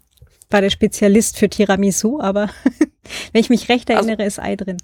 war 0.50 0.60
der 0.60 0.70
Spezialist 0.70 1.38
für 1.38 1.48
Tiramisu, 1.48 2.20
aber 2.20 2.48
wenn 3.32 3.40
ich 3.40 3.50
mich 3.50 3.68
recht 3.68 3.90
also 3.90 3.98
erinnere, 3.98 4.24
also, 4.24 4.40
ist 4.40 4.46
Ei 4.46 4.56
drin. 4.56 4.78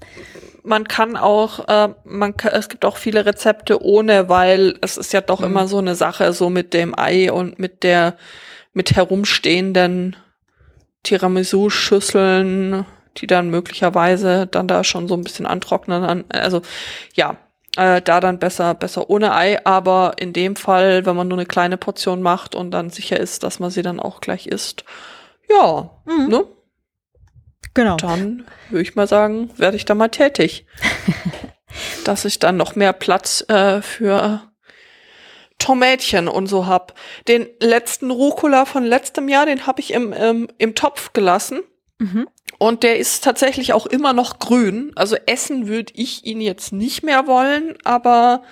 Man 0.63 0.87
kann 0.87 1.17
auch, 1.17 1.67
äh, 1.69 1.95
man 2.05 2.37
kann, 2.37 2.53
es 2.53 2.69
gibt 2.69 2.85
auch 2.85 2.97
viele 2.97 3.25
Rezepte 3.25 3.83
ohne, 3.83 4.29
weil 4.29 4.77
es 4.83 4.99
ist 4.99 5.13
ja 5.13 5.21
doch 5.23 5.41
mhm. 5.41 5.47
immer 5.47 5.69
so 5.69 5.79
eine 5.79 5.95
Sache, 5.95 6.33
so 6.33 6.51
mit 6.51 6.75
dem 6.75 6.99
Ei 6.99 7.33
und 7.33 7.59
mit 7.59 7.83
der 7.83 8.17
mit 8.73 8.97
herumstehenden 8.97 10.17
Tiramisu-Schüsseln, 11.03 12.85
die 13.17 13.27
dann 13.27 13.51
möglicherweise 13.51 14.47
dann 14.47 14.69
da 14.69 14.85
schon 14.85 15.09
so 15.09 15.15
ein 15.15 15.25
bisschen 15.25 15.47
antrocknen. 15.47 16.25
Also 16.31 16.63
ja, 17.15 17.37
äh, 17.77 18.03
da 18.03 18.21
dann 18.21 18.39
besser, 18.39 18.75
besser 18.75 19.11
ohne 19.11 19.35
Ei, 19.35 19.65
aber 19.65 20.15
in 20.19 20.33
dem 20.33 20.57
Fall, 20.57 21.07
wenn 21.07 21.17
man 21.17 21.29
nur 21.29 21.39
eine 21.39 21.47
kleine 21.47 21.77
Portion 21.77 22.23
macht 22.23 22.55
und 22.55 22.71
dann 22.71 22.91
sicher 22.91 23.19
ist, 23.19 23.43
dass 23.43 23.59
man 23.61 23.71
sie 23.71 23.83
dann 23.83 24.01
auch 24.01 24.21
gleich 24.21 24.47
isst, 24.47 24.85
ja, 25.49 25.91
mhm. 26.05 26.29
ne? 26.29 26.45
Genau. 27.75 27.97
Dann 27.97 28.45
würde 28.69 28.83
ich 28.83 28.97
mal 28.97 29.07
sagen, 29.07 29.51
werde 29.57 29.77
ich 29.77 29.85
da 29.85 29.95
mal 29.95 30.09
tätig. 30.09 30.67
dass 32.05 32.25
ich 32.25 32.39
dann 32.39 32.57
noch 32.57 32.75
mehr 32.75 32.93
Platz 32.93 33.45
äh, 33.49 33.81
für 33.83 34.43
Tomätchen 35.61 36.27
und 36.27 36.49
so 36.49 36.67
hab. 36.67 36.95
Den 37.29 37.47
letzten 37.61 38.11
Rucola 38.11 38.65
von 38.65 38.85
letztem 38.85 39.29
Jahr, 39.29 39.47
den 39.47 39.67
habe 39.67 39.81
ich 39.81 39.93
im, 39.93 40.13
im, 40.13 40.49
im 40.59 40.75
Topf 40.75 41.13
gelassen. 41.13 41.61
Mhm. 41.99 42.27
Und 42.59 42.83
der 42.83 42.99
ist 42.99 43.23
tatsächlich 43.23 43.73
auch 43.73 43.87
immer 43.87 44.13
noch 44.13 44.41
grün. 44.41 44.93
Also 44.97 45.17
essen 45.27 45.69
würde 45.69 45.93
ich 45.95 46.27
ihn 46.27 46.41
jetzt 46.41 46.73
nicht 46.73 47.03
mehr 47.05 47.27
wollen, 47.27 47.77
aber 47.85 48.43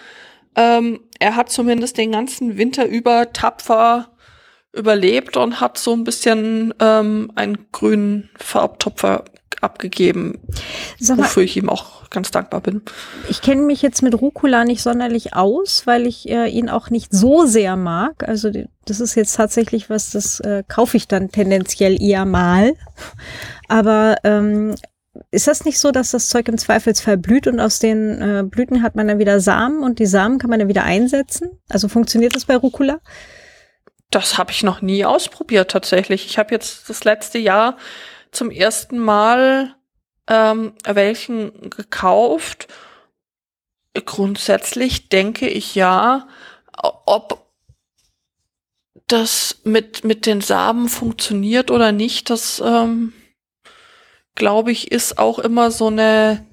ähm, 0.55 1.01
er 1.19 1.35
hat 1.35 1.51
zumindest 1.51 1.99
den 1.99 2.13
ganzen 2.13 2.57
Winter 2.57 2.87
über 2.87 3.33
tapfer 3.33 4.11
überlebt 4.73 5.37
und 5.37 5.61
hat 5.61 5.79
so 5.79 5.93
ein 5.93 6.05
bisschen 6.05 6.73
ähm, 6.81 7.33
einen 7.35 7.67
grünen 7.73 8.31
Farbtopfer 8.37 9.25
abgegeben, 9.61 10.39
mal, 11.01 11.19
wofür 11.19 11.43
ich 11.43 11.57
ihm 11.57 11.69
auch 11.69 12.11
ganz 12.11 12.31
dankbar 12.31 12.61
bin. 12.61 12.83
Ich 13.29 13.43
kenne 13.43 13.63
mich 13.63 13.83
jetzt 13.83 14.03
mit 14.03 14.15
Rucola 14.21 14.65
nicht 14.65 14.83
sonderlich 14.83 15.35
aus, 15.35 15.87
weil 15.87 16.07
ich 16.07 16.29
äh, 16.29 16.49
ihn 16.49 16.69
auch 16.69 16.91
nicht 16.91 17.13
so 17.13 17.47
sehr 17.47 17.77
mag. 17.77 18.29
Also 18.29 18.51
das 18.85 19.01
ist 19.01 19.15
jetzt 19.15 19.35
tatsächlich 19.35 19.91
was, 19.91 20.11
das 20.11 20.41
äh, 20.41 20.63
kaufe 20.67 20.97
ich 20.97 21.09
dann 21.09 21.31
tendenziell 21.31 22.01
eher 22.01 22.25
mal. 22.25 22.75
Aber 23.69 24.17
ähm, 24.25 24.75
ist 25.31 25.49
das 25.49 25.65
nicht 25.65 25.79
so, 25.79 25.91
dass 25.91 26.13
das 26.13 26.29
Zeug 26.29 26.49
im 26.49 26.59
Zweifelsfall 26.59 27.17
blüht 27.17 27.47
und 27.47 27.61
aus 27.61 27.79
den 27.79 28.23
äh, 28.23 28.45
Blüten 28.45 28.83
hat 28.83 28.95
man 28.95 29.09
dann 29.09 29.19
wieder 29.19 29.41
Samen 29.41 29.83
und 29.83 29.99
die 29.99 30.07
Samen 30.07 30.39
kann 30.39 30.51
man 30.51 30.61
dann 30.61 30.69
wieder 30.69 30.85
einsetzen? 30.85 31.51
Also 31.69 31.89
funktioniert 31.89 32.35
das 32.35 32.45
bei 32.45 32.57
Rucola? 32.57 33.01
Das 34.11 34.39
habe 34.39 34.53
ich 34.53 34.63
noch 34.63 34.81
nie 34.81 35.05
ausprobiert 35.05 35.71
tatsächlich. 35.71 36.25
Ich 36.25 36.39
habe 36.39 36.55
jetzt 36.55 36.89
das 36.89 37.05
letzte 37.05 37.39
Jahr 37.39 37.77
zum 38.33 38.51
ersten 38.51 38.99
Mal 38.99 39.75
ähm, 40.27 40.75
welchen 40.85 41.71
gekauft. 41.71 42.69
Grundsätzlich 43.95 45.09
denke 45.09 45.49
ich 45.49 45.75
ja, 45.75 46.29
ob 46.73 47.47
das 49.07 49.57
mit, 49.65 50.05
mit 50.05 50.27
den 50.27 50.41
Samen 50.41 50.89
funktioniert 50.89 51.71
oder 51.71 51.93
nicht, 51.93 52.31
das 52.31 52.63
ähm, 52.65 53.13
glaube 54.35 54.71
ich, 54.71 54.93
ist 54.93 55.19
auch 55.19 55.39
immer 55.39 55.71
so 55.71 55.89
eine 55.89 56.47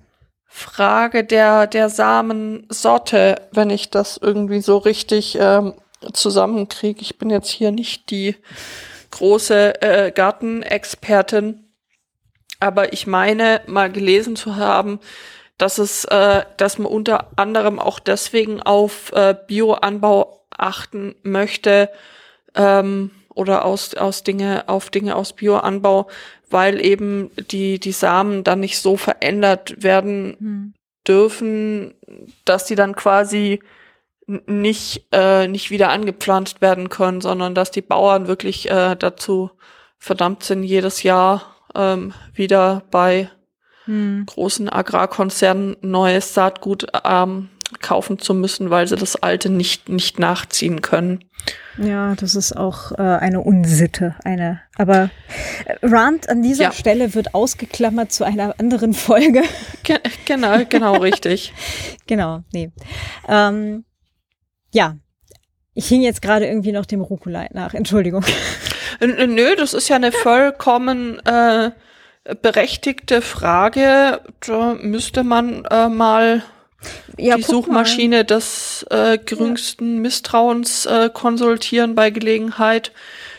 Frage 0.45 1.25
der, 1.25 1.67
der 1.67 1.89
Samensorte, 1.89 3.41
wenn 3.51 3.69
ich 3.69 3.89
das 3.89 4.17
irgendwie 4.17 4.61
so 4.61 4.77
richtig 4.77 5.37
ähm, 5.39 5.73
zusammenkriege. 6.13 7.01
Ich 7.01 7.17
bin 7.17 7.29
jetzt 7.29 7.49
hier 7.49 7.71
nicht 7.71 8.09
die 8.09 8.37
große 9.11 9.81
äh, 9.81 10.11
Gartenexpertin. 10.11 11.64
Aber 12.65 12.93
ich 12.93 13.05
meine, 13.05 13.61
mal 13.67 13.91
gelesen 13.91 14.35
zu 14.35 14.55
haben, 14.55 14.99
dass 15.59 15.77
es, 15.77 16.03
äh, 16.05 16.45
dass 16.57 16.79
man 16.79 16.87
unter 16.87 17.27
anderem 17.35 17.77
auch 17.77 17.99
deswegen 17.99 18.59
auf 18.59 19.11
äh, 19.11 19.35
Bioanbau 19.47 20.47
achten 20.49 21.13
möchte 21.21 21.91
ähm, 22.55 23.11
oder 23.35 23.65
aus, 23.65 23.93
aus 23.93 24.23
Dinge, 24.23 24.67
auf 24.67 24.89
Dinge 24.89 25.15
aus 25.15 25.33
Bioanbau, 25.33 26.07
weil 26.49 26.83
eben 26.83 27.29
die, 27.51 27.79
die 27.79 27.91
Samen 27.91 28.43
dann 28.43 28.61
nicht 28.61 28.79
so 28.79 28.97
verändert 28.97 29.83
werden 29.83 30.35
hm. 30.39 30.73
dürfen, 31.07 31.93
dass 32.45 32.65
die 32.65 32.75
dann 32.75 32.95
quasi 32.95 33.59
nicht, 34.25 35.05
äh, 35.11 35.47
nicht 35.47 35.69
wieder 35.69 35.89
angepflanzt 35.89 36.61
werden 36.61 36.89
können, 36.89 37.21
sondern 37.21 37.53
dass 37.53 37.69
die 37.69 37.83
Bauern 37.83 38.25
wirklich 38.25 38.71
äh, 38.71 38.95
dazu 38.95 39.51
verdammt 39.99 40.41
sind, 40.43 40.63
jedes 40.63 41.03
Jahr 41.03 41.54
ähm, 41.75 42.13
wieder 42.33 42.83
bei 42.91 43.29
hm. 43.85 44.23
großen 44.25 44.69
Agrarkonzernen 44.69 45.77
neues 45.81 46.33
Saatgut 46.33 46.87
ähm, 47.03 47.49
kaufen 47.81 48.19
zu 48.19 48.33
müssen, 48.33 48.69
weil 48.69 48.87
sie 48.87 48.95
das 48.95 49.15
alte 49.15 49.49
nicht, 49.49 49.89
nicht 49.89 50.19
nachziehen 50.19 50.81
können. 50.81 51.23
Ja, 51.77 52.15
das 52.15 52.35
ist 52.35 52.55
auch 52.55 52.91
äh, 52.93 53.01
eine 53.01 53.41
Unsitte, 53.41 54.15
eine. 54.23 54.61
Aber 54.77 55.09
äh, 55.65 55.75
Rand 55.83 56.29
an 56.29 56.41
dieser 56.41 56.65
ja. 56.65 56.71
Stelle 56.71 57.13
wird 57.13 57.33
ausgeklammert 57.35 58.11
zu 58.11 58.23
einer 58.23 58.59
anderen 58.59 58.93
Folge. 58.93 59.43
Ge 59.83 59.99
genau, 60.25 60.63
genau, 60.69 60.97
richtig. 60.97 61.53
genau, 62.07 62.43
nee. 62.53 62.71
Ähm, 63.27 63.85
ja, 64.71 64.95
ich 65.73 65.87
hing 65.87 66.01
jetzt 66.01 66.21
gerade 66.21 66.47
irgendwie 66.47 66.71
noch 66.71 66.85
dem 66.85 67.01
Rucola 67.01 67.47
nach. 67.51 67.73
Entschuldigung. 67.73 68.23
Nö, 68.99 69.55
das 69.55 69.73
ist 69.73 69.89
ja 69.89 69.95
eine 69.95 70.11
vollkommen 70.11 71.19
äh, 71.25 71.71
berechtigte 72.41 73.21
Frage. 73.21 74.21
Da 74.45 74.75
müsste 74.75 75.23
man 75.23 75.65
äh, 75.65 75.89
mal 75.89 76.43
ja, 77.17 77.37
die 77.37 77.43
Suchmaschine 77.43 78.17
mal. 78.17 78.23
des 78.23 78.85
äh, 78.89 79.17
geringsten 79.17 79.95
ja. 79.95 80.01
Misstrauens 80.01 80.85
äh, 80.85 81.09
konsultieren 81.13 81.95
bei 81.95 82.09
Gelegenheit. 82.09 82.91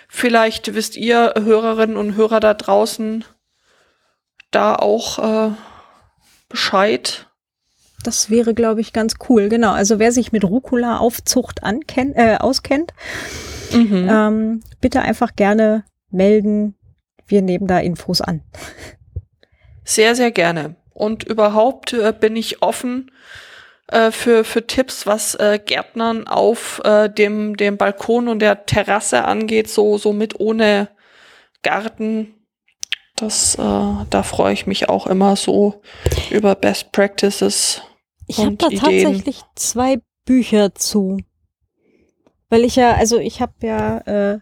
Vielleicht 0.09 0.75
wisst 0.75 0.97
ihr, 0.97 1.35
Hörerinnen 1.37 1.97
und 1.97 2.17
Hörer 2.17 2.41
da 2.41 2.55
draußen, 2.55 3.25
da 4.51 4.75
auch 4.77 5.19
äh, 5.19 5.51
Bescheid. 6.49 7.26
Das 8.03 8.31
wäre, 8.31 8.55
glaube 8.55 8.81
ich, 8.81 8.93
ganz 8.93 9.15
cool. 9.29 9.49
Genau. 9.49 9.73
Also 9.73 9.99
wer 9.99 10.13
sich 10.13 10.33
mit 10.33 10.45
Rucola-Aufzucht 10.45 11.61
äh, 11.63 12.37
auskennt, 12.37 12.93
mhm. 13.73 14.09
ähm, 14.11 14.63
bitte 14.81 15.03
einfach 15.03 15.35
gerne 15.35 15.85
melden. 16.11 16.75
Wir 17.27 17.43
nehmen 17.43 17.67
da 17.67 17.79
Infos 17.79 18.21
an. 18.21 18.43
Sehr, 19.85 20.15
sehr 20.15 20.31
gerne. 20.31 20.77
Und 20.93 21.25
überhaupt 21.25 21.93
äh, 21.93 22.13
bin 22.19 22.37
ich 22.37 22.63
offen 22.63 23.11
äh, 23.89 24.11
für, 24.11 24.45
für 24.45 24.67
Tipps, 24.67 25.07
was 25.07 25.35
äh, 25.37 25.61
Gärtnern 25.65 26.27
auf 26.27 26.81
äh, 26.85 27.09
dem, 27.09 27.57
dem 27.57 27.77
Balkon 27.77 28.29
und 28.29 28.41
der 28.41 28.67
Terrasse 28.67 29.25
angeht, 29.25 29.69
so, 29.69 29.99
so 29.99 30.13
mit 30.13 30.41
ohne 30.41 30.89
Garten. 31.63 32.35
Das, 33.17 33.55
äh, 33.55 33.59
da 34.11 34.23
freue 34.23 34.53
ich 34.53 34.67
mich 34.67 34.89
auch 34.89 35.07
immer 35.07 35.37
so 35.37 35.81
über 36.31 36.55
Best 36.55 36.93
Practices. 36.93 37.83
Ich 38.27 38.39
habe 38.39 38.57
da 38.57 38.67
Ideen. 38.67 38.81
tatsächlich 38.81 39.41
zwei 39.55 40.01
Bücher 40.27 40.75
zu. 40.75 41.19
Weil 42.49 42.65
ich 42.65 42.77
ja, 42.77 42.95
also 42.95 43.19
ich 43.19 43.41
habe 43.41 43.55
ja 43.63 43.99
äh, 43.99 44.39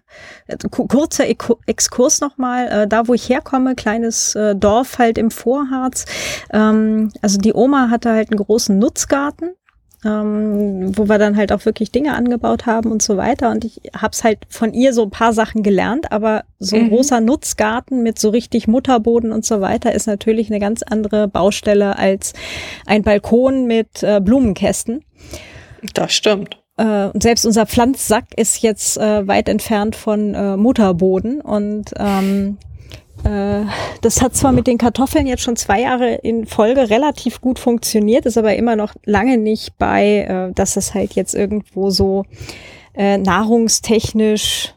kurzer 0.89 1.25
Exkurs 1.67 2.21
nochmal, 2.21 2.69
äh, 2.69 2.89
da 2.89 3.09
wo 3.09 3.15
ich 3.15 3.29
herkomme, 3.31 3.75
kleines 3.75 4.35
äh, 4.35 4.55
Dorf 4.55 4.99
halt 4.99 5.17
im 5.17 5.31
Vorharz. 5.31 6.05
Ähm, 6.53 7.13
also 7.23 7.39
die 7.39 7.55
Oma 7.55 7.89
hatte 7.91 8.11
halt 8.11 8.31
einen 8.31 8.45
großen 8.45 8.79
Nutzgarten, 8.79 9.55
ähm, 10.05 10.97
wo 10.97 11.09
wir 11.09 11.19
dann 11.19 11.37
halt 11.37 11.53
auch 11.53 11.65
wirklich 11.65 11.91
Dinge 11.91 12.15
angebaut 12.15 12.67
haben 12.67 12.91
und 12.91 13.03
so 13.03 13.17
weiter. 13.17 13.51
Und 13.51 13.65
ich 13.65 13.81
habe 13.97 14.13
es 14.13 14.25
halt 14.25 14.39
von 14.49 14.73
ihr 14.75 14.93
so 14.93 15.05
ein 15.05 15.11
paar 15.11 15.33
Sachen 15.33 15.63
gelernt, 15.63 16.13
aber 16.13 16.45
so 16.59 16.77
ein 16.77 16.85
mhm. 16.85 16.89
großer 16.91 17.21
Nutzgarten 17.21 18.03
mit 18.03 18.19
so 18.19 18.31
richtig 18.31 18.69
Mutterboden 18.69 19.33
und 19.33 19.45
so 19.45 19.61
weiter 19.61 19.93
ist 19.93 20.07
natürlich 20.07 20.51
eine 20.51 20.61
ganz 20.61 20.83
andere 20.83 21.29
Baustelle 21.29 21.99
als 21.99 22.33
ein 22.87 23.03
Balkon 23.03 23.67
mit 23.67 24.03
äh, 24.03 24.21
Blumenkästen. 24.21 25.05
Das 25.95 26.13
stimmt. 26.13 26.59
Äh, 26.77 27.07
und 27.07 27.23
selbst 27.23 27.47
unser 27.47 27.67
Pflanzsack 27.67 28.27
ist 28.37 28.63
jetzt 28.63 28.97
äh, 28.99 29.27
weit 29.27 29.49
entfernt 29.49 29.97
von 29.97 30.35
äh, 30.35 30.57
Mutterboden. 30.57 31.41
Und 31.41 31.93
ähm, 31.99 32.59
äh, 32.61 32.74
das 34.03 34.21
hat 34.21 34.35
zwar 34.35 34.53
mit 34.53 34.67
den 34.67 34.79
Kartoffeln 34.79 35.27
jetzt 35.27 35.43
schon 35.43 35.57
zwei 35.57 35.81
Jahre 35.81 36.15
in 36.17 36.47
Folge 36.47 36.91
relativ 36.91 37.41
gut 37.41 37.59
funktioniert, 37.59 38.27
ist 38.27 38.37
aber 38.37 38.55
immer 38.57 38.77
noch 38.77 38.95
lange 39.05 39.39
nicht 39.39 39.79
bei, 39.79 40.27
äh, 40.29 40.53
dass 40.53 40.77
es 40.77 40.95
halt 40.95 41.15
jetzt 41.15 41.35
irgendwo 41.35 41.91
so 41.91 42.25
äh, 42.95 43.19
nahrungstechnisch 43.19 44.75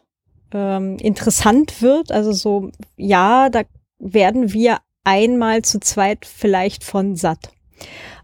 ähm, 0.53 0.97
interessant 0.97 1.81
wird. 1.81 2.11
Also 2.11 2.31
so, 2.31 2.71
ja, 2.95 3.49
da 3.49 3.63
werden 3.99 4.53
wir 4.53 4.77
einmal 5.03 5.61
zu 5.61 5.79
zweit 5.79 6.25
vielleicht 6.25 6.83
von 6.83 7.15
satt. 7.15 7.49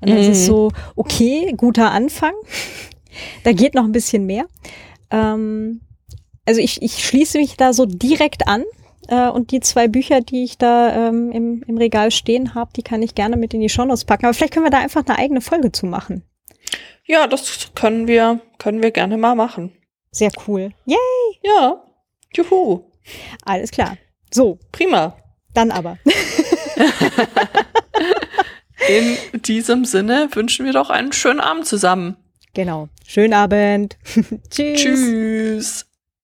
Und 0.02 0.10
das 0.10 0.26
mhm. 0.26 0.32
ist 0.32 0.46
so, 0.46 0.72
okay, 0.96 1.54
guter 1.56 1.92
Anfang. 1.92 2.34
Da 3.44 3.52
geht 3.52 3.74
noch 3.74 3.84
ein 3.84 3.92
bisschen 3.92 4.26
mehr. 4.26 4.46
Ähm, 5.12 5.82
also 6.46 6.60
ich, 6.60 6.82
ich 6.82 7.06
schließe 7.06 7.38
mich 7.38 7.56
da 7.58 7.74
so 7.74 7.86
direkt 7.86 8.48
an. 8.48 8.64
Äh, 9.08 9.30
und 9.30 9.52
die 9.52 9.60
zwei 9.60 9.88
Bücher, 9.88 10.22
die 10.22 10.44
ich 10.44 10.58
da 10.58 11.08
ähm, 11.10 11.32
im, 11.32 11.64
im 11.68 11.78
Regal 11.78 12.12
stehen 12.12 12.56
habe, 12.56 12.72
die 12.76 12.84
kann 12.84 13.02
ich 13.02 13.16
gerne 13.16 13.38
mit 13.38 13.54
in 13.54 13.62
die 13.62 13.70
Shownotes 13.70 14.06
packen. 14.06 14.26
Aber 14.26 14.34
vielleicht 14.34 14.54
können 14.54 14.66
wir 14.66 14.72
da 14.72 14.80
einfach 14.80 15.06
eine 15.06 15.18
eigene 15.18 15.42
Folge 15.42 15.72
zu 15.72 15.86
machen. 15.86 16.24
Ja, 17.06 17.28
das 17.28 17.72
können 17.76 18.08
wir, 18.08 18.40
können 18.58 18.82
wir 18.82 18.92
gerne 18.92 19.18
mal 19.18 19.36
machen. 19.36 19.74
Sehr 20.12 20.32
cool. 20.48 20.72
Yay! 20.86 20.98
Ja. 21.44 21.84
Juhu. 22.36 22.84
Alles 23.46 23.72
klar. 23.72 23.98
So. 24.32 24.60
Prima. 24.72 25.18
Dann 25.54 25.72
aber. 25.72 25.98
In 28.88 29.42
diesem 29.42 29.86
Sinne 29.86 30.30
wünschen 30.34 30.66
wir 30.66 30.74
doch 30.74 30.90
einen 30.90 31.14
schönen 31.14 31.40
Abend 31.40 31.66
zusammen. 31.66 32.18
Genau. 32.54 32.90
Schönen 33.06 33.34
Abend. 33.34 33.98
Tschüss. 34.50 34.82
Tschüss. 34.82 35.86